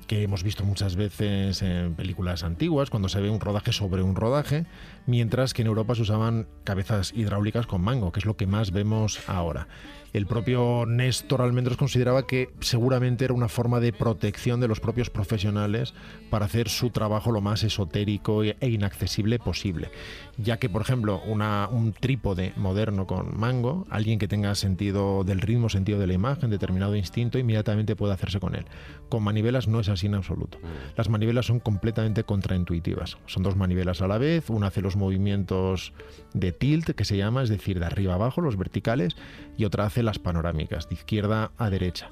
que 0.07 0.23
hemos 0.23 0.43
visto 0.43 0.63
muchas 0.63 0.95
veces 0.95 1.61
en 1.61 1.95
películas 1.95 2.43
antiguas, 2.43 2.89
cuando 2.89 3.09
se 3.09 3.19
ve 3.19 3.29
un 3.29 3.41
rodaje 3.41 3.73
sobre 3.73 4.01
un 4.01 4.15
rodaje, 4.15 4.65
mientras 5.07 5.53
que 5.53 5.61
en 5.61 5.67
Europa 5.67 5.95
se 5.95 6.03
usaban 6.03 6.47
cabezas 6.63 7.11
hidráulicas 7.13 7.67
con 7.67 7.81
mango, 7.81 8.13
que 8.13 8.19
es 8.19 8.25
lo 8.25 8.37
que 8.37 8.47
más 8.47 8.71
vemos 8.71 9.27
ahora. 9.27 9.67
El 10.13 10.27
propio 10.27 10.85
Néstor 10.85 11.41
Almendros 11.41 11.75
consideraba 11.75 12.27
que 12.27 12.49
seguramente 12.59 13.25
era 13.25 13.33
una 13.33 13.49
forma 13.49 13.79
de 13.79 13.91
protección 13.91 14.59
de 14.59 14.67
los 14.67 14.79
propios 14.79 15.09
profesionales 15.09 15.95
para 16.29 16.45
hacer 16.45 16.69
su 16.69 16.91
trabajo 16.91 17.31
lo 17.31 17.41
más 17.41 17.63
esotérico 17.63 18.43
e 18.43 18.55
inaccesible 18.61 19.39
posible. 19.39 19.89
Ya 20.37 20.57
que, 20.57 20.67
por 20.67 20.81
ejemplo, 20.81 21.21
una- 21.27 21.69
un 21.71 21.93
trípode 21.93 22.53
moderno 22.55 23.05
con 23.05 23.37
mango, 23.39 23.85
alguien 23.91 24.17
que 24.17 24.27
tenga 24.27 24.55
sentido 24.55 25.23
del 25.23 25.41
ritmo, 25.41 25.69
sentido 25.69 25.99
de 25.99 26.07
la 26.07 26.13
imagen, 26.13 26.49
determinado 26.49 26.95
instinto, 26.95 27.37
inmediatamente 27.37 27.95
puede 27.95 28.13
hacerse 28.13 28.39
con 28.39 28.55
él. 28.55 28.65
Con 29.09 29.21
manivelas 29.23 29.67
no 29.67 29.79
es 29.79 29.89
así 29.89 30.07
en 30.07 30.15
absoluto. 30.15 30.57
Las 30.97 31.07
manivelas 31.07 31.45
son 31.45 31.59
completamente 31.59 32.23
contraintuitivas. 32.23 33.17
Son 33.27 33.43
dos 33.43 33.55
manivelas 33.55 34.01
a 34.01 34.07
la 34.07 34.17
vez, 34.17 34.49
una 34.49 34.67
hace 34.67 34.81
los 34.81 34.95
movimientos 34.95 35.93
de 36.33 36.51
tilt, 36.51 36.89
que 36.91 37.05
se 37.05 37.15
llama, 37.15 37.43
es 37.43 37.49
decir, 37.49 37.79
de 37.79 37.85
arriba 37.85 38.13
a 38.13 38.15
abajo, 38.15 38.41
los 38.41 38.57
verticales, 38.57 39.15
y 39.55 39.65
otra 39.65 39.85
hace 39.85 40.01
las 40.01 40.17
panorámicas, 40.17 40.89
de 40.89 40.95
izquierda 40.95 41.51
a 41.57 41.69
derecha. 41.69 42.09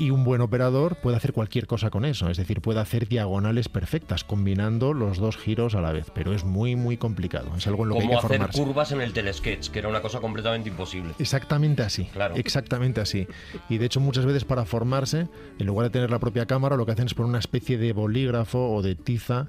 Y 0.00 0.10
un 0.12 0.24
buen 0.24 0.40
operador 0.40 0.96
puede 0.96 1.18
hacer 1.18 1.34
cualquier 1.34 1.66
cosa 1.66 1.90
con 1.90 2.06
eso, 2.06 2.30
es 2.30 2.38
decir, 2.38 2.62
puede 2.62 2.80
hacer 2.80 3.06
diagonales 3.06 3.68
perfectas, 3.68 4.24
combinando 4.24 4.94
los 4.94 5.18
dos 5.18 5.36
giros 5.36 5.74
a 5.74 5.82
la 5.82 5.92
vez, 5.92 6.10
pero 6.14 6.32
es 6.32 6.42
muy, 6.42 6.74
muy 6.74 6.96
complicado. 6.96 7.54
Es 7.54 7.66
algo 7.66 7.82
en 7.82 7.90
lo 7.90 7.96
que 7.96 8.00
hay 8.00 8.08
que 8.08 8.14
hacer 8.14 8.28
formarse. 8.30 8.62
curvas 8.62 8.92
en 8.92 9.02
el 9.02 9.12
telesketch, 9.12 9.68
que 9.68 9.78
era 9.78 9.88
una 9.88 10.00
cosa 10.00 10.20
completamente 10.20 10.70
imposible. 10.70 11.12
Exactamente 11.18 11.82
así. 11.82 12.06
Claro. 12.06 12.34
Exactamente 12.36 13.02
así. 13.02 13.26
Y 13.68 13.76
de 13.76 13.84
hecho, 13.84 14.00
muchas 14.00 14.24
veces 14.24 14.46
para 14.46 14.64
formarse, 14.64 15.28
en 15.58 15.66
lugar 15.66 15.88
de 15.88 15.90
tener 15.90 16.10
la 16.10 16.18
propia 16.18 16.46
cámara, 16.46 16.76
lo 16.76 16.86
que 16.86 16.92
hacen 16.92 17.04
es 17.04 17.12
poner 17.12 17.28
una 17.28 17.38
especie 17.38 17.76
de 17.76 17.92
bolígrafo 17.92 18.70
o 18.72 18.80
de 18.80 18.94
tiza 18.94 19.48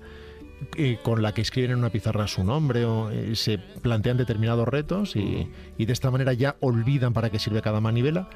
eh, 0.76 1.00
con 1.02 1.22
la 1.22 1.34
que 1.34 1.40
escriben 1.40 1.72
en 1.72 1.78
una 1.78 1.92
pizarra 1.92 2.28
su 2.28 2.44
nombre 2.44 2.84
o 2.84 3.10
eh, 3.10 3.38
se 3.38 3.58
plantean 3.58 4.18
determinados 4.18 4.68
retos 4.68 5.16
y, 5.16 5.48
y 5.78 5.86
de 5.86 5.94
esta 5.94 6.12
manera 6.12 6.34
ya 6.34 6.58
olvidan 6.60 7.14
para 7.14 7.30
qué 7.30 7.40
sirve 7.40 7.62
cada 7.62 7.80
manivela 7.80 8.30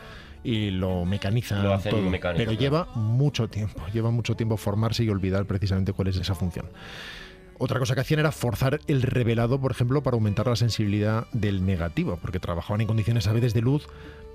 y 0.45 0.69
lo 0.69 1.05
mecanizan 1.05 1.63
Lo 1.63 1.73
hacen 1.73 1.91
todo. 1.91 2.01
mecánico, 2.09 2.37
Pero 2.37 2.51
claro. 2.51 2.61
lleva 2.61 2.87
mucho 2.95 3.47
tiempo, 3.49 3.81
lleva 3.91 4.11
mucho 4.11 4.35
tiempo 4.35 4.57
formarse 4.57 5.03
y 5.03 5.09
olvidar 5.09 5.45
precisamente 5.45 5.91
cuál 5.91 6.09
es 6.09 6.17
esa 6.17 6.35
función. 6.35 6.67
Otra 7.57 7.79
cosa 7.79 7.95
que 7.95 8.01
hacían 8.01 8.19
era 8.19 8.31
forzar 8.31 8.79
el 8.87 9.01
revelado, 9.01 9.59
por 9.59 9.71
ejemplo, 9.71 10.03
para 10.03 10.15
aumentar 10.15 10.45
la 10.47 10.57
sensibilidad 10.57 11.25
del 11.31 11.65
negativo, 11.65 12.19
porque 12.21 12.39
trabajaban 12.39 12.81
en 12.81 12.87
condiciones 12.87 13.27
a 13.27 13.33
veces 13.33 13.53
de 13.53 13.61
luz 13.61 13.87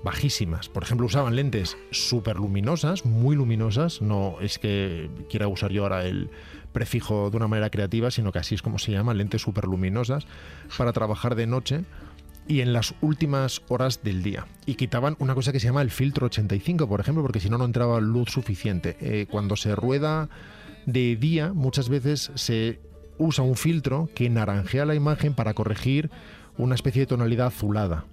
bajísimas. 0.03 0.69
Por 0.69 0.83
ejemplo, 0.83 1.05
usaban 1.05 1.35
lentes 1.35 1.77
súper 1.91 2.37
luminosas, 2.37 3.05
muy 3.05 3.35
luminosas. 3.35 4.01
No 4.01 4.37
es 4.41 4.57
que 4.57 5.09
quiera 5.29 5.47
usar 5.47 5.71
yo 5.71 5.83
ahora 5.83 6.05
el 6.05 6.29
prefijo 6.73 7.29
de 7.29 7.37
una 7.37 7.47
manera 7.47 7.69
creativa, 7.69 8.09
sino 8.09 8.31
que 8.31 8.39
así 8.39 8.55
es 8.55 8.63
como 8.63 8.79
se 8.79 8.91
llama, 8.91 9.13
lentes 9.13 9.43
súper 9.43 9.65
luminosas, 9.65 10.25
para 10.77 10.91
trabajar 10.91 11.35
de 11.35 11.45
noche 11.45 11.81
y 12.51 12.61
en 12.61 12.73
las 12.73 12.93
últimas 13.01 13.61
horas 13.69 14.03
del 14.03 14.23
día. 14.23 14.45
Y 14.65 14.75
quitaban 14.75 15.15
una 15.19 15.33
cosa 15.35 15.51
que 15.53 15.59
se 15.59 15.67
llama 15.67 15.81
el 15.81 15.89
filtro 15.91 16.25
85, 16.27 16.87
por 16.87 16.99
ejemplo, 16.99 17.21
porque 17.23 17.39
si 17.39 17.49
no, 17.49 17.57
no 17.57 17.65
entraba 17.65 17.99
luz 18.01 18.29
suficiente. 18.29 18.97
Eh, 18.99 19.25
cuando 19.29 19.55
se 19.55 19.73
rueda 19.75 20.27
de 20.85 21.15
día, 21.15 21.53
muchas 21.53 21.87
veces 21.87 22.31
se 22.35 22.79
usa 23.17 23.43
un 23.45 23.55
filtro 23.55 24.09
que 24.15 24.29
naranjea 24.29 24.85
la 24.85 24.95
imagen 24.95 25.33
para 25.33 25.53
corregir 25.53 26.09
una 26.57 26.75
especie 26.75 27.01
de 27.03 27.05
tonalidad 27.07 27.47
azulada. 27.47 28.05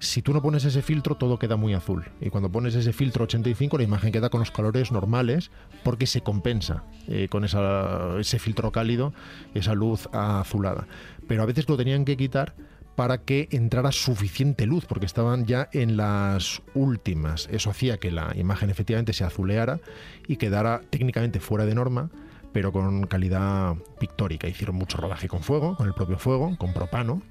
Si 0.00 0.20
tú 0.20 0.32
no 0.32 0.42
pones 0.42 0.64
ese 0.64 0.82
filtro, 0.82 1.14
todo 1.14 1.38
queda 1.38 1.56
muy 1.56 1.72
azul. 1.74 2.04
Y 2.20 2.28
cuando 2.30 2.50
pones 2.50 2.74
ese 2.74 2.92
filtro 2.92 3.24
85, 3.24 3.78
la 3.78 3.84
imagen 3.84 4.10
queda 4.12 4.28
con 4.28 4.40
los 4.40 4.50
colores 4.50 4.90
normales 4.90 5.50
porque 5.84 6.06
se 6.06 6.20
compensa 6.20 6.82
eh, 7.06 7.28
con 7.30 7.44
esa- 7.44 8.18
ese 8.18 8.38
filtro 8.40 8.72
cálido, 8.72 9.12
esa 9.54 9.74
luz 9.74 10.08
azulada. 10.12 10.86
Pero 11.28 11.42
a 11.42 11.46
veces 11.46 11.68
lo 11.68 11.76
tenían 11.76 12.04
que 12.04 12.16
quitar 12.16 12.54
para 12.96 13.18
que 13.18 13.48
entrara 13.50 13.92
suficiente 13.92 14.66
luz, 14.66 14.86
porque 14.86 15.06
estaban 15.06 15.46
ya 15.46 15.68
en 15.72 15.96
las 15.96 16.62
últimas. 16.74 17.48
Eso 17.50 17.70
hacía 17.70 17.98
que 17.98 18.10
la 18.10 18.32
imagen 18.36 18.70
efectivamente 18.70 19.12
se 19.12 19.24
azuleara 19.24 19.80
y 20.28 20.36
quedara 20.36 20.80
técnicamente 20.90 21.40
fuera 21.40 21.66
de 21.66 21.74
norma, 21.74 22.10
pero 22.52 22.72
con 22.72 23.06
calidad 23.06 23.74
pictórica. 23.98 24.48
Hicieron 24.48 24.76
mucho 24.76 24.98
rodaje 24.98 25.28
con 25.28 25.42
fuego, 25.42 25.76
con 25.76 25.86
el 25.86 25.94
propio 25.94 26.18
fuego, 26.18 26.56
con 26.56 26.72
propano. 26.72 27.22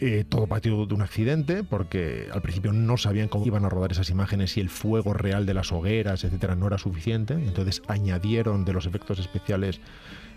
Eh, 0.00 0.24
todo 0.28 0.48
partió 0.48 0.86
de 0.86 0.94
un 0.94 1.02
accidente 1.02 1.62
porque 1.62 2.28
al 2.32 2.42
principio 2.42 2.72
no 2.72 2.96
sabían 2.96 3.28
cómo 3.28 3.46
iban 3.46 3.64
a 3.64 3.68
rodar 3.68 3.92
esas 3.92 4.10
imágenes 4.10 4.56
y 4.56 4.60
el 4.60 4.68
fuego 4.68 5.14
real 5.14 5.46
de 5.46 5.54
las 5.54 5.70
hogueras, 5.70 6.24
etcétera, 6.24 6.56
no 6.56 6.66
era 6.66 6.78
suficiente. 6.78 7.34
Entonces 7.34 7.80
añadieron 7.86 8.64
de 8.64 8.72
los 8.72 8.86
efectos 8.86 9.18
especiales 9.20 9.80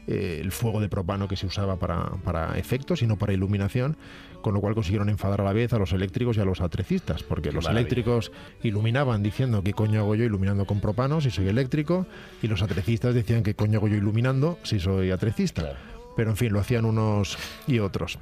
eh, 0.08 0.40
el 0.42 0.52
fuego 0.52 0.80
de 0.80 0.90
propano 0.90 1.28
que 1.28 1.36
se 1.36 1.46
usaba 1.46 1.78
para, 1.78 2.12
para 2.24 2.58
efectos 2.58 3.02
y 3.02 3.08
no 3.08 3.18
para 3.18 3.34
iluminación, 3.34 3.98
con 4.42 4.54
lo 4.54 4.62
cual 4.62 4.74
consiguieron 4.74 5.10
enfadar 5.10 5.42
a 5.42 5.44
la 5.44 5.54
vez 5.54 5.74
a 5.74 5.80
los 5.80 5.92
eléctricos 5.92 6.38
y 6.38 6.40
a 6.40 6.46
los 6.46 6.62
atrecistas, 6.62 7.24
porque 7.24 7.52
los 7.52 7.66
maravilla. 7.66 7.82
eléctricos 7.82 8.32
iluminaban 8.64 9.22
diciendo 9.22 9.64
qué 9.64 9.74
coño 9.74 10.00
hago 10.00 10.16
yo 10.16 10.24
iluminando 10.24 10.66
con 10.66 10.80
propano 10.80 11.20
si 11.20 11.30
soy 11.30 11.48
eléctrico, 11.50 12.06
y 12.42 12.48
los 12.48 12.62
atrecistas 12.62 13.14
decían 13.14 13.44
qué 13.44 13.54
coño 13.54 13.80
hago 13.80 13.88
yo 13.88 13.98
iluminando 13.98 14.58
si 14.64 14.80
soy 14.80 15.12
atrecista. 15.12 15.76
Pero 16.16 16.32
en 16.32 16.38
fin, 16.38 16.52
lo 16.52 16.60
hacían 16.60 16.86
unos 16.86 17.38
y 17.68 17.78
otros. 17.78 18.18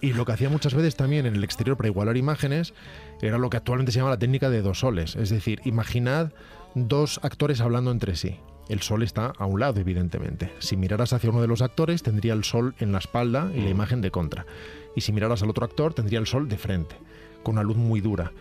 Y 0.00 0.14
lo 0.14 0.24
que 0.24 0.32
hacía 0.32 0.48
muchas 0.48 0.72
veces 0.72 0.96
también 0.96 1.26
en 1.26 1.34
el 1.34 1.44
exterior 1.44 1.76
para 1.76 1.88
igualar 1.88 2.16
imágenes 2.16 2.72
era 3.20 3.36
lo 3.36 3.50
que 3.50 3.58
actualmente 3.58 3.92
se 3.92 3.98
llama 3.98 4.08
la 4.10 4.18
técnica 4.18 4.48
de 4.48 4.62
dos 4.62 4.78
soles. 4.78 5.14
Es 5.14 5.28
decir, 5.28 5.60
imaginad 5.66 6.32
dos 6.74 7.20
actores 7.22 7.60
hablando 7.60 7.90
entre 7.90 8.16
sí. 8.16 8.38
El 8.68 8.80
sol 8.80 9.02
está 9.02 9.32
a 9.36 9.46
un 9.46 9.60
lado, 9.60 9.80
evidentemente. 9.80 10.52
Si 10.58 10.76
miraras 10.76 11.12
hacia 11.12 11.30
uno 11.30 11.40
de 11.40 11.48
los 11.48 11.60
actores, 11.60 12.02
tendría 12.02 12.32
el 12.32 12.44
sol 12.44 12.74
en 12.78 12.92
la 12.92 12.98
espalda 12.98 13.50
y 13.54 13.60
la 13.60 13.70
imagen 13.70 14.00
de 14.00 14.10
contra. 14.10 14.46
Y 14.96 15.02
si 15.02 15.12
miraras 15.12 15.42
al 15.42 15.50
otro 15.50 15.64
actor, 15.64 15.92
tendría 15.92 16.18
el 16.18 16.26
sol 16.26 16.48
de 16.48 16.56
frente, 16.56 16.96
con 17.42 17.54
una 17.54 17.62
luz 17.62 17.76
muy 17.76 18.00
dura. 18.00 18.32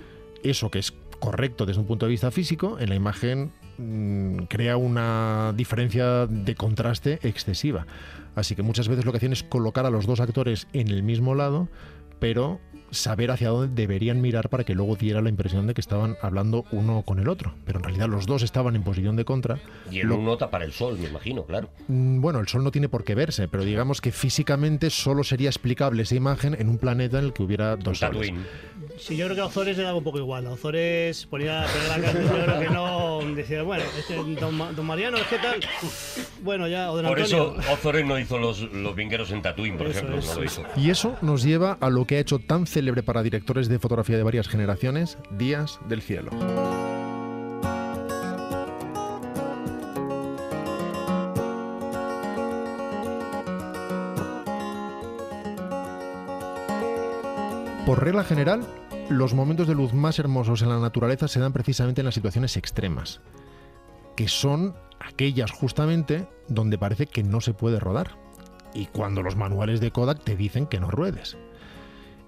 Eso 0.44 0.72
que 0.72 0.80
es 0.80 0.94
correcto 1.20 1.66
desde 1.66 1.82
un 1.82 1.88
punto 1.88 2.06
de 2.06 2.12
vista 2.12 2.32
físico, 2.32 2.78
en 2.80 2.90
la 2.90 2.96
imagen 2.96 3.52
mm, 3.78 4.44
crea 4.50 4.78
una 4.78 5.54
diferencia 5.56 6.28
de 6.28 6.56
contraste 6.56 7.20
excesiva. 7.24 7.86
Así 8.36 8.56
que 8.56 8.62
muchas 8.62 8.88
veces 8.88 9.06
lo 9.06 9.12
que 9.12 9.18
hacían 9.18 9.34
es 9.34 9.44
colocar 9.44 9.86
a 9.86 9.90
los 9.90 10.06
dos 10.06 10.20
actores 10.20 10.68
en 10.74 10.90
el 10.90 11.04
mismo 11.04 11.36
lado, 11.36 11.68
pero 12.20 12.60
saber 12.94 13.32
hacia 13.32 13.50
dónde 13.50 13.74
deberían 13.82 14.22
mirar 14.22 14.50
para 14.50 14.64
que 14.64 14.76
luego 14.76 14.96
diera 14.96 15.22
la 15.22 15.30
impresión 15.30 15.68
de 15.68 15.74
que 15.74 15.82
estaban 15.82 16.16
hablando 16.22 16.66
uno 16.72 17.02
con 17.04 17.20
el 17.20 17.28
otro. 17.28 17.54
Pero 17.66 17.80
en 17.80 17.84
realidad 17.84 18.08
los 18.10 18.26
dos 18.26 18.44
estaban 18.44 18.76
en 18.76 18.84
posición 18.84 19.16
de 19.16 19.26
contra. 19.26 19.60
Y 19.92 20.00
el 20.00 20.08
Lo- 20.08 20.18
uno 20.18 20.38
tapar 20.38 20.64
el 20.64 20.72
sol, 20.74 20.98
me 21.00 21.10
imagino, 21.10 21.44
claro. 21.46 21.70
Mm, 21.88 22.22
Bueno, 22.22 22.40
el 22.40 22.48
Sol 22.48 22.64
no 22.64 22.72
tiene 22.72 22.90
por 22.90 23.04
qué 23.04 23.16
verse, 23.16 23.48
pero 23.48 23.64
digamos 23.66 24.00
que 24.02 24.12
físicamente 24.12 24.90
solo 24.90 25.24
sería 25.24 25.50
explicable 25.50 26.04
esa 26.04 26.16
imagen 26.16 26.56
en 26.58 26.70
un 26.70 26.78
planeta 26.78 27.20
en 27.20 27.26
el 27.26 27.34
que 27.34 27.44
hubiera 27.44 27.76
dos 27.76 28.00
soles. 28.00 28.12
Tatooine. 28.32 28.46
Sí, 28.98 29.16
yo 29.18 29.26
creo 29.26 29.36
que 29.36 29.42
a 29.42 29.46
Ozores 29.46 29.76
le 29.78 29.84
daba 29.84 29.98
un 29.98 30.04
poco 30.04 30.20
igual. 30.20 30.46
A 30.46 30.52
Ozores 30.52 31.26
ponía 31.26 31.66
ponía 31.74 31.88
la 31.98 32.02
cara, 32.06 32.22
yo 32.22 32.44
creo 32.46 32.60
que 32.60 32.70
no 32.70 33.36
decía, 33.36 33.64
bueno, 33.64 33.84
este 33.98 34.16
don, 34.16 34.76
don 34.76 34.86
Mariano, 34.86 35.18
¿qué 35.30 35.38
tal? 35.40 35.60
Bueno, 36.44 36.68
ya, 36.68 36.92
o 36.92 36.98
don 36.98 37.06
Por 37.08 37.20
Antonio. 37.20 37.56
eso 37.60 37.74
Ozores 37.74 38.06
no 38.06 38.20
hizo 38.20 38.38
los, 38.38 38.62
los 38.72 38.96
vingueros 38.96 39.32
en 39.32 39.42
Tatooine, 39.42 39.78
por 39.78 39.88
Eso 39.88 40.00
ejemplo. 40.00 40.20
es, 40.20 40.28
no 40.28 40.36
lo 40.36 40.44
eso 40.44 40.62
hizo. 40.62 40.80
Y 40.80 40.90
eso 40.90 41.16
nos 41.22 41.44
lleva 41.44 41.78
a 41.80 41.90
lo 41.90 42.06
que 42.06 42.18
ha 42.18 42.20
hecho 42.20 42.40
tan 42.40 42.68
célebre 42.84 43.02
para 43.02 43.24
directores 43.24 43.70
de 43.70 43.80
fotografía 43.80 44.18
de 44.18 44.24
varias 44.24 44.50
generaciones, 44.50 45.18
Días 45.32 45.80
del 45.88 46.02
Cielo. 46.02 46.32
Por 57.86 58.04
regla 58.04 58.26
general, 58.26 58.68
los 59.10 59.34
momentos 59.34 59.70
de 59.70 59.76
luz 59.76 59.94
más 59.94 60.20
hermosos 60.20 60.62
en 60.62 60.68
la 60.68 60.80
naturaleza 60.80 61.30
se 61.30 61.40
dan 61.40 61.54
precisamente 61.54 62.02
en 62.02 62.06
las 62.06 62.16
situaciones 62.16 62.58
extremas, 62.58 63.22
que 64.18 64.28
son 64.28 64.76
aquellas 65.00 65.52
justamente 65.52 66.28
donde 66.50 66.78
parece 66.78 67.08
que 67.08 67.24
no 67.24 67.40
se 67.40 67.54
puede 67.54 67.80
rodar 67.80 68.18
y 68.74 68.88
cuando 68.88 69.22
los 69.22 69.38
manuales 69.38 69.80
de 69.80 69.92
Kodak 69.92 70.22
te 70.24 70.36
dicen 70.36 70.66
que 70.66 70.82
no 70.82 70.92
ruedes. 70.92 71.38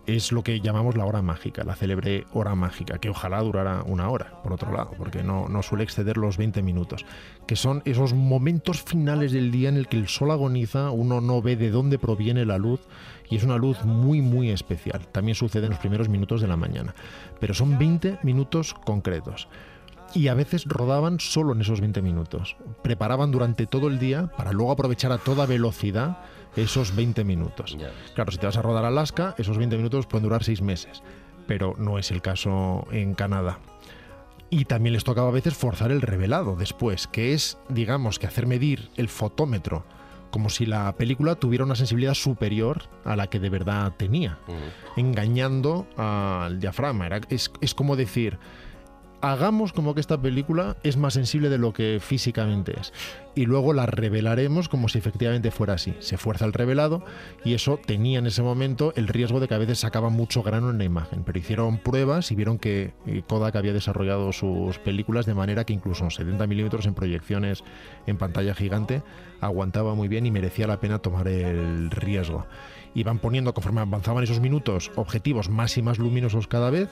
Es 0.06 0.32
lo 0.32 0.44
que 0.44 0.60
llamamos 0.62 0.96
la 0.96 1.06
hora 1.06 1.24
mágica, 1.24 1.64
la 1.64 1.76
célebre 1.76 2.26
hora 2.32 2.54
mágica, 2.54 3.00
que 3.00 3.10
ojalá 3.10 3.42
durara 3.42 3.82
una 3.84 4.08
hora, 4.10 4.40
por 4.44 4.54
otro 4.54 4.72
lado, 4.72 4.92
porque 4.98 5.24
no, 5.24 5.50
suele 5.64 5.84
exceder 5.84 6.18
los 6.18 6.38
20 6.38 6.62
minutos, 6.62 7.06
que 7.48 7.56
son 7.56 7.82
esos 7.86 8.14
momentos 8.14 8.84
finales 8.84 9.32
del 9.32 9.52
día 9.52 9.70
en 9.70 9.78
el 9.78 9.88
que 9.88 9.98
el 9.98 10.08
sol 10.08 10.30
agoniza, 10.30 10.92
uno 10.92 11.22
no 11.22 11.42
ve 11.42 11.56
de 11.56 11.72
dónde 11.72 11.98
proviene 11.98 12.46
la 12.46 12.60
luz 12.60 12.82
y 13.32 13.38
es 13.38 13.44
una 13.44 13.58
luz 13.58 13.84
muy, 13.84 14.22
muy 14.22 14.52
especial. 14.52 15.08
También 15.12 15.34
sucede 15.34 15.66
en 15.66 15.72
los 15.72 15.80
primeros 15.80 16.08
minutos 16.08 16.40
de 16.40 16.48
la 16.48 16.56
mañana, 16.56 16.94
pero 17.40 17.56
son 17.56 17.80
20 17.80 18.20
minutos 18.22 18.76
concretos 18.86 19.48
y 20.14 20.28
a 20.28 20.34
veces 20.34 20.66
rodaban 20.66 21.20
solo 21.20 21.54
en 21.54 21.62
esos 21.62 21.82
20 21.82 22.02
minutos. 22.04 22.58
Preparaban 22.84 23.32
durante 23.32 23.66
todo 23.66 23.88
el 23.88 23.98
día 23.98 24.28
para 24.38 24.52
luego 24.52 24.72
aprovechar 24.72 25.12
a 25.12 25.18
toda 25.18 25.48
velocidad 25.48 26.20
esos 26.56 26.96
20 26.96 27.24
minutos. 27.24 27.76
Claro, 28.14 28.32
si 28.32 28.38
te 28.38 28.46
vas 28.46 28.58
a 28.58 28.62
rodar 28.62 28.86
a 28.86 28.90
Alaska, 28.90 29.36
esos 29.38 29.58
20 29.58 29.78
minutos 29.78 30.06
pueden 30.08 30.24
durar 30.24 30.44
6 30.44 30.62
meses, 30.62 31.04
pero 31.48 31.74
no 31.78 31.98
es 32.00 32.12
el 32.12 32.22
caso 32.22 32.88
en 32.92 33.14
Canadá. 33.16 33.60
Y 34.50 34.66
también 34.66 34.94
les 34.94 35.04
tocaba 35.04 35.30
a 35.30 35.32
veces 35.32 35.56
forzar 35.56 35.92
el 35.92 36.02
revelado 36.02 36.56
después, 36.56 37.08
que 37.08 37.34
es, 37.34 37.58
digamos, 37.68 38.20
que 38.20 38.28
hacer 38.28 38.46
medir 38.48 38.90
el 38.96 39.10
fotómetro 39.10 39.86
como 40.32 40.50
si 40.50 40.66
la 40.66 40.94
película 40.98 41.36
tuviera 41.36 41.64
una 41.64 41.76
sensibilidad 41.76 42.14
superior 42.14 42.84
a 43.06 43.16
la 43.16 43.28
que 43.28 43.40
de 43.40 43.50
verdad 43.50 43.94
tenía, 43.98 44.38
engañando 44.98 45.88
al 45.98 46.60
diafragma. 46.60 47.06
Era- 47.06 47.22
es, 47.30 47.52
es 47.62 47.74
como 47.74 47.96
decir, 47.96 48.38
hagamos 49.32 49.74
como 49.74 49.96
que 49.96 50.02
esta 50.02 50.22
película 50.22 50.78
es 50.84 50.98
más 50.98 51.16
sensible 51.16 51.50
de 51.50 51.58
lo 51.58 51.74
que 51.74 52.00
físicamente 52.00 52.80
es. 52.80 52.94
Y 53.34 53.46
luego 53.48 53.74
la 53.74 53.88
revelaremos 53.88 54.70
como 54.70 54.88
si 54.88 55.00
efectivamente 55.00 55.50
fuera 55.50 55.74
así. 55.74 55.96
Se 56.00 56.18
fuerza 56.18 56.46
el 56.46 56.54
revelado 56.54 57.04
y 57.44 57.56
eso 57.56 57.80
tenía 57.84 58.20
en 58.20 58.28
ese 58.28 58.44
momento 58.44 58.94
el 58.96 59.08
riesgo 59.08 59.40
de 59.40 59.48
que 59.48 59.56
a 59.56 59.58
veces 59.58 59.80
sacaba 59.80 60.10
mucho 60.10 60.44
grano 60.44 60.70
en 60.70 60.78
la 60.78 60.84
imagen. 60.84 61.24
Pero 61.24 61.40
hicieron 61.40 61.80
pruebas 61.80 62.32
y 62.32 62.36
vieron 62.36 62.60
que 62.60 62.94
eh, 63.08 63.24
Kodak 63.28 63.56
había 63.56 63.74
desarrollado 63.74 64.32
sus 64.32 64.78
películas 64.78 65.26
de 65.26 65.34
manera 65.34 65.64
que 65.64 65.74
incluso 65.74 66.04
en 66.04 66.12
70 66.12 66.46
milímetros 66.46 66.86
en 66.86 66.94
proyecciones 66.94 67.64
en 68.06 68.18
pantalla 68.18 68.54
gigante 68.54 69.02
aguantaba 69.42 69.96
muy 69.96 70.08
bien 70.08 70.28
y 70.28 70.32
merecía 70.32 70.68
la 70.68 70.80
pena 70.80 71.00
tomar 71.00 71.28
el 71.28 71.90
riesgo. 71.90 72.46
Iban 72.94 73.18
poniendo, 73.18 73.56
conforme 73.56 73.82
avanzaban 73.82 74.24
esos 74.24 74.40
minutos, 74.40 74.92
objetivos 74.96 75.50
más 75.50 75.78
y 75.78 75.82
más 75.82 75.98
luminosos 75.98 76.48
cada 76.48 76.70
vez 76.70 76.90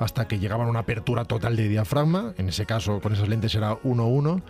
hasta 0.00 0.28
que 0.28 0.38
llegaban 0.38 0.66
a 0.68 0.70
una 0.70 0.80
apertura 0.80 1.24
total 1.24 1.56
de 1.56 1.68
diafragma, 1.68 2.34
en 2.38 2.48
ese 2.48 2.66
caso 2.66 3.00
con 3.00 3.12
esas 3.12 3.28
lentes 3.28 3.54
era 3.54 3.80
1-1, 3.82 4.42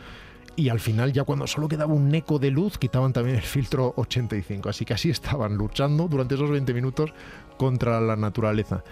y 0.56 0.70
al 0.70 0.80
final 0.80 1.12
ya 1.12 1.24
cuando 1.24 1.46
solo 1.46 1.68
quedaba 1.68 1.92
un 1.92 2.14
eco 2.14 2.38
de 2.38 2.50
luz 2.50 2.78
quitaban 2.78 3.12
también 3.12 3.36
el 3.36 3.42
filtro 3.42 3.92
85, 3.96 4.68
así 4.68 4.84
que 4.84 4.94
así 4.94 5.10
estaban 5.10 5.56
luchando 5.56 6.08
durante 6.08 6.34
esos 6.34 6.50
20 6.50 6.72
minutos 6.74 7.12
contra 7.58 8.00
la 8.00 8.16
naturaleza 8.16 8.82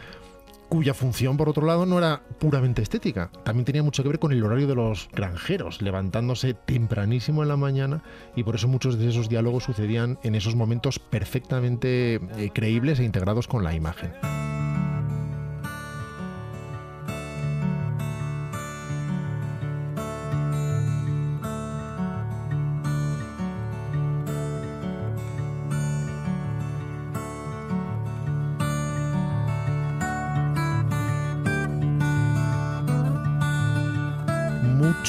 cuya 0.75 0.93
función, 0.93 1.37
por 1.37 1.49
otro 1.49 1.67
lado, 1.67 1.87
no 1.87 1.99
era 1.99 2.23
puramente 2.41 2.83
estética. 2.83 3.31
También 3.45 3.65
tenía 3.65 3.85
mucho 3.85 4.03
que 4.03 4.09
ver 4.09 4.19
con 4.19 4.33
el 4.33 4.43
horario 4.43 4.67
de 4.67 4.75
los 4.75 5.09
granjeros, 5.13 5.81
levantándose 5.83 6.55
tempranísimo 6.55 7.43
en 7.43 7.49
la 7.49 7.57
mañana 7.57 8.03
y 8.35 8.43
por 8.43 8.57
eso 8.57 8.67
muchos 8.67 8.99
de 8.99 9.09
esos 9.09 9.29
diálogos 9.29 9.63
sucedían 9.63 10.19
en 10.25 10.35
esos 10.35 10.57
momentos 10.57 10.99
perfectamente 10.99 12.15
eh, 12.15 12.51
creíbles 12.53 12.99
e 12.99 13.05
integrados 13.05 13.47
con 13.47 13.63
la 13.63 13.73
imagen. 13.73 14.13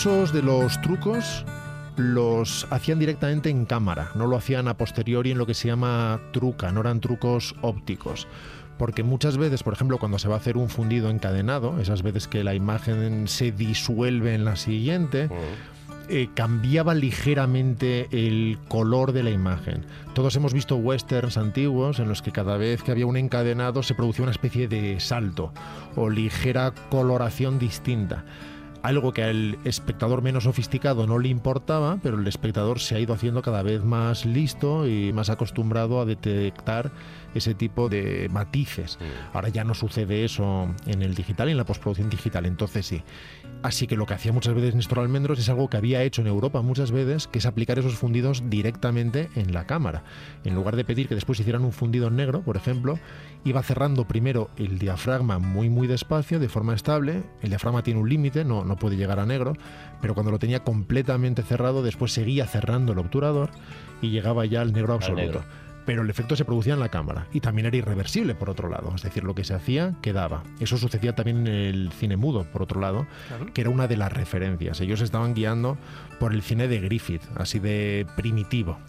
Muchos 0.06 0.34
de 0.34 0.44
los 0.44 0.80
trucos 0.82 1.44
los 1.98 2.68
hacían 2.70 3.00
directamente 3.00 3.50
en 3.50 3.66
cámara, 3.66 4.12
no 4.14 4.28
lo 4.28 4.38
hacían 4.38 4.68
a 4.68 4.78
posteriori 4.78 5.32
en 5.32 5.40
lo 5.40 5.48
que 5.48 5.56
se 5.56 5.68
llama 5.68 6.22
truca, 6.32 6.72
no 6.72 6.82
eran 6.82 7.00
trucos 7.00 7.56
ópticos. 7.64 8.28
Porque 8.78 9.02
muchas 9.02 9.36
veces, 9.38 9.64
por 9.64 9.74
ejemplo, 9.74 9.98
cuando 9.98 10.20
se 10.20 10.28
va 10.28 10.36
a 10.36 10.38
hacer 10.38 10.58
un 10.58 10.70
fundido 10.70 11.10
encadenado, 11.10 11.80
esas 11.80 12.04
veces 12.04 12.28
que 12.28 12.44
la 12.44 12.54
imagen 12.54 13.28
se 13.28 13.52
disuelve 13.52 14.36
en 14.36 14.46
la 14.46 14.58
siguiente, 14.58 15.28
eh, 16.08 16.30
cambiaba 16.36 16.94
ligeramente 16.94 18.08
el 18.12 18.60
color 18.68 19.12
de 19.12 19.24
la 19.24 19.32
imagen. 19.32 19.86
Todos 20.14 20.36
hemos 20.36 20.54
visto 20.54 20.76
westerns 20.76 21.36
antiguos 21.36 21.98
en 21.98 22.08
los 22.10 22.22
que 22.22 22.32
cada 22.32 22.58
vez 22.58 22.84
que 22.84 22.92
había 22.92 23.08
un 23.08 23.18
encadenado 23.18 23.82
se 23.82 23.96
producía 23.96 24.22
una 24.22 24.34
especie 24.34 24.68
de 24.68 25.00
salto 25.00 25.52
o 25.96 26.12
ligera 26.12 26.76
coloración 26.92 27.58
distinta. 27.58 28.24
Algo 28.86 29.14
que 29.14 29.24
al 29.24 29.58
espectador 29.64 30.22
menos 30.22 30.44
sofisticado 30.44 31.08
no 31.08 31.18
le 31.18 31.28
importaba, 31.28 31.98
pero 32.04 32.20
el 32.20 32.28
espectador 32.28 32.80
se 32.80 32.94
ha 32.94 33.00
ido 33.00 33.16
haciendo 33.16 33.42
cada 33.42 33.64
vez 33.64 33.84
más 33.84 34.28
listo 34.28 34.88
y 34.88 35.12
más 35.12 35.32
acostumbrado 35.32 36.00
a 36.00 36.06
detectar 36.06 36.92
ese 37.34 37.56
tipo 37.56 37.90
de 37.90 38.30
matices. 38.32 39.00
Ahora 39.34 39.50
ya 39.50 39.64
no 39.64 39.74
sucede 39.74 40.24
eso 40.24 40.70
en 40.86 41.02
el 41.02 41.16
digital 41.16 41.50
y 41.50 41.54
en 41.54 41.58
la 41.58 41.66
postproducción 41.66 42.12
digital, 42.12 42.46
entonces 42.46 42.86
sí. 42.86 43.02
Así 43.64 43.88
que 43.88 43.98
lo 43.98 44.06
que 44.06 44.14
hacía 44.14 44.32
muchas 44.32 44.54
veces 44.54 44.76
Néstor 44.76 45.00
Almendros 45.00 45.40
es 45.40 45.50
algo 45.50 45.68
que 45.68 45.78
había 45.78 46.04
hecho 46.04 46.22
en 46.22 46.28
Europa 46.28 46.62
muchas 46.62 46.92
veces, 46.92 47.28
que 47.28 47.40
es 47.40 47.48
aplicar 47.48 47.80
esos 47.80 47.96
fundidos 47.96 48.44
directamente 48.52 49.30
en 49.36 49.52
la 49.52 49.66
cámara. 49.66 50.04
En 50.44 50.54
lugar 50.54 50.76
de 50.76 50.86
pedir 50.86 51.08
que 51.08 51.16
después 51.16 51.40
hicieran 51.40 51.66
un 51.66 51.72
fundido 51.72 52.10
en 52.10 52.16
negro, 52.16 52.44
por 52.44 52.58
ejemplo, 52.58 53.00
iba 53.44 53.64
cerrando 53.64 54.08
primero 54.08 54.52
el 54.58 54.78
diafragma 54.78 55.40
muy 55.40 55.70
muy 55.70 55.88
despacio, 55.88 56.40
de 56.40 56.50
forma 56.50 56.76
estable. 56.76 57.24
El 57.42 57.50
diafragma 57.50 57.82
tiene 57.82 58.00
un 58.00 58.08
límite, 58.08 58.46
no, 58.46 58.64
no 58.64 58.75
puede 58.76 58.96
llegar 58.98 59.20
a 59.20 59.26
negro, 59.26 59.54
pero 60.02 60.14
cuando 60.14 60.32
lo 60.32 60.40
tenía 60.40 60.64
completamente 60.64 61.42
cerrado, 61.44 61.84
después 61.84 62.12
seguía 62.14 62.46
cerrando 62.48 62.94
el 62.94 63.00
obturador 63.00 63.50
y 64.02 64.10
llegaba 64.10 64.46
ya 64.46 64.62
al 64.62 64.74
negro 64.74 64.94
absoluto. 64.94 65.22
negro. 65.22 65.44
Pero 65.86 66.02
el 66.02 66.10
efecto 66.10 66.36
se 66.36 66.46
producía 66.46 66.74
en 66.74 66.80
la 66.80 66.90
cámara 66.90 67.28
y 67.32 67.42
también 67.42 67.68
era 67.68 67.78
irreversible 67.78 68.34
por 68.34 68.50
otro 68.50 68.70
lado, 68.70 68.92
es 68.96 69.04
decir, 69.04 69.24
lo 69.24 69.36
que 69.36 69.44
se 69.44 69.54
hacía 69.54 69.94
quedaba. 70.02 70.42
Eso 70.60 70.78
sucedía 70.78 71.14
también 71.14 71.46
en 71.46 71.54
el 71.54 71.92
cine 71.92 72.18
mudo, 72.18 72.44
por 72.52 72.64
otro 72.64 72.82
lado, 72.82 73.06
Claro. 73.28 73.54
que 73.54 73.62
era 73.62 73.70
una 73.70 73.88
de 73.88 73.96
las 73.96 74.12
referencias. 74.12 74.82
Ellos 74.82 75.02
estaban 75.02 75.36
guiando 75.36 75.78
por 76.20 76.34
el 76.34 76.42
cine 76.42 76.68
de 76.68 76.80
Griffith, 76.80 77.22
así 77.36 77.60
de 77.60 78.08
primitivo. 78.16 78.80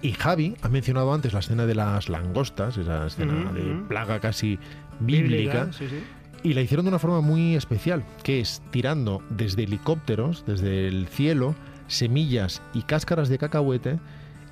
Y 0.00 0.12
Javi 0.12 0.56
ha 0.62 0.70
mencionado 0.70 1.12
antes 1.12 1.34
la 1.34 1.40
escena 1.40 1.66
de 1.66 1.74
las 1.74 2.08
langostas, 2.08 2.78
esa 2.78 3.06
escena 3.06 3.52
de 3.52 3.82
plaga 3.86 4.18
casi 4.18 4.58
bíblica. 4.98 5.70
Sí, 5.72 5.88
sí. 5.90 6.02
Y 6.42 6.54
la 6.54 6.62
hicieron 6.62 6.86
de 6.86 6.90
una 6.90 6.98
forma 6.98 7.20
muy 7.20 7.54
especial, 7.54 8.04
que 8.22 8.40
es 8.40 8.62
tirando 8.70 9.22
desde 9.28 9.64
helicópteros, 9.64 10.44
desde 10.46 10.88
el 10.88 11.06
cielo, 11.06 11.54
semillas 11.86 12.62
y 12.72 12.82
cáscaras 12.82 13.28
de 13.28 13.38
cacahuete 13.38 13.98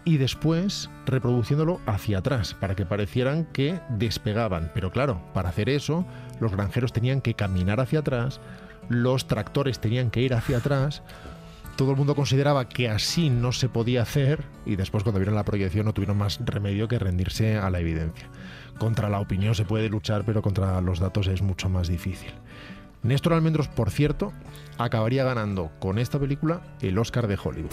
y 0.05 0.17
después 0.17 0.91
reproduciéndolo 1.07 1.81
hacia 1.87 2.19
atrás 2.19 2.55
para 2.55 2.75
que 2.75 2.87
parecieran 2.87 3.47
que 3.53 3.81
despegaban. 3.91 4.71
Pero 4.75 4.91
claro, 4.91 5.21
para 5.35 5.51
hacer 5.51 5.69
eso, 5.69 6.07
los 6.41 6.53
granjeros 6.53 6.93
tenían 6.93 7.21
que 7.21 7.35
caminar 7.35 7.81
hacia 7.81 8.01
atrás, 8.01 8.41
los 8.89 9.27
tractores 9.27 9.81
tenían 9.81 10.11
que 10.11 10.23
ir 10.23 10.35
hacia 10.35 10.59
atrás. 10.59 11.03
Todo 11.77 11.91
el 11.91 11.97
mundo 11.97 12.15
consideraba 12.15 12.69
que 12.69 12.89
así 12.89 13.31
no 13.31 13.53
se 13.53 13.69
podía 13.69 14.03
hacer 14.03 14.45
y 14.67 14.77
después 14.77 15.05
cuando 15.05 15.21
vieron 15.21 15.35
la 15.37 15.45
proyección 15.45 15.87
no 15.87 15.95
tuvieron 15.95 16.17
más 16.17 16.41
remedio 16.45 16.89
que 16.89 16.99
rendirse 16.99 17.57
a 17.57 17.71
la 17.71 17.81
evidencia. 17.81 18.29
Contra 18.79 19.09
la 19.09 19.19
opinión 19.19 19.55
se 19.55 19.65
puede 19.65 19.89
luchar, 19.89 20.25
pero 20.25 20.41
contra 20.41 20.81
los 20.81 21.01
datos 21.01 21.27
es 21.27 21.43
mucho 21.43 21.69
más 21.69 21.89
difícil. 21.89 22.31
Néstor 23.03 23.33
Almendros, 23.33 23.69
por 23.69 23.91
cierto, 23.91 24.33
acabaría 24.77 25.25
ganando 25.25 25.71
con 25.81 25.99
esta 25.99 26.19
película 26.19 26.61
el 26.81 26.97
Oscar 26.99 27.27
de 27.27 27.39
Hollywood. 27.43 27.71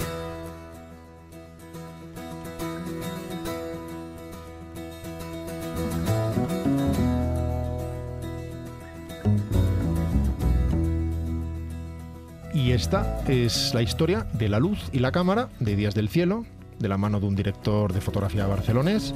Y 12.54 12.72
esta 12.72 13.22
es 13.28 13.74
la 13.76 13.84
historia 13.84 14.26
de 14.34 14.50
la 14.50 14.60
luz 14.60 14.90
y 14.92 15.00
la 15.00 15.12
cámara 15.12 15.50
de 15.60 15.76
Días 15.76 15.94
del 15.94 16.10
Cielo, 16.10 16.46
de 16.80 16.90
la 16.90 16.98
mano 16.98 17.20
de 17.20 17.28
un 17.28 17.36
director 17.36 17.94
de 17.94 18.02
fotografía 18.02 18.48
barcelonés 18.48 19.14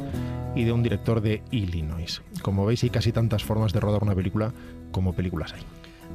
y 0.55 0.63
de 0.63 0.71
un 0.71 0.83
director 0.83 1.21
de 1.21 1.43
Illinois. 1.51 2.21
Como 2.41 2.65
veis, 2.65 2.83
hay 2.83 2.89
casi 2.89 3.11
tantas 3.11 3.43
formas 3.43 3.73
de 3.73 3.79
rodar 3.79 4.03
una 4.03 4.15
película 4.15 4.53
como 4.91 5.13
películas 5.13 5.53
hay. 5.53 5.61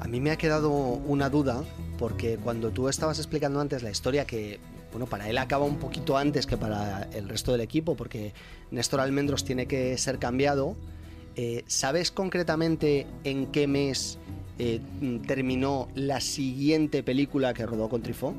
A 0.01 0.09
mí 0.09 0.21
me 0.21 0.31
ha 0.31 0.37
quedado 0.37 0.71
una 0.71 1.31
duda, 1.31 1.63
porque 1.99 2.37
cuando 2.37 2.71
tú 2.71 2.89
estabas 2.89 3.19
explicando 3.19 3.61
antes 3.61 3.83
la 3.83 3.91
historia 3.91 4.27
que, 4.27 4.59
bueno, 4.91 5.07
para 5.07 5.29
él 5.29 5.39
acaba 5.39 5.65
un 5.65 5.77
poquito 5.77 6.19
antes 6.19 6.47
que 6.47 6.57
para 6.57 7.05
el 7.13 7.29
resto 7.29 7.53
del 7.53 7.61
equipo, 7.61 7.95
porque 7.97 8.33
Néstor 8.71 9.01
Almendros 9.01 9.45
tiene 9.45 9.67
que 9.67 9.97
ser 9.99 10.19
cambiado, 10.19 10.77
eh, 11.37 11.65
¿sabes 11.67 12.11
concretamente 12.11 13.07
en 13.23 13.47
qué 13.47 13.67
mes 13.67 14.19
eh, 14.59 14.81
terminó 15.27 15.89
la 15.95 16.21
siguiente 16.21 17.03
película 17.03 17.55
que 17.55 17.67
rodó 17.67 17.89
con 17.89 18.03
Trifó? 18.03 18.35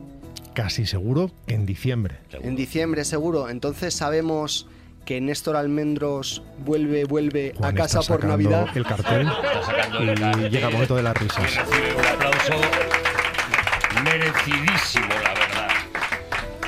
Casi 0.53 0.85
seguro 0.85 1.31
que 1.45 1.55
en 1.55 1.65
diciembre. 1.65 2.17
En 2.31 2.55
diciembre, 2.55 3.03
seguro. 3.03 3.49
Entonces 3.49 3.93
sabemos 3.93 4.67
que 5.05 5.21
Néstor 5.21 5.55
Almendros 5.55 6.41
vuelve, 6.57 7.05
vuelve 7.05 7.53
Juan 7.55 7.73
a 7.73 7.77
casa 7.77 7.99
está 7.99 8.13
por 8.13 8.25
Navidad. 8.25 8.67
el 8.75 8.85
cartel 8.85 9.29
el 9.99 10.11
y 10.11 10.15
cartel. 10.15 10.49
llega 10.49 10.67
el 10.67 10.73
momento 10.73 10.95
de 10.95 11.03
las 11.03 11.15
risas. 11.15 11.55
Recibe 11.55 11.95
un 11.95 12.05
aplauso 12.05 12.61
merecidísimo, 14.03 15.07
la 15.07 15.33
verdad. 15.33 15.67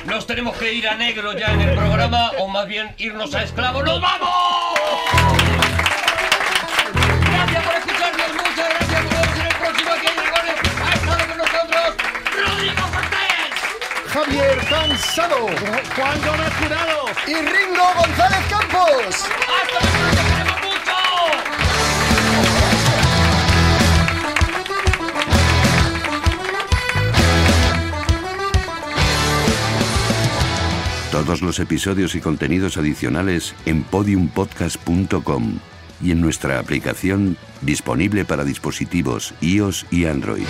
Nos 0.06 0.26
tenemos 0.26 0.56
que 0.56 0.72
ir 0.72 0.88
a 0.88 0.94
negro 0.94 1.32
ya 1.34 1.52
en 1.52 1.60
el 1.60 1.76
programa, 1.76 2.30
o 2.38 2.48
más 2.48 2.66
bien 2.66 2.94
irnos 2.98 3.34
a 3.34 3.42
esclavo. 3.42 3.82
¡Nos 3.82 4.00
vamos! 4.00 5.67
Javier 14.08 14.58
Cansado. 14.68 15.46
Juan 15.94 16.20
Gómez 16.24 16.52
Jurado. 16.60 17.04
Y 17.26 17.34
Ringo 17.34 17.84
González 17.96 18.44
Campos. 18.48 19.14
¡Hasta. 19.14 20.08
Todos 31.10 31.42
los 31.42 31.58
episodios 31.58 32.14
y 32.14 32.20
contenidos 32.20 32.76
adicionales 32.76 33.54
en 33.66 33.82
podiumpodcast.com 33.82 35.58
y 36.00 36.12
en 36.12 36.20
nuestra 36.20 36.58
aplicación 36.58 37.36
disponible 37.60 38.24
para 38.24 38.44
dispositivos 38.44 39.34
iOS 39.40 39.86
y 39.90 40.06
Android. 40.06 40.46